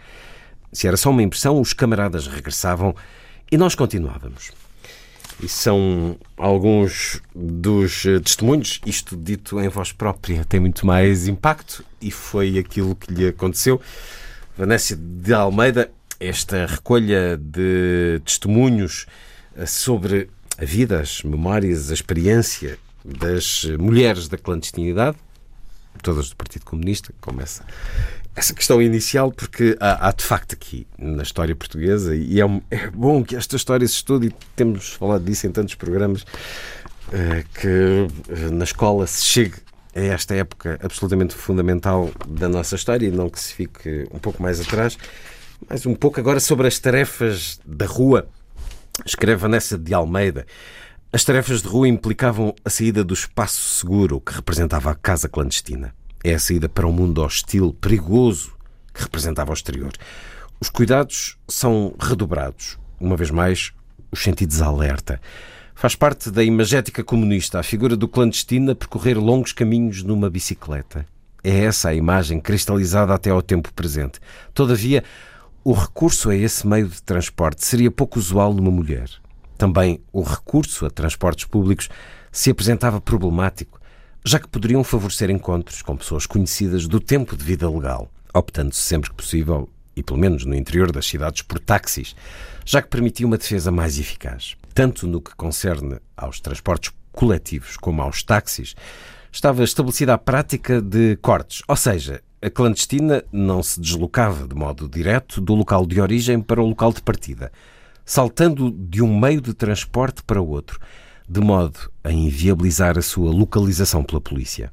Se 0.72 0.88
era 0.88 0.95
só 0.95 1.10
uma 1.10 1.22
impressão, 1.22 1.60
os 1.60 1.73
camaradas 1.73 2.27
regressavam 2.27 2.95
e 3.52 3.57
nós 3.57 3.76
continuávamos. 3.76 4.52
E 5.42 5.48
são 5.48 6.18
alguns 6.38 7.22
dos 7.36 8.06
eh, 8.06 8.20
testemunhos, 8.20 8.80
isto 8.86 9.18
dito 9.18 9.60
em 9.60 9.68
voz 9.68 9.92
própria 9.92 10.46
tem 10.46 10.60
muito 10.60 10.86
mais 10.86 11.28
impacto 11.28 11.84
e 12.02 12.12
foi 12.12 12.58
aquilo 12.58 12.96
que 12.96 13.14
lhe 13.14 13.28
aconteceu. 13.28 13.82
Vanessa 14.58 14.96
de 14.96 15.34
Almeida, 15.34 15.92
esta 16.20 16.66
recolha 16.66 17.36
de 17.38 18.22
testemunhos 18.24 19.06
eh, 19.56 19.66
sobre 19.66 20.30
a 20.58 20.66
vida, 20.66 21.00
as 21.00 21.24
memórias, 21.24 21.90
a 21.90 21.94
experiência 21.94 22.78
das 23.04 23.66
mulheres 23.80 24.28
da 24.28 24.38
clandestinidade, 24.38 25.18
todas 26.02 26.30
do 26.30 26.36
Partido 26.36 26.66
Comunista, 26.66 27.14
como 27.20 27.42
essa 28.36 28.54
questão 28.54 28.82
inicial, 28.82 29.32
porque 29.32 29.78
há, 29.80 30.08
há, 30.08 30.12
de 30.12 30.24
facto 30.24 30.54
aqui 30.54 30.88
na 30.98 31.24
história 31.24 31.56
portuguesa, 31.56 32.16
e 32.16 32.40
é, 32.40 32.46
um, 32.46 32.62
é, 32.72 32.90
bom 32.90 33.24
que 33.24 33.36
esta 33.36 33.56
história 33.56 33.88
se 33.88 33.96
estude, 33.96 34.28
e 34.28 34.36
temos 34.56 34.94
falado 34.94 35.24
disso 35.24 35.46
em 35.46 35.52
tantos 35.52 35.76
programas, 35.76 36.26
eh, 37.12 37.44
que 37.54 38.08
eh, 38.30 38.50
na 38.52 38.64
escola 38.64 39.06
se 39.06 39.24
chegue 39.24 39.56
a 39.96 40.00
esta 40.00 40.34
época 40.34 40.80
absolutamente 40.82 41.36
fundamental 41.36 42.10
da 42.28 42.50
nossa 42.50 42.76
história, 42.76 43.06
e 43.06 43.12
não 43.12 43.30
que 43.30 43.40
se 43.40 43.54
fique 43.54 44.08
um 44.12 44.18
pouco 44.18 44.42
mais 44.42 44.60
atrás, 44.60 44.98
mas 45.70 45.86
um 45.86 45.94
pouco 45.94 46.20
agora 46.20 46.40
sobre 46.40 46.68
as 46.68 46.80
tarefas 46.80 47.60
da 47.66 47.86
rua. 47.86 48.28
Escreve 49.06 49.42
Vanessa 49.42 49.78
de 49.78 49.94
Almeida. 49.94 50.46
As 51.12 51.24
tarefas 51.24 51.62
de 51.62 51.68
rua 51.68 51.88
implicavam 51.88 52.56
a 52.66 52.70
saída 52.70 53.04
do 53.04 53.14
espaço 53.14 53.62
seguro 53.62 54.20
que 54.20 54.34
representava 54.34 54.90
a 54.92 54.96
casa 54.96 55.30
clandestina. 55.30 55.94
É 56.24 56.34
a 56.34 56.40
saída 56.40 56.70
para 56.70 56.88
um 56.88 56.91
mundo 56.94 57.22
hostil, 57.22 57.76
perigoso, 57.82 58.54
que 58.94 59.02
representava 59.02 59.52
o 59.52 59.54
exterior. 59.54 59.91
Os 60.60 60.70
cuidados 60.70 61.38
são 61.50 61.94
redobrados. 62.00 62.78
Uma 62.98 63.18
vez 63.18 63.30
mais, 63.30 63.74
os 64.10 64.24
sentidos 64.24 64.62
alerta. 64.62 65.20
Faz 65.76 65.95
parte 65.95 66.32
da 66.32 66.41
imagética 66.41 67.04
comunista 67.04 67.60
a 67.60 67.64
figura 67.64 67.98
do 67.98 68.08
clandestino 68.08 68.72
a 68.72 68.76
percorrer 68.76 69.18
longos 69.18 69.52
caminhos 69.52 70.02
numa 70.04 70.30
bicicleta. 70.30 71.06
É 71.44 71.66
essa 71.66 71.90
a 71.90 71.94
imagem 71.94 72.40
cristalizada 72.40 73.14
até 73.14 73.30
ao 73.30 73.41
tempo 73.41 73.74
presente. 73.74 74.22
Todavia, 74.54 75.04
o 75.62 75.74
recurso 75.74 76.30
a 76.30 76.36
esse 76.36 76.66
meio 76.66 76.88
de 76.88 77.04
transporte 77.04 77.66
seria 77.66 77.91
pouco 77.91 78.18
usual 78.18 78.54
numa 78.54 78.72
mulher. 78.72 79.10
Também 79.58 80.00
o 80.14 80.22
recurso 80.22 80.86
a 80.86 80.90
transportes 80.90 81.44
públicos 81.44 81.90
se 82.32 82.50
apresentava 82.50 83.02
problemático, 83.02 83.82
já 84.26 84.40
que 84.40 84.48
poderiam 84.48 84.84
favorecer 84.84 85.30
encontros 85.30 85.82
com 85.82 85.98
pessoas 85.98 86.26
conhecidas 86.26 86.88
do 86.88 87.00
tempo 87.00 87.36
de 87.36 87.44
vida 87.44 87.70
legal, 87.70 88.10
optando-se 88.34 88.82
sempre 88.82 89.10
que 89.10 89.16
possível, 89.16 89.70
e 89.95 90.02
pelo 90.02 90.20
menos 90.20 90.45
no 90.45 90.56
interior 90.56 90.91
das 90.91 91.06
cidades, 91.06 91.41
por 91.41 91.60
táxis, 91.60 92.16
já 92.66 92.82
que 92.82 92.88
permitia 92.88 93.28
uma 93.28 93.38
defesa 93.38 93.72
mais 93.72 94.00
eficaz. 94.00 94.56
Tanto 94.74 95.08
no 95.08 95.22
que 95.22 95.36
concerne 95.36 95.98
aos 96.16 96.40
transportes 96.40 96.91
coletivos 97.12 97.78
como 97.78 98.02
aos 98.02 98.24
táxis, 98.24 98.76
estava 99.32 99.64
estabelecida 99.64 100.14
a 100.14 100.18
prática 100.18 100.82
de 100.82 101.18
cortes, 101.18 101.62
ou 101.68 101.76
seja, 101.76 102.22
a 102.41 102.50
clandestina 102.50 103.24
não 103.32 103.62
se 103.62 103.80
deslocava 103.80 104.48
de 104.48 104.56
modo 104.56 104.90
direto 104.90 105.40
do 105.40 105.54
local 105.54 105.86
de 105.86 106.02
origem 106.02 106.41
para 106.41 106.62
o 106.62 106.68
local 106.68 106.91
de 106.91 107.02
partida 107.02 107.52
saltando 108.06 108.72
de 108.72 109.02
um 109.02 109.20
meio 109.20 109.41
de 109.41 109.54
transporte 109.54 110.24
para 110.24 110.41
outro, 110.41 110.80
de 111.28 111.40
modo 111.40 111.91
a 112.04 112.12
inviabilizar 112.12 112.98
a 112.98 113.02
sua 113.02 113.32
localização 113.32 114.04
pela 114.04 114.22
polícia. 114.22 114.72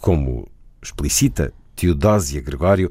Como 0.00 0.48
explicita 0.82 1.52
Teodósia 1.76 2.40
Gregório, 2.40 2.90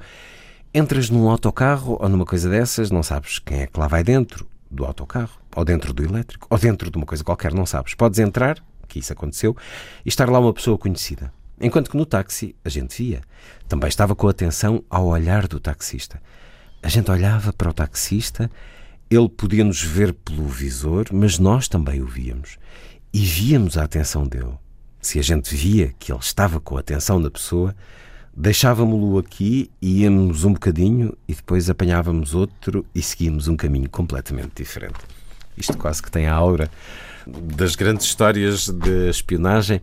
entras 0.73 1.09
num 1.09 1.29
autocarro 1.29 1.97
ou 1.99 2.09
numa 2.09 2.25
coisa 2.25 2.49
dessas, 2.49 2.91
não 2.91 3.03
sabes 3.03 3.39
quem 3.39 3.61
é 3.61 3.67
que 3.67 3.79
lá 3.79 3.87
vai 3.87 4.03
dentro 4.03 4.47
do 4.69 4.85
autocarro, 4.85 5.39
ou 5.55 5.65
dentro 5.65 5.93
do 5.93 6.03
elétrico, 6.03 6.47
ou 6.49 6.57
dentro 6.57 6.91
de 6.91 6.97
uma 6.97 7.05
coisa 7.05 7.23
qualquer, 7.23 7.53
não 7.53 7.65
sabes. 7.65 7.95
Podes 7.95 8.19
entrar, 8.19 8.63
que 8.87 8.99
isso 8.99 9.11
aconteceu, 9.11 9.55
e 10.05 10.09
estar 10.09 10.29
lá 10.29 10.39
uma 10.39 10.53
pessoa 10.53 10.77
conhecida. 10.77 11.33
Enquanto 11.59 11.89
que 11.89 11.97
no 11.97 12.05
táxi 12.05 12.55
a 12.63 12.69
gente 12.69 13.03
via. 13.03 13.21
Também 13.67 13.89
estava 13.89 14.15
com 14.15 14.27
atenção 14.27 14.83
ao 14.89 15.07
olhar 15.07 15.47
do 15.47 15.59
taxista. 15.59 16.21
A 16.81 16.87
gente 16.87 17.09
olhava 17.11 17.51
para 17.51 17.69
o 17.69 17.73
taxista 17.73 18.49
ele 19.09 19.27
podia 19.27 19.63
nos 19.63 19.81
ver 19.81 20.13
pelo 20.13 20.47
visor, 20.47 21.07
mas 21.11 21.39
nós 21.39 21.67
também 21.67 21.99
o 21.99 22.05
víamos. 22.05 22.59
E 23.11 23.19
víamos 23.19 23.77
a 23.77 23.83
atenção 23.83 24.23
dele. 24.23 24.53
Se 25.01 25.17
a 25.17 25.21
gente 25.21 25.55
via 25.55 25.93
que 25.97 26.11
ele 26.11 26.19
estava 26.19 26.59
com 26.59 26.77
a 26.77 26.79
atenção 26.79 27.19
da 27.19 27.31
pessoa, 27.31 27.75
deixávamo-lo 28.35 29.17
aqui, 29.17 29.71
íamos 29.81 30.43
um 30.43 30.53
bocadinho 30.53 31.17
e 31.27 31.33
depois 31.33 31.69
apanhávamos 31.69 32.35
outro 32.35 32.85
e 32.93 33.01
seguíamos 33.01 33.47
um 33.47 33.55
caminho 33.55 33.89
completamente 33.89 34.51
diferente. 34.55 34.99
Isto 35.57 35.75
quase 35.77 36.03
que 36.03 36.11
tem 36.11 36.27
a 36.27 36.33
aura 36.35 36.69
das 37.25 37.75
grandes 37.75 38.05
histórias 38.05 38.69
de 38.69 39.09
espionagem, 39.09 39.81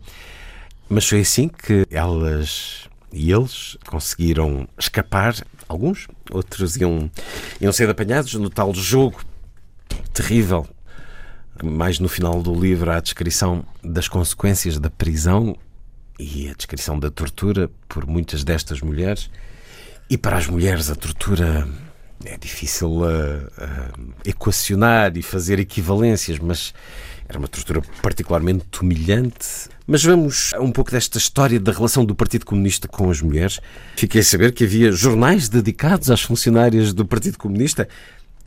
mas 0.89 1.07
foi 1.07 1.19
assim 1.19 1.49
que 1.49 1.85
elas 1.91 2.87
e 3.11 3.31
eles 3.31 3.77
conseguiram 3.87 4.67
escapar 4.77 5.35
alguns, 5.67 6.07
outros 6.31 6.77
iam, 6.77 7.11
iam 7.59 7.73
ser 7.73 7.89
apanhados 7.89 8.33
no 8.35 8.49
tal 8.49 8.73
jogo 8.73 9.21
terrível. 10.13 10.67
Mais 11.63 11.99
no 11.99 12.07
final 12.07 12.41
do 12.41 12.53
livro 12.53 12.91
há 12.91 12.97
a 12.97 13.01
descrição 13.01 13.65
das 13.83 14.07
consequências 14.07 14.79
da 14.79 14.89
prisão 14.89 15.55
e 16.19 16.49
a 16.49 16.53
descrição 16.53 16.99
da 16.99 17.09
tortura 17.09 17.69
por 17.87 18.05
muitas 18.05 18.43
destas 18.43 18.81
mulheres. 18.81 19.29
E 20.09 20.17
para 20.17 20.37
as 20.37 20.47
mulheres 20.47 20.89
a 20.89 20.95
tortura 20.95 21.67
é 22.25 22.37
difícil 22.37 22.89
uh, 22.89 23.03
uh, 23.05 24.13
equacionar 24.25 25.15
e 25.17 25.21
fazer 25.21 25.59
equivalências, 25.59 26.39
mas 26.39 26.73
era 27.29 27.37
uma 27.37 27.47
tortura 27.47 27.81
particularmente 28.01 28.65
humilhante. 28.81 29.69
Mas 29.85 30.03
vamos 30.03 30.53
a 30.53 30.61
um 30.61 30.71
pouco 30.71 30.91
desta 30.91 31.17
história 31.17 31.59
da 31.59 31.71
relação 31.71 32.05
do 32.05 32.15
Partido 32.15 32.45
Comunista 32.45 32.87
com 32.87 33.09
as 33.09 33.21
mulheres. 33.21 33.59
Fiquei 33.95 34.21
a 34.21 34.23
saber 34.23 34.53
que 34.53 34.63
havia 34.63 34.91
jornais 34.91 35.47
dedicados 35.49 36.09
às 36.09 36.21
funcionárias 36.21 36.93
do 36.93 37.05
Partido 37.05 37.37
Comunista. 37.37 37.87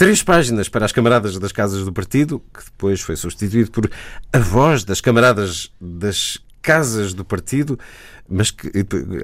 Três 0.01 0.23
páginas 0.23 0.67
para 0.67 0.87
as 0.87 0.93
camaradas 0.93 1.39
das 1.39 1.53
casas 1.53 1.85
do 1.85 1.93
partido, 1.93 2.43
que 2.55 2.65
depois 2.65 3.03
foi 3.03 3.17
substituído 3.17 3.71
por 3.71 3.91
a 4.33 4.39
voz 4.39 4.83
das 4.83 4.99
camaradas 4.99 5.71
das 5.79 6.39
casas 6.63 7.13
do 7.13 7.23
partido, 7.23 7.79
mas 8.27 8.51
que, 8.51 8.71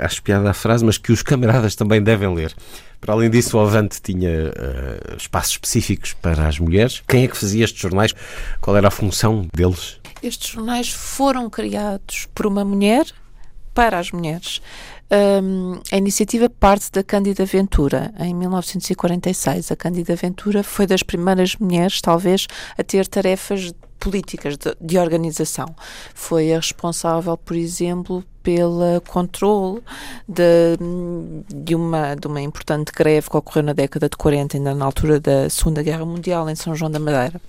acho 0.02 0.22
piada 0.22 0.50
a 0.50 0.52
frase, 0.52 0.84
mas 0.84 0.98
que 0.98 1.10
os 1.12 1.22
camaradas 1.22 1.74
também 1.74 2.02
devem 2.02 2.34
ler. 2.34 2.54
Para 3.00 3.14
além 3.14 3.30
disso, 3.30 3.56
o 3.56 3.60
Avante 3.60 4.02
tinha 4.02 4.50
uh, 4.50 5.16
espaços 5.16 5.52
específicos 5.52 6.12
para 6.12 6.46
as 6.46 6.58
mulheres. 6.58 7.02
Quem 7.08 7.24
é 7.24 7.28
que 7.28 7.38
fazia 7.38 7.64
estes 7.64 7.80
jornais? 7.80 8.14
Qual 8.60 8.76
era 8.76 8.88
a 8.88 8.90
função 8.90 9.48
deles? 9.54 9.98
Estes 10.22 10.50
jornais 10.50 10.90
foram 10.90 11.48
criados 11.48 12.28
por 12.34 12.46
uma 12.46 12.66
mulher 12.66 13.06
para 13.72 13.98
as 13.98 14.10
mulheres. 14.10 14.60
Um, 15.08 15.80
a 15.92 15.96
iniciativa 15.96 16.50
parte 16.50 16.90
da 16.90 17.02
Cândida 17.02 17.44
Ventura, 17.44 18.12
em 18.18 18.34
1946. 18.34 19.70
A 19.70 19.76
Cândida 19.76 20.16
Ventura 20.16 20.64
foi 20.64 20.86
das 20.86 21.02
primeiras 21.02 21.54
mulheres, 21.56 22.00
talvez, 22.00 22.46
a 22.76 22.82
ter 22.82 23.06
tarefas 23.06 23.72
políticas 24.00 24.56
de, 24.56 24.76
de, 24.80 24.98
organização. 24.98 25.66
Foi 26.14 26.52
a 26.52 26.56
responsável, 26.56 27.36
por 27.36 27.56
exemplo, 27.56 28.24
pelo 28.42 29.00
controle 29.06 29.80
de, 30.28 30.76
de, 31.54 31.74
uma, 31.74 32.14
de 32.14 32.26
uma 32.26 32.40
importante 32.40 32.90
greve 32.92 33.30
que 33.30 33.36
ocorreu 33.36 33.62
na 33.62 33.72
década 33.72 34.08
de 34.08 34.16
40, 34.16 34.56
ainda 34.56 34.74
na 34.74 34.84
altura 34.84 35.20
da 35.20 35.48
Segunda 35.48 35.82
Guerra 35.82 36.04
Mundial, 36.04 36.48
em 36.50 36.54
São 36.54 36.74
João 36.74 36.90
da 36.90 36.98
Madeira 36.98 37.40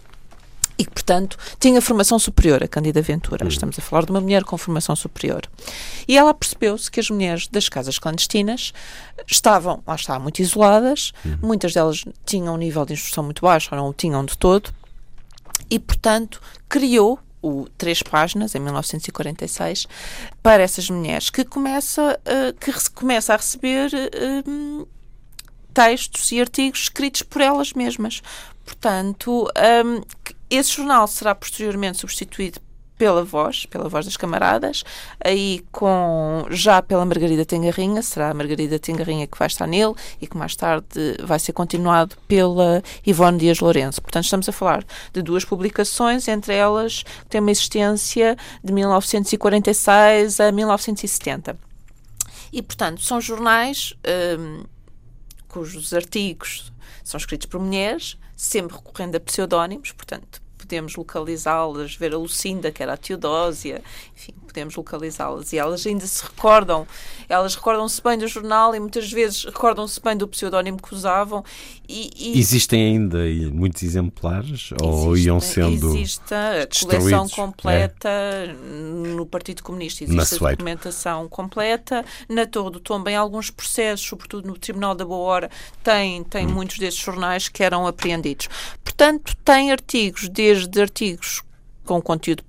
e 0.78 0.86
que, 0.86 0.92
portanto, 0.92 1.38
tinha 1.60 1.82
formação 1.82 2.20
superior, 2.20 2.64
a 2.64 2.68
Cândida 2.68 3.02
Ventura. 3.02 3.44
Uhum. 3.44 3.50
Estamos 3.50 3.80
a 3.80 3.82
falar 3.82 4.06
de 4.06 4.12
uma 4.12 4.22
mulher 4.22 4.44
com 4.44 4.58
formação 4.58 4.96
superior. 4.96 5.42
E 6.08 6.18
ela 6.18 6.34
percebeu-se 6.34 6.90
que 6.90 7.00
as 7.00 7.10
mulheres 7.10 7.48
das 7.48 7.68
casas 7.68 7.98
clandestinas 7.98 8.74
estavam, 9.26 9.82
lá 9.88 9.96
está, 9.96 10.20
muito 10.20 10.40
isoladas, 10.40 11.14
uhum. 11.26 11.38
muitas 11.42 11.74
delas 11.74 12.06
tinham 12.26 12.54
um 12.54 12.58
nível 12.58 12.86
de 12.86 12.94
instrução 12.94 13.24
muito 13.24 13.42
baixo, 13.42 13.70
ou 13.72 13.78
não 13.78 13.90
o 13.90 13.94
tinham 13.94 14.24
de 14.24 14.38
todo, 14.38 14.72
e, 15.70 15.80
portanto, 15.80 16.42
criou 16.70 17.20
o 17.42 17.68
Três 17.78 18.02
Páginas, 18.02 18.56
em 18.56 18.60
1946, 18.60 19.88
para 20.42 20.64
essas 20.64 20.90
mulheres, 20.90 21.30
que 21.30 21.44
começa, 21.44 22.20
uh, 22.20 22.54
que 22.60 22.72
começa 22.92 23.34
a 23.34 23.38
receber 23.38 23.92
uh, 23.94 24.88
textos 25.74 26.32
e 26.32 26.42
artigos 26.42 26.82
escritos 26.82 27.22
por 27.22 27.42
elas 27.42 27.74
mesmas. 27.74 28.22
Portanto, 28.68 29.48
um, 29.86 30.02
esse 30.50 30.74
jornal 30.74 31.08
será 31.08 31.34
posteriormente 31.34 32.00
substituído 32.00 32.60
pela 32.98 33.24
voz, 33.24 33.66
pela 33.66 33.88
voz 33.88 34.06
das 34.06 34.18
camaradas, 34.18 34.84
aí 35.24 35.64
com 35.72 36.46
já 36.50 36.82
pela 36.82 37.06
Margarida 37.06 37.46
Tengarrinha, 37.46 38.02
será 38.02 38.30
a 38.30 38.34
Margarida 38.34 38.78
Tengarrinha 38.78 39.26
que 39.26 39.38
vai 39.40 39.48
estar 39.48 39.66
nele 39.68 39.94
e 40.20 40.28
que 40.28 40.36
mais 40.36 40.54
tarde 40.54 40.86
vai 41.24 41.40
ser 41.40 41.54
continuado 41.54 42.18
pela 42.28 42.84
Ivone 43.06 43.38
Dias 43.38 43.62
Lourenço. 43.62 44.02
Portanto, 44.02 44.26
estamos 44.26 44.50
a 44.50 44.52
falar 44.52 44.84
de 45.14 45.22
duas 45.22 45.46
publicações, 45.46 46.28
entre 46.28 46.54
elas 46.54 47.04
que 47.04 47.30
têm 47.30 47.40
uma 47.40 47.52
existência 47.52 48.36
de 48.62 48.74
1946 48.74 50.42
a 50.42 50.52
1970. 50.52 51.58
E, 52.52 52.62
portanto, 52.62 53.02
são 53.02 53.22
jornais 53.22 53.94
hum, 54.38 54.66
cujos 55.48 55.94
artigos 55.94 56.74
são 57.08 57.18
escritos 57.18 57.48
por 57.48 57.60
mulheres, 57.60 58.18
sempre 58.38 58.78
recorrendo 58.78 59.18
a 59.18 59.22
pseudónimos, 59.26 59.92
portanto, 59.92 60.40
podemos 60.58 60.96
localizá-las, 60.96 61.96
ver 61.96 62.14
a 62.14 62.18
Lucinda, 62.18 62.72
que 62.72 62.84
era 62.84 62.94
a 62.94 62.98
Teodósia, 62.98 63.82
enfim, 64.14 64.34
podemos 64.58 64.76
localizá-las. 64.76 65.54
E 65.54 65.58
elas 65.58 65.86
ainda 65.86 66.08
se 66.08 66.24
recordam, 66.24 66.88
elas 67.30 67.56
recordam-se 67.56 68.02
bem 68.02 68.18
do 68.18 68.28
jornal 68.28 68.74
e 68.74 68.80
muitas 68.80 69.12
vezes 69.12 69.46
recordam-se 69.46 70.02
bem 70.02 70.18
do 70.18 70.28
pseudónimo 70.28 70.82
que 70.82 70.94
usavam. 70.94 71.44
E, 71.88 72.10
e 72.16 72.40
Existem 72.40 72.94
ainda 72.94 73.20
muitos 73.54 73.84
exemplares 73.84 74.72
ou 74.82 75.16
iam 75.16 75.40
sendo 75.40 75.96
Existe 75.96 76.34
a 76.34 76.68
coleção 76.82 77.30
completa 77.30 78.10
é. 78.10 78.54
no 79.16 79.26
Partido 79.26 79.62
Comunista. 79.62 80.04
Existe 80.04 80.44
a 80.44 80.50
documentação 80.50 81.30
completa. 81.30 82.04
Na 82.28 82.46
Torre 82.46 82.72
do 82.72 82.80
Tombo, 82.80 83.10
em 83.10 83.16
alguns 83.16 83.52
processos, 83.52 84.06
sobretudo 84.08 84.48
no 84.48 84.58
Tribunal 84.58 84.96
da 84.96 85.06
Boa 85.06 85.20
Hora, 85.20 85.52
tem, 85.84 86.24
tem 86.24 86.48
hum. 86.48 86.52
muitos 86.52 86.80
desses 86.80 87.00
jornais 87.00 87.48
que 87.48 87.64
eram 87.64 87.86
apreendidos. 87.86 88.50
Portanto, 88.84 89.36
tem 89.46 89.72
artigos, 89.72 90.28
desde 90.28 90.82
artigos 90.82 91.44
com 91.86 92.02
conteúdo 92.02 92.44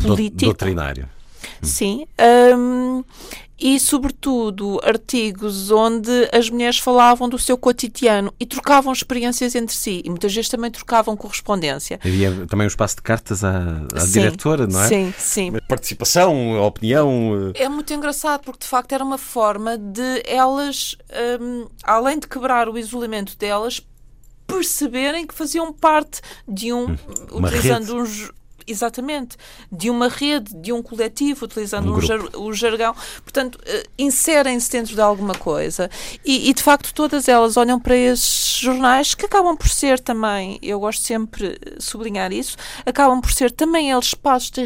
político. 0.00 0.44
Doutrinário. 0.44 1.08
Sim. 1.64 2.06
Um, 2.56 3.04
e, 3.58 3.78
sobretudo, 3.78 4.80
artigos 4.82 5.70
onde 5.70 6.28
as 6.32 6.50
mulheres 6.50 6.78
falavam 6.78 7.28
do 7.28 7.38
seu 7.38 7.56
cotidiano 7.56 8.34
e 8.38 8.44
trocavam 8.44 8.92
experiências 8.92 9.54
entre 9.54 9.74
si. 9.74 10.02
E 10.04 10.10
muitas 10.10 10.34
vezes 10.34 10.50
também 10.50 10.70
trocavam 10.70 11.16
correspondência. 11.16 12.00
Havia 12.04 12.46
também 12.46 12.66
um 12.66 12.68
espaço 12.68 12.96
de 12.96 13.02
cartas 13.02 13.44
à, 13.44 13.86
à 13.94 14.00
sim, 14.00 14.20
diretora, 14.20 14.66
não 14.66 14.82
é? 14.82 14.88
Sim, 14.88 15.14
sim. 15.16 15.52
Participação, 15.68 16.60
opinião. 16.60 17.52
Eh, 17.54 17.62
é 17.62 17.68
muito 17.68 17.94
engraçado 17.94 18.42
porque, 18.42 18.64
de 18.64 18.66
facto, 18.66 18.92
era 18.92 19.04
uma 19.04 19.18
forma 19.18 19.78
de 19.78 20.22
elas, 20.26 20.96
um, 21.40 21.66
além 21.84 22.18
de 22.18 22.26
quebrar 22.26 22.68
o 22.68 22.76
isolamento 22.76 23.36
delas, 23.38 23.80
perceberem 24.46 25.26
que 25.26 25.34
faziam 25.34 25.72
parte 25.72 26.20
de 26.46 26.72
um. 26.72 26.90
Hum, 26.90 26.96
uma 27.30 27.48
utilizando 27.48 27.96
uns 27.96 28.32
exatamente, 28.66 29.36
de 29.70 29.90
uma 29.90 30.08
rede, 30.08 30.54
de 30.54 30.72
um 30.72 30.82
coletivo, 30.82 31.44
utilizando 31.44 31.92
um 31.92 32.00
jar, 32.00 32.20
o 32.36 32.52
jargão. 32.52 32.94
Portanto, 33.22 33.56
uh, 33.56 33.88
inserem-se 33.98 34.70
dentro 34.70 34.94
de 34.94 35.00
alguma 35.00 35.34
coisa. 35.34 35.90
E, 36.24 36.48
e, 36.50 36.54
de 36.54 36.62
facto, 36.62 36.92
todas 36.94 37.28
elas 37.28 37.56
olham 37.56 37.78
para 37.78 37.96
esses 37.96 38.58
jornais 38.58 39.14
que 39.14 39.26
acabam 39.26 39.56
por 39.56 39.68
ser 39.68 40.00
também, 40.00 40.58
eu 40.62 40.80
gosto 40.80 41.04
sempre 41.04 41.58
de 41.58 41.82
sublinhar 41.82 42.32
isso, 42.32 42.56
acabam 42.86 43.20
por 43.20 43.32
ser 43.32 43.50
também 43.50 43.90
eles 43.90 44.06
espaços 44.06 44.50
de 44.50 44.64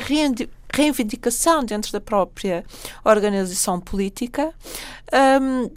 reivindicação 0.73 1.65
dentro 1.65 1.91
da 1.93 2.01
própria 2.01 2.65
organização 3.05 3.81
política. 3.81 4.53
Um, 5.41 5.71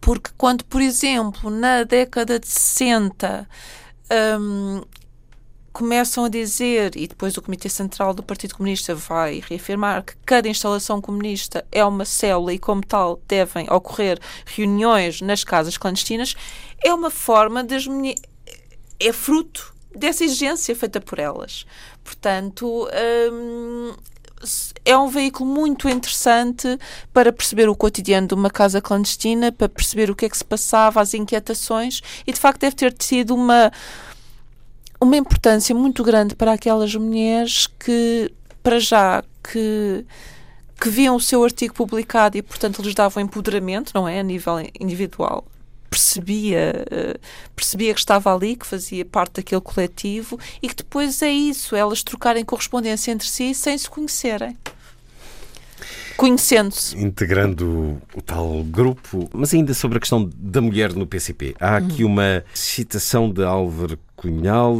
porque 0.00 0.30
quando, 0.36 0.64
por 0.64 0.80
exemplo, 0.80 1.48
na 1.50 1.84
década 1.84 2.38
de 2.38 2.46
60 2.46 3.48
um, 4.38 4.82
começam 5.72 6.24
a 6.24 6.28
dizer, 6.28 6.96
e 6.96 7.06
depois 7.06 7.36
o 7.36 7.42
Comitê 7.42 7.68
Central 7.68 8.12
do 8.12 8.22
Partido 8.22 8.56
Comunista 8.56 8.94
vai 8.94 9.42
reafirmar 9.48 10.04
que 10.04 10.14
cada 10.26 10.48
instalação 10.48 11.00
comunista 11.00 11.64
é 11.70 11.84
uma 11.84 12.04
célula 12.04 12.52
e, 12.52 12.58
como 12.58 12.84
tal, 12.84 13.20
devem 13.28 13.70
ocorrer 13.70 14.18
reuniões 14.44 15.20
nas 15.20 15.44
casas 15.44 15.76
clandestinas, 15.76 16.34
é 16.82 16.92
uma 16.92 17.10
forma 17.10 17.62
das 17.62 17.86
é 18.98 19.12
fruto 19.12 19.74
dessa 19.94 20.24
exigência 20.24 20.76
feita 20.76 21.00
por 21.00 21.18
elas. 21.18 21.64
Portanto, 22.04 22.88
hum, 23.32 23.94
é 24.84 24.96
um 24.96 25.08
veículo 25.08 25.48
muito 25.48 25.88
interessante 25.88 26.78
para 27.12 27.32
perceber 27.32 27.68
o 27.68 27.76
cotidiano 27.76 28.26
de 28.26 28.34
uma 28.34 28.50
casa 28.50 28.80
clandestina, 28.80 29.52
para 29.52 29.68
perceber 29.68 30.10
o 30.10 30.14
que 30.14 30.26
é 30.26 30.28
que 30.28 30.36
se 30.36 30.44
passava, 30.44 31.00
as 31.00 31.14
inquietações, 31.14 32.00
e 32.26 32.32
de 32.32 32.40
facto 32.40 32.60
deve 32.60 32.76
ter 32.76 32.92
tido 32.92 33.34
uma 33.34 33.70
uma 35.00 35.16
importância 35.16 35.74
muito 35.74 36.04
grande 36.04 36.34
para 36.34 36.52
aquelas 36.52 36.94
mulheres 36.94 37.66
que, 37.66 38.30
para 38.62 38.78
já, 38.78 39.24
que, 39.42 40.04
que 40.78 40.88
viam 40.90 41.16
o 41.16 41.20
seu 41.20 41.42
artigo 41.42 41.74
publicado 41.74 42.36
e, 42.36 42.42
portanto, 42.42 42.82
lhes 42.82 42.94
davam 42.94 43.22
empoderamento, 43.22 43.92
não 43.94 44.06
é? 44.06 44.20
A 44.20 44.22
nível 44.22 44.54
individual. 44.78 45.44
Percebia, 45.88 46.84
uh, 46.86 47.18
percebia 47.56 47.92
que 47.92 47.98
estava 47.98 48.32
ali, 48.32 48.54
que 48.54 48.66
fazia 48.66 49.04
parte 49.04 49.36
daquele 49.36 49.60
coletivo 49.60 50.38
e 50.62 50.68
que 50.68 50.76
depois 50.76 51.20
é 51.20 51.30
isso, 51.30 51.74
elas 51.74 52.04
trocarem 52.04 52.44
correspondência 52.44 53.10
entre 53.10 53.26
si 53.26 53.54
sem 53.54 53.76
se 53.76 53.90
conhecerem 53.90 54.56
conhecendo-se. 56.20 56.98
Integrando 56.98 57.98
o 58.14 58.20
tal 58.20 58.62
grupo. 58.62 59.30
Mas 59.32 59.54
ainda 59.54 59.72
sobre 59.72 59.96
a 59.96 60.00
questão 60.00 60.30
da 60.36 60.60
mulher 60.60 60.92
no 60.92 61.06
PCP. 61.06 61.54
Há 61.58 61.78
aqui 61.78 62.04
uhum. 62.04 62.12
uma 62.12 62.44
citação 62.52 63.30
de 63.30 63.42
Álvaro 63.42 63.98
Cunhal, 64.20 64.76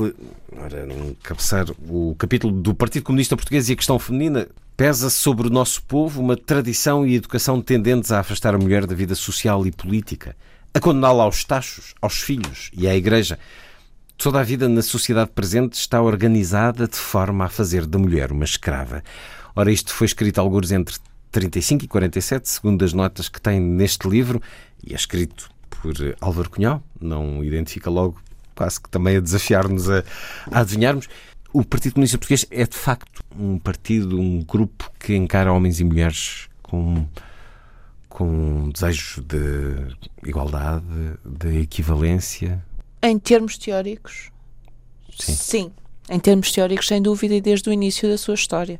ora, 0.54 0.86
cabeçar 1.22 1.64
o 1.88 2.14
capítulo 2.18 2.52
do 2.60 2.74
Partido 2.74 3.04
Comunista 3.04 3.34
Português 3.34 3.70
e 3.70 3.72
a 3.72 3.76
questão 3.76 3.98
feminina. 3.98 4.46
Pesa 4.76 5.08
sobre 5.08 5.46
o 5.46 5.50
nosso 5.50 5.82
povo 5.84 6.20
uma 6.20 6.36
tradição 6.36 7.06
e 7.06 7.14
educação 7.14 7.62
tendentes 7.62 8.12
a 8.12 8.20
afastar 8.20 8.54
a 8.54 8.58
mulher 8.58 8.84
da 8.84 8.94
vida 8.94 9.14
social 9.14 9.66
e 9.66 9.72
política, 9.72 10.36
a 10.74 10.78
condená-la 10.78 11.24
aos 11.24 11.42
tachos, 11.42 11.94
aos 12.02 12.20
filhos 12.20 12.70
e 12.74 12.86
à 12.86 12.94
Igreja. 12.94 13.38
Toda 14.18 14.40
a 14.40 14.42
vida 14.42 14.68
na 14.68 14.82
sociedade 14.82 15.30
presente 15.30 15.72
está 15.72 16.02
organizada 16.02 16.86
de 16.86 16.96
forma 16.96 17.46
a 17.46 17.48
fazer 17.48 17.86
da 17.86 17.98
mulher 17.98 18.32
uma 18.32 18.44
escrava. 18.44 19.02
Ora, 19.56 19.72
isto 19.72 19.94
foi 19.94 20.04
escrito 20.04 20.38
alguns 20.38 20.70
entre 20.70 20.96
35 21.32 21.86
e 21.86 21.88
47, 21.88 22.46
segundo 22.46 22.84
as 22.84 22.92
notas 22.92 23.30
que 23.30 23.40
tem 23.40 23.58
neste 23.58 24.06
livro, 24.06 24.42
e 24.86 24.92
é 24.92 24.96
escrito 24.96 25.48
por 25.70 25.94
Álvaro 26.20 26.50
Cunhal, 26.50 26.82
não 27.00 27.42
identifica 27.42 27.88
logo, 27.88 28.20
quase 28.60 28.78
que 28.78 28.90
também 28.90 29.16
a 29.16 29.20
desafiar-nos 29.20 29.88
a, 29.88 30.04
a 30.50 30.60
adivinharmos. 30.60 31.08
O 31.50 31.64
Partido 31.64 31.94
Comunista 31.94 32.18
Português 32.18 32.44
é 32.50 32.66
de 32.66 32.76
facto 32.76 33.24
um 33.34 33.58
partido, 33.58 34.20
um 34.20 34.42
grupo 34.42 34.92
que 35.00 35.16
encara 35.16 35.50
homens 35.50 35.80
e 35.80 35.84
mulheres 35.84 36.46
com, 36.62 37.06
com 38.06 38.68
desejos 38.68 39.24
de 39.24 40.28
igualdade, 40.28 40.84
de 41.24 41.62
equivalência. 41.62 42.62
Em 43.02 43.18
termos 43.18 43.56
teóricos, 43.56 44.30
sim. 45.18 45.32
sim. 45.34 45.72
Em 46.10 46.20
termos 46.20 46.52
teóricos, 46.52 46.86
sem 46.86 47.00
dúvida, 47.00 47.34
e 47.34 47.40
desde 47.40 47.70
o 47.70 47.72
início 47.72 48.10
da 48.10 48.18
sua 48.18 48.34
história 48.34 48.78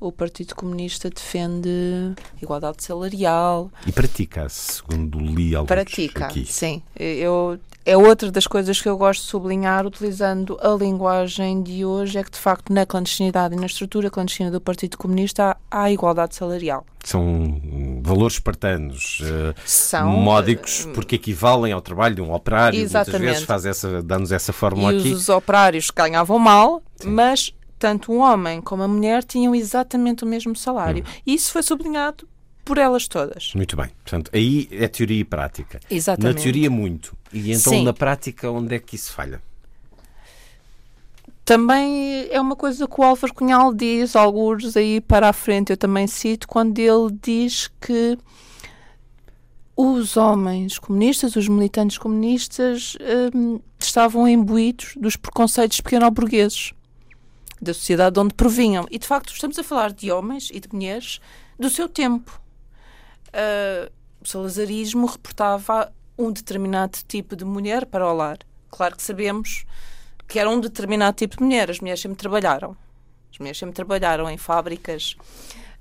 o 0.00 0.12
Partido 0.12 0.54
Comunista 0.54 1.08
defende 1.08 2.14
igualdade 2.40 2.82
salarial. 2.82 3.70
E 3.86 3.92
pratica, 3.92 4.48
segundo 4.48 5.18
li 5.18 5.54
alguns 5.54 5.68
Pratica, 5.68 6.26
aqui. 6.26 6.44
sim. 6.46 6.82
Eu, 6.96 7.58
é 7.86 7.96
outra 7.96 8.30
das 8.30 8.46
coisas 8.46 8.80
que 8.80 8.88
eu 8.88 8.96
gosto 8.96 9.22
de 9.22 9.26
sublinhar, 9.28 9.86
utilizando 9.86 10.58
a 10.60 10.70
linguagem 10.70 11.62
de 11.62 11.84
hoje, 11.84 12.18
é 12.18 12.24
que 12.24 12.30
de 12.30 12.38
facto 12.38 12.72
na 12.72 12.86
clandestinidade 12.86 13.54
e 13.54 13.58
na 13.58 13.66
estrutura 13.66 14.10
clandestina 14.10 14.50
do 14.50 14.60
Partido 14.60 14.96
Comunista 14.96 15.56
há, 15.70 15.82
há 15.82 15.90
igualdade 15.90 16.34
salarial. 16.34 16.86
São 17.04 17.60
valores 18.02 18.34
espartanos, 18.34 19.20
uh, 19.20 19.54
São, 19.66 20.08
módicos, 20.08 20.86
uh, 20.86 20.92
porque 20.92 21.16
equivalem 21.16 21.72
ao 21.72 21.82
trabalho 21.82 22.14
de 22.14 22.22
um 22.22 22.32
operário. 22.32 22.80
Exatamente. 22.80 23.18
Muitas 23.18 23.34
vezes 23.34 23.46
faz 23.46 23.66
essa, 23.66 24.02
dá-nos 24.02 24.32
essa 24.32 24.52
fórmula 24.54 24.94
e 24.94 24.98
aqui. 25.00 25.12
os 25.12 25.28
operários 25.28 25.90
ganhavam 25.90 26.38
mal, 26.38 26.82
Sim. 26.96 27.10
mas 27.10 27.52
tanto 27.84 28.12
o 28.12 28.16
homem 28.16 28.62
como 28.62 28.82
a 28.82 28.88
mulher 28.88 29.22
tinham 29.22 29.54
exatamente 29.54 30.24
o 30.24 30.26
mesmo 30.26 30.56
salário. 30.56 31.04
Hum. 31.06 31.20
E 31.26 31.34
isso 31.34 31.52
foi 31.52 31.62
sublinhado 31.62 32.26
por 32.64 32.78
elas 32.78 33.06
todas. 33.06 33.52
Muito 33.54 33.76
bem. 33.76 33.90
Portanto, 34.02 34.30
aí 34.32 34.66
é 34.70 34.88
teoria 34.88 35.20
e 35.20 35.24
prática. 35.24 35.78
Exatamente. 35.90 36.34
Na 36.34 36.42
teoria, 36.42 36.70
muito. 36.70 37.14
E 37.30 37.52
então, 37.52 37.74
Sim. 37.74 37.84
na 37.84 37.92
prática, 37.92 38.50
onde 38.50 38.74
é 38.74 38.78
que 38.78 38.96
isso 38.96 39.12
falha? 39.12 39.42
Também 41.44 42.26
é 42.30 42.40
uma 42.40 42.56
coisa 42.56 42.88
que 42.88 42.98
o 42.98 43.04
Álvaro 43.04 43.34
Cunhal 43.34 43.74
diz, 43.74 44.16
alguns 44.16 44.74
aí 44.78 44.98
para 45.02 45.28
a 45.28 45.32
frente, 45.34 45.68
eu 45.68 45.76
também 45.76 46.06
cito, 46.06 46.48
quando 46.48 46.78
ele 46.78 47.14
diz 47.20 47.70
que 47.78 48.16
os 49.76 50.16
homens 50.16 50.78
comunistas, 50.78 51.36
os 51.36 51.48
militantes 51.48 51.98
comunistas, 51.98 52.96
hum, 53.34 53.60
estavam 53.78 54.26
imbuídos 54.26 54.94
dos 54.96 55.16
preconceitos 55.16 55.82
pequeno-burgueses 55.82 56.72
da 57.60 57.72
sociedade 57.74 58.14
de 58.14 58.20
onde 58.20 58.34
provinham. 58.34 58.86
E 58.90 58.98
de 58.98 59.06
facto 59.06 59.32
estamos 59.32 59.58
a 59.58 59.64
falar 59.64 59.92
de 59.92 60.10
homens 60.10 60.50
e 60.52 60.60
de 60.60 60.68
mulheres 60.72 61.20
do 61.58 61.70
seu 61.70 61.88
tempo. 61.88 62.40
Uh, 63.28 63.90
o 64.20 64.28
salazarismo 64.28 65.06
reportava 65.06 65.92
um 66.18 66.30
determinado 66.30 66.98
tipo 67.06 67.36
de 67.36 67.44
mulher 67.44 67.86
para 67.86 68.06
o 68.06 68.14
lar. 68.14 68.38
Claro 68.70 68.96
que 68.96 69.02
sabemos 69.02 69.64
que 70.26 70.38
era 70.38 70.48
um 70.48 70.60
determinado 70.60 71.16
tipo 71.16 71.36
de 71.36 71.42
mulher. 71.42 71.70
As 71.70 71.80
mulheres 71.80 72.00
sempre 72.00 72.18
trabalharam. 72.18 72.76
As 73.32 73.38
mulheres 73.38 73.58
sempre 73.58 73.74
trabalharam 73.74 74.30
em 74.30 74.36
fábricas. 74.36 75.16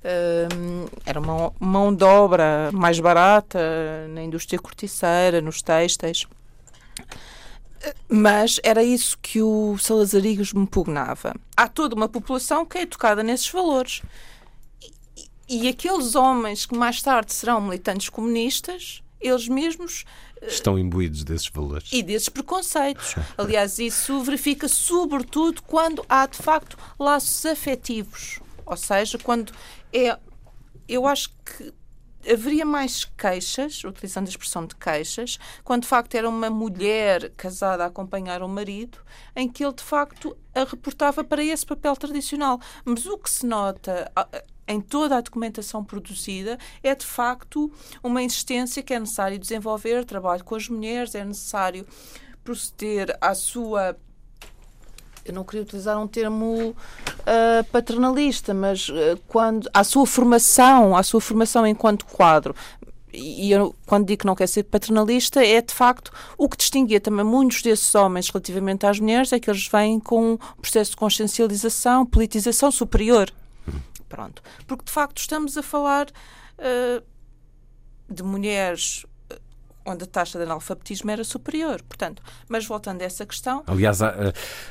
Uh, 0.04 0.90
era 1.06 1.20
uma 1.20 1.54
mão 1.60 1.95
de 1.95 2.04
obra 2.04 2.70
mais 2.74 3.00
barata 3.00 4.08
na 4.10 4.24
indústria 4.24 4.60
corticeira, 4.60 5.40
nos 5.40 5.62
têxteis. 5.62 6.28
Mas 8.07 8.60
era 8.64 8.84
isso 8.84 9.18
que 9.22 9.41
o 9.41 9.77
salazarismo 9.77 10.65
pugnava. 10.68 11.35
Há 11.55 11.68
toda 11.68 11.95
uma 11.95 12.07
população 12.07 12.65
que 12.65 12.77
é 12.77 12.81
educada 12.84 13.23
nesses 13.23 13.49
valores. 13.49 14.01
E, 15.49 15.65
e 15.65 15.68
aqueles 15.68 16.15
homens 16.15 16.65
que 16.65 16.76
mais 16.76 17.01
tarde 17.01 17.34
serão 17.34 17.61
militantes 17.61 18.10
comunistas, 18.10 19.01
eles 19.19 19.47
mesmos 19.47 20.05
eh, 20.41 20.47
estão 20.47 20.77
imbuídos 20.77 21.23
desses 21.23 21.47
valores 21.47 21.89
e 21.91 22.03
desses 22.03 22.30
preconceitos. 22.30 23.15
Aliás, 23.38 23.80
isso 23.80 24.22
verifica 24.22 24.68
sobretudo 24.68 25.61
quando 25.64 26.05
há 26.07 26.26
de 26.26 26.38
facto 26.38 26.77
laços 26.99 27.45
afetivos, 27.45 28.39
ou 28.65 28.77
seja, 28.77 29.18
quando 29.18 29.53
é 29.91 30.18
eu 30.88 31.07
acho 31.07 31.30
que 31.45 31.73
haveria 32.32 32.66
mais 32.66 33.06
queixas, 33.06 33.84
utilizando 33.84 34.28
a 34.28 34.30
expressão 34.30 34.66
de 34.66 34.76
queixas, 34.76 35.38
quando 35.64 35.84
de 35.84 35.88
facto 35.88 36.16
era 36.16 36.28
uma 36.28 36.50
mulher 36.50 37.32
casada 37.32 37.84
a 37.84 37.88
acompanhar 37.88 38.41
o 38.41 38.50
marido, 38.50 39.00
em 39.36 39.50
que 39.50 39.64
ele 39.64 39.74
de 39.74 39.84
facto 39.84 40.38
a 40.54 40.64
reportava 40.64 41.24
para 41.24 41.44
esse 41.44 41.66
papel 41.66 41.95
tradicional. 41.95 42.60
Mas 42.86 43.06
o 43.06 43.18
que 43.18 43.30
se 43.30 43.45
nota 43.45 44.12
em 44.68 44.80
toda 44.80 45.18
a 45.18 45.22
documentação 45.22 45.84
produzida 45.84 46.58
é 46.82 46.95
de 46.95 47.06
facto 47.06 47.72
uma 48.02 48.22
insistência 48.22 48.82
que 48.82 48.94
é 48.94 49.00
necessário 49.00 49.38
desenvolver 49.38 50.06
trabalho 50.06 50.44
com 50.44 50.56
as 50.56 50.70
mulheres, 50.70 51.16
é 51.16 51.26
necessário 51.26 51.86
proceder 52.44 53.18
à 53.22 53.34
sua 53.34 53.98
eu 55.26 55.34
não 55.34 55.44
queria 55.44 55.62
utilizar 55.62 56.00
um 56.00 56.08
termo 56.08 56.70
uh, 56.70 57.64
paternalista, 57.72 58.54
mas 58.54 58.90
uh, 58.90 59.20
quando 59.28 59.70
à 59.74 59.84
sua 59.84 60.06
formação, 60.06 60.95
à 60.95 61.04
sua 61.04 61.22
formação 61.22 61.66
enquanto 61.66 62.06
quadro. 62.06 62.56
E 63.14 63.52
eu, 63.52 63.76
quando 63.86 64.08
digo 64.08 64.22
que 64.22 64.26
não 64.26 64.36
quer 64.36 64.48
ser 64.48 64.64
paternalista, 64.64 65.45
é 65.45 65.62
de 65.62 65.74
facto 65.74 66.12
o 66.36 66.50
que 66.50 66.58
distinguia 66.58 67.00
também 67.00 67.24
muitos 67.24 67.62
desses 67.62 67.94
homens 67.94 68.28
relativamente 68.30 68.88
às 68.88 69.00
mulheres, 69.00 69.32
é 69.32 69.40
que 69.40 69.50
eles 69.50 69.68
vêm 69.68 70.00
com 70.00 70.34
um 70.34 70.38
processo 70.60 70.91
de 70.91 70.98
consciencialização, 70.98 72.06
politização 72.06 72.72
superior. 72.72 73.32
Pronto. 74.10 74.41
Porque 74.68 74.86
de 74.86 74.91
facto 74.91 75.20
estamos 75.20 75.58
a 75.58 75.64
falar 75.64 76.08
uh, 76.08 77.04
de 78.10 78.24
mulheres 78.24 79.06
onde 79.85 80.03
a 80.03 80.07
taxa 80.07 80.38
de 80.38 80.45
analfabetismo 80.45 81.11
era 81.11 81.23
superior. 81.23 81.81
Portanto, 81.84 82.22
mas 82.47 82.65
voltando 82.65 83.01
a 83.01 83.05
essa 83.05 83.26
questão. 83.26 83.64
Aliás, 83.68 83.99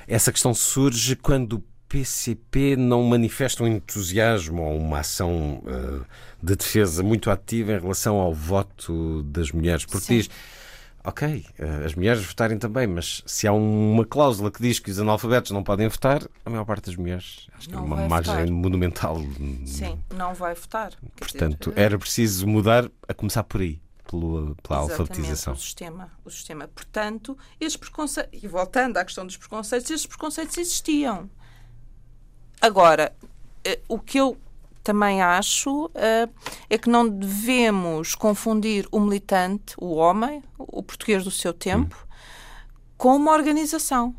essa 0.06 0.32
questão 0.32 0.54
surge 0.54 1.16
quando 1.16 1.54
o 1.54 1.64
PCP 1.92 2.74
não 2.74 3.02
manifesta 3.02 3.62
um 3.62 3.66
entusiasmo 3.66 4.62
ou 4.62 4.78
uma 4.78 5.00
ação 5.00 5.62
uh, 5.66 6.06
de 6.42 6.56
defesa 6.56 7.02
muito 7.02 7.30
ativa 7.30 7.72
em 7.72 7.78
relação 7.78 8.16
ao 8.16 8.32
voto 8.32 9.22
das 9.24 9.52
mulheres. 9.52 9.84
Porque 9.84 10.06
Sim. 10.06 10.16
diz. 10.18 10.30
Ok, 11.04 11.44
uh, 11.58 11.84
as 11.84 11.96
mulheres 11.96 12.24
votarem 12.24 12.56
também, 12.56 12.86
mas 12.86 13.24
se 13.26 13.48
há 13.48 13.52
uma 13.52 14.06
cláusula 14.06 14.52
que 14.52 14.62
diz 14.62 14.78
que 14.78 14.88
os 14.88 15.00
analfabetos 15.00 15.50
não 15.50 15.60
podem 15.60 15.88
votar, 15.88 16.22
a 16.46 16.48
maior 16.48 16.64
parte 16.64 16.86
das 16.86 16.94
mulheres, 16.94 17.48
acho 17.58 17.68
que 17.68 17.74
é 17.74 17.78
uma 17.78 18.06
margem 18.06 18.32
votar. 18.32 18.50
monumental. 18.52 19.20
Sim, 19.66 19.98
não 20.14 20.32
vai 20.32 20.54
votar. 20.54 20.92
Portanto, 21.16 21.70
dizer, 21.70 21.82
era 21.82 21.98
preciso 21.98 22.46
mudar, 22.46 22.88
a 23.08 23.12
começar 23.12 23.42
por 23.42 23.62
aí 23.62 23.80
pela, 24.12 24.54
pela 24.62 24.78
alfabetização. 24.80 25.54
O 25.54 25.56
sistema, 25.56 26.12
o 26.24 26.30
sistema. 26.30 26.68
Portanto, 26.68 27.36
estes 27.58 27.76
preconceitos, 27.76 28.42
e 28.42 28.46
voltando 28.46 28.98
à 28.98 29.04
questão 29.04 29.24
dos 29.24 29.36
preconceitos, 29.36 29.90
estes 29.90 30.06
preconceitos 30.06 30.58
existiam. 30.58 31.30
Agora, 32.60 33.14
eh, 33.64 33.80
o 33.88 33.98
que 33.98 34.18
eu 34.18 34.36
também 34.82 35.22
acho 35.22 35.86
uh, 35.86 36.32
é 36.68 36.76
que 36.76 36.90
não 36.90 37.08
devemos 37.08 38.14
confundir 38.14 38.86
o 38.90 39.00
militante, 39.00 39.74
o 39.78 39.94
homem, 39.94 40.42
o 40.58 40.82
português 40.82 41.24
do 41.24 41.30
seu 41.30 41.52
tempo, 41.52 41.96
hum. 41.96 42.14
com 42.98 43.16
uma 43.16 43.32
organização. 43.32 44.14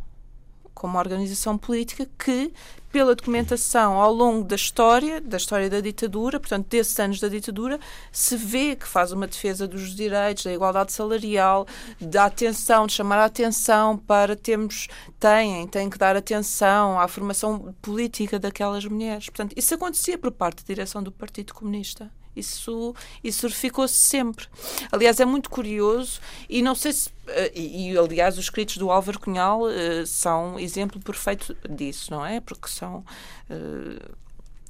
Com 0.74 0.88
uma 0.88 1.00
organização 1.00 1.58
política 1.58 2.10
que 2.18 2.52
pela 2.94 3.16
documentação 3.16 4.00
ao 4.00 4.14
longo 4.14 4.44
da 4.44 4.56
história, 4.56 5.20
da 5.20 5.36
história 5.36 5.68
da 5.68 5.82
ditadura, 5.82 6.40
portanto, 6.40 6.68
desses 6.68 6.98
anos 7.00 7.20
da 7.20 7.28
ditadura, 7.28 7.80
se 8.12 8.38
vê 8.38 8.76
que 8.76 8.88
faz 8.88 9.12
uma 9.12 9.26
defesa 9.26 9.68
dos 9.68 9.96
direitos, 9.96 10.44
da 10.44 10.54
igualdade 10.54 10.94
salarial, 10.94 11.66
da 12.00 12.26
atenção, 12.26 12.86
de 12.86 12.94
chamar 12.94 13.18
a 13.18 13.26
atenção 13.26 13.98
para 13.98 14.36
termos, 14.36 14.88
têm, 15.20 15.68
têm 15.68 15.90
que 15.90 15.98
dar 15.98 16.16
atenção 16.16 17.00
à 17.00 17.08
formação 17.08 17.74
política 17.82 18.38
daquelas 18.38 18.86
mulheres. 18.86 19.26
Portanto, 19.26 19.56
isso 19.58 19.74
acontecia 19.74 20.18
por 20.20 20.32
parte 20.32 20.64
da 20.64 20.68
direção 20.68 21.02
do 21.02 21.12
Partido 21.12 21.52
Comunista. 21.52 22.12
Isso, 22.36 22.96
isso 23.24 23.42
verificou-se 23.44 23.96
sempre. 23.96 24.48
Aliás, 24.92 25.20
é 25.20 25.26
muito 25.26 25.50
curioso 25.50 26.20
e 26.50 26.62
não 26.62 26.76
sei 26.76 26.94
se. 26.94 27.10
Eh, 27.28 27.52
e, 27.56 27.92
e, 27.92 27.98
aliás, 27.98 28.38
os 28.38 28.46
escritos 28.46 28.78
do 28.78 28.92
Álvaro 28.92 29.20
Cunhal 29.20 29.62
uh, 29.62 30.06
são 30.06 30.60
exemplo 30.60 31.00
perfeito 31.00 31.56
disso, 31.70 32.12
não 32.12 32.26
é? 32.26 32.40
Porque 32.40 32.68
são. 32.68 33.04
Uh, 33.50 34.24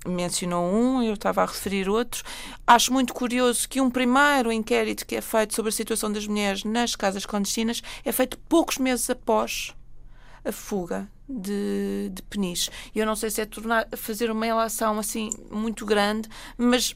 mencionou 0.06 0.66
um, 0.66 1.02
eu 1.02 1.14
estava 1.14 1.44
a 1.44 1.46
referir 1.46 1.88
outro. 1.88 2.24
Acho 2.68 2.92
muito 2.92 3.14
curioso 3.14 3.68
que 3.68 3.80
um 3.80 3.90
primeiro 3.90 4.52
inquérito 4.52 5.06
que 5.06 5.16
é 5.16 5.22
feito 5.22 5.56
sobre 5.56 5.70
a 5.70 5.72
situação 5.72 6.12
das 6.12 6.28
mulheres 6.28 6.64
nas 6.64 6.96
casas 6.96 7.26
clandestinas 7.26 7.82
é 8.04 8.12
feito 8.12 8.38
poucos 8.38 8.78
meses 8.78 9.10
após 9.10 9.74
a 10.44 10.52
fuga 10.52 11.08
de, 11.28 12.10
de 12.12 12.22
Peniche. 12.24 12.70
Eu 12.94 13.06
não 13.06 13.16
sei 13.16 13.30
se 13.30 13.42
é 13.42 13.46
tornar, 13.46 13.88
fazer 13.96 14.30
uma 14.30 14.46
relação 14.46 15.00
assim 15.00 15.30
muito 15.50 15.86
grande, 15.86 16.28
mas 16.58 16.96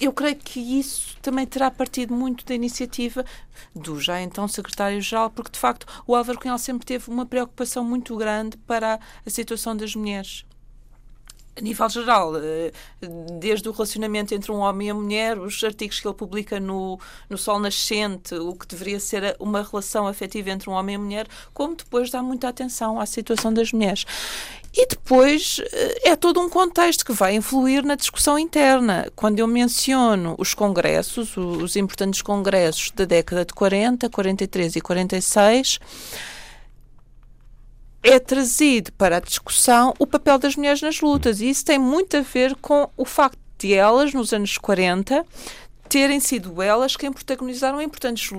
eu 0.00 0.12
creio 0.12 0.36
que 0.36 0.60
isso 0.60 1.16
também 1.20 1.46
terá 1.46 1.70
partido 1.70 2.14
muito 2.14 2.44
da 2.44 2.54
iniciativa 2.54 3.24
do 3.74 4.00
já 4.00 4.20
então 4.20 4.46
secretário-geral, 4.46 5.30
porque 5.30 5.52
de 5.52 5.58
facto 5.58 5.86
o 6.06 6.14
Álvaro 6.14 6.38
Cunhal 6.38 6.58
sempre 6.58 6.86
teve 6.86 7.10
uma 7.10 7.26
preocupação 7.26 7.84
muito 7.84 8.16
grande 8.16 8.56
para 8.58 9.00
a 9.26 9.30
situação 9.30 9.76
das 9.76 9.94
mulheres 9.94 10.44
a 11.58 11.60
nível 11.60 11.88
geral, 11.88 12.32
eh, 12.36 12.72
desde 13.40 13.68
o 13.68 13.72
relacionamento 13.72 14.34
entre 14.34 14.52
um 14.52 14.58
homem 14.58 14.88
e 14.88 14.90
a 14.90 14.94
mulher, 14.94 15.38
os 15.38 15.62
artigos 15.64 15.98
que 15.98 16.06
ele 16.06 16.14
publica 16.14 16.60
no, 16.60 16.98
no 17.28 17.36
Sol 17.36 17.58
Nascente, 17.58 18.34
o 18.34 18.54
que 18.54 18.66
deveria 18.66 19.00
ser 19.00 19.36
uma 19.40 19.62
relação 19.62 20.06
afetiva 20.06 20.50
entre 20.50 20.70
um 20.70 20.72
homem 20.72 20.94
e 20.94 20.96
a 20.96 21.00
mulher, 21.00 21.28
como 21.52 21.74
depois 21.74 22.10
dá 22.10 22.22
muita 22.22 22.48
atenção 22.48 23.00
à 23.00 23.06
situação 23.06 23.52
das 23.52 23.72
mulheres. 23.72 24.04
E 24.80 24.86
depois 24.86 25.60
eh, 25.72 26.10
é 26.10 26.16
todo 26.16 26.40
um 26.40 26.48
contexto 26.48 27.04
que 27.04 27.12
vai 27.12 27.34
influir 27.34 27.82
na 27.82 27.96
discussão 27.96 28.38
interna. 28.38 29.10
Quando 29.16 29.40
eu 29.40 29.46
menciono 29.48 30.36
os 30.38 30.54
congressos, 30.54 31.36
os 31.36 31.74
importantes 31.74 32.22
congressos 32.22 32.92
da 32.92 33.04
década 33.04 33.44
de 33.44 33.52
40, 33.52 34.08
43 34.08 34.76
e 34.76 34.80
46, 34.80 35.80
é 38.04 38.20
trazido 38.20 38.92
para 38.92 39.16
a 39.16 39.20
discussão 39.20 39.92
o 39.98 40.06
papel 40.06 40.38
das 40.38 40.54
mulheres 40.54 40.80
nas 40.80 41.00
lutas. 41.00 41.40
E 41.40 41.50
isso 41.50 41.64
tem 41.64 41.76
muito 41.76 42.16
a 42.16 42.20
ver 42.20 42.54
com 42.54 42.88
o 42.96 43.04
facto 43.04 43.40
de 43.58 43.74
elas, 43.74 44.14
nos 44.14 44.32
anos 44.32 44.56
40, 44.58 45.26
terem 45.88 46.20
sido 46.20 46.62
elas 46.62 46.94
quem 46.94 47.12
protagonizaram 47.12 47.82
importantes 47.82 48.30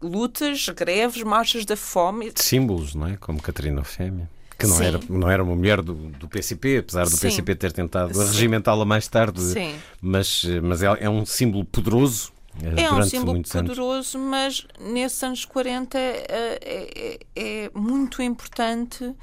lutas, 0.00 0.68
greves, 0.68 1.24
marchas 1.24 1.64
da 1.64 1.74
fome. 1.74 2.30
Símbolos, 2.36 2.94
não 2.94 3.08
é? 3.08 3.16
Como 3.16 3.42
Catarina 3.42 3.82
Fêmea. 3.82 4.30
Que 4.58 4.66
não 4.66 4.82
era, 4.82 5.00
não 5.08 5.30
era 5.30 5.42
uma 5.42 5.54
mulher 5.54 5.80
do, 5.80 5.94
do 5.94 6.28
PCP, 6.28 6.78
apesar 6.78 7.04
do 7.04 7.10
Sim. 7.10 7.28
PCP 7.28 7.54
ter 7.54 7.72
tentado 7.72 8.18
regimentá-la 8.18 8.84
mais 8.84 9.06
tarde. 9.06 9.40
Sim. 9.40 9.76
Mas, 10.02 10.44
mas 10.62 10.82
é, 10.82 10.86
é 11.00 11.08
um 11.08 11.24
símbolo 11.24 11.64
poderoso 11.64 12.32
é, 12.62 12.82
é 12.82 12.92
um 12.92 13.02
símbolo 13.02 13.42
poderoso, 13.42 14.18
anos. 14.18 14.30
mas 14.30 14.66
nesses 14.80 15.22
anos 15.22 15.44
40 15.44 15.96
é, 15.98 16.28
é, 16.60 17.18
é 17.36 17.70
muito 17.72 18.20
importante 18.20 19.14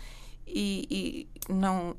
e, 0.47 0.87
e, 0.89 1.53
não 1.53 1.95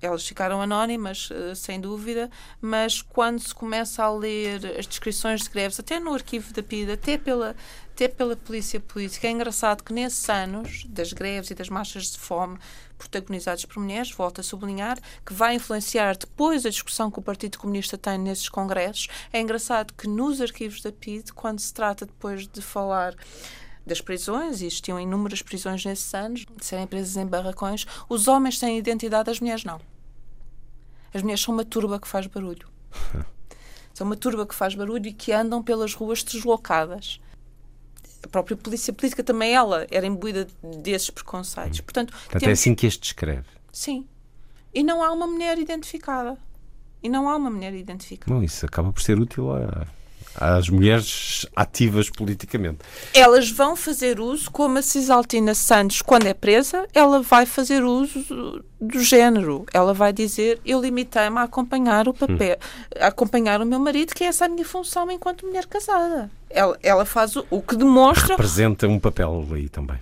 elas 0.00 0.26
ficaram 0.26 0.62
anónimas 0.62 1.28
eh, 1.30 1.54
sem 1.54 1.80
dúvida 1.80 2.30
mas 2.60 3.02
quando 3.02 3.40
se 3.40 3.54
começa 3.54 4.02
a 4.02 4.10
ler 4.10 4.76
as 4.78 4.86
descrições 4.86 5.42
de 5.42 5.50
greves 5.50 5.78
até 5.78 6.00
no 6.00 6.14
arquivo 6.14 6.52
da 6.54 6.62
PIDE 6.62 6.92
até 6.92 7.18
pela 7.18 7.54
até 7.98 8.06
pela 8.06 8.36
polícia 8.36 8.78
política 8.78 9.26
é 9.26 9.32
engraçado 9.32 9.82
que 9.82 9.92
nesses 9.92 10.28
anos 10.30 10.84
das 10.88 11.12
greves 11.12 11.50
e 11.50 11.54
das 11.56 11.68
marchas 11.68 12.12
de 12.12 12.18
fome 12.18 12.56
protagonizados 12.96 13.64
por 13.64 13.80
mulheres, 13.80 14.12
volto 14.12 14.40
a 14.40 14.44
sublinhar, 14.44 14.96
que 15.26 15.34
vai 15.34 15.56
influenciar 15.56 16.16
depois 16.16 16.64
a 16.64 16.70
discussão 16.70 17.10
que 17.10 17.18
o 17.18 17.22
Partido 17.22 17.58
Comunista 17.58 17.98
tem 17.98 18.16
nesses 18.16 18.48
congressos. 18.48 19.08
É 19.32 19.40
engraçado 19.40 19.92
que 19.94 20.06
nos 20.06 20.40
arquivos 20.40 20.80
da 20.80 20.92
PID, 20.92 21.32
quando 21.32 21.58
se 21.58 21.74
trata 21.74 22.06
depois 22.06 22.46
de 22.46 22.62
falar 22.62 23.16
das 23.84 24.00
prisões, 24.00 24.62
existiam 24.62 25.00
inúmeras 25.00 25.42
prisões 25.42 25.84
nesses 25.84 26.14
anos, 26.14 26.46
de 26.56 26.64
serem 26.64 26.86
presas 26.86 27.16
em 27.16 27.26
barracões, 27.26 27.84
os 28.08 28.28
homens 28.28 28.60
têm 28.60 28.78
identidade, 28.78 29.28
as 29.28 29.40
mulheres 29.40 29.64
não. 29.64 29.80
As 31.12 31.20
mulheres 31.20 31.42
são 31.42 31.52
uma 31.52 31.64
turba 31.64 31.98
que 31.98 32.06
faz 32.06 32.28
barulho. 32.28 32.68
são 33.92 34.06
uma 34.06 34.16
turba 34.16 34.46
que 34.46 34.54
faz 34.54 34.76
barulho 34.76 35.08
e 35.08 35.12
que 35.12 35.32
andam 35.32 35.60
pelas 35.60 35.94
ruas 35.94 36.22
deslocadas 36.22 37.18
a 38.28 38.30
própria 38.30 38.56
polícia 38.56 38.92
política 38.92 39.24
também 39.24 39.54
ela 39.54 39.86
era 39.90 40.06
imbuída 40.06 40.46
desses 40.82 41.08
preconceitos. 41.08 41.80
Portanto, 41.80 42.12
Portanto 42.12 42.40
temos... 42.40 42.48
é 42.48 42.52
assim 42.52 42.74
que 42.74 42.86
este 42.86 43.00
descreve. 43.00 43.46
Sim. 43.72 44.06
E 44.72 44.82
não 44.82 45.02
há 45.02 45.10
uma 45.10 45.26
mulher 45.26 45.58
identificada. 45.58 46.36
E 47.02 47.08
não 47.08 47.28
há 47.28 47.36
uma 47.36 47.48
mulher 47.48 47.74
identificada. 47.74 48.32
Bom, 48.32 48.42
isso 48.42 48.66
acaba 48.66 48.92
por 48.92 49.00
ser 49.00 49.18
útil 49.18 49.50
a, 49.52 49.86
às 50.40 50.68
mulheres 50.68 51.46
ativas 51.54 52.08
politicamente. 52.08 52.78
Elas 53.12 53.50
vão 53.50 53.74
fazer 53.76 54.20
uso, 54.20 54.50
como 54.50 54.78
a 54.78 54.82
Cisaltina 54.82 55.54
Santos, 55.54 56.00
quando 56.00 56.26
é 56.26 56.34
presa, 56.34 56.86
ela 56.94 57.20
vai 57.20 57.44
fazer 57.44 57.82
uso 57.82 58.62
do 58.80 59.00
género. 59.00 59.66
Ela 59.72 59.92
vai 59.92 60.12
dizer: 60.12 60.60
Eu 60.64 60.80
limitei-me 60.80 61.38
a 61.38 61.42
acompanhar 61.42 62.08
o 62.08 62.14
papel, 62.14 62.56
hum. 62.56 62.98
a 63.00 63.08
acompanhar 63.08 63.60
o 63.60 63.66
meu 63.66 63.80
marido, 63.80 64.14
que 64.14 64.24
é 64.24 64.28
essa 64.28 64.44
a 64.44 64.48
minha 64.48 64.64
função 64.64 65.10
enquanto 65.10 65.46
mulher 65.46 65.66
casada. 65.66 66.30
Ela, 66.48 66.78
ela 66.82 67.04
faz 67.04 67.36
o, 67.36 67.46
o 67.50 67.60
que 67.60 67.76
demonstra. 67.76 68.28
Representa 68.28 68.86
um 68.86 68.98
papel 68.98 69.46
aí 69.52 69.68
também. 69.68 69.98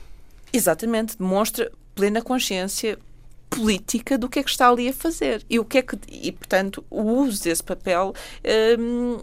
Exatamente, 0.52 1.18
demonstra 1.18 1.70
plena 1.94 2.22
consciência 2.22 2.98
política 3.48 4.18
do 4.18 4.28
que 4.28 4.38
é 4.38 4.42
que 4.42 4.50
está 4.50 4.68
ali 4.68 4.88
a 4.88 4.92
fazer 4.92 5.44
e 5.48 5.58
o 5.58 5.64
que 5.64 5.78
é 5.78 5.82
que 5.82 5.96
e 6.10 6.32
portanto 6.32 6.84
o 6.90 7.00
uso 7.00 7.42
desse 7.42 7.62
papel 7.62 8.12
hum, 8.78 9.18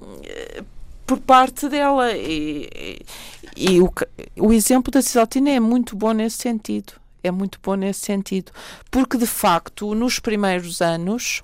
por 1.06 1.20
parte 1.20 1.68
dela 1.70 2.12
e, 2.14 2.70
e, 3.56 3.76
e 3.76 3.82
o, 3.82 3.92
o 4.40 4.54
exemplo 4.54 4.92
da 4.92 5.02
Cisaltina 5.02 5.50
é 5.50 5.60
muito 5.60 5.96
bom 5.96 6.12
nesse 6.12 6.38
sentido 6.38 6.94
é 7.24 7.32
muito 7.32 7.60
bom 7.62 7.76
nesse 7.76 8.02
sentido 8.02 8.52
porque 8.90 9.18
de 9.18 9.28
facto 9.28 9.94
nos 9.94 10.20
primeiros 10.20 10.82
anos 10.82 11.44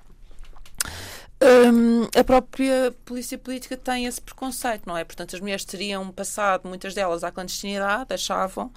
Hum, 1.42 2.06
a 2.14 2.22
própria 2.22 2.94
polícia 3.02 3.38
política 3.38 3.74
tem 3.74 4.04
esse 4.04 4.20
preconceito, 4.20 4.82
não 4.86 4.94
é? 4.94 5.04
Portanto, 5.04 5.34
as 5.34 5.40
mulheres 5.40 5.64
teriam 5.64 6.10
passado, 6.12 6.68
muitas 6.68 6.92
delas, 6.92 7.24
à 7.24 7.30
clandestinidade, 7.32 8.12
achavam, 8.12 8.70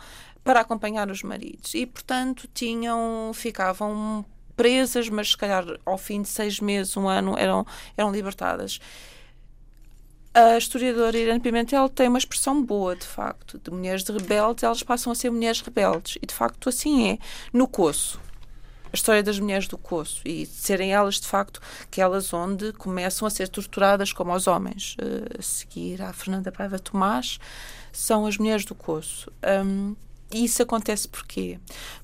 para 0.46 0.62
acompanhar 0.62 1.12
os 1.12 1.24
maridos. 1.24 1.74
E, 1.74 1.86
portanto, 1.86 2.48
tinham, 2.54 3.32
ficavam 3.34 4.26
presas, 4.56 5.10
mas 5.10 5.32
se 5.32 5.38
calhar 5.38 5.66
ao 5.86 5.98
fim 5.98 6.22
de 6.22 6.30
seis 6.30 6.62
meses, 6.62 6.96
um 6.96 7.10
ano, 7.10 7.38
eram, 7.38 7.66
eram 7.98 8.12
libertadas. 8.14 8.80
A 10.36 10.58
historiadora 10.58 11.16
Irene 11.16 11.40
Pimentel 11.40 11.88
tem 11.88 12.08
uma 12.08 12.18
expressão 12.18 12.64
boa, 12.64 12.96
de 12.96 13.06
facto, 13.06 13.60
de 13.60 13.70
mulheres 13.70 14.04
de 14.04 14.12
rebeldes, 14.12 14.64
elas 14.64 14.82
passam 14.82 15.12
a 15.12 15.16
ser 15.16 15.30
mulheres 15.30 15.62
rebeldes. 15.62 16.18
E, 16.20 16.26
de 16.26 16.34
facto, 16.34 16.70
assim 16.70 17.08
é. 17.08 17.20
No 17.54 17.68
Coço, 17.68 18.20
a 18.92 18.96
história 18.96 19.22
das 19.22 19.40
mulheres 19.40 19.68
do 19.68 19.78
Coço 19.78 20.22
e 20.26 20.48
serem 20.48 20.92
elas, 20.92 21.20
de 21.20 21.28
facto, 21.28 21.62
aquelas 21.84 22.34
onde 22.34 22.74
começam 22.74 23.28
a 23.28 23.30
ser 23.30 23.48
torturadas 23.48 24.12
como 24.12 24.34
os 24.34 24.48
homens. 24.48 24.96
Uh, 25.00 25.38
a 25.38 25.42
seguir 25.44 26.02
à 26.02 26.12
Fernanda 26.12 26.52
Paiva 26.52 26.80
Tomás, 26.80 27.40
são 27.92 28.26
as 28.26 28.36
mulheres 28.40 28.66
do 28.66 28.74
Coço. 28.74 29.32
Um, 29.64 29.96
e 30.34 30.46
isso 30.46 30.64
acontece 30.64 31.08
porquê? 31.08 31.60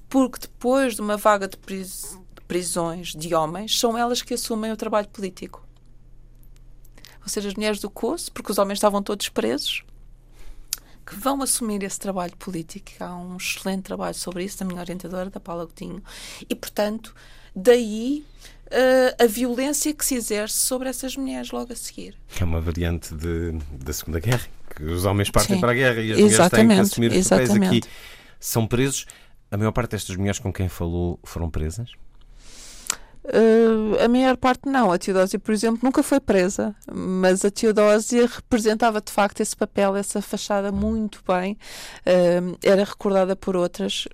Porque 0.07 0.41
depois 0.41 0.93
de 0.93 1.01
uma 1.01 1.17
vaga 1.17 1.47
de 1.47 1.57
prisões 2.47 3.15
de 3.15 3.33
homens, 3.33 3.79
são 3.79 3.97
elas 3.97 4.21
que 4.21 4.35
assumem 4.35 4.71
o 4.71 4.77
trabalho 4.77 5.07
político. 5.07 5.67
Ou 7.29 7.31
seja, 7.31 7.49
as 7.49 7.53
mulheres 7.53 7.79
do 7.79 7.91
Coço, 7.91 8.31
porque 8.31 8.51
os 8.51 8.57
homens 8.57 8.77
estavam 8.77 9.03
todos 9.03 9.29
presos, 9.29 9.83
que 11.05 11.15
vão 11.15 11.43
assumir 11.43 11.83
esse 11.83 11.99
trabalho 11.99 12.35
político. 12.37 12.91
Há 12.99 13.15
um 13.15 13.37
excelente 13.37 13.83
trabalho 13.83 14.15
sobre 14.15 14.43
isso 14.43 14.57
da 14.57 14.65
minha 14.65 14.79
orientadora, 14.81 15.29
da 15.29 15.39
Paula 15.39 15.67
Coutinho. 15.67 16.03
E, 16.49 16.55
portanto, 16.55 17.13
daí 17.55 18.25
uh, 18.65 19.23
a 19.23 19.27
violência 19.27 19.93
que 19.93 20.03
se 20.03 20.15
exerce 20.15 20.55
sobre 20.55 20.89
essas 20.89 21.15
mulheres 21.15 21.51
logo 21.51 21.71
a 21.71 21.75
seguir. 21.75 22.15
É 22.39 22.43
uma 22.43 22.59
variante 22.59 23.13
de, 23.13 23.51
da 23.73 23.93
Segunda 23.93 24.19
Guerra, 24.19 24.47
que 24.75 24.83
os 24.85 25.05
homens 25.05 25.29
partem 25.29 25.57
Sim. 25.57 25.61
para 25.61 25.71
a 25.71 25.75
guerra 25.75 26.01
e 26.01 26.11
as 26.13 26.17
exatamente, 26.17 26.65
mulheres 26.65 26.89
têm 26.89 27.09
que 27.09 27.19
assumir 27.19 27.21
os 27.21 27.29
papéis 27.29 27.51
aqui. 27.51 27.81
São 28.39 28.65
presos. 28.65 29.05
A 29.51 29.57
maior 29.57 29.71
parte 29.71 29.91
destas 29.91 30.15
mulheres 30.15 30.39
com 30.39 30.51
quem 30.51 30.67
falou 30.67 31.19
foram 31.23 31.47
presas? 31.47 31.91
Uh, 33.23 34.03
a 34.03 34.07
maior 34.07 34.37
parte 34.37 34.67
não. 34.67 34.91
A 34.91 34.97
Teodósia, 34.97 35.37
por 35.39 35.53
exemplo, 35.53 35.79
nunca 35.83 36.01
foi 36.01 36.19
presa, 36.19 36.75
mas 36.91 37.43
a 37.43 37.51
Teodósia 37.51 38.25
representava 38.27 39.01
de 39.01 39.11
facto 39.11 39.41
esse 39.41 39.55
papel, 39.55 39.95
essa 39.95 40.21
fachada 40.21 40.71
muito 40.71 41.21
bem. 41.27 41.57
Uh, 42.01 42.57
era 42.63 42.83
recordada 42.83 43.35
por 43.35 43.55
outras. 43.55 44.07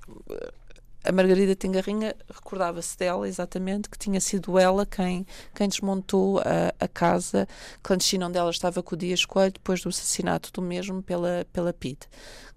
A 1.04 1.12
Margarida 1.12 1.56
Tengarrinha 1.56 2.16
recordava-se 2.34 2.98
dela 2.98 3.28
exatamente, 3.28 3.90
que 3.92 3.98
tinha 3.98 4.20
sido 4.20 4.58
ela 4.58 4.88
quem, 4.88 5.24
quem 5.54 5.70
desmontou 5.70 6.40
a, 6.40 6.74
a 6.80 6.88
casa 6.88 7.48
clandestina 7.84 8.28
onde 8.28 8.40
ela 8.40 8.50
estava 8.50 8.82
com 8.82 8.96
o 8.96 8.98
Dias 8.98 9.24
Coelho 9.24 9.54
depois 9.54 9.82
do 9.82 9.90
assassinato 9.90 10.52
do 10.52 10.64
mesmo 10.64 11.04
pela, 11.04 11.46
pela 11.54 11.72
PID. 11.72 12.00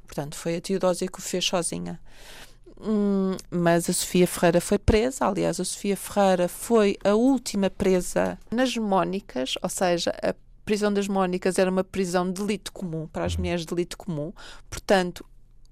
Portanto, 0.06 0.34
foi 0.34 0.56
a 0.56 0.60
Teodósia 0.62 1.06
que 1.06 1.18
o 1.18 1.22
fez 1.22 1.44
sozinha. 1.44 2.00
Hum, 2.80 3.36
mas 3.50 3.90
a 3.90 3.92
Sofia 3.92 4.26
Ferreira 4.26 4.60
foi 4.60 4.78
presa. 4.78 5.26
Aliás, 5.26 5.58
a 5.58 5.64
Sofia 5.64 5.96
Ferreira 5.96 6.48
foi 6.48 6.96
a 7.04 7.14
última 7.14 7.68
presa 7.68 8.38
nas 8.50 8.76
Mónicas, 8.76 9.54
ou 9.62 9.68
seja, 9.68 10.14
a 10.22 10.34
prisão 10.64 10.92
das 10.92 11.08
Mónicas 11.08 11.58
era 11.58 11.70
uma 11.70 11.82
prisão 11.82 12.30
de 12.30 12.40
delito 12.40 12.72
comum, 12.72 13.06
para 13.08 13.24
as 13.24 13.34
uhum. 13.34 13.40
mulheres 13.40 13.62
de 13.62 13.74
delito 13.74 13.96
comum. 13.96 14.32
Portanto, 14.68 15.24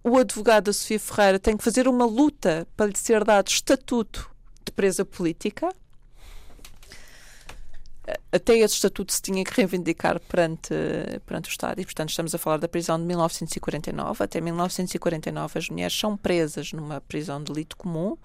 o 0.03 0.17
advogado 0.17 0.65
da 0.65 0.73
Sofia 0.73 1.01
Ferreira 1.01 1.39
tem 1.39 1.57
que 1.57 1.65
fazer 1.65 1.87
uma 1.87 2.07
luta 2.07 2.67
para 2.77 2.87
lhe 2.87 2.97
ser 2.97 3.25
dado 3.25 3.49
estatuto 3.49 4.31
de 4.65 4.73
presa 4.73 5.05
política 5.05 5.69
até 8.31 8.57
esse 8.59 8.75
estatuto 8.75 9.13
se 9.13 9.21
tinha 9.23 9.45
que 9.45 9.53
reivindicar 9.55 10.21
perante, 10.21 10.75
perante 11.25 11.49
o 11.49 11.51
Estado 11.51 11.81
e, 11.81 11.85
portanto, 11.85 12.11
estamos 12.11 12.35
a 12.35 12.39
falar 12.39 12.59
da 12.59 12.69
prisão 12.69 12.99
de 12.99 13.05
1949. 13.05 14.25
Até 14.25 14.41
1949 14.41 15.59
as 15.59 15.69
mulheres 15.69 15.99
são 15.99 16.17
presas 16.17 16.73
numa 16.73 17.01
prisão 17.01 17.43
de 17.43 17.53
delito 17.53 17.77
comum 17.77 18.17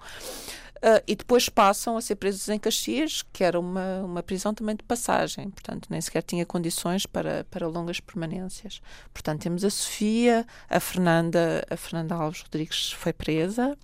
Uh, 0.82 0.98
e 1.06 1.14
depois 1.14 1.48
passam 1.48 1.96
a 1.96 2.00
ser 2.00 2.16
presas 2.16 2.48
em 2.48 2.58
Caxias, 2.58 3.22
que 3.32 3.44
era 3.44 3.60
uma, 3.60 4.00
uma 4.00 4.20
prisão 4.20 4.52
também 4.52 4.74
de 4.74 4.82
passagem, 4.82 5.48
portanto, 5.48 5.86
nem 5.88 6.00
sequer 6.00 6.24
tinha 6.24 6.44
condições 6.44 7.06
para, 7.06 7.46
para 7.48 7.68
longas 7.68 8.00
permanências. 8.00 8.82
Portanto, 9.14 9.42
temos 9.42 9.64
a 9.64 9.70
Sofia, 9.70 10.44
a 10.68 10.80
Fernanda, 10.80 11.64
a 11.70 11.76
Fernanda 11.76 12.16
Alves 12.16 12.40
Rodrigues 12.40 12.90
foi 12.90 13.12
presa, 13.12 13.78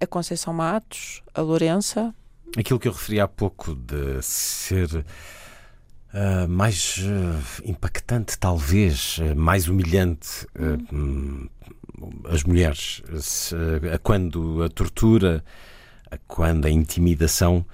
a 0.00 0.06
Conceição 0.06 0.52
Matos, 0.52 1.22
a 1.32 1.42
Lourença, 1.42 2.12
aquilo 2.56 2.78
que 2.78 2.88
eu 2.88 2.92
referi 2.92 3.20
há 3.20 3.28
pouco 3.28 3.74
de 3.74 4.20
ser 4.22 4.88
uh, 4.94 6.48
mais 6.48 6.98
uh, 6.98 7.62
impactante, 7.64 8.38
talvez, 8.38 9.18
uh, 9.18 9.36
mais 9.36 9.68
humilhante 9.68 10.46
hum. 10.92 11.48
as 12.28 12.44
mulheres, 12.44 13.02
se, 13.20 13.54
quando 14.02 14.62
a 14.62 14.68
tortura, 14.68 15.44
quando 16.26 16.66
a 16.66 16.70
intimidação, 16.70 17.64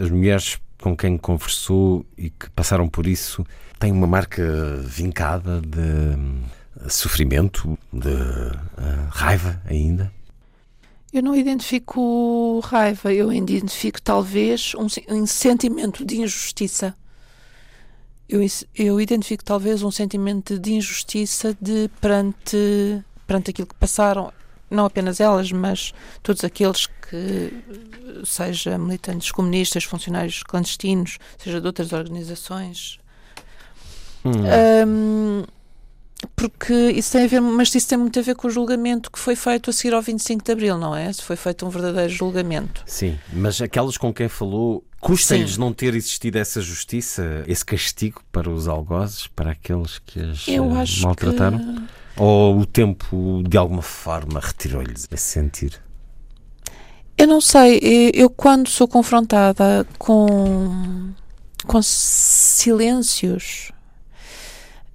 as 0.00 0.10
mulheres 0.10 0.58
com 0.80 0.96
quem 0.96 1.18
conversou 1.18 2.06
e 2.16 2.30
que 2.30 2.48
passaram 2.50 2.88
por 2.88 3.06
isso 3.06 3.44
têm 3.78 3.92
uma 3.92 4.06
marca 4.06 4.76
vincada 4.82 5.60
de 5.60 6.88
sofrimento, 6.90 7.78
de 7.92 8.16
raiva 9.10 9.60
ainda? 9.66 10.10
Eu 11.12 11.22
não 11.22 11.34
identifico 11.34 12.60
raiva, 12.60 13.12
eu 13.12 13.32
identifico 13.32 14.00
talvez 14.00 14.74
um, 14.76 14.86
um 15.12 15.26
sentimento 15.26 16.04
de 16.04 16.20
injustiça. 16.20 16.94
Eu, 18.28 18.40
eu, 18.76 19.00
identifico 19.00 19.44
talvez 19.44 19.82
um 19.82 19.90
sentimento 19.90 20.56
de 20.56 20.74
injustiça 20.74 21.56
de 21.60 21.90
perante, 22.00 23.02
perante 23.26 23.50
aquilo 23.50 23.66
que 23.66 23.74
passaram, 23.74 24.32
não 24.70 24.84
apenas 24.84 25.18
elas, 25.18 25.50
mas 25.50 25.92
todos 26.22 26.44
aqueles 26.44 26.86
que, 26.86 27.52
seja 28.24 28.78
militantes 28.78 29.32
comunistas, 29.32 29.82
funcionários 29.82 30.44
clandestinos, 30.44 31.18
seja 31.38 31.60
de 31.60 31.66
outras 31.66 31.92
organizações. 31.92 33.00
Hum. 34.24 34.30
Um, 34.86 35.44
porque 36.36 36.72
isso 36.90 37.12
tem 37.12 37.24
a 37.24 37.26
ver, 37.26 37.40
mas 37.40 37.74
isso 37.74 37.88
tem 37.88 37.98
muito 37.98 38.18
a 38.18 38.22
ver 38.22 38.34
com 38.34 38.48
o 38.48 38.50
julgamento 38.50 39.10
que 39.10 39.18
foi 39.18 39.34
feito 39.34 39.70
a 39.70 39.72
seguir 39.72 39.94
ao 39.94 40.02
25 40.02 40.44
de 40.44 40.52
Abril, 40.52 40.78
não 40.78 40.94
é? 40.94 41.12
Se 41.12 41.22
foi 41.22 41.36
feito 41.36 41.66
um 41.66 41.70
verdadeiro 41.70 42.10
julgamento. 42.10 42.82
Sim, 42.86 43.18
mas 43.32 43.60
aquelas 43.60 43.96
com 43.96 44.12
quem 44.12 44.28
falou, 44.28 44.84
custa-lhes 45.00 45.56
não 45.56 45.72
ter 45.72 45.94
existido 45.94 46.38
essa 46.38 46.60
justiça, 46.60 47.44
esse 47.46 47.64
castigo 47.64 48.22
para 48.30 48.50
os 48.50 48.68
algozes, 48.68 49.26
para 49.28 49.52
aqueles 49.52 49.98
que 49.98 50.20
as 50.20 50.46
Eu 50.46 50.70
eh, 50.76 50.80
acho 50.80 51.02
maltrataram? 51.02 51.58
Que... 51.58 51.82
Ou 52.16 52.58
o 52.58 52.66
tempo, 52.66 53.42
de 53.48 53.56
alguma 53.56 53.82
forma, 53.82 54.40
retirou-lhes 54.40 55.08
esse 55.10 55.24
sentir? 55.24 55.80
Eu 57.16 57.26
não 57.26 57.40
sei, 57.40 57.80
eu 58.14 58.30
quando 58.30 58.68
sou 58.68 58.88
confrontada 58.88 59.86
com, 59.98 61.10
com 61.66 61.82
silêncios 61.82 63.72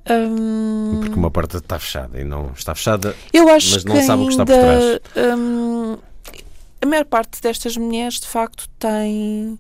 Hum, 0.08 1.00
Porque 1.02 1.16
uma 1.16 1.32
porta 1.32 1.58
está 1.58 1.80
fechada 1.80 2.20
e 2.20 2.24
não 2.24 2.52
está 2.52 2.76
fechada, 2.76 3.16
eu 3.34 3.50
acho 3.50 3.74
mas 3.74 3.86
não 3.86 4.02
sabe 4.04 4.24
o 4.24 4.26
que 4.28 4.32
está 4.34 4.46
por 4.46 4.54
trás. 4.54 5.00
Hum, 5.18 5.98
a 6.82 6.86
maior 6.86 7.06
parte 7.06 7.42
destas 7.42 7.76
mulheres, 7.76 8.20
de 8.20 8.28
facto, 8.28 8.70
tem, 8.78 9.58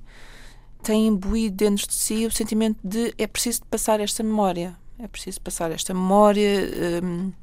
tem 0.84 1.08
imbuído 1.08 1.56
dentro 1.56 1.88
de 1.88 1.94
si 1.94 2.28
o 2.28 2.32
sentimento 2.32 2.78
de 2.84 3.14
é 3.18 3.26
preciso 3.26 3.64
passar 3.70 4.00
esta 4.00 4.22
memória. 4.22 4.76
É 5.00 5.08
preciso 5.08 5.42
passar 5.42 5.72
esta 5.72 5.94
memória 5.94 7.02
hum, 7.04 7.34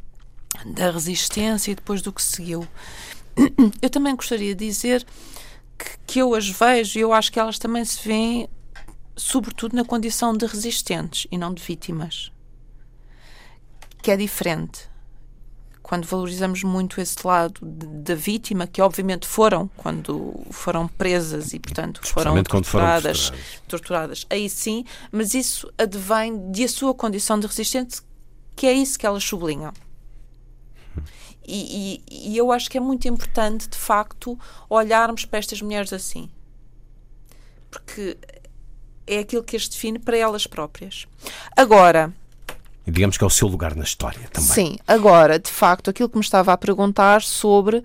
da 0.67 0.91
resistência 0.91 1.73
e 1.73 1.75
depois 1.75 2.01
do 2.01 2.13
que 2.13 2.23
seguiu. 2.23 2.67
Eu 3.83 3.91
também 3.91 4.15
gostaria 4.15 4.55
de 4.55 4.65
dizer 4.65 5.05
que, 5.77 5.91
que 6.07 6.19
eu 6.21 6.35
as 6.35 6.49
vejo 6.49 6.99
e 6.99 7.03
eu 7.03 7.13
acho 7.13 7.33
que 7.33 7.41
elas 7.41 7.59
também 7.59 7.85
se 7.85 8.07
veem, 8.07 8.49
sobretudo, 9.17 9.75
na 9.75 9.85
condição 9.85 10.33
de 10.37 10.47
resistentes 10.47 11.27
e 11.31 11.37
não 11.37 11.53
de 11.53 11.63
vítimas 11.63 12.32
que 14.03 14.11
é 14.11 14.17
diferente. 14.17 14.91
Quando 15.83 16.07
valorizamos 16.07 16.63
muito 16.63 17.01
esse 17.01 17.27
lado 17.27 17.61
da 17.63 18.15
vítima, 18.15 18.67
que 18.67 18.81
obviamente 18.81 19.27
foram 19.27 19.69
quando 19.77 20.35
foram 20.51 20.89
presas 20.89 21.53
e, 21.53 21.59
portanto, 21.59 22.01
foram 22.07 22.43
torturadas, 22.43 23.27
foram 23.27 23.41
torturadas, 23.69 24.27
aí 24.31 24.49
sim, 24.49 24.85
mas 25.11 25.35
isso 25.35 25.73
advém 25.77 26.51
de 26.51 26.65
a 26.65 26.69
sua 26.69 26.95
condição 26.95 27.39
de 27.39 27.47
resistente, 27.47 28.01
que 28.57 28.67
é 28.67 28.73
isso 28.73 28.99
que 28.99 29.07
elas 29.07 29.25
sublinham. 29.25 29.73
E, 31.45 32.01
e, 32.09 32.31
e 32.31 32.37
eu 32.37 32.53
acho 32.53 32.71
que 32.71 32.79
é 32.79 32.81
muito 32.81 33.09
importante, 33.09 33.69
de 33.69 33.77
facto, 33.77 34.39
olharmos 34.71 35.25
para 35.25 35.41
estas 35.41 35.61
mulheres 35.61 35.93
assim. 35.93 36.31
Porque 37.71 38.17
é 39.07 39.19
aquilo 39.19 39.43
que 39.43 39.57
as 39.57 39.69
define 39.69 39.99
para 39.99 40.17
elas 40.17 40.47
próprias. 40.47 41.07
Agora, 41.57 42.15
digamos 42.87 43.17
que 43.17 43.25
é 43.25 43.27
o 43.27 43.31
seu 43.31 43.49
lugar 43.49 43.77
na 43.77 43.85
história 43.85 44.29
também. 44.33 44.51
Sim, 44.51 44.77
agora, 44.87 45.39
de 45.39 45.51
facto, 45.51 45.91
aquilo 45.91 46.09
que 46.09 46.17
me 46.17 46.25
estava 46.25 46.53
a 46.53 46.57
perguntar 46.57 47.23
sobre 47.23 47.83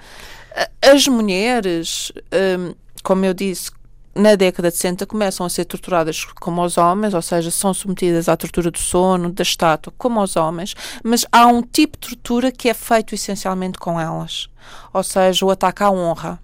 as 0.81 1.07
mulheres, 1.07 2.11
hum, 2.59 2.73
como 3.03 3.25
eu 3.25 3.33
disse, 3.33 3.71
na 4.15 4.35
década 4.35 4.71
de 4.71 4.77
60 4.77 5.05
começam 5.05 5.45
a 5.45 5.49
ser 5.49 5.65
torturadas 5.65 6.25
como 6.25 6.63
os 6.63 6.77
homens, 6.77 7.13
ou 7.13 7.21
seja, 7.21 7.51
são 7.51 7.73
submetidas 7.73 8.27
à 8.27 8.35
tortura 8.35 8.71
do 8.71 8.79
sono, 8.79 9.31
da 9.31 9.43
estátua, 9.43 9.93
como 9.97 10.21
os 10.21 10.35
homens, 10.35 10.75
mas 11.03 11.25
há 11.31 11.45
um 11.45 11.61
tipo 11.61 11.97
de 11.99 12.09
tortura 12.09 12.51
que 12.51 12.67
é 12.67 12.73
feito 12.73 13.13
essencialmente 13.13 13.77
com 13.77 13.99
elas, 13.99 14.49
ou 14.91 15.03
seja, 15.03 15.45
o 15.45 15.51
ataque 15.51 15.83
à 15.83 15.91
honra 15.91 16.39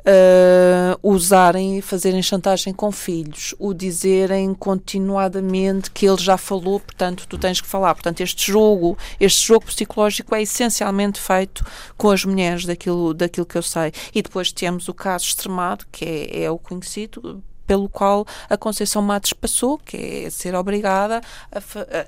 uh, 0.00 0.98
usarem 1.02 1.78
e 1.78 1.82
fazerem 1.82 2.22
chantagem 2.22 2.72
com 2.72 2.90
filhos, 2.90 3.54
o 3.58 3.72
dizerem 3.74 4.54
continuadamente 4.54 5.90
que 5.90 6.06
ele 6.06 6.20
já 6.20 6.36
falou, 6.36 6.80
portanto 6.80 7.26
tu 7.28 7.38
tens 7.38 7.60
que 7.60 7.66
falar. 7.66 7.94
Portanto, 7.94 8.20
este 8.20 8.50
jogo, 8.50 8.96
este 9.18 9.46
jogo 9.46 9.66
psicológico 9.66 10.34
é 10.34 10.42
essencialmente 10.42 11.20
feito 11.20 11.64
com 11.96 12.10
as 12.10 12.24
mulheres, 12.24 12.64
daquilo, 12.64 13.14
daquilo 13.14 13.46
que 13.46 13.56
eu 13.56 13.62
sei. 13.62 13.92
E 14.14 14.22
depois 14.22 14.52
temos 14.52 14.88
o 14.88 14.94
caso 14.94 15.26
extremado, 15.26 15.86
que 15.90 16.04
é, 16.04 16.44
é 16.44 16.50
o 16.50 16.58
conhecido, 16.58 17.42
pelo 17.66 17.88
qual 17.88 18.26
a 18.48 18.56
Conceição 18.56 19.00
Matos 19.02 19.32
passou, 19.32 19.78
que 19.78 20.24
é 20.26 20.30
ser 20.30 20.54
obrigada 20.54 21.20
a, 21.52 21.58
a 21.58 22.06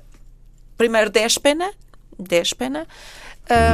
primeiro 0.77 1.09
déspena, 1.09 1.71
déspena, 2.19 2.85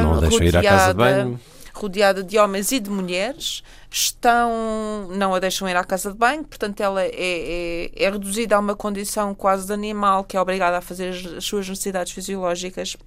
não 0.04 0.18
uh, 0.18 0.22
deixam 0.22 0.44
ir 0.44 0.58
à 0.58 0.64
casa 0.64 0.94
de 0.94 0.98
banho 0.98 1.40
rodeada 1.80 2.24
de 2.24 2.38
homens 2.38 2.72
e 2.72 2.80
de 2.80 2.90
mulheres, 2.90 3.64
estão, 3.90 5.08
não 5.12 5.34
a 5.34 5.40
deixam 5.40 5.68
ir 5.68 5.76
à 5.76 5.84
casa 5.84 6.12
de 6.12 6.18
banho, 6.18 6.44
portanto 6.44 6.82
ela 6.82 7.02
é, 7.02 7.10
é, 7.14 8.04
é 8.04 8.10
reduzida 8.10 8.56
a 8.56 8.60
uma 8.60 8.76
condição 8.76 9.34
quase 9.34 9.68
de 9.68 9.74
animal, 9.74 10.24
que 10.24 10.36
é 10.36 10.42
obrigada 10.42 10.78
a 10.78 10.82
fazer 10.82 11.10
as 11.10 11.44
suas 11.44 11.68
necessidades 11.68 12.12
fisiológicas 12.12 12.98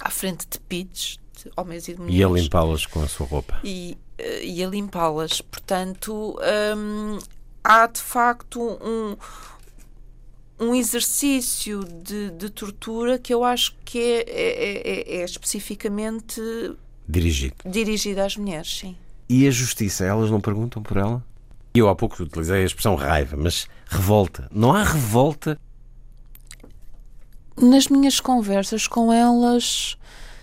à 0.00 0.10
frente 0.10 0.46
de 0.50 0.58
pids, 0.60 1.18
de 1.42 1.50
homens 1.56 1.88
e 1.88 1.94
de 1.94 2.00
mulheres. 2.00 2.20
E 2.20 2.24
a 2.24 2.28
limpá-las 2.28 2.86
com 2.86 3.02
a 3.02 3.08
sua 3.08 3.26
roupa. 3.26 3.60
E, 3.62 3.96
eh, 4.18 4.44
e 4.44 4.64
a 4.64 4.68
limpá-las. 4.68 5.40
Portanto, 5.40 6.38
hum, 6.76 7.18
há 7.62 7.86
de 7.86 8.00
facto 8.00 8.60
um, 8.60 9.16
um 10.58 10.74
exercício 10.74 11.84
de, 11.84 12.30
de, 12.30 12.50
tortura 12.50 13.18
que 13.18 13.32
eu 13.32 13.44
acho 13.44 13.74
que 13.84 13.98
é, 13.98 14.24
é, 14.28 15.16
é, 15.16 15.20
é 15.20 15.24
especificamente 15.24 16.40
Dirigido. 17.08 17.56
Dirigido 17.64 18.20
às 18.20 18.36
mulheres, 18.36 18.78
sim. 18.78 18.96
E 19.28 19.46
a 19.46 19.50
justiça, 19.50 20.04
elas 20.04 20.30
não 20.30 20.40
perguntam 20.40 20.82
por 20.82 20.96
ela? 20.96 21.24
Eu 21.74 21.88
há 21.88 21.94
pouco 21.94 22.22
utilizei 22.22 22.62
a 22.62 22.66
expressão 22.66 22.94
raiva, 22.94 23.36
mas 23.36 23.66
revolta. 23.86 24.48
Não 24.52 24.72
há 24.72 24.84
revolta? 24.84 25.58
Nas 27.56 27.88
minhas 27.88 28.20
conversas 28.20 28.86
com 28.86 29.12
elas, 29.12 29.96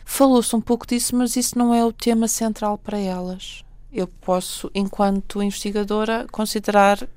falou-se 0.06 0.56
um 0.56 0.62
pouco 0.62 0.88
disso, 0.88 1.16
mas 1.16 1.36
isso 1.36 1.58
não 1.58 1.74
é 1.74 1.86
o 1.86 1.94
tema 1.94 2.28
central 2.28 2.78
para 2.78 2.98
elas. 2.98 3.64
Eu 3.92 4.08
posso, 4.08 4.70
enquanto 4.74 5.42
investigadora, 5.42 6.26
considerar 6.32 7.08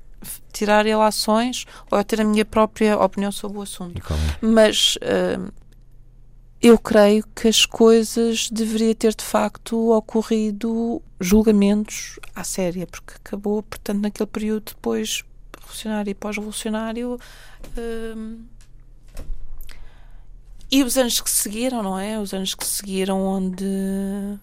tirar 0.51 0.85
ilações 0.85 1.65
ou 1.91 2.03
ter 2.03 2.21
a 2.21 2.23
minha 2.23 2.45
própria 2.45 2.97
opinião 2.97 3.31
sobre 3.31 3.57
o 3.57 3.61
assunto. 3.61 3.97
É? 3.97 4.45
Mas 4.45 4.95
uh, 4.97 5.51
eu 6.63 6.79
creio 6.79 7.25
que 7.35 7.49
as 7.49 7.65
coisas 7.65 8.49
deveria 8.49 8.95
ter 8.95 9.13
de 9.13 9.23
facto 9.23 9.91
ocorrido 9.91 11.01
julgamentos 11.19 12.17
à 12.33 12.45
séria, 12.45 12.87
porque 12.87 13.15
acabou, 13.15 13.61
portanto, 13.61 13.99
naquele 13.99 14.27
período 14.27 14.67
depois 14.67 15.25
revolucionário 15.59 16.11
e 16.11 16.13
pós-revolucionário. 16.13 17.19
Hum, 17.77 18.45
e 20.71 20.83
os 20.83 20.97
anos 20.97 21.19
que 21.19 21.29
seguiram, 21.29 21.83
não 21.83 21.99
é? 21.99 22.17
Os 22.17 22.33
anos 22.33 22.55
que 22.55 22.65
seguiram, 22.65 23.21
onde, 23.21 24.39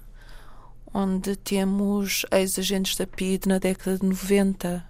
onde 0.93 1.37
temos 1.37 2.27
ex-agentes 2.31 2.97
da 2.97 3.07
PID 3.07 3.47
na 3.47 3.59
década 3.59 3.99
de 3.99 4.05
90, 4.05 4.85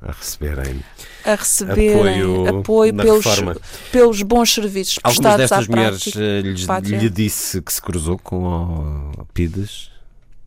a 0.00 0.12
receberem, 0.12 0.84
a 1.24 1.34
receberem 1.34 2.48
apoio, 2.48 2.60
apoio 2.60 2.94
pelos, 2.94 3.26
pelos 3.90 4.22
bons 4.22 4.54
serviços 4.54 4.98
prestados 4.98 5.50
Algumas 5.50 5.50
destas 5.50 5.68
mulheres 5.68 6.16
eh, 6.16 6.80
lhe, 6.80 6.98
lhe 6.98 7.10
disse 7.10 7.60
que 7.60 7.72
se 7.72 7.82
cruzou 7.82 8.16
com 8.16 9.10
o 9.18 9.24
PIDES? 9.34 9.90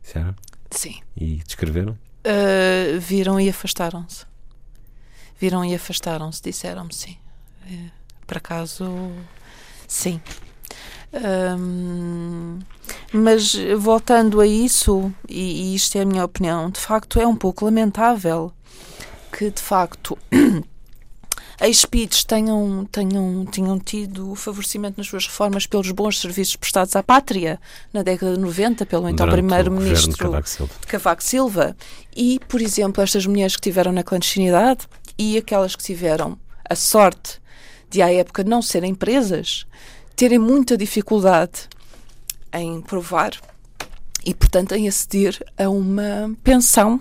Disseram? 0.02 0.34
Sim. 0.70 1.00
E 1.16 1.42
descreveram? 1.46 1.92
Uh, 2.24 2.98
viram 2.98 3.38
e 3.38 3.48
afastaram-se. 3.48 4.24
Viram 5.38 5.64
e 5.64 5.74
afastaram-se, 5.74 6.40
disseram-me 6.42 6.94
sim. 6.94 7.18
Uh, 7.70 7.90
por 8.26 8.38
acaso, 8.38 8.86
sim. 9.86 10.20
Um, 11.12 12.58
mas 13.12 13.54
voltando 13.78 14.40
a 14.40 14.46
isso, 14.46 15.12
e, 15.28 15.72
e 15.72 15.74
isto 15.74 15.98
é 15.98 16.00
a 16.00 16.06
minha 16.06 16.24
opinião, 16.24 16.70
de 16.70 16.80
facto 16.80 17.20
é 17.20 17.26
um 17.26 17.36
pouco 17.36 17.66
lamentável 17.66 18.50
que 19.32 19.50
de 19.50 19.60
facto 19.60 20.16
as 21.58 21.84
PIDs 21.84 22.24
tenham, 22.24 22.86
tenham, 22.90 23.46
tenham 23.46 23.78
tido 23.78 24.34
favorecimento 24.34 24.98
nas 24.98 25.06
suas 25.06 25.26
reformas 25.26 25.66
pelos 25.66 25.90
bons 25.90 26.20
serviços 26.20 26.56
prestados 26.56 26.94
à 26.94 27.02
pátria 27.02 27.58
na 27.92 28.02
década 28.02 28.34
de 28.34 28.40
90 28.40 28.84
pelo 28.86 29.08
então 29.08 29.28
primeiro-ministro 29.28 30.30
Cavaco, 30.30 30.70
Cavaco 30.86 31.22
Silva. 31.22 31.76
E, 32.14 32.40
por 32.48 32.60
exemplo, 32.60 33.02
estas 33.02 33.26
mulheres 33.26 33.56
que 33.56 33.62
tiveram 33.62 33.92
na 33.92 34.02
clandestinidade 34.02 34.86
e 35.18 35.38
aquelas 35.38 35.74
que 35.74 35.82
tiveram 35.82 36.38
a 36.68 36.74
sorte 36.74 37.40
de 37.88 38.02
à 38.02 38.12
época 38.12 38.42
não 38.42 38.62
serem 38.62 38.94
presas, 38.94 39.66
terem 40.16 40.38
muita 40.38 40.76
dificuldade 40.76 41.68
em 42.52 42.80
provar 42.80 43.32
e, 44.24 44.34
portanto, 44.34 44.72
em 44.72 44.88
aceder 44.88 45.38
a 45.58 45.68
uma 45.68 46.34
pensão 46.42 47.00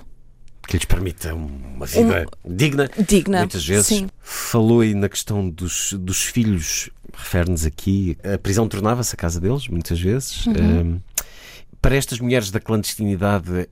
que 0.67 0.77
lhes 0.77 0.85
permita 0.85 1.33
uma 1.33 1.85
vida 1.85 2.25
um, 2.45 2.55
digna. 2.55 2.89
Digna. 3.07 3.39
Muitas 3.39 3.65
vezes. 3.65 3.87
Sim. 3.87 4.09
Falou 4.21 4.81
aí 4.81 4.93
na 4.93 5.09
questão 5.09 5.49
dos, 5.49 5.93
dos 5.93 6.21
filhos, 6.23 6.89
refere-nos 7.13 7.65
aqui. 7.65 8.17
A 8.23 8.37
prisão 8.37 8.67
tornava-se 8.67 9.13
a 9.13 9.17
casa 9.17 9.39
deles, 9.39 9.67
muitas 9.67 9.99
vezes. 9.99 10.45
Uhum. 10.45 10.53
Um, 10.81 11.01
para 11.81 11.95
estas 11.95 12.19
mulheres 12.19 12.51
da 12.51 12.59
clandestinidade, 12.59 13.67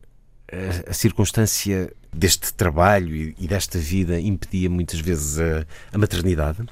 a, 0.51 0.89
a 0.89 0.93
circunstância 0.93 1.91
deste 2.13 2.53
trabalho 2.53 3.15
e, 3.15 3.35
e, 3.39 3.47
desta 3.47 3.77
vida 3.77 4.19
impedia 4.19 4.69
muitas 4.69 4.99
vezes 4.99 5.39
a, 5.39 5.65
a 5.93 5.97
maternidade? 5.97 6.63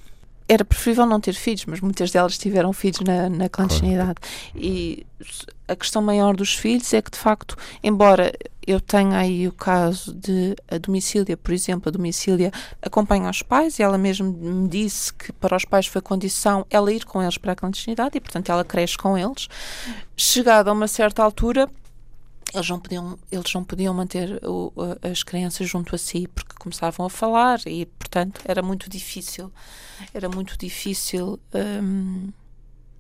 Era 0.48 0.64
preferível 0.64 1.06
não 1.06 1.20
ter 1.20 1.34
filhos, 1.34 1.66
mas 1.66 1.82
muitas 1.82 2.12
delas 2.12 2.38
tiveram 2.38 2.72
filhos 2.72 3.02
na, 3.02 3.30
na 3.30 3.50
clandestinidade. 3.50 4.20
Claro. 4.22 4.66
E 4.66 5.06
a 5.68 5.76
questão 5.76 6.02
maior 6.02 6.36
dos 6.36 6.54
filhos 6.54 6.94
é 6.94 7.02
que, 7.02 7.12
de 7.12 7.18
facto, 7.18 7.58
embora 7.84 8.32
eu 8.66 8.80
tenha 8.80 9.18
aí 9.18 9.48
o 9.48 9.52
caso 9.52 10.14
de 10.14 10.56
a 10.70 10.78
domicília, 10.78 11.38
por 11.38 11.54
exemplo, 11.54 11.90
a 11.90 11.92
domicília 11.92 12.52
acompanha 12.82 13.30
os 13.30 13.42
pais 13.42 13.80
e 13.80 13.84
ela 13.84 13.98
mesmo 13.98 14.32
me 14.32 14.68
disse 14.68 15.14
que 15.14 15.32
para 15.34 15.56
os 15.56 15.66
pais 15.66 15.88
foi 15.88 16.02
condição 16.02 16.66
ela 16.70 16.92
ir 16.92 17.06
com 17.06 17.22
eles 17.22 17.38
para 17.38 17.54
a 17.54 17.56
clandestinidade 17.56 18.18
e, 18.18 18.22
portanto, 18.22 18.50
ela 18.50 18.64
cresce 18.64 18.98
com 18.98 19.18
eles. 19.18 19.48
Chegada 20.16 20.70
a 20.70 20.74
uma 20.74 20.88
certa 20.88 21.24
altura, 21.24 21.70
eles 22.54 22.70
não 22.70 22.80
podiam, 22.80 23.20
eles 23.32 23.54
não 23.54 23.64
podiam 23.64 23.94
manter 23.94 24.40
o, 24.46 24.72
as 25.02 25.24
crianças 25.24 25.68
junto 25.68 25.96
a 25.96 25.98
si 25.98 26.28
porque 26.34 26.56
começavam 26.60 27.06
a 27.06 27.10
falar 27.10 27.60
e, 27.66 27.86
portanto, 27.86 28.42
era 28.46 28.62
muito 28.62 28.90
difícil, 28.90 29.52
era 30.14 30.30
muito 30.30 30.58
difícil 30.58 31.40
um, 31.54 32.30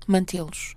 mantê-los. 0.07 0.75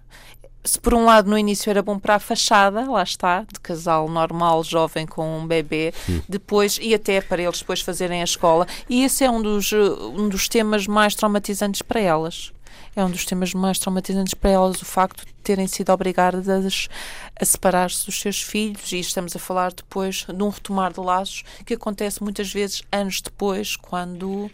Se 0.62 0.78
por 0.78 0.92
um 0.92 1.06
lado 1.06 1.30
no 1.30 1.38
início 1.38 1.70
era 1.70 1.82
bom 1.82 1.98
para 1.98 2.16
a 2.16 2.18
fachada, 2.18 2.90
lá 2.90 3.02
está, 3.02 3.46
de 3.50 3.58
casal 3.60 4.08
normal, 4.08 4.62
jovem 4.62 5.06
com 5.06 5.38
um 5.38 5.46
bebê, 5.46 5.94
hum. 6.08 6.20
depois 6.28 6.78
e 6.80 6.94
até 6.94 7.20
para 7.20 7.42
eles 7.42 7.60
depois 7.60 7.80
fazerem 7.80 8.20
a 8.20 8.24
escola, 8.24 8.66
e 8.88 9.02
esse 9.02 9.24
é 9.24 9.30
um 9.30 9.40
dos, 9.40 9.72
um 9.72 10.28
dos 10.28 10.48
temas 10.48 10.86
mais 10.86 11.14
traumatizantes 11.14 11.80
para 11.80 12.00
elas 12.00 12.52
é 12.94 13.04
um 13.04 13.10
dos 13.10 13.24
temas 13.24 13.54
mais 13.54 13.78
traumatizantes 13.78 14.34
para 14.34 14.50
elas, 14.50 14.82
o 14.82 14.84
facto 14.84 15.24
de 15.24 15.32
terem 15.42 15.66
sido 15.66 15.90
obrigadas 15.90 16.48
a 16.48 17.44
separar-se 17.44 18.04
dos 18.04 18.20
seus 18.20 18.42
filhos, 18.42 18.92
e 18.92 18.98
estamos 18.98 19.34
a 19.34 19.38
falar 19.38 19.72
depois 19.72 20.26
de 20.26 20.42
um 20.42 20.48
retomar 20.48 20.92
de 20.92 21.00
laços 21.00 21.44
que 21.64 21.74
acontece 21.74 22.22
muitas 22.22 22.52
vezes 22.52 22.82
anos 22.90 23.20
depois, 23.20 23.76
quando 23.76 24.50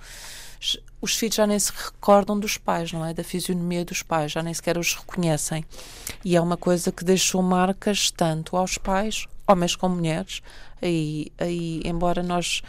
os 1.07 1.15
filhos 1.15 1.37
já 1.37 1.47
nem 1.47 1.59
se 1.59 1.73
recordam 1.73 2.39
dos 2.39 2.59
pais, 2.59 2.93
não 2.93 3.05
é? 3.05 3.15
Da 3.15 3.23
fisionomia 3.23 3.85
dos 3.85 4.03
pais, 4.03 4.33
já 4.33 4.43
nem 4.43 4.53
sequer 4.53 4.77
os 4.77 4.95
reconhecem. 4.95 5.65
E 6.25 6.37
é 6.37 6.41
uma 6.41 6.57
coisa 6.57 6.91
que 6.91 7.05
deixou 7.05 7.43
marcas 7.43 8.11
tanto 8.11 8.57
aos 8.57 8.77
pais, 8.77 9.27
homens 9.47 9.77
como 9.77 9.95
mulheres. 9.97 10.43
Aí, 10.83 11.33
aí 11.39 11.81
embora 11.85 12.23
nós 12.23 12.61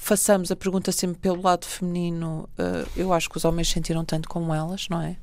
façamos 0.00 0.50
a 0.50 0.56
pergunta 0.56 0.90
sempre 0.90 1.18
pelo 1.18 1.42
lado 1.42 1.66
feminino, 1.66 2.48
uh, 2.58 2.88
eu 2.96 3.12
acho 3.12 3.28
que 3.28 3.36
os 3.36 3.44
homens 3.44 3.68
sentiram 3.68 4.04
tanto 4.04 4.28
como 4.28 4.54
elas, 4.54 4.88
não 4.88 5.02
é? 5.02 5.16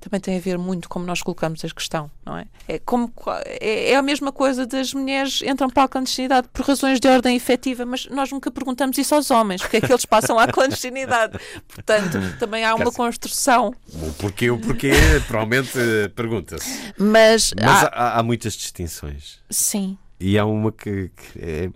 Também 0.00 0.20
tem 0.20 0.36
a 0.36 0.40
ver 0.40 0.56
muito 0.56 0.88
como 0.88 1.04
nós 1.04 1.22
colocamos 1.22 1.64
a 1.64 1.68
questão, 1.68 2.08
não 2.24 2.36
é? 2.36 2.46
É, 2.68 2.78
como, 2.78 3.12
é, 3.44 3.90
é 3.90 3.96
a 3.96 4.02
mesma 4.02 4.30
coisa 4.30 4.64
das 4.64 4.94
mulheres 4.94 5.42
entram 5.42 5.68
para 5.68 5.82
a 5.82 5.88
clandestinidade 5.88 6.48
por 6.52 6.64
razões 6.64 7.00
de 7.00 7.08
ordem 7.08 7.34
efetiva, 7.34 7.84
mas 7.84 8.06
nós 8.06 8.30
nunca 8.30 8.50
perguntamos 8.50 8.96
isso 8.96 9.12
aos 9.14 9.30
homens, 9.30 9.60
porque 9.60 9.78
é 9.78 9.80
que 9.80 9.92
eles 9.92 10.04
passam 10.04 10.38
à 10.38 10.46
clandestinidade. 10.46 11.38
Portanto, 11.66 12.18
também 12.38 12.64
há 12.64 12.76
uma 12.76 12.92
construção. 12.92 13.74
O 13.92 14.12
porquê, 14.12 14.50
o 14.50 14.58
porquê, 14.60 14.92
provavelmente 15.26 15.72
pergunta-se. 16.14 16.92
Mas, 16.96 17.52
mas 17.60 17.84
há, 17.84 17.86
há, 17.88 18.18
há, 18.20 18.22
muitas 18.22 18.52
distinções. 18.52 19.40
Sim. 19.50 19.98
E 20.20 20.38
há 20.38 20.44
uma 20.44 20.70
que, 20.70 21.10
que 21.10 21.38
é. 21.40 21.70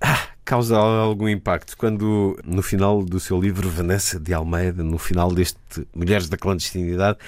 Ah, 0.00 0.28
causa 0.44 0.76
algum 0.76 1.28
impacto 1.28 1.76
quando, 1.76 2.38
no 2.44 2.62
final 2.62 3.02
do 3.02 3.18
seu 3.18 3.40
livro, 3.40 3.68
Vanessa 3.68 4.18
de 4.18 4.32
Almeida, 4.32 4.82
no 4.82 4.98
final 4.98 5.32
deste 5.32 5.58
Mulheres 5.94 6.28
da 6.28 6.36
Clandestinidade, 6.36 7.18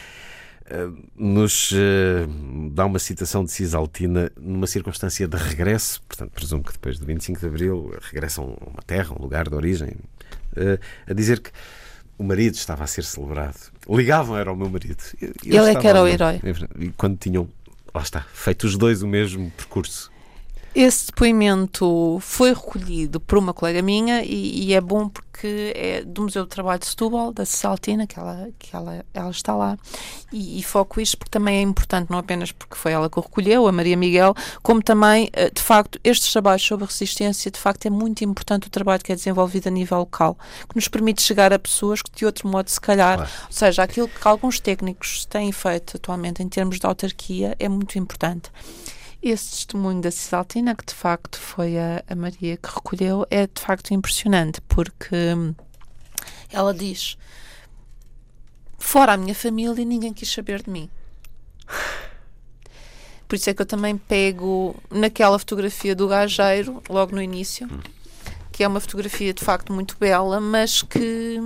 eh, 0.66 0.88
nos 1.16 1.72
eh, 1.74 2.26
dá 2.72 2.86
uma 2.86 3.00
citação 3.00 3.44
de 3.44 3.50
Cisaltina 3.50 4.30
numa 4.40 4.68
circunstância 4.68 5.26
de 5.26 5.36
regresso, 5.36 6.00
portanto, 6.02 6.30
presumo 6.30 6.62
que 6.62 6.72
depois 6.72 6.96
do 6.96 7.04
25 7.06 7.40
de 7.40 7.46
Abril 7.46 7.92
regressam 8.00 8.56
a 8.60 8.70
uma 8.70 8.82
terra, 8.86 9.12
um 9.18 9.20
lugar 9.20 9.48
de 9.48 9.54
origem, 9.56 9.96
eh, 10.56 10.78
a 11.08 11.12
dizer 11.12 11.40
que 11.40 11.50
o 12.16 12.22
marido 12.22 12.54
estava 12.54 12.84
a 12.84 12.86
ser 12.86 13.02
celebrado. 13.02 13.58
Ligavam, 13.88 14.36
era 14.36 14.52
o 14.52 14.56
meu 14.56 14.68
marido. 14.68 15.02
Ele 15.42 15.70
é 15.70 15.74
que 15.74 15.88
era 15.88 16.02
o 16.02 16.06
herói. 16.06 16.40
E 16.78 16.90
quando 16.90 17.16
tinham, 17.16 17.48
lá 17.92 18.02
está, 18.02 18.20
feito 18.32 18.64
os 18.64 18.76
dois 18.76 19.02
o 19.02 19.08
mesmo 19.08 19.50
percurso. 19.56 20.09
Esse 20.74 21.06
depoimento 21.06 22.18
foi 22.20 22.54
recolhido 22.54 23.18
por 23.18 23.36
uma 23.36 23.52
colega 23.52 23.82
minha 23.82 24.22
e, 24.22 24.66
e, 24.66 24.74
é 24.74 24.80
bom 24.80 25.08
porque 25.08 25.72
é 25.74 26.04
do 26.04 26.22
Museu 26.22 26.44
do 26.44 26.48
Trabalho 26.48 26.78
de 26.78 26.86
Setúbal, 26.86 27.32
da 27.32 27.44
Cesaltina, 27.44 28.06
que 28.06 28.16
ela, 28.16 28.48
que 28.56 28.76
ela, 28.76 29.04
ela 29.12 29.30
está 29.30 29.56
lá. 29.56 29.76
E, 30.32 30.60
e, 30.60 30.62
foco 30.62 31.00
isto 31.00 31.18
porque 31.18 31.30
também 31.30 31.58
é 31.58 31.62
importante, 31.62 32.08
não 32.08 32.18
apenas 32.18 32.52
porque 32.52 32.76
foi 32.76 32.92
ela 32.92 33.10
que 33.10 33.18
o 33.18 33.22
recolheu, 33.22 33.66
a 33.66 33.72
Maria 33.72 33.96
Miguel, 33.96 34.32
como 34.62 34.80
também, 34.80 35.28
eh, 35.32 35.50
de 35.50 35.60
facto, 35.60 35.98
estes 36.04 36.30
trabalhos 36.30 36.62
sobre 36.62 36.86
resistência, 36.86 37.50
de 37.50 37.58
facto, 37.58 37.86
é 37.86 37.90
muito 37.90 38.22
importante 38.22 38.68
o 38.68 38.70
trabalho 38.70 39.02
que 39.02 39.10
é 39.10 39.16
desenvolvido 39.16 39.66
a 39.66 39.70
nível 39.70 39.98
local, 39.98 40.38
que 40.68 40.76
nos 40.76 40.86
permite 40.86 41.20
chegar 41.20 41.52
a 41.52 41.58
pessoas 41.58 42.00
que 42.00 42.12
de 42.12 42.24
outro 42.24 42.46
modo, 42.48 42.68
se 42.68 42.80
calhar, 42.80 43.16
claro. 43.16 43.32
ou 43.46 43.52
seja, 43.52 43.82
aquilo 43.82 44.08
que 44.08 44.28
alguns 44.28 44.60
técnicos 44.60 45.24
têm 45.24 45.50
feito 45.50 45.96
atualmente 45.96 46.44
em 46.44 46.48
termos 46.48 46.78
de 46.78 46.86
autarquia 46.86 47.56
é 47.58 47.68
muito 47.68 47.98
importante. 47.98 48.50
Esse 49.22 49.50
testemunho 49.50 50.00
da 50.00 50.10
Cisaltina, 50.10 50.74
que 50.74 50.86
de 50.86 50.94
facto 50.94 51.38
foi 51.38 51.78
a, 51.78 52.02
a 52.08 52.14
Maria 52.14 52.56
que 52.56 52.74
recolheu, 52.74 53.26
é 53.30 53.46
de 53.46 53.60
facto 53.60 53.92
impressionante, 53.92 54.62
porque 54.62 55.14
hum, 55.14 55.54
ela 56.50 56.72
diz: 56.72 57.18
Fora 58.78 59.12
a 59.12 59.16
minha 59.18 59.34
família, 59.34 59.84
ninguém 59.84 60.14
quis 60.14 60.32
saber 60.32 60.62
de 60.62 60.70
mim. 60.70 60.88
Por 63.28 63.36
isso 63.36 63.50
é 63.50 63.54
que 63.54 63.60
eu 63.60 63.66
também 63.66 63.96
pego 63.96 64.74
naquela 64.90 65.38
fotografia 65.38 65.94
do 65.94 66.08
gajeiro, 66.08 66.82
logo 66.88 67.14
no 67.14 67.22
início, 67.22 67.68
que 68.50 68.64
é 68.64 68.68
uma 68.68 68.80
fotografia 68.80 69.34
de 69.34 69.44
facto 69.44 69.70
muito 69.70 69.96
bela, 70.00 70.40
mas 70.40 70.80
que 70.80 71.38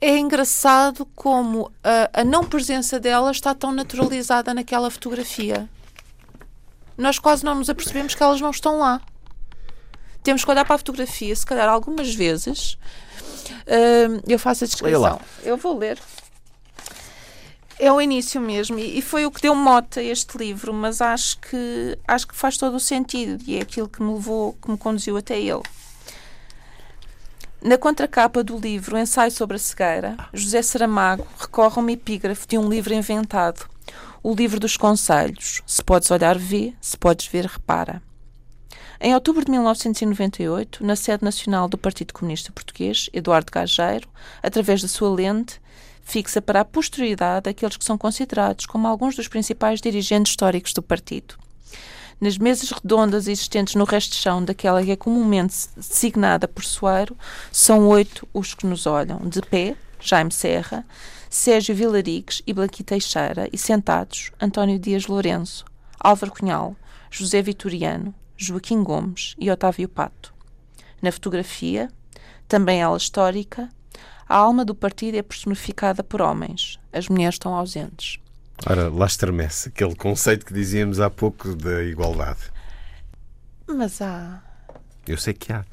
é 0.00 0.18
engraçado 0.18 1.06
como 1.16 1.72
a, 1.82 2.20
a 2.20 2.24
não 2.24 2.44
presença 2.44 3.00
dela 3.00 3.32
está 3.32 3.54
tão 3.54 3.72
naturalizada 3.72 4.52
naquela 4.52 4.90
fotografia 4.90 5.66
nós 6.96 7.18
quase 7.18 7.44
não 7.44 7.54
nos 7.54 7.68
apercebemos 7.68 8.14
que 8.14 8.22
elas 8.22 8.40
não 8.40 8.50
estão 8.50 8.78
lá. 8.78 9.00
Temos 10.22 10.44
que 10.44 10.50
olhar 10.50 10.64
para 10.64 10.76
a 10.76 10.78
fotografia, 10.78 11.34
se 11.34 11.44
calhar 11.44 11.68
algumas 11.68 12.14
vezes. 12.14 12.74
Uh, 13.66 14.22
eu 14.26 14.38
faço 14.38 14.64
a 14.64 14.66
descrição. 14.66 15.20
Eu 15.42 15.56
vou 15.56 15.76
ler. 15.76 15.98
É 17.78 17.92
o 17.92 18.00
início 18.00 18.40
mesmo, 18.40 18.78
e 18.78 19.02
foi 19.02 19.26
o 19.26 19.30
que 19.32 19.42
deu 19.42 19.54
mote 19.54 19.98
a 19.98 20.02
este 20.02 20.38
livro, 20.38 20.72
mas 20.72 21.00
acho 21.00 21.38
que, 21.40 21.98
acho 22.06 22.28
que 22.28 22.34
faz 22.34 22.56
todo 22.56 22.76
o 22.76 22.80
sentido 22.80 23.42
e 23.46 23.58
é 23.58 23.62
aquilo 23.62 23.88
que 23.88 24.00
me 24.00 24.14
levou, 24.14 24.52
que 24.62 24.70
me 24.70 24.78
conduziu 24.78 25.16
até 25.16 25.38
ele. 25.38 25.62
Na 27.60 27.76
contracapa 27.76 28.44
do 28.44 28.56
livro 28.58 28.96
Ensaio 28.96 29.32
sobre 29.32 29.56
a 29.56 29.58
Cegueira, 29.58 30.16
José 30.32 30.62
Saramago 30.62 31.26
recorre 31.38 31.74
a 31.76 31.80
uma 31.80 31.92
epígrafe 31.92 32.46
de 32.46 32.56
um 32.56 32.68
livro 32.68 32.94
inventado, 32.94 33.68
o 34.24 34.34
livro 34.34 34.58
dos 34.58 34.78
conselhos. 34.78 35.60
Se 35.66 35.84
podes 35.84 36.10
olhar, 36.10 36.38
vê. 36.38 36.72
Se 36.80 36.96
podes 36.96 37.26
ver, 37.26 37.44
repara. 37.44 38.02
Em 38.98 39.12
outubro 39.14 39.44
de 39.44 39.50
1998, 39.50 40.82
na 40.82 40.96
sede 40.96 41.22
nacional 41.22 41.68
do 41.68 41.76
Partido 41.76 42.14
Comunista 42.14 42.50
Português, 42.50 43.10
Eduardo 43.12 43.52
Gageiro, 43.52 44.08
através 44.42 44.80
da 44.80 44.88
sua 44.88 45.14
lente, 45.14 45.60
fixa 46.02 46.40
para 46.40 46.60
a 46.60 46.64
posterioridade 46.64 47.50
aqueles 47.50 47.76
que 47.76 47.84
são 47.84 47.98
considerados 47.98 48.64
como 48.64 48.88
alguns 48.88 49.14
dos 49.14 49.28
principais 49.28 49.78
dirigentes 49.78 50.32
históricos 50.32 50.72
do 50.72 50.80
partido. 50.80 51.34
Nas 52.18 52.38
mesas 52.38 52.70
redondas 52.70 53.28
existentes 53.28 53.74
no 53.74 53.84
resto 53.84 54.12
de 54.12 54.16
chão 54.16 54.42
daquela 54.42 54.82
que 54.82 54.92
é 54.92 54.96
comumente 54.96 55.68
designada 55.76 56.48
por 56.48 56.64
Soeiro, 56.64 57.14
são 57.52 57.88
oito 57.88 58.26
os 58.32 58.54
que 58.54 58.66
nos 58.66 58.86
olham. 58.86 59.18
De 59.18 59.42
pé, 59.42 59.76
Jaime 60.00 60.32
Serra, 60.32 60.86
Sérgio 61.34 61.74
Vilarigues 61.74 62.42
e 62.46 62.52
Blanqui 62.52 62.84
Teixeira, 62.84 63.48
e 63.52 63.58
sentados 63.58 64.30
António 64.40 64.78
Dias 64.78 65.08
Lourenço, 65.08 65.64
Álvaro 65.98 66.30
Cunhal, 66.30 66.76
José 67.10 67.42
Vitoriano, 67.42 68.14
Joaquim 68.36 68.84
Gomes 68.84 69.34
e 69.36 69.50
Otávio 69.50 69.88
Pato. 69.88 70.32
Na 71.02 71.10
fotografia, 71.10 71.90
também 72.46 72.80
ela 72.80 72.96
histórica, 72.96 73.68
a 74.28 74.36
alma 74.36 74.64
do 74.64 74.76
partido 74.76 75.16
é 75.16 75.22
personificada 75.22 76.04
por 76.04 76.22
homens, 76.22 76.78
as 76.92 77.08
mulheres 77.08 77.34
estão 77.34 77.52
ausentes. 77.52 78.20
Ora, 78.64 78.88
lá 78.88 79.04
estremece 79.04 79.70
aquele 79.70 79.96
conceito 79.96 80.46
que 80.46 80.54
dizíamos 80.54 81.00
há 81.00 81.10
pouco 81.10 81.56
da 81.56 81.82
igualdade. 81.82 82.42
Mas 83.66 84.00
há. 84.00 84.40
Eu 85.04 85.18
sei 85.18 85.34
que 85.34 85.52
há. 85.52 85.64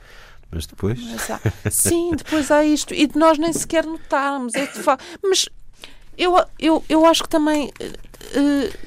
Mas 0.52 0.66
depois. 0.66 1.00
Mas 1.02 1.32
há... 1.32 1.40
Sim, 1.72 2.12
depois 2.16 2.52
há 2.52 2.64
isto. 2.64 2.94
E 2.94 3.08
de 3.08 3.18
nós 3.18 3.38
nem 3.38 3.54
sequer 3.54 3.86
notarmos. 3.86 4.54
É 4.54 4.66
facto. 4.66 5.04
Mas 5.24 5.48
eu, 6.18 6.36
eu, 6.60 6.84
eu 6.90 7.06
acho 7.06 7.24
que 7.24 7.30
também 7.30 7.68
uh, 7.68 8.78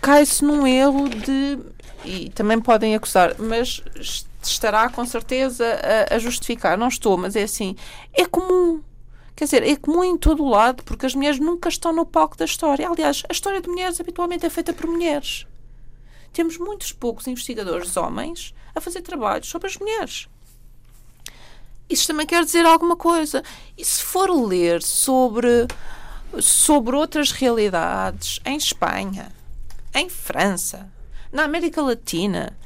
cai-se 0.00 0.44
num 0.44 0.66
erro 0.66 1.08
de. 1.08 1.58
E 2.04 2.30
também 2.30 2.60
podem 2.60 2.94
acusar, 2.94 3.34
mas 3.38 3.82
estará 4.40 4.88
com 4.88 5.04
certeza 5.04 5.66
a, 6.10 6.14
a 6.14 6.18
justificar. 6.18 6.78
Não 6.78 6.88
estou, 6.88 7.18
mas 7.18 7.34
é 7.34 7.42
assim. 7.42 7.74
É 8.14 8.24
comum. 8.24 8.80
Quer 9.34 9.44
dizer, 9.44 9.62
é 9.64 9.76
comum 9.76 10.02
em 10.02 10.16
todo 10.16 10.42
o 10.42 10.48
lado, 10.48 10.82
porque 10.84 11.06
as 11.06 11.14
mulheres 11.14 11.38
nunca 11.38 11.68
estão 11.68 11.92
no 11.92 12.06
palco 12.06 12.36
da 12.36 12.44
história. 12.44 12.88
Aliás, 12.88 13.22
a 13.28 13.32
história 13.32 13.60
de 13.60 13.68
mulheres 13.68 14.00
habitualmente 14.00 14.46
é 14.46 14.50
feita 14.50 14.72
por 14.72 14.86
mulheres. 14.86 15.46
Temos 16.32 16.58
muitos 16.58 16.92
poucos 16.92 17.26
investigadores 17.26 17.96
homens 17.96 18.54
a 18.74 18.80
fazer 18.80 19.02
trabalhos 19.02 19.48
sobre 19.48 19.68
as 19.68 19.76
mulheres 19.76 20.28
isso 21.88 22.06
também 22.06 22.26
quer 22.26 22.44
dizer 22.44 22.66
alguma 22.66 22.96
coisa. 22.96 23.42
E 23.76 23.84
se 23.84 24.02
for 24.02 24.30
ler 24.30 24.82
sobre, 24.82 25.66
sobre 26.40 26.94
outras 26.94 27.32
realidades 27.32 28.40
em 28.44 28.56
Espanha, 28.56 29.32
em 29.94 30.08
França, 30.08 30.90
na 31.32 31.44
América 31.44 31.80
Latina, 31.80 32.56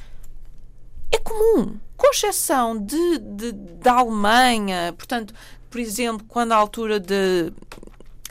é 1.11 1.19
comum, 1.19 1.79
com 1.97 2.11
exceção 2.11 2.77
de, 2.79 3.19
de, 3.19 3.53
da 3.53 3.93
Alemanha, 3.93 4.93
portanto, 4.97 5.33
por 5.71 5.81
exemplo, 5.81 6.27
quando 6.29 6.53
à 6.53 6.57
altura 6.57 6.99
de, 6.99 7.53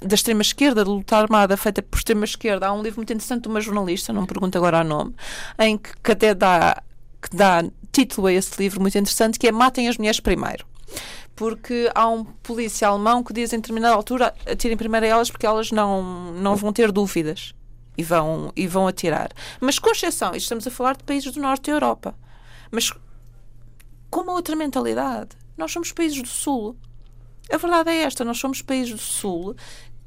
da 0.02 0.16
extrema-esquerda, 0.16 0.84
de 0.84 0.90
luta 0.90 1.16
armada 1.16 1.56
feita 1.56 1.82
por 1.82 1.98
extrema-esquerda, 1.98 2.68
há 2.68 2.74
um 2.74 2.82
livro 2.82 3.00
muito 3.00 3.14
interessante 3.14 3.44
de 3.44 3.48
uma 3.48 3.62
jornalista, 3.62 4.12
não 4.12 4.26
pergunto 4.26 4.58
agora 4.58 4.82
o 4.82 4.84
nome, 4.84 5.16
em 5.60 5.78
que, 5.78 5.92
que 6.04 6.12
até 6.12 6.34
dá, 6.34 6.84
que 7.22 7.36
dá 7.36 7.64
título 7.92 8.28
a 8.28 8.34
esse 8.34 8.62
livro 8.62 8.82
muito 8.82 8.98
interessante, 8.98 9.40
que 9.40 9.48
é 9.48 9.52
Matem 9.52 9.88
as 9.88 9.98
Mulheres 9.98 10.20
Primeiro 10.20 10.71
porque 11.36 11.90
há 11.96 12.08
um 12.08 12.24
polícia 12.24 12.88
alemão 12.88 13.24
que 13.24 13.34
diz 13.34 13.52
em 13.54 13.58
determinada 13.58 13.96
altura 13.96 14.34
atirem 14.46 14.78
primeiro 14.78 15.06
a 15.06 15.10
elas 15.10 15.32
porque 15.32 15.46
elas 15.46 15.72
não, 15.72 16.32
não 16.34 16.56
vão 16.56 16.72
ter 16.72 16.92
dúvidas 16.92 17.54
e 17.98 18.04
vão, 18.04 18.52
e 18.56 18.68
vão 18.68 18.88
atirar. 18.88 19.32
Mas 19.60 19.80
com 19.80 19.92
exceção, 19.92 20.36
estamos 20.36 20.66
a 20.68 20.72
falar 20.72 20.96
de 20.96 21.04
países 21.04 21.32
do 21.32 21.42
norte 21.42 21.70
da 21.70 21.74
Europa, 21.74 22.16
mas 22.70 22.92
com 24.10 24.22
uma 24.22 24.34
outra 24.34 24.56
mentalidade. 24.56 25.30
Nós 25.58 25.72
somos 25.72 25.92
países 25.92 26.22
do 26.22 26.28
sul. 26.28 26.76
A 27.52 27.58
verdade 27.58 27.90
é 27.90 28.04
esta, 28.04 28.24
nós 28.24 28.38
somos 28.38 28.62
países 28.62 28.92
do 28.94 29.00
sul 29.00 29.56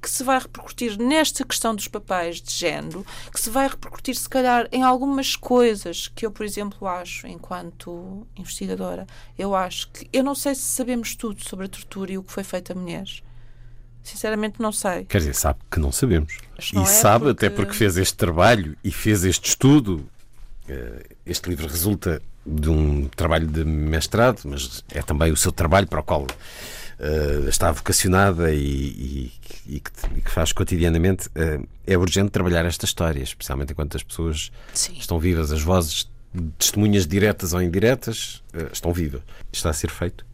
que 0.04 0.10
se 0.10 0.22
vai 0.22 0.38
repercutir 0.38 0.98
nesta 0.98 1.46
questão 1.46 1.74
dos 1.74 1.88
papéis 1.88 2.38
de 2.42 2.52
género, 2.52 3.06
que 3.32 3.40
se 3.40 3.48
vai 3.48 3.66
repercutir, 3.66 4.14
se 4.14 4.28
calhar, 4.28 4.68
em 4.70 4.82
algumas 4.82 5.34
coisas 5.34 6.08
que 6.08 6.26
eu, 6.26 6.30
por 6.30 6.44
exemplo, 6.44 6.86
acho, 6.86 7.26
enquanto 7.26 8.26
investigadora, 8.36 9.06
eu 9.38 9.54
acho 9.54 9.88
que. 9.88 10.06
Eu 10.12 10.22
não 10.22 10.34
sei 10.34 10.54
se 10.54 10.60
sabemos 10.60 11.16
tudo 11.16 11.42
sobre 11.42 11.64
a 11.64 11.68
tortura 11.70 12.12
e 12.12 12.18
o 12.18 12.22
que 12.22 12.30
foi 12.30 12.44
feito 12.44 12.72
a 12.72 12.74
mulheres. 12.74 13.22
Sinceramente, 14.02 14.60
não 14.60 14.72
sei. 14.72 15.06
Quer 15.06 15.18
dizer, 15.18 15.34
sabe 15.34 15.58
que 15.70 15.80
não 15.80 15.90
sabemos. 15.90 16.36
Não 16.74 16.82
e 16.82 16.84
é 16.84 16.88
sabe, 16.88 17.24
porque... 17.24 17.46
até 17.46 17.56
porque 17.56 17.72
fez 17.72 17.96
este 17.96 18.14
trabalho 18.14 18.76
e 18.84 18.92
fez 18.92 19.24
este 19.24 19.48
estudo. 19.48 20.06
Eh, 20.68 21.06
este 21.24 21.48
livro 21.48 21.66
resulta 21.66 22.20
de 22.44 22.68
um 22.68 23.08
trabalho 23.08 23.46
de 23.46 23.64
mestrado, 23.64 24.42
mas 24.44 24.84
é 24.90 25.00
também 25.00 25.32
o 25.32 25.36
seu 25.36 25.50
trabalho 25.50 25.86
para 25.86 26.00
o 26.00 26.02
qual 26.02 26.26
uh, 27.04 27.48
está 27.48 27.70
vocacionada 27.70 28.52
e, 28.52 28.58
e, 28.58 29.32
e, 29.66 29.80
que, 29.80 29.90
e, 30.16 30.20
que, 30.20 30.30
faz 30.30 30.52
cotidianamente, 30.52 31.28
uh, 31.28 31.66
é 31.86 31.98
urgente 31.98 32.30
trabalhar 32.30 32.64
esta 32.64 32.84
história, 32.84 33.22
especialmente 33.22 33.72
enquanto 33.72 33.96
as 33.96 34.02
pessoas 34.02 34.50
Sim. 34.72 34.94
estão 34.98 35.18
vivas, 35.18 35.52
as 35.52 35.62
vozes 35.62 36.08
testemunhas 36.58 37.06
diretas 37.06 37.52
ou 37.52 37.62
indiretas 37.62 38.42
uh, 38.54 38.72
estão 38.72 38.92
vivas. 38.92 39.20
Está 39.52 39.70
a 39.70 39.74
ser 39.74 39.90
feito. 39.90 40.24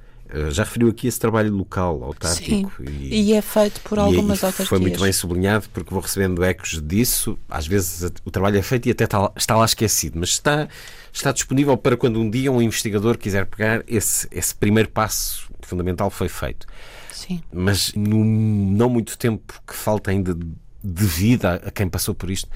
Já 0.50 0.62
referiu 0.62 0.88
aqui 0.88 1.08
esse 1.08 1.18
trabalho 1.18 1.52
local, 1.52 2.04
autárquico. 2.04 2.72
Sim, 2.76 2.84
e, 2.88 3.30
e 3.30 3.32
é 3.32 3.42
feito 3.42 3.80
por 3.80 3.98
algumas 3.98 4.40
e, 4.40 4.44
autarquias. 4.44 4.68
Foi 4.68 4.78
muito 4.78 5.00
bem 5.00 5.12
sublinhado, 5.12 5.68
porque 5.70 5.90
vou 5.90 6.00
recebendo 6.00 6.44
ecos 6.44 6.80
disso. 6.80 7.36
Às 7.48 7.66
vezes 7.66 8.12
o 8.24 8.30
trabalho 8.30 8.56
é 8.56 8.62
feito 8.62 8.86
e 8.86 8.92
até 8.92 9.02
está, 9.02 9.32
está 9.36 9.56
lá 9.56 9.64
esquecido, 9.64 10.20
mas 10.20 10.28
está, 10.28 10.68
está 11.12 11.32
disponível 11.32 11.76
para 11.76 11.96
quando 11.96 12.20
um 12.20 12.30
dia 12.30 12.52
um 12.52 12.62
investigador 12.62 13.18
quiser 13.18 13.44
pegar 13.44 13.82
esse, 13.88 14.28
esse 14.30 14.54
primeiro 14.54 14.90
passo 14.90 15.49
fundamental 15.68 16.10
foi 16.10 16.28
feito. 16.28 16.66
Sim. 17.12 17.42
Mas 17.52 17.92
no 17.94 18.24
não 18.24 18.88
muito 18.88 19.16
tempo 19.18 19.60
que 19.66 19.74
falta 19.74 20.10
ainda 20.10 20.34
de 20.34 21.04
vida 21.04 21.54
a 21.64 21.70
quem 21.70 21.88
passou 21.88 22.14
por 22.14 22.30
isto, 22.30 22.48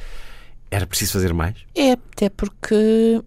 era 0.71 0.87
preciso 0.87 1.13
fazer 1.13 1.33
mais? 1.33 1.57
É, 1.75 1.93
até 1.93 2.29
porque 2.29 3.23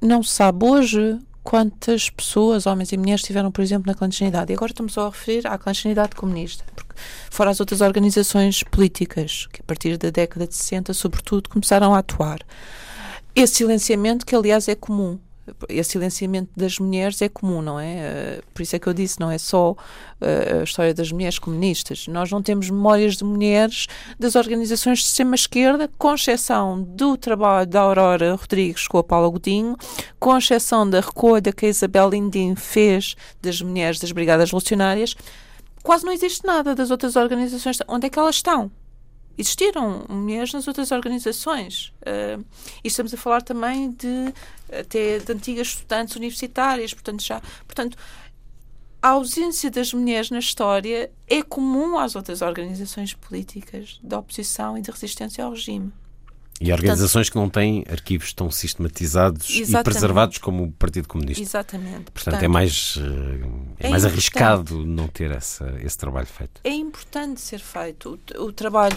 não 0.00 0.22
se 0.22 0.30
sabe 0.30 0.64
hoje 0.64 1.18
quantas 1.42 2.10
pessoas, 2.10 2.66
homens 2.66 2.92
e 2.92 2.98
mulheres, 2.98 3.22
estiveram, 3.22 3.50
por 3.50 3.62
exemplo, 3.62 3.86
na 3.86 3.94
clandestinidade. 3.94 4.52
E 4.52 4.54
agora 4.54 4.70
estamos 4.70 4.92
só 4.92 5.06
a 5.06 5.10
referir 5.10 5.46
à 5.46 5.56
clandestinidade 5.56 6.14
comunista, 6.14 6.64
porque 6.76 6.94
fora 7.30 7.50
as 7.50 7.58
outras 7.58 7.80
organizações 7.80 8.62
políticas, 8.62 9.46
que 9.50 9.60
a 9.60 9.64
partir 9.64 9.96
da 9.96 10.10
década 10.10 10.46
de 10.46 10.54
60, 10.54 10.92
sobretudo, 10.92 11.48
começaram 11.48 11.94
a 11.94 11.98
atuar. 12.00 12.40
Esse 13.34 13.56
silenciamento, 13.56 14.26
que 14.26 14.34
aliás 14.34 14.68
é 14.68 14.74
comum, 14.74 15.18
esse 15.68 15.90
silenciamento 15.90 16.50
das 16.56 16.78
mulheres 16.78 17.20
é 17.22 17.28
comum, 17.28 17.62
não 17.62 17.78
é? 17.78 17.94
Eh, 17.96 18.40
por 18.52 18.62
isso 18.62 18.76
é 18.76 18.78
que 18.78 18.86
eu 18.86 18.94
disse, 18.94 19.20
não 19.20 19.30
é 19.30 19.38
só 19.38 19.74
eh, 20.20 20.58
a 20.60 20.64
história 20.64 20.94
das 20.94 21.12
mulheres 21.12 21.38
comunistas. 21.38 22.06
Nós 22.08 22.30
não 22.30 22.42
temos 22.42 22.70
memórias 22.70 23.16
de 23.16 23.24
mulheres 23.24 23.86
das 24.18 24.36
organizações 24.36 25.00
de 25.00 25.04
extrema-esquerda, 25.06 25.90
com 25.98 26.14
exceção 26.14 26.82
do 26.82 27.16
trabalho 27.16 27.66
da 27.66 27.80
Aurora 27.80 28.34
Rodrigues 28.34 28.86
com 28.86 28.98
a 28.98 29.04
Paula 29.04 29.28
Godinho, 29.28 29.76
com 30.18 30.36
exceção 30.36 30.88
da 30.88 31.00
recolha 31.00 31.52
que 31.52 31.66
a 31.66 31.68
Isabel 31.68 32.10
Lindim 32.10 32.54
fez 32.54 33.14
das 33.42 33.60
mulheres 33.60 33.98
das 33.98 34.12
Brigadas 34.12 34.50
Revolucionárias. 34.50 35.14
Quase 35.82 36.04
não 36.04 36.12
existe 36.12 36.46
nada 36.46 36.74
das 36.74 36.90
outras 36.90 37.16
organizações. 37.16 37.78
Onde 37.88 38.06
é 38.06 38.10
que 38.10 38.18
elas 38.18 38.36
estão? 38.36 38.70
Existiram 39.38 40.04
mulheres 40.08 40.52
nas 40.52 40.66
outras 40.66 40.90
organizações. 40.90 41.92
Uh, 42.02 42.44
e 42.82 42.88
estamos 42.88 43.14
a 43.14 43.16
falar 43.16 43.40
também 43.40 43.92
de 43.92 44.34
até 44.70 45.18
de 45.18 45.32
antigas 45.32 45.68
estudantes 45.68 46.16
universitárias, 46.16 46.92
portanto 46.92 47.22
já, 47.22 47.40
portanto 47.64 47.96
a 49.00 49.10
ausência 49.10 49.70
das 49.70 49.92
mulheres 49.92 50.28
na 50.30 50.40
história 50.40 51.10
é 51.28 51.42
comum 51.42 51.96
às 51.98 52.16
outras 52.16 52.42
organizações 52.42 53.14
políticas 53.14 54.00
de 54.02 54.14
oposição 54.14 54.76
e 54.76 54.82
de 54.82 54.90
resistência 54.90 55.44
ao 55.44 55.52
regime. 55.52 55.92
E 56.60 56.72
organizações 56.72 57.30
Portanto, 57.30 57.32
que 57.32 57.38
não 57.38 57.48
têm 57.48 57.84
arquivos 57.90 58.32
tão 58.32 58.50
sistematizados 58.50 59.48
e 59.48 59.82
preservados 59.82 60.38
como 60.38 60.64
o 60.64 60.72
Partido 60.72 61.06
Comunista. 61.06 61.42
Exatamente. 61.42 62.10
Portanto, 62.10 62.12
Portanto 62.12 62.42
é 62.42 62.48
mais, 62.48 62.98
eh, 62.98 63.46
é, 63.78 63.86
é 63.86 63.90
mais 63.90 64.04
arriscado 64.04 64.84
não 64.84 65.06
ter 65.06 65.30
essa, 65.30 65.72
esse 65.84 65.96
trabalho 65.96 66.26
feito. 66.26 66.60
É 66.64 66.70
importante 66.70 67.40
ser 67.40 67.60
feito 67.60 68.18
o, 68.36 68.44
o 68.46 68.52
trabalho 68.52 68.96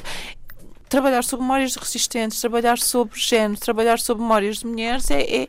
trabalhar 0.90 1.24
sobre 1.24 1.44
memórias 1.44 1.72
de 1.72 1.80
resistentes, 1.80 2.42
trabalhar 2.42 2.78
sobre 2.78 3.18
género, 3.18 3.60
trabalhar 3.60 3.98
sobre 3.98 4.24
memórias 4.24 4.58
de 4.58 4.68
mulheres 4.68 5.10
é, 5.10 5.22
é, 5.22 5.48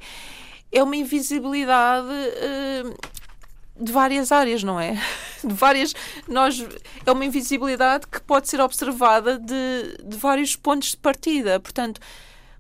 é 0.71 0.83
uma 0.83 0.95
invisibilidade 0.95 2.07
uh, 2.07 2.95
de 3.79 3.93
várias 3.93 4.33
áreas, 4.33 4.63
não 4.63 4.79
é? 4.79 5.01
De 5.43 5.55
várias. 5.55 5.93
Nós, 6.29 6.65
é 7.05 7.11
uma 7.11 7.25
invisibilidade 7.25 8.07
que 8.07 8.21
pode 8.21 8.49
ser 8.49 8.61
observada 8.61 9.41
de, 9.41 9.99
de 10.05 10.17
vários 10.17 10.55
pontos 10.55 10.91
de 10.91 10.97
partida. 10.97 11.59
Portanto, 11.59 12.01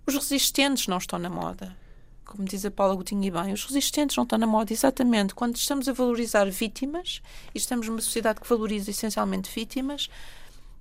os 0.04 0.14
resistentes 0.14 0.88
não 0.88 0.98
estão 0.98 1.16
na 1.16 1.30
moda. 1.30 1.76
Como 2.24 2.44
diz 2.44 2.64
a 2.64 2.70
Paula 2.72 2.96
Coutinho 2.96 3.22
e 3.22 3.30
bem, 3.30 3.52
os 3.52 3.64
resistentes 3.64 4.16
não 4.16 4.24
estão 4.24 4.36
na 4.36 4.46
moda 4.48 4.72
exatamente 4.72 5.32
quando 5.32 5.54
estamos 5.54 5.88
a 5.88 5.92
valorizar 5.92 6.50
vítimas 6.50 7.22
e 7.54 7.58
estamos 7.58 7.86
numa 7.86 8.00
sociedade 8.00 8.40
que 8.40 8.48
valoriza 8.48 8.90
essencialmente 8.90 9.48
vítimas 9.54 10.08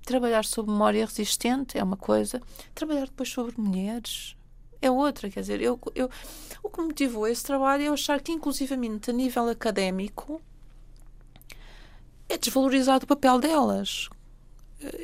trabalhar 0.04 0.44
sobre 0.44 0.72
memória 0.72 1.06
resistente 1.06 1.78
é 1.78 1.84
uma 1.84 1.96
coisa, 1.96 2.42
trabalhar 2.74 3.06
depois 3.06 3.28
sobre 3.28 3.54
mulheres 3.60 4.36
é 4.82 4.90
outra. 4.90 5.30
Quer 5.30 5.40
dizer, 5.40 5.60
eu, 5.62 5.78
eu, 5.94 6.10
o 6.62 6.68
que 6.68 6.80
motivou 6.80 7.26
esse 7.26 7.42
trabalho 7.42 7.84
é 7.84 7.88
eu 7.88 7.94
achar 7.94 8.20
que, 8.20 8.32
inclusivamente 8.32 9.10
a 9.10 9.12
nível 9.12 9.48
académico, 9.48 10.42
é 12.28 12.36
desvalorizado 12.36 13.04
o 13.04 13.08
papel 13.08 13.38
delas. 13.38 14.10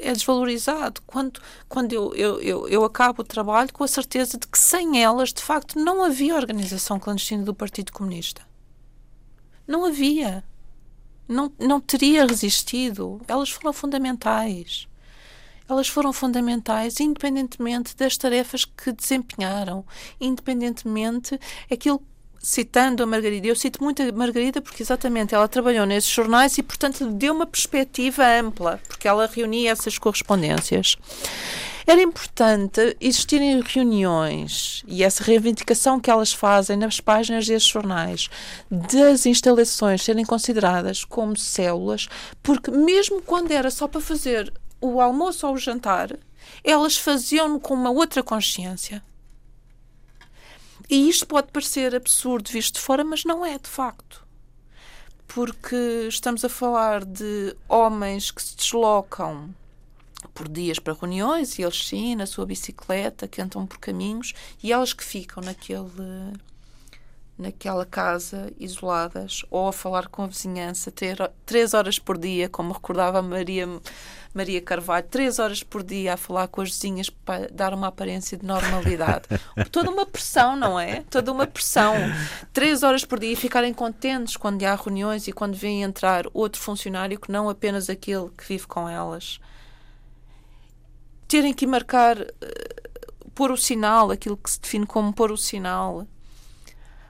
É 0.02 0.12
desvalorizado. 0.12 1.00
Quando, 1.06 1.40
quando 1.68 1.92
eu, 1.92 2.14
eu, 2.14 2.40
eu, 2.40 2.68
eu 2.68 2.84
acabo 2.84 3.22
o 3.22 3.24
trabalho 3.24 3.72
com 3.72 3.84
a 3.84 3.88
certeza 3.88 4.36
de 4.36 4.46
que 4.46 4.58
sem 4.58 5.02
elas, 5.02 5.32
de 5.32 5.40
facto, 5.40 5.78
não 5.78 6.04
havia 6.04 6.34
organização 6.34 6.98
clandestina 6.98 7.44
do 7.44 7.54
Partido 7.54 7.92
Comunista. 7.92 8.42
Não 9.66 9.84
havia 9.84 10.44
não, 11.28 11.52
não 11.58 11.80
teria 11.80 12.24
resistido. 12.24 13.20
Elas 13.28 13.50
foram 13.50 13.72
fundamentais. 13.72 14.88
Elas 15.68 15.88
foram 15.88 16.12
fundamentais, 16.12 16.98
independentemente 17.00 17.94
das 17.96 18.16
tarefas 18.16 18.64
que 18.64 18.90
desempenharam, 18.92 19.84
independentemente 20.20 21.38
aquilo 21.70 22.02
citando 22.40 23.02
a 23.02 23.06
Margarida, 23.06 23.48
eu 23.48 23.56
cito 23.56 23.82
muito 23.82 24.02
a 24.02 24.12
Margarida 24.12 24.62
porque 24.62 24.82
exatamente 24.82 25.34
ela 25.34 25.48
trabalhou 25.48 25.84
nesses 25.84 26.10
jornais 26.10 26.56
e, 26.56 26.62
portanto, 26.62 27.04
deu 27.10 27.34
uma 27.34 27.46
perspectiva 27.46 28.24
ampla, 28.24 28.80
porque 28.88 29.08
ela 29.08 29.26
reunia 29.26 29.72
essas 29.72 29.98
correspondências. 29.98 30.96
Era 31.86 32.02
importante 32.02 32.96
existirem 33.00 33.62
reuniões 33.62 34.82
e 34.86 35.02
essa 35.02 35.24
reivindicação 35.24 35.98
que 35.98 36.10
elas 36.10 36.32
fazem 36.32 36.76
nas 36.76 37.00
páginas 37.00 37.46
desses 37.46 37.66
jornais 37.66 38.28
das 38.70 39.24
instalações 39.24 40.02
serem 40.02 40.24
consideradas 40.24 41.02
como 41.02 41.34
células, 41.34 42.06
porque 42.42 42.70
mesmo 42.70 43.22
quando 43.22 43.52
era 43.52 43.70
só 43.70 43.88
para 43.88 44.02
fazer 44.02 44.52
o 44.80 45.00
almoço 45.00 45.46
ou 45.46 45.54
o 45.54 45.58
jantar, 45.58 46.16
elas 46.62 46.96
faziam-no 46.96 47.60
com 47.60 47.74
uma 47.74 47.90
outra 47.90 48.22
consciência. 48.22 49.02
E 50.88 51.08
isto 51.08 51.26
pode 51.26 51.52
parecer 51.52 51.94
absurdo 51.94 52.50
visto 52.50 52.74
de 52.74 52.80
fora, 52.80 53.04
mas 53.04 53.24
não 53.24 53.44
é 53.44 53.58
de 53.58 53.68
facto. 53.68 54.26
Porque 55.26 56.06
estamos 56.08 56.44
a 56.44 56.48
falar 56.48 57.04
de 57.04 57.54
homens 57.68 58.30
que 58.30 58.42
se 58.42 58.56
deslocam 58.56 59.54
por 60.34 60.48
dias 60.48 60.78
para 60.78 60.94
reuniões 60.94 61.58
e 61.58 61.62
eles 61.62 61.86
sim, 61.86 62.16
na 62.16 62.26
sua 62.26 62.46
bicicleta, 62.46 63.28
que 63.28 63.42
andam 63.42 63.66
por 63.66 63.78
caminhos 63.78 64.32
e 64.62 64.72
elas 64.72 64.92
que 64.92 65.04
ficam 65.04 65.42
naquele 65.42 66.32
naquela 67.38 67.86
casa 67.86 68.52
isoladas 68.58 69.44
ou 69.50 69.68
a 69.68 69.72
falar 69.72 70.08
com 70.08 70.22
a 70.22 70.26
vizinhança 70.26 70.90
ter, 70.90 71.18
três 71.46 71.72
horas 71.72 71.98
por 71.98 72.18
dia, 72.18 72.48
como 72.48 72.72
recordava 72.72 73.22
Maria 73.22 73.68
Maria 74.34 74.60
Carvalho, 74.60 75.06
três 75.08 75.38
horas 75.38 75.62
por 75.62 75.82
dia 75.82 76.14
a 76.14 76.16
falar 76.16 76.48
com 76.48 76.60
as 76.60 76.70
vizinhas 76.70 77.08
para 77.08 77.48
dar 77.48 77.72
uma 77.72 77.86
aparência 77.86 78.36
de 78.36 78.44
normalidade. 78.44 79.26
Toda 79.72 79.90
uma 79.90 80.04
pressão, 80.04 80.54
não 80.54 80.78
é? 80.78 81.02
Toda 81.08 81.32
uma 81.32 81.46
pressão. 81.46 81.94
Três 82.52 82.82
horas 82.82 83.04
por 83.04 83.18
dia 83.18 83.32
e 83.32 83.36
ficarem 83.36 83.72
contentes 83.72 84.36
quando 84.36 84.62
há 84.64 84.74
reuniões 84.74 85.26
e 85.26 85.32
quando 85.32 85.54
vem 85.54 85.82
entrar 85.82 86.26
outro 86.34 86.60
funcionário 86.60 87.18
que 87.18 87.32
não 87.32 87.48
apenas 87.48 87.88
aquele 87.88 88.28
que 88.36 88.44
vive 88.46 88.66
com 88.66 88.88
elas 88.88 89.40
terem 91.28 91.52
que 91.52 91.66
marcar, 91.66 92.18
uh, 92.18 93.30
pôr 93.34 93.52
o 93.52 93.56
sinal, 93.56 94.10
aquilo 94.10 94.36
que 94.36 94.50
se 94.50 94.58
define 94.58 94.86
como 94.86 95.12
pôr 95.12 95.30
o 95.30 95.36
sinal. 95.36 96.06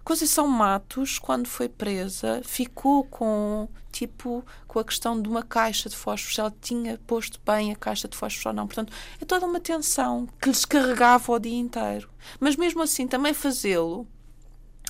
Conceição 0.08 0.48
Matos, 0.48 1.18
quando 1.18 1.46
foi 1.46 1.68
presa, 1.68 2.40
ficou 2.42 3.04
com 3.04 3.68
tipo 3.92 4.42
com 4.66 4.78
a 4.78 4.84
questão 4.84 5.20
de 5.20 5.28
uma 5.28 5.42
caixa 5.42 5.86
de 5.90 5.94
fósforos. 5.94 6.38
Ela 6.38 6.54
tinha 6.62 6.98
posto 7.06 7.38
bem 7.44 7.72
a 7.72 7.76
caixa 7.76 8.08
de 8.08 8.16
fósforos 8.16 8.46
ou 8.46 8.52
não. 8.54 8.66
Portanto, 8.66 8.90
é 9.20 9.26
toda 9.26 9.44
uma 9.44 9.60
tensão 9.60 10.26
que 10.40 10.48
lhes 10.48 10.64
carregava 10.64 11.30
o 11.30 11.38
dia 11.38 11.58
inteiro. 11.58 12.08
Mas 12.40 12.56
mesmo 12.56 12.80
assim, 12.80 13.06
também 13.06 13.34
fazê-lo 13.34 14.06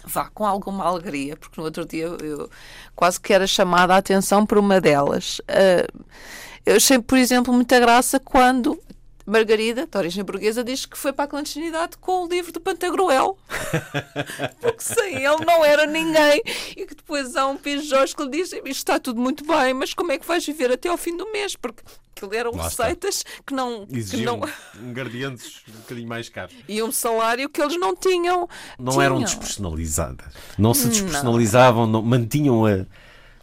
vá 0.05 0.31
com 0.31 0.47
alguma 0.47 0.85
alegria, 0.85 1.37
porque 1.37 1.61
no 1.61 1.65
outro 1.65 1.85
dia 1.85 2.05
eu, 2.05 2.49
quase 2.95 3.21
que 3.21 3.33
era 3.33 3.49
chamada 3.49 3.95
a 3.95 3.99
atenção 3.99 4.47
por 4.47 4.57
uma 4.57 4.81
delas. 4.81 5.41
Uh, 5.41 6.05
eu 6.65 6.77
achei, 6.77 7.01
por 7.01 7.19
exemplo, 7.19 7.53
muita 7.53 7.81
graça 7.81 8.21
quando 8.21 8.81
Margarida, 9.29 9.87
de 9.87 9.99
origem 9.99 10.25
burguesa, 10.25 10.65
diz 10.65 10.87
que 10.87 10.97
foi 10.97 11.13
para 11.13 11.25
a 11.25 11.29
clandestinidade 11.29 11.97
com 11.99 12.25
o 12.25 12.29
livro 12.29 12.51
do 12.53 12.61
Pantagruel. 12.61 13.37
Porque 14.61 14.81
sem 14.83 15.17
ele 15.17 15.45
não 15.45 15.65
era 15.65 15.87
ninguém. 15.87 16.43
E 16.77 16.87
que 16.87 16.95
depois 16.95 17.37
há 17.37 17.47
um 17.47 17.57
pijós 17.57 18.15
que 18.15 18.23
lhe 18.23 18.31
diz: 18.31 18.53
Isto 18.53 18.67
está 18.69 18.99
tudo 18.99 19.21
muito 19.21 19.45
bem, 19.47 19.75
mas 19.75 19.93
como 19.93 20.13
é 20.13 20.19
que 20.19 20.27
vais 20.27 20.45
viver 20.47 20.71
até 20.73 20.89
ao 20.89 20.97
fim 20.97 21.17
do 21.17 21.31
mês? 21.31 21.55
Porque 21.57 21.83
aquilo 22.17 22.35
eram 22.35 22.53
Lá 22.53 22.69
está. 22.69 22.85
receitas 22.85 23.23
que 23.47 23.53
não. 23.53 23.87
Que 23.87 23.99
Exigiam 23.99 24.39
não 24.39 24.49
ingredientes 24.89 25.63
um 25.69 25.73
bocadinho 25.81 26.09
mais 26.09 26.29
caros. 26.29 26.55
e 26.69 26.83
um 26.83 26.91
salário 26.91 27.49
que 27.51 27.61
eles 27.61 27.79
não 27.79 27.95
tinham. 27.95 28.49
Não 28.79 29.01
eram 29.01 29.17
Tinham. 29.17 29.27
despersonalizadas. 29.29 30.33
Não 30.57 30.73
se 30.73 30.85
Não. 30.85 30.91
despersonalizavam, 30.91 31.87
não, 31.87 32.01
mantinham 32.03 32.65
a, 32.65 32.87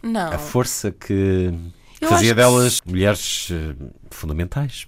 Não. 0.02 0.32
a 0.32 0.38
força 0.38 0.90
que 0.90 1.52
Eu 2.00 2.08
fazia 2.08 2.30
que 2.30 2.34
delas 2.34 2.80
mulheres 2.84 3.48
eh, 3.52 3.74
fundamentais 4.10 4.86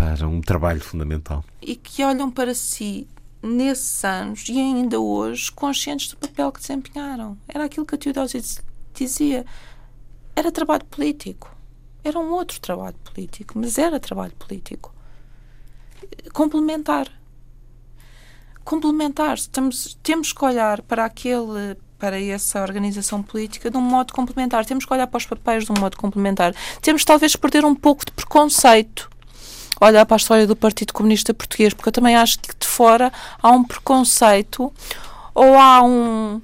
para 0.00 0.26
um 0.26 0.40
trabalho 0.40 0.80
fundamental. 0.80 1.44
e 1.60 1.76
que 1.76 2.02
olham 2.02 2.30
para 2.30 2.54
si 2.54 3.06
nesses 3.42 4.02
anos 4.02 4.48
e 4.48 4.58
ainda 4.58 4.98
hoje 4.98 5.52
conscientes 5.52 6.08
do 6.08 6.16
papel 6.16 6.50
que 6.52 6.60
desempenharam. 6.60 7.36
Era 7.46 7.64
aquilo 7.66 7.84
que 7.84 7.94
a 7.94 7.98
Teodósia 7.98 8.40
diz- 8.40 8.62
dizia. 8.94 9.44
Era 10.34 10.50
trabalho 10.50 10.84
político. 10.86 11.54
Era 12.02 12.18
um 12.18 12.30
outro 12.32 12.58
trabalho 12.60 12.96
político, 13.04 13.58
mas 13.58 13.76
era 13.76 14.00
trabalho 14.00 14.32
político. 14.38 14.90
Complementar. 16.32 17.08
Complementar. 18.64 19.34
Estamos, 19.36 19.98
temos 20.02 20.32
que 20.32 20.44
olhar 20.44 20.80
para 20.82 21.04
aquele 21.04 21.76
para 21.98 22.18
essa 22.18 22.62
organização 22.62 23.22
política 23.22 23.70
de 23.70 23.76
um 23.76 23.82
modo 23.82 24.14
complementar. 24.14 24.64
Temos 24.64 24.86
que 24.86 24.94
olhar 24.94 25.06
para 25.06 25.18
os 25.18 25.26
papéis 25.26 25.66
de 25.66 25.72
um 25.72 25.78
modo 25.78 25.98
complementar. 25.98 26.54
Temos 26.80 27.04
talvez 27.04 27.36
perder 27.36 27.62
um 27.66 27.74
pouco 27.74 28.06
de 28.06 28.12
preconceito 28.12 29.10
olhar 29.80 30.04
para 30.04 30.16
a 30.16 30.18
história 30.18 30.46
do 30.46 30.54
Partido 30.54 30.92
Comunista 30.92 31.32
Português, 31.32 31.72
porque 31.72 31.88
eu 31.88 31.92
também 31.92 32.16
acho 32.16 32.38
que 32.38 32.54
de 32.58 32.66
fora 32.66 33.12
há 33.42 33.50
um 33.50 33.64
preconceito 33.64 34.72
ou 35.34 35.58
há 35.58 35.82
um. 35.82 36.40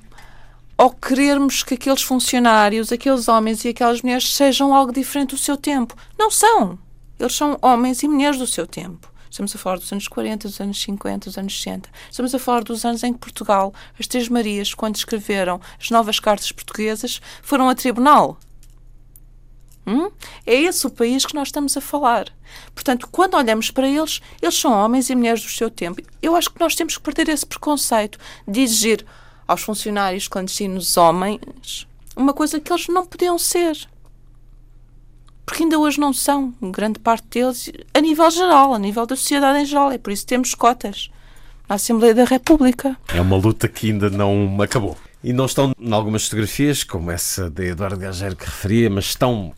ou 0.78 0.90
querermos 0.90 1.62
que 1.62 1.74
aqueles 1.74 2.02
funcionários, 2.02 2.90
aqueles 2.90 3.28
homens 3.28 3.64
e 3.64 3.68
aquelas 3.68 4.02
mulheres 4.02 4.32
sejam 4.32 4.74
algo 4.74 4.92
diferente 4.92 5.30
do 5.30 5.38
seu 5.38 5.56
tempo. 5.56 5.94
Não 6.18 6.30
são. 6.30 6.78
Eles 7.18 7.34
são 7.34 7.58
homens 7.62 8.02
e 8.02 8.08
mulheres 8.08 8.38
do 8.38 8.46
seu 8.46 8.66
tempo. 8.66 9.10
Estamos 9.30 9.54
a 9.54 9.58
falar 9.58 9.76
dos 9.76 9.92
anos 9.92 10.08
40, 10.08 10.48
dos 10.48 10.60
anos 10.60 10.80
50, 10.80 11.28
dos 11.28 11.36
anos 11.36 11.56
60. 11.62 11.90
Estamos 12.10 12.34
a 12.34 12.38
falar 12.38 12.64
dos 12.64 12.84
anos 12.86 13.02
em 13.02 13.12
que 13.12 13.18
Portugal, 13.18 13.74
as 13.98 14.06
Três 14.06 14.30
Marias, 14.30 14.72
quando 14.72 14.96
escreveram 14.96 15.60
as 15.78 15.90
novas 15.90 16.18
cartas 16.18 16.50
portuguesas, 16.52 17.20
foram 17.42 17.68
a 17.68 17.74
tribunal. 17.74 18.38
Hum? 19.86 20.10
É 20.44 20.54
esse 20.54 20.86
o 20.86 20.90
país 20.90 21.24
que 21.24 21.34
nós 21.34 21.48
estamos 21.48 21.76
a 21.76 21.80
falar. 21.80 22.26
Portanto, 22.74 23.08
quando 23.10 23.34
olhamos 23.34 23.70
para 23.70 23.88
eles, 23.88 24.20
eles 24.42 24.58
são 24.58 24.72
homens 24.72 25.08
e 25.08 25.14
mulheres 25.14 25.42
do 25.42 25.48
seu 25.48 25.70
tempo. 25.70 26.02
Eu 26.20 26.34
acho 26.34 26.50
que 26.50 26.60
nós 26.60 26.74
temos 26.74 26.96
que 26.96 27.02
perder 27.02 27.28
esse 27.28 27.46
preconceito 27.46 28.18
de 28.46 28.60
exigir 28.62 29.06
aos 29.46 29.62
funcionários 29.62 30.26
clandestinos 30.26 30.96
homens 30.96 31.86
uma 32.16 32.32
coisa 32.32 32.58
que 32.58 32.72
eles 32.72 32.88
não 32.88 33.04
podiam 33.06 33.38
ser. 33.38 33.76
Porque 35.44 35.62
ainda 35.62 35.78
hoje 35.78 36.00
não 36.00 36.12
são, 36.12 36.52
grande 36.60 36.98
parte 36.98 37.26
deles, 37.28 37.70
a 37.94 38.00
nível 38.00 38.28
geral, 38.30 38.74
a 38.74 38.78
nível 38.78 39.06
da 39.06 39.14
sociedade 39.14 39.60
em 39.60 39.66
geral. 39.66 39.92
É 39.92 39.98
por 39.98 40.12
isso 40.12 40.22
que 40.22 40.28
temos 40.28 40.54
cotas 40.54 41.10
na 41.68 41.76
Assembleia 41.76 42.14
da 42.14 42.24
República. 42.24 42.96
É 43.14 43.20
uma 43.20 43.36
luta 43.36 43.68
que 43.68 43.92
ainda 43.92 44.10
não 44.10 44.60
acabou. 44.60 44.96
E 45.22 45.32
não 45.32 45.46
estão 45.46 45.72
em 45.78 45.92
algumas 45.92 46.24
fotografias, 46.24 46.82
como 46.82 47.10
essa 47.10 47.48
de 47.50 47.68
Eduardo 47.68 47.98
Gageiro 47.98 48.34
que 48.34 48.44
referia, 48.44 48.90
mas 48.90 49.04
estão 49.06 49.52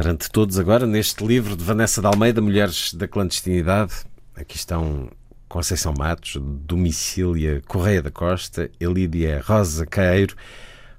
perante 0.00 0.30
todos 0.30 0.58
agora 0.58 0.86
neste 0.86 1.22
livro 1.22 1.54
de 1.54 1.62
Vanessa 1.62 2.00
de 2.00 2.06
Almeida, 2.06 2.40
Mulheres 2.40 2.94
da 2.94 3.06
Clandestinidade. 3.06 3.92
Aqui 4.34 4.56
estão 4.56 5.10
Conceição 5.46 5.92
Matos, 5.92 6.38
Domicília 6.40 7.60
Correia 7.68 8.00
da 8.00 8.10
Costa, 8.10 8.70
Elídia 8.80 9.42
Rosa 9.44 9.84
Caeiro, 9.84 10.34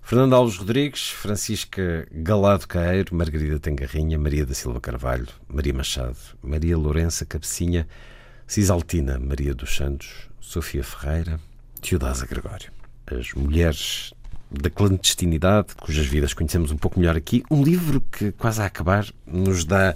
Fernando 0.03 0.35
Alves 0.35 0.55
Rodrigues, 0.55 1.09
Francisca 1.09 2.07
Galado 2.11 2.67
Caeiro, 2.67 3.15
Margarida 3.15 3.59
Tengarrinha, 3.59 4.19
Maria 4.19 4.45
da 4.45 4.53
Silva 4.53 4.79
Carvalho, 4.79 5.29
Maria 5.47 5.73
Machado, 5.73 6.19
Maria 6.39 6.77
Lourença 6.77 7.25
Cabecinha, 7.25 7.87
Cisaltina 8.45 9.17
Maria 9.17 9.55
dos 9.55 9.75
Santos, 9.75 10.29
Sofia 10.39 10.83
Ferreira, 10.83 11.39
Teodasa 11.81 12.27
Gregório. 12.27 12.71
As 13.07 13.33
mulheres 13.33 14.13
da 14.51 14.69
clandestinidade, 14.69 15.75
cujas 15.75 16.05
vidas 16.05 16.33
conhecemos 16.33 16.71
um 16.71 16.77
pouco 16.77 16.99
melhor 16.99 17.15
aqui. 17.15 17.43
Um 17.49 17.63
livro 17.63 18.01
que, 18.01 18.31
quase 18.33 18.61
a 18.61 18.65
acabar, 18.65 19.05
nos 19.25 19.63
dá 19.63 19.95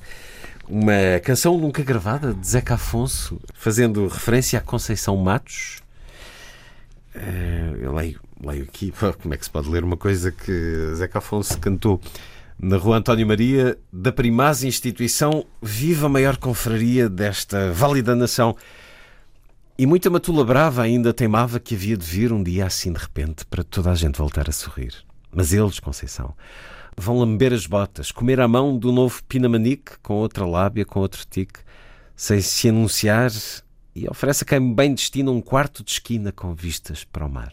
uma 0.67 1.19
canção 1.23 1.57
nunca 1.57 1.83
gravada 1.83 2.33
de 2.33 2.47
Zeca 2.47 2.75
Afonso, 2.75 3.39
fazendo 3.53 4.07
referência 4.07 4.57
a 4.57 4.61
Conceição 4.61 5.17
Matos. 5.17 5.83
Eh, 7.13 7.77
Eu 7.81 7.93
leio, 7.93 8.19
leio 8.41 8.63
aqui, 8.63 8.93
como 9.21 9.33
é 9.33 9.37
que 9.37 9.43
se 9.43 9.51
pode 9.51 9.69
ler 9.69 9.83
uma 9.83 9.97
coisa 9.97 10.31
que 10.31 10.95
Zeca 10.95 11.19
Afonso 11.19 11.59
cantou 11.59 11.99
na 12.57 12.77
Rua 12.77 12.97
António 12.97 13.27
Maria, 13.27 13.77
da 13.91 14.13
primaz 14.13 14.63
instituição, 14.63 15.45
viva 15.61 16.05
a 16.05 16.09
maior 16.09 16.37
confraria 16.37 17.09
desta 17.09 17.71
válida 17.73 18.15
nação. 18.15 18.55
E 19.77 19.85
muita 19.85 20.09
matula 20.09 20.45
brava 20.45 20.83
ainda 20.83 21.13
teimava 21.13 21.59
que 21.59 21.75
havia 21.75 21.97
de 21.97 22.05
vir 22.05 22.31
um 22.31 22.41
dia 22.41 22.65
assim 22.65 22.93
de 22.93 22.97
repente 22.97 23.43
para 23.45 23.61
toda 23.61 23.91
a 23.91 23.95
gente 23.95 24.17
voltar 24.17 24.47
a 24.47 24.53
sorrir. 24.53 24.93
Mas 25.29 25.51
eles, 25.51 25.81
Conceição, 25.81 26.33
vão 26.95 27.19
lamber 27.19 27.51
as 27.51 27.67
botas, 27.67 28.09
comer 28.09 28.39
à 28.39 28.47
mão 28.47 28.77
do 28.77 28.93
novo 28.93 29.21
pinamanique 29.25 29.99
com 30.01 30.13
outra 30.13 30.45
lábia, 30.45 30.85
com 30.85 31.01
outro 31.01 31.25
tique, 31.29 31.59
sem 32.15 32.39
se 32.39 32.69
anunciar 32.69 33.29
e 33.93 34.07
oferece 34.07 34.45
a 34.45 34.47
quem 34.47 34.73
bem 34.73 34.93
destina 34.93 35.29
um 35.29 35.41
quarto 35.41 35.83
de 35.83 35.91
esquina 35.91 36.31
com 36.31 36.55
vistas 36.55 37.03
para 37.03 37.25
o 37.25 37.29
mar. 37.29 37.51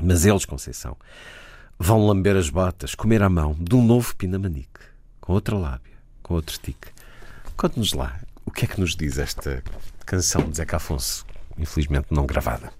Mas 0.00 0.24
eles, 0.24 0.44
Conceição, 0.44 0.96
vão 1.76 2.06
lamber 2.06 2.36
as 2.36 2.48
botas, 2.48 2.94
comer 2.94 3.24
à 3.24 3.28
mão 3.28 3.56
de 3.58 3.74
um 3.74 3.84
novo 3.84 4.14
pinamanique, 4.14 4.80
com 5.20 5.32
outra 5.32 5.56
lábia, 5.56 5.94
com 6.22 6.34
outro 6.34 6.56
tique. 6.60 6.92
Conte-nos 7.56 7.92
lá, 7.92 8.20
o 8.46 8.52
que 8.52 8.66
é 8.66 8.68
que 8.68 8.80
nos 8.80 8.94
diz 8.94 9.18
esta 9.18 9.64
canção 10.04 10.48
de 10.48 10.56
Zeca 10.56 10.76
Afonso, 10.76 11.26
infelizmente 11.58 12.06
não 12.10 12.26
gravada? 12.26 12.72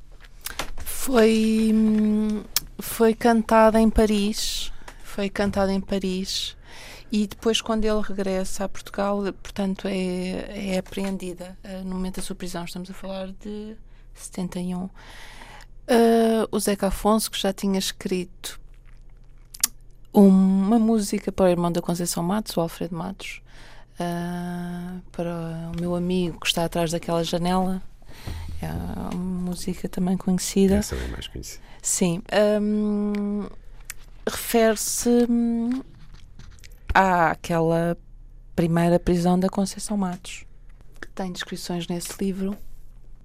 Foi, 0.76 1.72
foi 2.78 3.14
cantada 3.14 3.80
em 3.80 3.90
Paris. 3.90 4.72
Foi 5.02 5.28
cantada 5.28 5.72
em 5.72 5.80
Paris. 5.80 6.56
E 7.12 7.26
depois, 7.26 7.60
quando 7.60 7.84
ele 7.84 8.00
regressa 8.00 8.64
a 8.64 8.68
Portugal, 8.68 9.22
portanto, 9.42 9.86
é, 9.86 10.72
é 10.74 10.78
apreendida 10.78 11.56
eh, 11.62 11.82
no 11.82 11.94
momento 11.94 12.16
da 12.16 12.22
sua 12.22 12.34
prisão. 12.34 12.64
Estamos 12.64 12.90
a 12.90 12.94
falar 12.94 13.30
de 13.40 13.76
71. 14.14 14.88
Eh, 15.86 16.48
o 16.50 16.58
Zeca 16.58 16.88
Afonso, 16.88 17.30
que 17.30 17.38
já 17.38 17.52
tinha 17.52 17.78
escrito 17.78 18.58
uma 20.12 20.78
música 20.78 21.30
para 21.30 21.44
o 21.44 21.48
irmão 21.48 21.70
da 21.70 21.82
Conceição 21.82 22.22
Matos, 22.22 22.56
o 22.56 22.60
Alfredo 22.60 22.96
Matos, 22.96 23.42
eh, 23.98 25.00
para 25.12 25.70
o 25.76 25.80
meu 25.80 25.94
amigo 25.94 26.40
que 26.40 26.46
está 26.46 26.64
atrás 26.64 26.90
daquela 26.90 27.22
janela. 27.24 27.82
É 28.62 29.14
uma 29.14 29.50
música 29.50 29.88
também 29.88 30.16
conhecida. 30.16 30.76
Essa 30.76 30.94
é 30.96 31.08
mais 31.08 31.26
conhecida. 31.28 31.62
Sim. 31.82 32.22
hum, 32.60 33.46
Refere-se 34.26 35.26
hum, 35.28 35.82
àquela 36.94 37.96
primeira 38.56 38.98
prisão 38.98 39.38
da 39.38 39.48
Conceição 39.50 39.96
Matos, 39.96 40.44
que 41.00 41.08
tem 41.08 41.30
descrições 41.30 41.86
nesse 41.88 42.12
livro. 42.18 42.56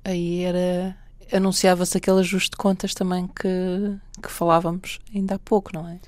Aí 0.03 0.41
era. 0.43 0.97
Anunciava-se 1.31 1.95
aquele 1.95 2.19
ajuste 2.19 2.51
de 2.51 2.57
contas 2.57 2.93
também 2.93 3.27
que, 3.27 3.97
que 4.21 4.29
falávamos 4.31 4.99
ainda 5.13 5.35
há 5.35 5.39
pouco, 5.39 5.71
não 5.73 5.87
é? 5.87 5.99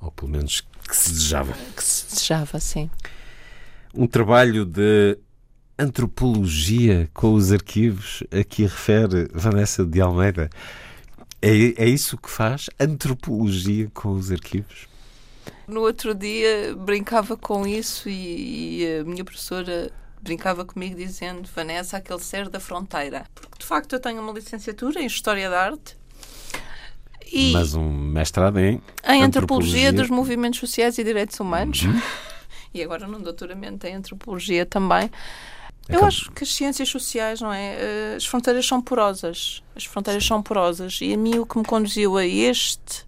Ou 0.00 0.10
pelo 0.12 0.30
menos 0.30 0.60
que 0.88 0.96
se 0.96 1.10
desejava. 1.10 1.52
Que 1.76 1.82
se 1.82 2.06
desejava, 2.06 2.60
sim. 2.60 2.88
Um 3.94 4.06
trabalho 4.06 4.64
de 4.64 5.18
antropologia 5.78 7.08
com 7.12 7.34
os 7.34 7.52
arquivos 7.52 8.22
a 8.30 8.42
que 8.44 8.62
refere 8.62 9.28
Vanessa 9.32 9.84
de 9.84 10.00
Almeida. 10.00 10.50
É, 11.40 11.84
é 11.84 11.88
isso 11.88 12.16
que 12.16 12.30
faz? 12.30 12.70
Antropologia 12.78 13.90
com 13.92 14.12
os 14.12 14.30
arquivos? 14.30 14.88
No 15.66 15.80
outro 15.80 16.14
dia 16.14 16.74
brincava 16.76 17.36
com 17.36 17.66
isso 17.66 18.08
e, 18.08 18.82
e 18.82 18.98
a 19.00 19.04
minha 19.04 19.24
professora 19.24 19.90
brincava 20.22 20.64
comigo 20.64 20.96
dizendo 20.96 21.48
Vanessa, 21.54 21.98
aquele 21.98 22.20
ser 22.20 22.48
da 22.48 22.60
fronteira. 22.60 23.26
Porque 23.34 23.58
de 23.58 23.66
facto 23.66 23.92
eu 23.94 24.00
tenho 24.00 24.22
uma 24.22 24.32
licenciatura 24.32 25.00
em 25.00 25.06
História 25.06 25.50
da 25.50 25.60
Arte 25.60 25.96
e 27.30 27.52
Mas 27.52 27.74
um 27.74 27.90
mestrado 27.90 28.58
em, 28.58 28.80
em 29.06 29.22
Antropologia 29.22 29.92
dos 29.92 30.08
Movimentos 30.08 30.60
Sociais 30.60 30.98
e 30.98 31.04
Direitos 31.04 31.38
Humanos. 31.40 31.82
Uhum. 31.82 32.00
E 32.74 32.82
agora 32.82 33.06
num 33.06 33.22
doutoramento 33.22 33.86
em 33.86 33.94
Antropologia 33.94 34.66
também. 34.66 35.08
Eu 35.88 36.04
acho 36.04 36.32
que 36.32 36.42
as 36.42 36.52
ciências 36.52 36.88
sociais, 36.88 37.40
não 37.40 37.52
é? 37.52 37.76
Eh, 37.78 38.14
As 38.16 38.26
fronteiras 38.26 38.66
são 38.66 38.82
porosas. 38.82 39.62
As 39.76 39.84
fronteiras 39.84 40.26
são 40.26 40.42
porosas. 40.42 40.98
E 41.00 41.14
a 41.14 41.16
mim 41.16 41.38
o 41.38 41.46
que 41.46 41.56
me 41.56 41.64
conduziu 41.64 42.16
a 42.16 42.26
este, 42.26 43.06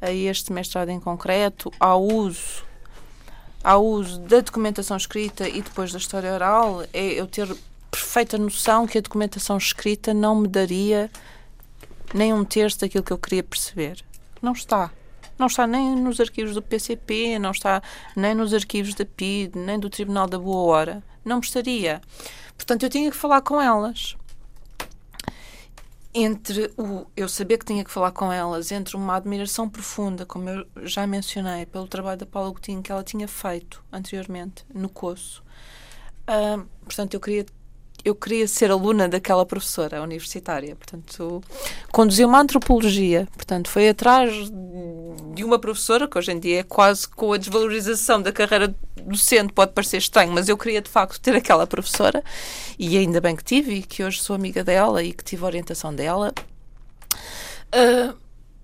a 0.00 0.12
este 0.12 0.52
mestrado 0.52 0.90
em 0.90 1.00
concreto, 1.00 1.72
ao 1.80 2.02
uso 2.02 2.62
ao 3.64 3.82
uso 3.82 4.20
da 4.20 4.40
documentação 4.40 4.94
escrita 4.94 5.48
e 5.48 5.62
depois 5.62 5.90
da 5.90 5.96
história 5.96 6.30
oral 6.34 6.84
é 6.92 7.18
eu 7.18 7.26
ter 7.26 7.48
perfeita 7.90 8.36
noção 8.36 8.86
que 8.86 8.98
a 8.98 9.00
documentação 9.00 9.56
escrita 9.56 10.12
não 10.12 10.34
me 10.36 10.46
daria 10.46 11.10
nem 12.12 12.34
um 12.34 12.44
terço 12.44 12.80
daquilo 12.80 13.02
que 13.02 13.12
eu 13.12 13.16
queria 13.18 13.42
perceber. 13.42 14.04
Não 14.42 14.52
está. 14.52 14.90
Não 15.38 15.46
está 15.46 15.66
nem 15.66 15.96
nos 15.96 16.20
arquivos 16.20 16.54
do 16.54 16.62
PCP, 16.62 17.38
não 17.38 17.50
está 17.50 17.82
nem 18.16 18.34
nos 18.34 18.54
arquivos 18.54 18.94
da 18.94 19.04
PID, 19.04 19.56
nem 19.58 19.78
do 19.78 19.90
Tribunal 19.90 20.26
da 20.26 20.38
Boa 20.38 20.62
Hora. 20.72 21.02
Não 21.24 21.40
estaria. 21.40 22.00
Portanto, 22.56 22.84
eu 22.84 22.90
tinha 22.90 23.10
que 23.10 23.16
falar 23.16 23.40
com 23.40 23.60
elas. 23.60 24.16
Entre 26.16 26.72
o 26.76 27.06
eu 27.16 27.28
saber 27.28 27.58
que 27.58 27.64
tinha 27.64 27.84
que 27.84 27.90
falar 27.90 28.12
com 28.12 28.30
elas, 28.30 28.70
entre 28.70 28.94
uma 28.94 29.16
admiração 29.16 29.68
profunda, 29.68 30.24
como 30.24 30.48
eu 30.48 30.66
já 30.84 31.04
mencionei, 31.08 31.66
pelo 31.66 31.88
trabalho 31.88 32.18
da 32.18 32.26
Paula 32.26 32.52
Coutinho 32.52 32.82
que 32.82 32.92
ela 32.92 33.02
tinha 33.02 33.26
feito 33.26 33.82
anteriormente 33.92 34.64
no 34.72 34.88
COSO. 34.88 35.42
Uh, 36.22 36.64
portanto, 36.84 37.14
eu 37.14 37.20
queria 37.20 37.44
eu 38.04 38.14
queria 38.14 38.46
ser 38.46 38.70
aluna 38.70 39.08
daquela 39.08 39.46
professora 39.46 40.02
universitária, 40.02 40.76
portanto, 40.76 41.42
conduziu 41.90 42.28
uma 42.28 42.40
antropologia, 42.40 43.26
portanto, 43.34 43.68
foi 43.68 43.88
atrás 43.88 44.50
de 45.34 45.42
uma 45.42 45.58
professora, 45.58 46.06
que 46.06 46.18
hoje 46.18 46.32
em 46.32 46.38
dia 46.38 46.60
é 46.60 46.62
quase 46.62 47.08
com 47.08 47.32
a 47.32 47.38
desvalorização 47.38 48.20
da 48.20 48.30
carreira 48.30 48.74
docente, 48.96 49.52
pode 49.52 49.72
parecer 49.72 49.96
estranho, 49.96 50.32
mas 50.32 50.48
eu 50.48 50.56
queria 50.58 50.82
de 50.82 50.90
facto 50.90 51.18
ter 51.18 51.34
aquela 51.34 51.66
professora, 51.66 52.22
e 52.78 52.96
ainda 52.98 53.20
bem 53.20 53.34
que 53.34 53.44
tive, 53.44 53.74
e 53.74 53.82
que 53.82 54.04
hoje 54.04 54.20
sou 54.20 54.36
amiga 54.36 54.62
dela 54.62 55.02
e 55.02 55.12
que 55.12 55.24
tive 55.24 55.42
a 55.42 55.46
orientação 55.46 55.94
dela. 55.94 56.32
Uh, 57.74 58.14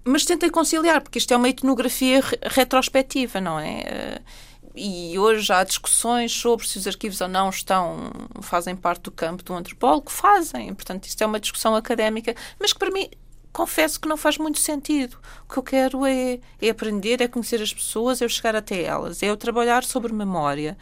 mas 0.05 0.25
tentei 0.25 0.51
conciliar, 0.51 1.01
porque 1.01 1.19
isto 1.19 1.33
é 1.33 1.37
uma 1.37 1.49
etnografia 1.49 2.23
retrospectiva, 2.43 3.41
não 3.41 3.59
é? 3.59 4.19
Uh, 4.19 4.50
e 4.75 5.19
hoje 5.19 5.53
há 5.53 5.65
discussões 5.65 6.33
sobre 6.33 6.67
se 6.67 6.79
os 6.79 6.87
arquivos 6.87 7.21
ou 7.21 7.29
não 7.29 7.51
estão 7.51 8.11
fazem 8.41 8.77
parte 8.77 9.03
do 9.03 9.11
campo 9.11 9.43
do 9.43 9.55
antropólogo, 9.55 10.11
fazem. 10.11 10.73
Portanto, 10.75 11.05
isto 11.07 11.23
é 11.23 11.27
uma 11.27 11.41
discussão 11.41 11.75
académica, 11.75 12.35
mas 12.59 12.73
que 12.73 12.79
para 12.79 12.91
mim 12.91 13.11
confesso 13.53 14.01
que 14.01 14.09
não 14.09 14.17
faz 14.17 14.39
muito 14.39 14.59
sentido. 14.59 15.19
O 15.49 15.53
que 15.53 15.59
eu 15.59 15.63
quero 15.63 16.07
é, 16.07 16.39
é 16.61 16.71
aprender, 16.71 17.21
é 17.21 17.29
conhecer 17.29 17.61
as 17.61 17.75
pessoas, 17.75 18.23
é 18.23 18.25
eu 18.25 18.29
chegar 18.29 18.55
até 18.55 18.83
elas, 18.83 19.23
é 19.23 19.27
eu 19.27 19.37
trabalhar 19.37 19.85
sobre 19.85 20.13
memória. 20.13 20.79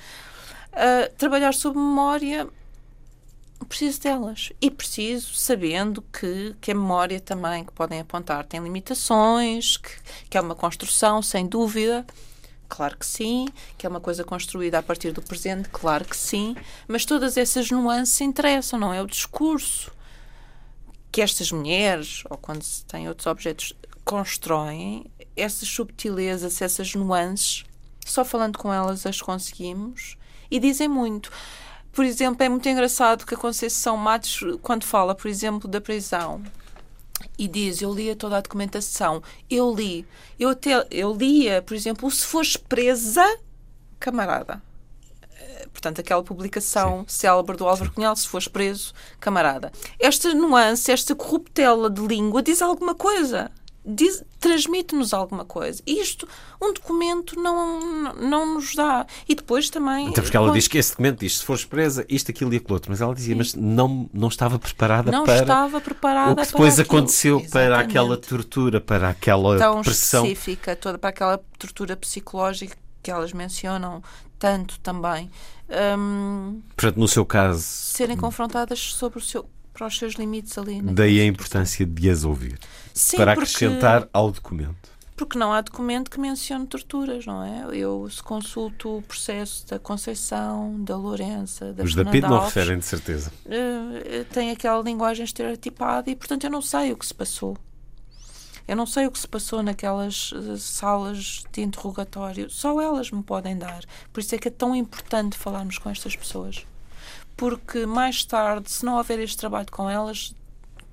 Uh, 0.72 1.12
trabalhar 1.16 1.54
sobre 1.54 1.78
memória 1.78 2.46
preciso 3.68 4.00
delas 4.00 4.52
e 4.60 4.70
preciso 4.70 5.34
sabendo 5.34 6.02
que, 6.02 6.56
que 6.60 6.72
a 6.72 6.74
memória 6.74 7.20
também 7.20 7.64
que 7.64 7.72
podem 7.72 8.00
apontar 8.00 8.44
tem 8.44 8.60
limitações, 8.60 9.76
que, 9.76 9.90
que 10.30 10.38
é 10.38 10.40
uma 10.40 10.54
construção, 10.54 11.22
sem 11.22 11.46
dúvida, 11.46 12.06
Claro 12.68 12.96
que 12.96 13.06
sim. 13.06 13.48
Que 13.76 13.86
é 13.86 13.88
uma 13.88 14.00
coisa 14.00 14.24
construída 14.24 14.78
a 14.78 14.82
partir 14.82 15.12
do 15.12 15.22
presente? 15.22 15.68
Claro 15.70 16.04
que 16.04 16.16
sim. 16.16 16.56
Mas 16.86 17.04
todas 17.04 17.36
essas 17.36 17.70
nuances 17.70 18.20
interessam, 18.20 18.78
não 18.78 18.92
é? 18.92 19.02
O 19.02 19.06
discurso 19.06 19.90
que 21.10 21.22
estas 21.22 21.50
mulheres, 21.50 22.22
ou 22.28 22.36
quando 22.36 22.62
se 22.62 22.84
tem 22.84 23.08
outros 23.08 23.26
objetos, 23.26 23.72
constroem, 24.04 25.10
essas 25.36 25.68
subtilezas, 25.68 26.60
essas 26.60 26.94
nuances, 26.94 27.64
só 28.04 28.24
falando 28.24 28.58
com 28.58 28.72
elas 28.72 29.06
as 29.06 29.20
conseguimos 29.20 30.16
e 30.50 30.58
dizem 30.58 30.88
muito. 30.88 31.30
Por 31.92 32.04
exemplo, 32.04 32.42
é 32.42 32.48
muito 32.48 32.68
engraçado 32.68 33.26
que 33.26 33.34
a 33.34 33.36
Conceição 33.36 33.96
Matos, 33.96 34.40
quando 34.62 34.84
fala, 34.84 35.14
por 35.14 35.28
exemplo, 35.28 35.68
da 35.68 35.80
prisão, 35.80 36.42
e 37.38 37.48
diz, 37.48 37.82
eu 37.82 37.92
lia 37.92 38.16
toda 38.16 38.36
a 38.36 38.40
documentação, 38.40 39.22
eu 39.50 39.74
li, 39.74 40.06
eu 40.38 40.50
até, 40.50 40.86
eu 40.90 41.14
lia, 41.14 41.62
por 41.62 41.74
exemplo, 41.74 42.10
se 42.10 42.24
fores 42.24 42.56
presa, 42.56 43.24
camarada. 43.98 44.62
Eh, 45.36 45.66
portanto, 45.72 46.00
aquela 46.00 46.22
publicação 46.22 47.00
Sim. 47.00 47.20
célebre 47.20 47.56
do 47.56 47.66
Álvaro 47.66 47.92
Cunhal, 47.92 48.16
se 48.16 48.28
fores 48.28 48.48
preso, 48.48 48.92
camarada. 49.20 49.72
Esta 49.98 50.32
nuance, 50.34 50.90
esta 50.90 51.14
corruptela 51.14 51.90
de 51.90 52.00
língua 52.06 52.42
diz 52.42 52.62
alguma 52.62 52.94
coisa 52.94 53.50
transmite-nos 54.38 55.14
alguma 55.14 55.44
coisa. 55.44 55.82
Isto, 55.86 56.28
um 56.60 56.72
documento 56.72 57.40
não, 57.40 58.12
não 58.14 58.54
nos 58.54 58.74
dá. 58.74 59.06
E 59.28 59.34
depois 59.34 59.70
também. 59.70 60.08
Então, 60.08 60.22
porque 60.22 60.36
ela 60.36 60.52
diz 60.52 60.68
que 60.68 60.78
esse 60.78 60.90
documento 60.90 61.20
diz: 61.20 61.38
se 61.38 61.44
fores 61.44 61.64
presa, 61.64 62.04
isto, 62.08 62.30
aquilo 62.30 62.52
e 62.52 62.56
aquilo 62.56 62.74
outro. 62.74 62.90
Mas 62.90 63.00
ela 63.00 63.14
dizia, 63.14 63.34
Sim. 63.34 63.38
mas 63.38 63.54
não, 63.54 64.08
não 64.12 64.28
estava 64.28 64.58
preparada 64.58 65.10
não 65.10 65.24
para. 65.24 65.36
Não 65.36 65.42
estava 65.42 65.80
preparada 65.80 66.32
O 66.32 66.44
que 66.44 66.52
depois 66.52 66.78
aconteceu 66.78 67.44
para 67.50 67.80
aquela 67.80 68.16
tortura, 68.16 68.80
para 68.80 69.08
aquela 69.08 69.58
Tão 69.58 69.82
pressão. 69.82 70.24
específica, 70.26 70.76
toda 70.76 70.98
para 70.98 71.10
aquela 71.10 71.38
tortura 71.58 71.96
psicológica 71.96 72.76
que 73.02 73.10
elas 73.10 73.32
mencionam 73.32 74.02
tanto 74.38 74.78
também. 74.80 75.30
Um, 75.98 76.60
Portanto, 76.76 76.98
no 76.98 77.08
seu 77.08 77.24
caso. 77.24 77.62
Serem 77.62 78.16
confrontadas 78.16 78.78
sobre 78.78 79.18
o 79.18 79.22
seu 79.22 79.48
para 79.78 79.86
os 79.86 79.96
seus 79.96 80.14
limites 80.14 80.58
ali. 80.58 80.82
Daí 80.82 81.20
a 81.20 81.24
importância 81.24 81.86
de 81.86 82.10
as 82.10 82.24
ouvir. 82.24 82.58
Sim, 82.98 83.16
para 83.16 83.32
acrescentar 83.32 84.00
porque, 84.02 84.10
ao 84.12 84.30
documento. 84.30 84.98
Porque 85.16 85.38
não 85.38 85.52
há 85.52 85.60
documento 85.60 86.10
que 86.10 86.20
mencione 86.20 86.66
torturas, 86.66 87.26
não 87.26 87.42
é? 87.42 87.66
Eu 87.72 88.08
se 88.10 88.22
consulto 88.22 88.98
o 88.98 89.02
processo 89.02 89.66
da 89.66 89.78
Conceição, 89.78 90.82
da 90.84 90.96
Lourença, 90.96 91.72
da 91.72 91.82
Os 91.82 91.94
da 91.94 92.04
PID 92.04 92.26
não 92.28 92.40
referem, 92.40 92.78
de 92.78 92.84
certeza. 92.84 93.32
Uh, 93.44 94.24
tem 94.32 94.50
aquela 94.50 94.82
linguagem 94.82 95.24
estereotipada 95.24 96.10
e, 96.10 96.16
portanto, 96.16 96.44
eu 96.44 96.50
não 96.50 96.62
sei 96.62 96.92
o 96.92 96.96
que 96.96 97.06
se 97.06 97.14
passou. 97.14 97.56
Eu 98.66 98.76
não 98.76 98.86
sei 98.86 99.06
o 99.06 99.10
que 99.10 99.18
se 99.18 99.26
passou 99.26 99.62
naquelas 99.62 100.30
uh, 100.32 100.56
salas 100.56 101.44
de 101.50 101.62
interrogatório. 101.62 102.50
Só 102.50 102.80
elas 102.80 103.10
me 103.10 103.22
podem 103.22 103.56
dar. 103.56 103.82
Por 104.12 104.20
isso 104.20 104.34
é 104.34 104.38
que 104.38 104.48
é 104.48 104.50
tão 104.50 104.74
importante 104.74 105.36
falarmos 105.36 105.78
com 105.78 105.90
estas 105.90 106.14
pessoas 106.14 106.64
porque 107.38 107.86
mais 107.86 108.24
tarde, 108.24 108.68
se 108.68 108.84
não 108.84 108.96
houver 108.96 109.20
este 109.20 109.36
trabalho 109.36 109.70
com 109.70 109.88
elas, 109.88 110.34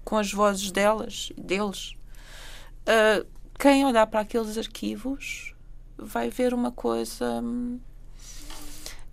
com 0.06 0.16
as 0.16 0.32
vozes 0.32 0.72
delas, 0.72 1.32
deles, 1.36 1.95
uh, 2.88 3.26
quem 3.58 3.86
olhar 3.86 4.08
para 4.08 4.22
aqueles 4.22 4.58
arquivos 4.58 5.54
vai 5.98 6.30
ver 6.30 6.54
uma 6.54 6.72
coisa. 6.72 7.44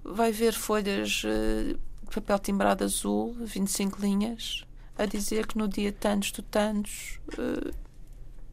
Vai 0.05 0.33
ver 0.33 0.53
folhas 0.53 1.11
de 1.11 1.77
uh, 1.77 2.11
papel 2.13 2.39
timbrado 2.39 2.85
azul, 2.85 3.35
25 3.41 4.01
linhas, 4.01 4.65
a 4.99 5.07
dizer 5.07 5.47
que 5.47 5.57
no 5.57 5.69
dia 5.69 5.93
tantos 5.93 6.33
do 6.33 6.43
tantos 6.43 7.21
uh, 7.39 7.73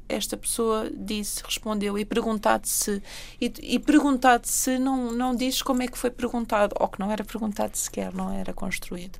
esta 0.09 0.35
pessoa 0.35 0.89
disse, 0.91 1.43
respondeu 1.43 1.97
e 1.97 2.03
perguntado 2.03 2.67
se 2.67 3.01
e, 3.39 3.53
e 3.61 3.79
perguntado 3.79 4.47
se 4.47 4.79
não 4.79 5.11
não 5.11 5.35
diz 5.35 5.61
como 5.61 5.83
é 5.83 5.87
que 5.87 5.97
foi 5.97 6.09
perguntado 6.09 6.75
ou 6.79 6.87
que 6.87 6.99
não 6.99 7.11
era 7.11 7.23
perguntado 7.23 7.77
sequer, 7.77 8.13
não 8.13 8.33
era 8.33 8.51
construído. 8.51 9.19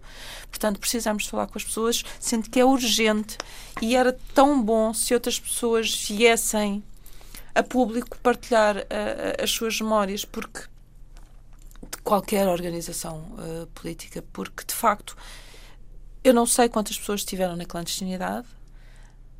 Portanto, 0.49 0.79
precisamos 0.79 1.27
falar 1.27 1.47
com 1.47 1.57
as 1.57 1.63
pessoas, 1.63 2.03
sendo 2.19 2.49
que 2.49 2.59
é 2.59 2.65
urgente 2.65 3.37
e 3.81 3.95
era 3.95 4.17
tão 4.33 4.61
bom 4.61 4.93
se 4.93 5.13
outras 5.13 5.39
pessoas 5.39 5.93
viessem 6.09 6.83
a 7.53 7.61
público 7.61 8.17
partilhar 8.17 8.77
uh, 8.77 9.43
as 9.43 9.51
suas 9.51 9.79
memórias, 9.79 10.25
porque 10.25 10.61
de 10.61 11.97
qualquer 12.03 12.47
organização 12.47 13.17
uh, 13.17 13.67
política, 13.67 14.23
porque 14.33 14.63
de 14.65 14.73
facto 14.73 15.15
eu 16.23 16.33
não 16.33 16.45
sei 16.45 16.67
quantas 16.67 16.97
pessoas 16.97 17.21
estiveram 17.21 17.55
na 17.55 17.65
clandestinidade 17.65 18.47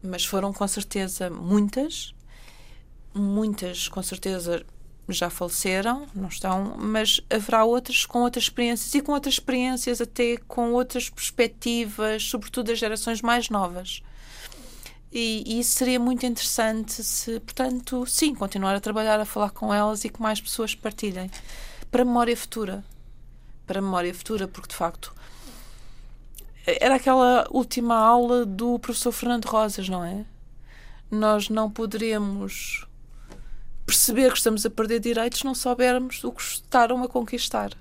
mas 0.01 0.26
foram 0.26 0.53
com 0.53 0.67
certeza 0.67 1.30
muitas. 1.30 2.13
Muitas, 3.13 3.88
com 3.88 4.03
certeza, 4.03 4.63
já 5.07 5.30
faleceram, 5.30 6.07
não 6.13 6.27
estão, 6.27 6.76
mas 6.77 7.19
haverá 7.30 7.65
outras 7.65 8.05
com 8.05 8.19
outras 8.19 8.45
experiências 8.45 8.93
e 8.93 9.01
com 9.01 9.11
outras 9.11 9.35
experiências, 9.35 9.99
até 9.99 10.38
com 10.47 10.73
outras 10.73 11.09
perspectivas, 11.09 12.23
sobretudo 12.23 12.67
das 12.67 12.80
gerações 12.80 13.21
mais 13.21 13.49
novas. 13.49 14.03
E, 15.11 15.43
e, 15.45 15.59
isso 15.59 15.71
seria 15.71 15.99
muito 15.99 16.26
interessante 16.26 17.03
se, 17.03 17.39
portanto, 17.39 18.05
sim, 18.05 18.35
continuar 18.35 18.76
a 18.76 18.80
trabalhar, 18.80 19.19
a 19.19 19.26
falar 19.26 19.49
com 19.49 19.73
elas 19.73 20.05
e 20.05 20.09
que 20.09 20.21
mais 20.21 20.39
pessoas 20.39 20.76
partilhem. 20.76 21.31
Para 21.89 22.03
a 22.03 22.05
memória 22.05 22.38
futura. 22.38 22.84
Para 23.65 23.80
a 23.80 23.81
memória 23.81 24.13
futura, 24.13 24.47
porque 24.47 24.69
de 24.69 24.76
facto 24.76 25.13
era 26.80 26.96
aquela 26.96 27.48
última 27.50 27.96
aula 27.96 28.46
do 28.46 28.78
professor 28.80 29.12
Fernando 29.12 29.46
Rosas, 29.46 29.90
não 29.90 30.04
é? 30.04 30.26
Nós 31.10 31.50
não 31.50 31.70
poderemos 31.70 32.86
perceber 33.86 34.32
que 34.32 34.38
estamos 34.38 34.66
a 34.66 34.70
perder 34.70 35.00
direitos 35.00 35.40
se 35.40 35.46
não 35.46 35.56
soubermos 35.56 36.24
o 36.24 36.32
que 36.32 36.41
estaram 36.41 37.04
a 37.04 37.08
conquistar. 37.08 37.72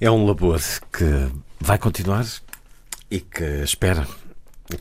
É 0.00 0.10
um 0.10 0.26
labor 0.26 0.60
que 0.92 1.04
vai 1.58 1.78
continuar 1.78 2.26
e 3.10 3.20
que 3.20 3.62
espera 3.62 4.06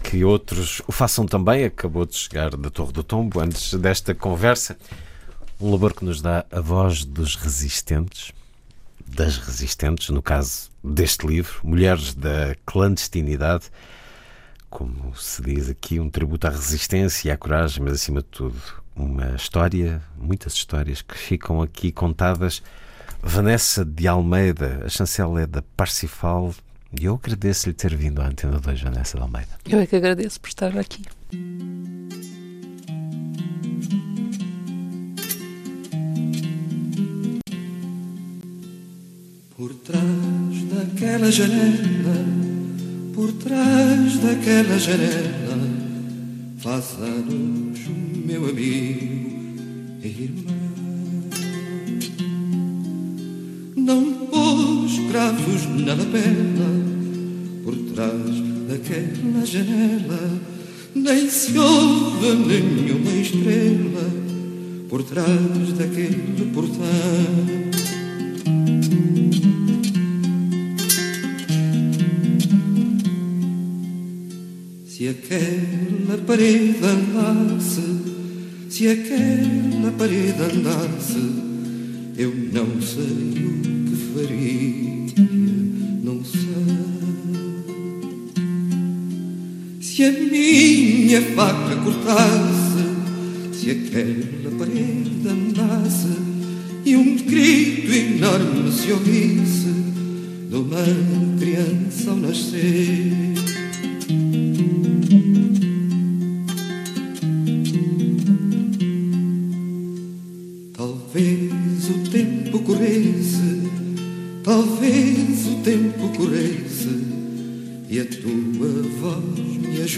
que 0.03 0.23
outros 0.25 0.81
o 0.87 0.91
façam 0.91 1.25
também. 1.25 1.63
Acabou 1.63 2.05
de 2.05 2.15
chegar 2.15 2.55
da 2.55 2.69
Torre 2.69 2.91
do 2.91 3.03
Tombo 3.03 3.39
antes 3.39 3.73
desta 3.75 4.13
conversa. 4.13 4.77
Um 5.59 5.71
labor 5.71 5.93
que 5.93 6.05
nos 6.05 6.21
dá 6.21 6.45
a 6.51 6.59
voz 6.59 7.03
dos 7.03 7.35
resistentes, 7.35 8.31
das 9.07 9.37
resistentes, 9.37 10.09
no 10.09 10.21
caso 10.21 10.69
deste 10.83 11.25
livro, 11.25 11.59
Mulheres 11.63 12.13
da 12.13 12.55
Clandestinidade, 12.65 13.65
como 14.69 15.15
se 15.15 15.41
diz 15.41 15.69
aqui, 15.69 15.99
um 15.99 16.09
tributo 16.09 16.47
à 16.47 16.49
resistência 16.49 17.29
e 17.29 17.31
à 17.31 17.37
coragem, 17.37 17.83
mas 17.83 17.93
acima 17.93 18.21
de 18.21 18.27
tudo, 18.27 18.61
uma 18.95 19.35
história, 19.35 20.01
muitas 20.17 20.53
histórias 20.53 21.01
que 21.01 21.17
ficam 21.17 21.61
aqui 21.61 21.91
contadas. 21.91 22.61
Vanessa 23.21 23.83
de 23.83 24.07
Almeida, 24.07 24.83
a 24.85 24.89
chancela 24.89 25.41
é 25.41 25.47
da 25.47 25.61
Parsifal, 25.75 26.53
e 26.99 27.05
eu 27.05 27.15
agradeço-lhe 27.15 27.73
ter 27.73 27.95
vindo 27.95 28.21
à 28.21 28.27
Antena 28.27 28.59
2, 28.59 28.81
Vanessa 28.81 29.17
de 29.17 29.23
Almeida. 29.23 29.49
Eu 29.65 29.79
é 29.79 29.85
que 29.85 29.95
agradeço 29.95 30.39
por 30.39 30.47
estar 30.47 30.77
aqui. 30.77 31.03
Daquela 40.97 41.31
janela, 41.31 42.25
por 43.13 43.31
trás 43.33 44.17
daquela 44.17 44.79
janela, 44.79 45.59
faz 46.57 46.97
anos, 46.99 47.79
meu 48.25 48.49
amigo 48.49 49.29
e 50.01 50.07
irmão. 50.07 50.57
Não 53.75 54.11
pôs 54.25 54.99
cravos 55.11 55.67
na 55.85 55.93
lapela, 55.93 56.71
por 57.63 57.75
trás 57.93 58.41
daquela 58.67 59.45
janela, 59.45 60.41
nem 60.95 61.29
se 61.29 61.55
ouve 61.59 62.33
nenhuma 62.33 63.11
estrela, 63.11 64.11
por 64.89 65.03
trás 65.03 65.73
daquele 65.77 66.51
portão. 66.51 67.66
Aquela 75.27 76.17
parede 76.25 76.77
andasse, 76.81 77.81
se 78.69 78.87
aquela 78.87 79.91
parede 79.97 80.41
andasse, 80.41 81.19
eu 82.17 82.33
não 82.53 82.81
sei 82.81 83.03
o 83.43 83.83
que 83.83 83.95
faria, 84.13 85.25
não 86.01 86.23
sei. 86.23 86.47
Se 89.81 90.03
a 90.05 90.11
minha 90.11 91.21
faca 91.21 91.75
cortasse, 91.75 92.85
se 93.51 93.71
aquela 93.71 94.57
parede 94.57 95.27
andasse, 95.27 96.07
e 96.85 96.95
um 96.95 97.17
grito 97.17 97.91
enorme 97.91 98.71
se 98.71 98.93
ouvisse 98.93 99.75
de 100.49 100.55
uma 100.55 101.37
criança 101.37 102.11
ao 102.11 102.15
nascer. 102.15 103.26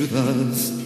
Voz 0.08 0.72
me 0.72 0.79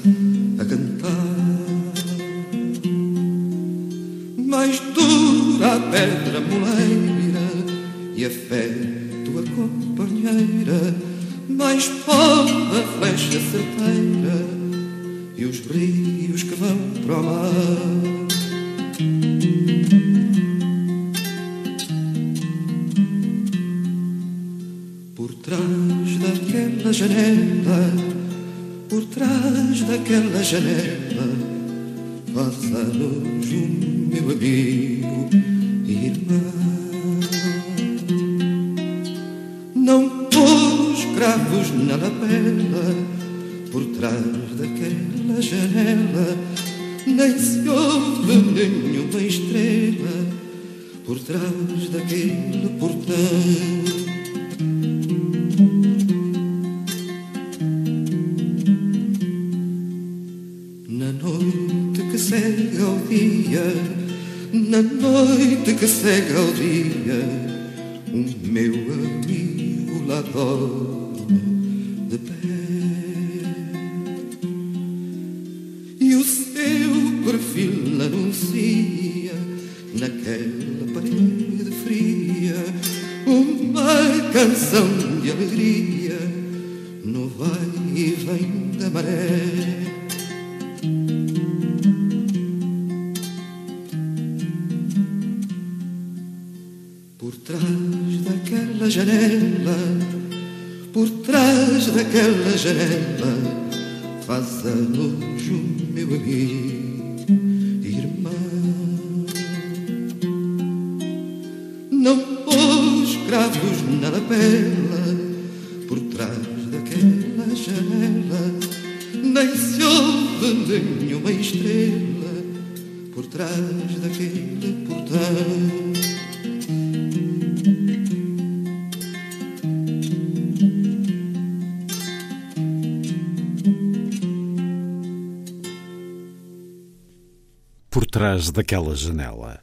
Daquela 138.51 138.95
janela. 138.95 139.59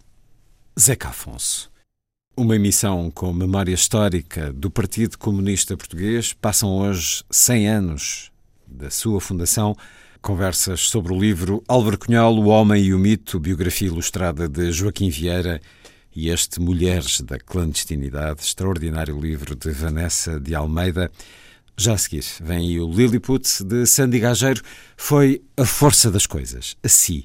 Zeca 0.78 1.08
Afonso. 1.08 1.70
Uma 2.36 2.56
emissão 2.56 3.10
com 3.10 3.32
memória 3.32 3.72
histórica 3.74 4.52
do 4.52 4.70
Partido 4.70 5.18
Comunista 5.18 5.76
Português. 5.76 6.32
Passam 6.32 6.70
hoje 6.70 7.22
100 7.30 7.68
anos 7.68 8.30
da 8.66 8.90
sua 8.90 9.20
fundação. 9.20 9.76
Conversas 10.22 10.88
sobre 10.88 11.12
o 11.12 11.18
livro 11.18 11.62
Álvaro 11.68 11.98
Cunhal, 11.98 12.34
O 12.36 12.46
Homem 12.46 12.84
e 12.84 12.94
o 12.94 12.98
Mito, 12.98 13.38
biografia 13.38 13.88
ilustrada 13.88 14.48
de 14.48 14.72
Joaquim 14.72 15.10
Vieira 15.10 15.60
e 16.14 16.28
este 16.28 16.60
Mulheres 16.60 17.20
da 17.20 17.38
Clandestinidade, 17.38 18.42
extraordinário 18.42 19.18
livro 19.20 19.54
de 19.54 19.70
Vanessa 19.70 20.40
de 20.40 20.54
Almeida. 20.54 21.10
Já 21.76 21.94
a 21.94 21.98
seguir 21.98 22.24
vem 22.42 22.78
o 22.78 22.90
Lilliput 22.90 23.64
de 23.64 23.86
Sandy 23.86 24.18
Gageiro. 24.18 24.62
Foi 24.96 25.42
a 25.56 25.64
força 25.64 26.10
das 26.10 26.26
coisas. 26.26 26.76
Assim, 26.82 27.24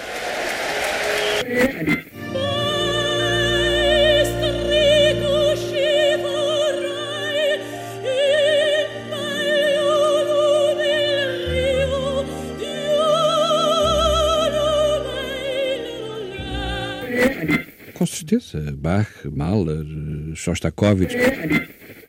Com 18.01 18.07
certeza. 18.07 18.73
Bach, 18.75 19.07
Mahler, 19.25 19.85
Shostakovich. 20.33 21.15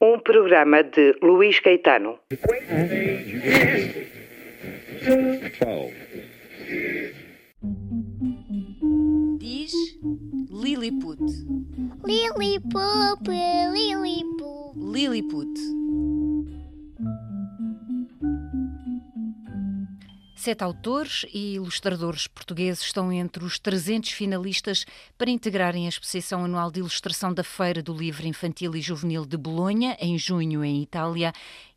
Um 0.00 0.18
programa 0.20 0.82
de 0.82 1.14
Luís 1.20 1.60
Caetano. 1.60 2.18
Diz 9.38 9.72
Lilliput. 10.50 11.20
Lilliput, 12.04 13.30
Lilliput. 13.72 14.76
Lilliput. 14.76 15.82
Sete 20.34 20.64
autores 20.64 21.24
e 21.32 21.54
ilustradores 21.54 22.26
portugueses 22.26 22.82
estão 22.82 23.12
entre 23.12 23.44
os 23.44 23.60
300 23.60 24.10
finalistas 24.10 24.84
para 25.16 25.30
integrarem 25.30 25.86
a 25.86 25.88
exposição 25.88 26.44
anual 26.44 26.70
de 26.70 26.80
ilustração 26.80 27.32
da 27.32 27.44
Feira 27.44 27.80
do 27.80 27.94
Livro 27.94 28.26
Infantil 28.26 28.74
e 28.74 28.80
Juvenil 28.80 29.24
de 29.24 29.36
Bolonha, 29.36 29.96
em 30.00 30.18
junho, 30.18 30.64
em 30.64 30.82
Itália. 30.82 31.32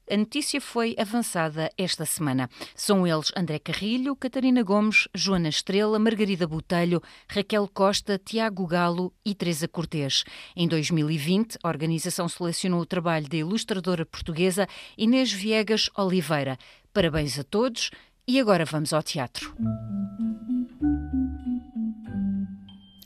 A 0.07 0.15
notícia 0.15 0.61
foi 0.61 0.95
avançada 0.99 1.71
esta 1.75 2.05
semana. 2.05 2.47
São 2.75 3.07
eles 3.07 3.31
André 3.35 3.57
Carrilho, 3.57 4.15
Catarina 4.15 4.61
Gomes, 4.61 5.07
Joana 5.15 5.49
Estrela, 5.49 5.97
Margarida 5.97 6.45
Botelho, 6.45 7.01
Raquel 7.27 7.67
Costa, 7.73 8.21
Tiago 8.23 8.67
Galo 8.67 9.11
e 9.25 9.33
Teresa 9.33 9.67
Cortês. 9.67 10.23
Em 10.55 10.67
2020, 10.67 11.57
a 11.63 11.67
organização 11.67 12.29
selecionou 12.29 12.81
o 12.81 12.85
trabalho 12.85 13.27
da 13.27 13.37
ilustradora 13.37 14.05
portuguesa 14.05 14.67
Inês 14.95 15.31
Viegas 15.31 15.89
Oliveira. 15.97 16.55
Parabéns 16.93 17.39
a 17.39 17.43
todos 17.43 17.89
e 18.27 18.39
agora 18.39 18.63
vamos 18.63 18.93
ao 18.93 19.01
teatro. 19.01 19.55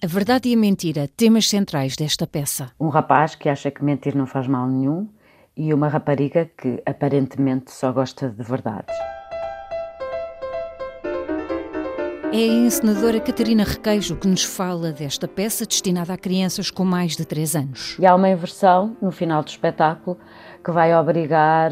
A 0.03 0.07
verdade 0.07 0.49
e 0.49 0.53
a 0.53 0.57
mentira, 0.57 1.07
temas 1.07 1.47
centrais 1.47 1.95
desta 1.95 2.27
peça. 2.27 2.73
Um 2.77 2.89
rapaz 2.89 3.35
que 3.35 3.47
acha 3.47 3.71
que 3.71 3.83
mentir 3.85 4.17
não 4.17 4.25
faz 4.25 4.47
mal 4.47 4.67
nenhum 4.67 5.07
e 5.55 5.73
uma 5.73 5.87
rapariga 5.87 6.49
que 6.57 6.81
aparentemente 6.85 7.71
só 7.71 7.91
gosta 7.91 8.29
de 8.29 8.43
verdades. 8.43 8.95
É 12.31 12.37
a 12.37 12.45
encenadora 12.45 13.19
Catarina 13.19 13.63
Requeijo 13.63 14.15
que 14.15 14.27
nos 14.27 14.43
fala 14.43 14.91
desta 14.91 15.27
peça 15.27 15.65
destinada 15.65 16.13
a 16.13 16.17
crianças 16.17 16.69
com 16.69 16.85
mais 16.85 17.17
de 17.17 17.25
3 17.25 17.55
anos. 17.55 17.97
E 17.99 18.05
há 18.05 18.13
uma 18.13 18.29
inversão 18.29 18.95
no 19.01 19.09
final 19.09 19.41
do 19.41 19.47
espetáculo 19.47 20.15
que 20.63 20.71
vai 20.71 20.95
obrigar 20.95 21.71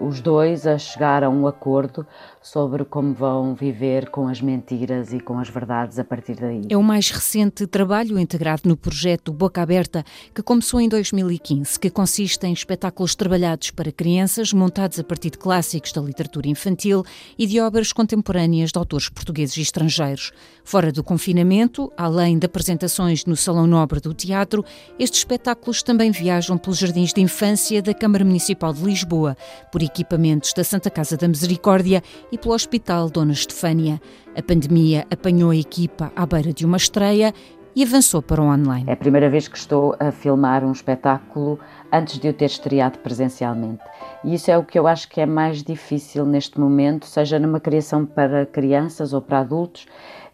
os 0.00 0.22
dois 0.22 0.66
a 0.66 0.78
chegar 0.78 1.22
a 1.22 1.28
um 1.28 1.46
acordo 1.46 2.06
sobre 2.46 2.84
como 2.84 3.12
vão 3.12 3.56
viver 3.56 4.08
com 4.08 4.28
as 4.28 4.40
mentiras 4.40 5.12
e 5.12 5.18
com 5.18 5.36
as 5.40 5.48
verdades 5.48 5.98
a 5.98 6.04
partir 6.04 6.36
daí. 6.36 6.62
É 6.68 6.76
o 6.76 6.82
mais 6.82 7.10
recente 7.10 7.66
trabalho 7.66 8.16
integrado 8.20 8.62
no 8.66 8.76
projeto 8.76 9.32
Boca 9.32 9.60
Aberta, 9.60 10.04
que 10.32 10.42
começou 10.42 10.80
em 10.80 10.88
2015, 10.88 11.78
que 11.80 11.90
consiste 11.90 12.46
em 12.46 12.52
espetáculos 12.52 13.16
trabalhados 13.16 13.72
para 13.72 13.90
crianças, 13.90 14.52
montados 14.52 15.00
a 15.00 15.02
partir 15.02 15.30
de 15.30 15.38
clássicos 15.38 15.90
da 15.90 16.00
literatura 16.00 16.46
infantil 16.46 17.02
e 17.36 17.48
de 17.48 17.60
obras 17.60 17.92
contemporâneas 17.92 18.70
de 18.70 18.78
autores 18.78 19.08
portugueses 19.08 19.56
e 19.56 19.62
estrangeiros. 19.62 20.30
Fora 20.62 20.92
do 20.92 21.02
confinamento, 21.02 21.92
além 21.96 22.38
de 22.38 22.46
apresentações 22.46 23.24
no 23.24 23.36
Salão 23.36 23.66
Nobre 23.66 23.98
do 23.98 24.14
Teatro, 24.14 24.64
estes 25.00 25.20
espetáculos 25.20 25.82
também 25.82 26.12
viajam 26.12 26.56
pelos 26.56 26.78
jardins 26.78 27.12
de 27.12 27.20
infância 27.20 27.82
da 27.82 27.92
Câmara 27.92 28.24
Municipal 28.24 28.72
de 28.72 28.84
Lisboa, 28.84 29.36
por 29.72 29.82
equipamentos 29.82 30.52
da 30.52 30.62
Santa 30.62 30.90
Casa 30.90 31.16
da 31.16 31.26
Misericórdia 31.26 32.00
e 32.30 32.35
pelo 32.36 32.54
Hospital 32.54 33.08
Dona 33.08 33.32
Estefânia. 33.32 34.00
A 34.36 34.42
pandemia 34.42 35.06
apanhou 35.10 35.50
a 35.50 35.56
equipa 35.56 36.12
à 36.14 36.26
beira 36.26 36.52
de 36.52 36.64
uma 36.64 36.76
estreia 36.76 37.32
e 37.76 37.82
avançou 37.82 38.22
para 38.22 38.40
o 38.40 38.46
online. 38.46 38.88
É 38.88 38.94
a 38.94 38.96
primeira 38.96 39.28
vez 39.28 39.48
que 39.48 39.58
estou 39.58 39.94
a 40.00 40.10
filmar 40.10 40.64
um 40.64 40.72
espetáculo 40.72 41.60
antes 41.92 42.18
de 42.18 42.26
eu 42.26 42.32
ter 42.32 42.46
estreado 42.46 42.98
presencialmente. 43.00 43.82
E 44.24 44.34
isso 44.34 44.50
é 44.50 44.56
o 44.56 44.64
que 44.64 44.78
eu 44.78 44.86
acho 44.86 45.08
que 45.10 45.20
é 45.20 45.26
mais 45.26 45.62
difícil 45.62 46.24
neste 46.24 46.58
momento, 46.58 47.04
seja 47.04 47.38
numa 47.38 47.60
criação 47.60 48.06
para 48.06 48.46
crianças 48.46 49.12
ou 49.12 49.20
para 49.20 49.40
adultos, 49.40 49.86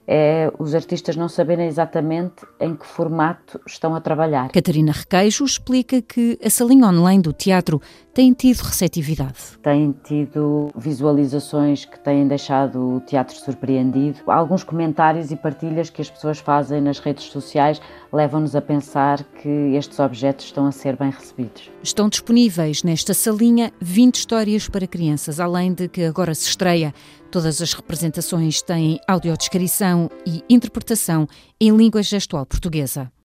é 0.07 0.53
os 0.59 0.75
artistas 0.75 1.17
não 1.17 1.29
saberem 1.29 1.67
exatamente 1.67 2.45
em 2.61 2.75
que 2.75 2.87
formato 2.87 3.61
estão 3.67 3.95
a 3.95 4.01
trabalhar. 4.01 4.51
Catarina 4.51 4.93
Requeijo 4.93 5.45
explica 5.45 6.03
que 6.03 6.39
a 6.45 6.51
salinha 6.51 6.87
online 6.87 7.23
do 7.23 7.33
teatro 7.33 7.81
tem 8.13 8.33
tido 8.33 8.61
receptividade. 8.61 9.59
Tem 9.63 9.95
tido 10.05 10.71
visualizações 10.77 11.85
que 11.85 11.99
têm 11.99 12.27
deixado 12.27 12.97
o 12.97 13.01
teatro 13.01 13.35
surpreendido. 13.37 14.21
Alguns 14.27 14.63
comentários 14.63 15.31
e 15.31 15.37
partilhas 15.37 15.89
que 15.89 16.03
as 16.03 16.11
pessoas 16.11 16.39
fazem 16.39 16.81
nas 16.81 16.99
redes 16.99 17.25
sociais 17.25 17.81
levam-nos 18.13 18.55
a 18.55 18.61
pensar 18.61 19.23
que 19.25 19.49
estes 19.77 19.99
objetos 19.99 20.47
estão 20.47 20.67
a 20.67 20.73
ser 20.73 20.97
bem 20.97 21.11
recebidos. 21.11 21.71
Estão 21.83 22.09
disponíveis 22.09 22.83
nesta 22.83 23.15
salinha 23.15 23.73
20 23.81 24.17
histórias 24.17 24.69
para 24.69 24.87
crianças, 24.87 25.39
além 25.39 25.73
de 25.73 25.89
que 25.89 26.03
agora 26.03 26.35
se 26.35 26.49
estreia. 26.49 26.95
Todas 27.31 27.63
as 27.63 27.73
representações 27.73 28.61
têm 28.63 28.99
audiodescrição 29.07 30.11
e 30.27 30.43
interpretação 30.49 31.29
em 31.61 31.75
língua 31.77 32.03
gestual 32.03 32.47
portuguesa. 32.47 33.13